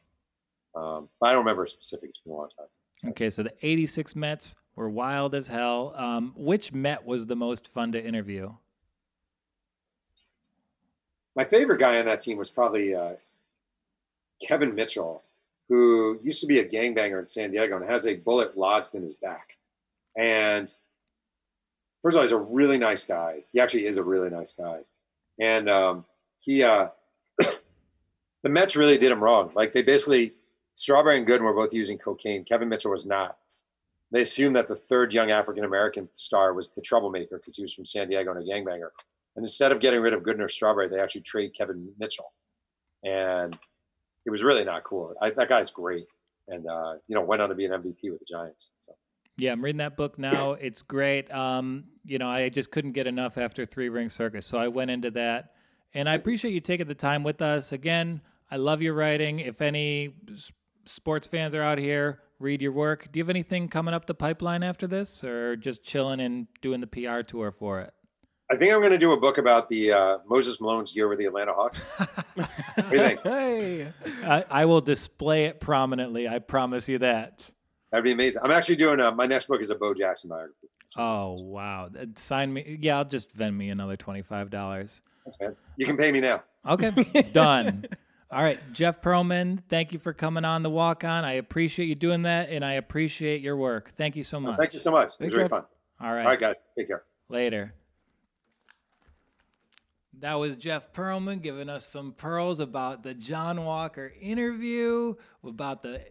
Um, 0.76 1.10
but 1.20 1.28
I 1.28 1.32
don't 1.32 1.40
remember 1.40 1.66
specifics. 1.66 2.10
It's 2.10 2.20
been 2.20 2.34
a 2.34 2.36
long 2.36 2.50
time. 2.50 3.12
Okay, 3.12 3.30
so 3.30 3.44
the 3.44 3.54
'86 3.62 4.16
Mets 4.16 4.56
were 4.76 4.90
wild 4.90 5.36
as 5.36 5.48
hell. 5.48 5.94
Um, 5.96 6.34
which 6.36 6.74
Met 6.74 7.06
was 7.06 7.26
the 7.26 7.36
most 7.36 7.70
fun 7.70 7.94
to 7.94 8.04
interview? 8.04 8.52
My 11.36 11.46
favorite 11.46 11.80
guy 11.80 12.00
on 12.00 12.06
that 12.06 12.20
team 12.20 12.38
was 12.38 12.50
probably 12.50 12.94
uh, 12.94 13.14
Kevin 14.46 14.76
Mitchell, 14.76 15.24
who 15.70 16.20
used 16.22 16.42
to 16.42 16.48
be 16.48 16.60
a 16.60 16.68
gangbanger 16.68 17.20
in 17.20 17.28
San 17.28 17.52
Diego 17.52 17.78
and 17.78 17.86
has 17.86 18.06
a 18.06 18.16
bullet 18.16 18.58
lodged 18.58 18.96
in 18.96 19.04
his 19.04 19.16
back. 19.16 19.56
And 20.18 20.74
first 22.02 22.16
of 22.16 22.20
all, 22.20 22.24
he's 22.24 22.32
a 22.32 22.38
really 22.38 22.78
nice 22.78 23.06
guy. 23.06 23.44
He 23.52 23.60
actually 23.60 23.86
is 23.86 23.98
a 23.98 24.04
really 24.04 24.30
nice 24.30 24.54
guy. 24.54 24.80
And 25.40 25.70
um, 25.70 26.06
he, 26.40 26.64
uh, 26.64 26.90
the 27.40 28.50
Mets 28.50 28.76
really 28.76 28.98
did 28.98 29.12
him 29.12 29.24
wrong. 29.24 29.52
Like 29.56 29.74
they 29.74 29.82
basically, 29.82 30.34
Strawberry 30.74 31.18
and 31.18 31.28
Gooden 31.28 31.42
were 31.42 31.54
both 31.54 31.74
using 31.74 31.98
cocaine. 31.98 32.44
Kevin 32.44 32.70
Mitchell 32.70 32.92
was 32.92 33.06
not. 33.06 33.38
They 34.12 34.22
assumed 34.22 34.56
that 34.56 34.68
the 34.68 34.76
third 34.76 35.14
young 35.14 35.30
African 35.30 35.64
American 35.64 36.10
star 36.14 36.54
was 36.54 36.72
the 36.72 36.82
troublemaker 36.82 37.38
because 37.38 37.56
he 37.56 37.62
was 37.62 37.74
from 37.74 37.86
San 37.86 38.10
Diego 38.10 38.32
and 38.32 38.42
a 38.42 38.52
gangbanger. 38.52 38.90
And 39.36 39.46
instead 39.46 39.72
of 39.72 39.80
getting 39.80 40.02
rid 40.02 40.14
of 40.14 40.24
Gooden 40.24 40.40
or 40.40 40.50
Strawberry, 40.50 40.90
they 40.90 41.00
actually 41.00 41.22
trade 41.22 41.54
Kevin 41.56 41.92
Mitchell. 42.00 42.34
And 43.04 43.58
it 44.26 44.32
was 44.32 44.44
really 44.44 44.64
not 44.64 44.84
cool. 44.84 45.14
I, 45.22 45.30
that 45.32 45.50
guy's 45.50 45.72
great. 45.72 46.08
And, 46.48 46.66
uh, 46.68 46.96
you 47.08 47.16
know, 47.16 47.22
went 47.22 47.42
on 47.42 47.50
to 47.50 47.56
be 47.56 47.66
an 47.66 47.72
MVP 47.72 48.10
with 48.12 48.20
the 48.20 48.26
Giants. 48.28 48.70
Yeah, 49.40 49.54
I'm 49.54 49.64
reading 49.64 49.78
that 49.78 49.96
book 49.96 50.20
now. 50.20 50.54
It's 50.54 50.82
great. 50.82 51.32
Um, 51.32 51.86
you 52.04 52.18
know, 52.18 52.28
I 52.30 52.50
just 52.50 52.72
couldn't 52.72 52.92
get 52.92 53.08
enough 53.08 53.38
after 53.38 53.66
Three 53.66 53.88
Ring 53.90 54.10
Circus, 54.10 54.46
so 54.46 54.58
I 54.58 54.68
went 54.68 54.92
into 54.92 55.12
that. 55.12 55.54
And 55.94 56.10
I 56.10 56.16
appreciate 56.16 56.52
you 56.54 56.60
taking 56.60 56.88
the 56.88 56.96
time 56.96 57.24
with 57.24 57.42
us. 57.42 57.72
Again, 57.72 58.22
I 58.52 58.58
love 58.58 58.82
your 58.82 58.94
writing. 58.94 59.40
If 59.40 59.62
any 59.62 60.14
s- 60.32 60.52
sports 60.86 61.28
fans 61.28 61.56
are 61.56 61.64
out 61.64 61.78
here, 61.78 62.20
read 62.40 62.62
your 62.62 62.74
work. 62.74 63.12
Do 63.12 63.20
you 63.20 63.24
have 63.24 63.30
anything 63.30 63.70
coming 63.70 63.94
up 63.94 64.06
the 64.06 64.14
pipeline 64.14 64.62
after 64.62 64.88
this, 64.88 65.24
or 65.24 65.56
just 65.56 65.84
chilling 65.84 66.20
and 66.20 66.48
doing 66.62 66.82
the 66.82 66.88
PR 66.88 67.22
tour 67.22 67.52
for 67.52 67.80
it? 67.80 67.94
I 68.52 68.56
think 68.56 68.74
I'm 68.74 68.80
going 68.80 68.92
to 68.92 68.98
do 68.98 69.14
a 69.14 69.20
book 69.20 69.38
about 69.38 69.70
the 69.70 69.94
uh, 69.94 70.18
Moses 70.28 70.60
Malone's 70.60 70.96
year 70.96 71.08
with 71.08 71.20
the 71.20 71.26
Atlanta 71.26 71.54
Hawks. 71.54 71.84
what 72.34 72.50
do 72.90 72.98
you 72.98 73.04
think? 73.04 73.20
Hey, 73.22 73.94
I, 74.24 74.44
I 74.50 74.66
will 74.66 74.82
display 74.82 75.46
it 75.46 75.62
prominently. 75.62 76.28
I 76.28 76.40
promise 76.40 76.90
you 76.90 76.98
that. 77.00 77.46
That'd 77.92 78.04
be 78.04 78.12
amazing. 78.12 78.42
I'm 78.44 78.52
actually 78.52 78.76
doing 78.76 79.00
a, 79.00 79.12
my 79.12 79.26
next 79.26 79.48
book 79.48 79.62
is 79.62 79.70
a 79.70 79.76
Bo 79.76 79.94
Jackson 79.94 80.30
biography. 80.30 80.68
Oh 80.98 81.34
wow! 81.42 81.90
Uh, 81.98 82.06
Sign 82.16 82.52
me. 82.54 82.78
Yeah, 82.82 82.98
I'll 82.98 83.06
just 83.06 83.32
vend 83.34 83.58
me 83.58 83.70
another 83.70 83.96
twenty 83.96 84.22
five 84.24 84.50
dollars. 84.50 85.02
That's 85.26 85.38
bad. 85.38 85.56
You 85.78 85.86
can 85.86 85.98
pay 85.98 86.12
me 86.12 86.20
now. 86.20 86.44
Okay, 86.68 86.92
done. 87.34 87.86
All 88.32 88.44
right, 88.44 88.60
Jeff 88.74 89.02
Pearlman, 89.02 89.64
thank 89.70 89.92
you 89.92 89.98
for 89.98 90.14
coming 90.14 90.46
on 90.46 90.62
the 90.62 90.70
walk 90.70 91.04
on. 91.04 91.26
I 91.26 91.34
appreciate 91.34 91.88
you 91.88 91.96
doing 91.96 92.24
that, 92.24 92.50
and 92.50 92.64
I 92.64 92.74
appreciate 92.74 93.42
your 93.42 93.58
work. 93.58 93.92
Thank 93.96 94.16
you 94.16 94.24
so 94.24 94.40
much. 94.40 94.58
Thank 94.60 94.74
you 94.76 94.82
so 94.84 94.92
much. 94.92 95.02
It 95.02 95.06
was 95.06 95.16
Thanks, 95.20 95.34
really 95.34 95.44
Jeff. 95.46 95.50
fun. 95.50 95.64
All 96.02 96.14
right, 96.14 96.22
All 96.24 96.28
right, 96.30 96.40
guys. 96.40 96.56
Take 96.78 96.88
care. 96.88 97.04
later. 97.28 97.74
That 100.22 100.36
was 100.36 100.56
Jeff 100.58 100.92
Pearlman 100.94 101.42
giving 101.42 101.70
us 101.70 101.86
some 101.86 102.12
pearls 102.14 102.60
about 102.60 103.04
the 103.04 103.14
John 103.14 103.64
Walker 103.64 104.12
interview, 104.20 105.16
about 105.44 105.82
the 105.84 106.02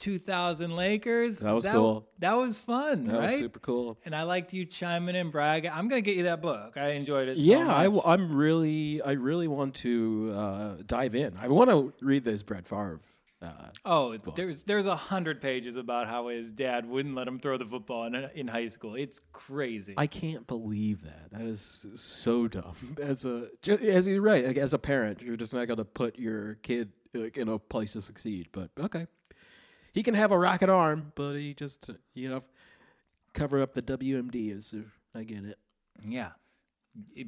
2000 0.00 0.74
Lakers. 0.74 1.38
That 1.38 1.52
was 1.54 1.66
cool. 1.66 2.08
That 2.18 2.34
was 2.34 2.58
fun, 2.58 3.04
that 3.04 3.12
right? 3.18 3.30
was 3.30 3.38
super 3.40 3.60
cool. 3.60 3.98
And 4.04 4.16
I 4.16 4.24
liked 4.24 4.52
you 4.52 4.64
chiming 4.64 5.14
in, 5.14 5.30
brag. 5.30 5.64
I'm 5.66 5.88
gonna 5.88 6.00
get 6.00 6.16
you 6.16 6.24
that 6.24 6.42
book. 6.42 6.76
I 6.76 6.90
enjoyed 6.90 7.28
it. 7.28 7.36
so 7.36 7.42
Yeah, 7.42 7.72
I, 7.72 7.86
much. 7.88 8.04
am 8.04 8.34
really, 8.36 9.00
I 9.02 9.12
really 9.12 9.46
want 9.48 9.76
to 9.76 10.32
uh, 10.34 10.74
dive 10.86 11.14
in. 11.14 11.36
I 11.40 11.48
want 11.48 11.70
to 11.70 11.92
read 12.04 12.24
this 12.24 12.42
Brett 12.42 12.66
Favre. 12.66 13.00
Uh, 13.42 13.68
Oh, 13.84 14.16
there's 14.36 14.62
there's 14.62 14.86
a 14.86 14.94
hundred 14.94 15.40
pages 15.40 15.74
about 15.76 16.06
how 16.08 16.28
his 16.28 16.52
dad 16.52 16.86
wouldn't 16.86 17.16
let 17.16 17.26
him 17.26 17.40
throw 17.40 17.58
the 17.58 17.64
football 17.64 18.04
in, 18.04 18.14
in 18.34 18.46
high 18.46 18.68
school. 18.68 18.94
It's 18.94 19.20
crazy. 19.32 19.94
I 19.96 20.06
can't 20.06 20.46
believe 20.46 21.02
that. 21.02 21.32
That 21.32 21.42
is 21.42 21.86
so 21.96 22.46
dumb. 22.46 22.76
As 23.02 23.24
a, 23.24 23.48
as 23.66 24.06
you're 24.06 24.22
right, 24.22 24.46
like, 24.46 24.56
as 24.56 24.72
a 24.72 24.78
parent, 24.78 25.20
you're 25.20 25.36
just 25.36 25.52
not 25.52 25.66
going 25.66 25.78
to 25.78 25.84
put 25.84 26.18
your 26.18 26.54
kid 26.56 26.90
like, 27.14 27.36
in 27.36 27.48
a 27.48 27.58
place 27.58 27.94
to 27.94 28.02
succeed. 28.02 28.48
But 28.52 28.70
okay, 28.78 29.06
he 29.92 30.02
can 30.02 30.14
have 30.14 30.30
a 30.30 30.38
rocket 30.38 30.70
arm, 30.70 31.12
but 31.16 31.34
he 31.34 31.54
just, 31.54 31.90
you 32.14 32.28
know, 32.28 32.44
cover 33.34 33.60
up 33.60 33.74
the 33.74 33.82
WMD. 33.82 34.56
Is 34.56 34.74
I 35.14 35.24
get 35.24 35.44
it. 35.44 35.58
yeah, 36.06 36.30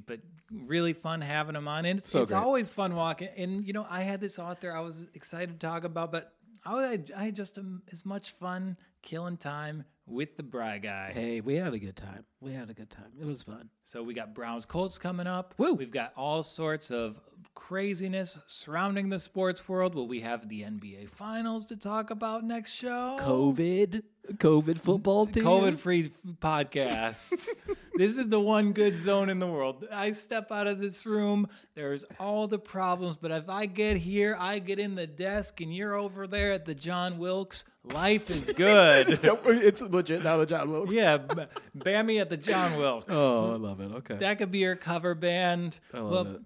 but 0.06 0.20
really 0.50 0.92
fun 0.92 1.20
having 1.20 1.56
him 1.56 1.68
on, 1.68 1.84
and 1.84 1.98
it's, 2.00 2.10
So 2.10 2.22
it's 2.22 2.32
always 2.32 2.68
fun 2.68 2.94
walking. 2.94 3.28
And 3.36 3.66
you 3.66 3.72
know, 3.72 3.86
I 3.88 4.02
had 4.02 4.20
this 4.20 4.38
author 4.38 4.72
I 4.72 4.80
was 4.80 5.06
excited 5.14 5.58
to 5.60 5.66
talk 5.66 5.84
about, 5.84 6.12
but 6.12 6.32
I 6.64 6.74
was- 6.74 7.10
I 7.16 7.30
just 7.30 7.58
um, 7.58 7.82
as 7.92 8.04
much 8.06 8.32
fun 8.32 8.76
killing 9.02 9.36
time 9.36 9.84
with 10.06 10.36
the 10.36 10.42
Bry 10.42 10.76
guy. 10.78 11.12
Hey, 11.14 11.40
we 11.40 11.54
had 11.54 11.72
a 11.72 11.78
good 11.78 11.96
time. 11.96 12.24
We 12.40 12.52
had 12.52 12.68
a 12.68 12.74
good 12.74 12.90
time. 12.90 13.10
It 13.18 13.24
was 13.24 13.42
fun. 13.42 13.70
So 13.84 14.02
we 14.02 14.12
got 14.12 14.34
Browns 14.34 14.66
Colts 14.66 14.98
coming 14.98 15.26
up. 15.26 15.54
Woo. 15.56 15.72
We've 15.72 15.90
got 15.90 16.12
all 16.16 16.42
sorts 16.42 16.90
of 16.90 17.18
craziness 17.54 18.38
surrounding 18.46 19.08
the 19.08 19.18
sports 19.18 19.66
world. 19.68 19.94
Will 19.94 20.06
we 20.08 20.20
have 20.20 20.46
the 20.48 20.62
NBA 20.62 21.08
Finals 21.08 21.64
to 21.66 21.76
talk 21.76 22.10
about 22.10 22.44
next 22.44 22.72
show? 22.72 23.16
COVID, 23.20 24.02
COVID 24.34 24.78
football 24.78 25.26
team. 25.26 25.44
COVID 25.44 25.78
free 25.78 26.10
podcast. 26.40 27.46
this 27.96 28.16
is 28.18 28.28
the 28.28 28.40
one 28.40 28.72
good 28.72 28.98
zone 28.98 29.28
in 29.30 29.38
the 29.38 29.46
world. 29.46 29.86
I 29.92 30.12
step 30.12 30.50
out 30.52 30.66
of 30.66 30.78
this 30.80 31.06
room, 31.06 31.48
there's 31.74 32.04
all 32.18 32.46
the 32.48 32.58
problems, 32.58 33.16
but 33.16 33.30
if 33.30 33.48
I 33.48 33.66
get 33.66 33.96
here, 33.96 34.36
I 34.38 34.58
get 34.58 34.78
in 34.78 34.94
the 34.94 35.06
desk 35.06 35.60
and 35.60 35.74
you're 35.74 35.94
over 35.94 36.26
there 36.26 36.52
at 36.52 36.64
the 36.64 36.74
John 36.74 37.18
Wilkes, 37.18 37.64
life 37.84 38.28
is 38.30 38.52
good. 38.56 39.20
It's 39.22 39.82
legit 39.82 40.24
now. 40.24 40.36
The 40.38 40.46
John 40.46 40.70
Wilkes. 40.70 40.92
yeah, 40.94 41.16
B- 41.18 41.44
Bammy 41.78 42.20
at 42.20 42.30
the 42.30 42.36
John 42.36 42.76
Wilkes. 42.78 43.06
Oh, 43.10 43.52
I 43.52 43.56
love 43.56 43.80
it. 43.80 43.92
Okay. 43.96 44.16
That 44.16 44.38
could 44.38 44.50
be 44.50 44.58
your 44.58 44.76
cover 44.76 45.14
band. 45.14 45.78
I 45.92 46.00
love 46.00 46.34
it. 46.34 46.40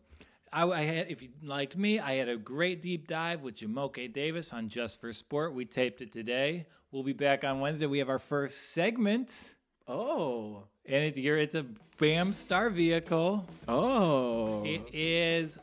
I, 0.53 0.67
I 0.67 0.83
had, 0.83 1.11
if 1.11 1.23
you 1.23 1.29
liked 1.43 1.77
me, 1.77 2.01
I 2.01 2.15
had 2.15 2.29
a 2.31 2.37
great 2.37 2.81
deep 2.81 3.07
dive 3.07 3.43
with 3.43 3.57
Jamoke 3.57 4.13
Davis 4.15 4.53
on 4.55 4.69
Just 4.71 4.99
for 5.01 5.13
Sport. 5.13 5.53
We 5.55 5.67
taped 5.67 6.01
it 6.01 6.11
today. 6.11 6.67
We'll 6.91 7.03
be 7.03 7.13
back 7.13 7.45
on 7.45 7.61
Wednesday. 7.61 7.85
We 7.85 7.99
have 7.99 8.09
our 8.09 8.19
first 8.19 8.71
segment, 8.71 9.55
oh. 9.89 10.63
and 10.87 11.05
it's 11.05 11.19
your 11.19 11.39
it's 11.39 11.55
a 11.55 11.65
Bam 11.99 12.33
Star 12.33 12.71
vehicle. 12.71 13.45
Oh. 13.67 14.65
It 14.65 14.83
is 14.93 15.59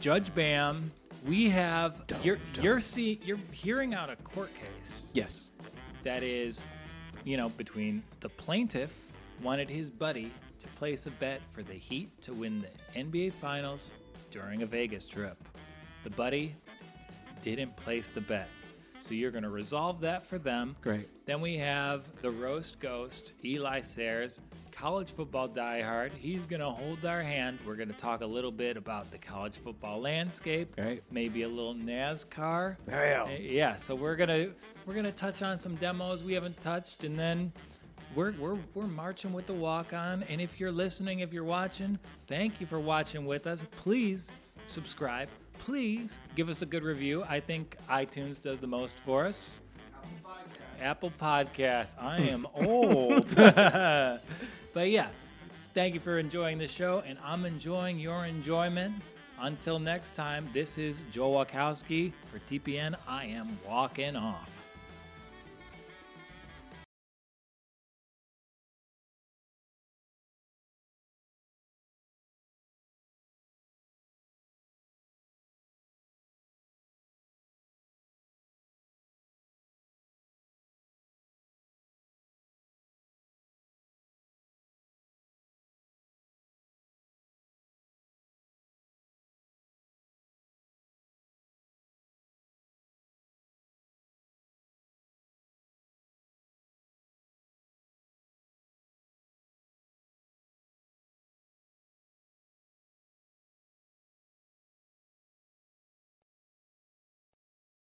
Judge 0.00 0.34
Bam. 0.34 0.90
We 1.26 1.48
have 1.50 2.02
you're 2.22 2.38
you're 2.60 2.80
see 2.80 3.20
you're 3.24 3.38
hearing 3.50 3.94
out 3.94 4.10
a 4.10 4.16
court 4.16 4.50
case 4.54 5.10
yes. 5.14 5.50
that 6.02 6.22
is, 6.22 6.66
you 7.24 7.36
know, 7.36 7.50
between 7.50 8.02
the 8.20 8.28
plaintiff 8.28 8.92
wanted 9.42 9.68
his 9.68 9.90
buddy 9.90 10.32
to 10.60 10.66
place 10.68 11.06
a 11.06 11.10
bet 11.10 11.40
for 11.52 11.62
the 11.62 11.74
Heat 11.74 12.20
to 12.22 12.32
win 12.32 12.62
the 12.62 13.00
NBA 13.00 13.34
Finals 13.34 13.90
during 14.30 14.62
a 14.62 14.66
Vegas 14.66 15.06
trip. 15.06 15.36
The 16.04 16.10
buddy 16.10 16.56
didn't 17.42 17.76
place 17.76 18.10
the 18.10 18.20
bet. 18.20 18.48
So 19.02 19.14
you're 19.14 19.32
going 19.32 19.42
to 19.42 19.50
resolve 19.50 20.00
that 20.02 20.24
for 20.24 20.38
them. 20.38 20.76
Great. 20.80 21.08
Then 21.26 21.40
we 21.40 21.56
have 21.58 22.04
the 22.22 22.30
roast 22.30 22.78
ghost, 22.78 23.32
Eli 23.44 23.80
Sayers, 23.80 24.40
college 24.70 25.10
football 25.12 25.48
diehard. 25.48 26.12
He's 26.12 26.46
going 26.46 26.60
to 26.60 26.70
hold 26.70 27.04
our 27.04 27.20
hand. 27.20 27.58
We're 27.66 27.74
going 27.74 27.88
to 27.88 27.96
talk 27.96 28.20
a 28.20 28.26
little 28.26 28.52
bit 28.52 28.76
about 28.76 29.10
the 29.10 29.18
college 29.18 29.58
football 29.58 30.00
landscape, 30.00 30.72
Right. 30.78 31.02
maybe 31.10 31.42
a 31.42 31.48
little 31.48 31.74
NASCAR. 31.74 32.76
Yeah. 32.88 33.24
Uh, 33.24 33.30
Yeah, 33.40 33.74
so 33.76 33.94
we're 33.96 34.14
gonna 34.16 34.50
we're 34.86 34.94
gonna 34.94 35.10
touch 35.12 35.42
on 35.42 35.58
some 35.58 35.74
demos 35.76 36.22
we 36.22 36.32
haven't 36.32 36.60
touched, 36.60 37.02
and 37.04 37.18
then 37.18 37.52
we're 38.14 38.32
we're 38.38 38.58
we're 38.74 38.86
marching 38.86 39.32
with 39.32 39.46
the 39.46 39.52
walk 39.52 39.92
on. 39.92 40.22
And 40.24 40.40
if 40.40 40.60
you're 40.60 40.72
listening, 40.72 41.20
if 41.20 41.32
you're 41.32 41.44
watching, 41.44 41.98
thank 42.28 42.60
you 42.60 42.66
for 42.68 42.78
watching 42.78 43.26
with 43.26 43.46
us. 43.48 43.64
Please 43.76 44.30
subscribe. 44.66 45.28
Please 45.58 46.18
give 46.34 46.48
us 46.48 46.62
a 46.62 46.66
good 46.66 46.82
review. 46.82 47.24
I 47.28 47.40
think 47.40 47.76
iTunes 47.88 48.40
does 48.40 48.58
the 48.58 48.66
most 48.66 48.96
for 49.04 49.26
us. 49.26 49.60
Apple 50.80 51.12
Podcasts. 51.20 51.94
I 52.00 52.18
am 52.18 52.46
old. 52.54 53.34
but 53.36 54.90
yeah, 54.90 55.08
thank 55.74 55.94
you 55.94 56.00
for 56.00 56.18
enjoying 56.18 56.58
the 56.58 56.66
show, 56.66 57.02
and 57.06 57.18
I'm 57.22 57.44
enjoying 57.44 57.98
your 57.98 58.26
enjoyment. 58.26 58.94
Until 59.40 59.78
next 59.78 60.14
time, 60.14 60.48
this 60.52 60.78
is 60.78 61.02
Joel 61.10 61.44
Wachowski 61.44 62.12
for 62.30 62.38
TPN. 62.40 62.94
I 63.08 63.26
am 63.26 63.58
walking 63.66 64.16
off. 64.16 64.61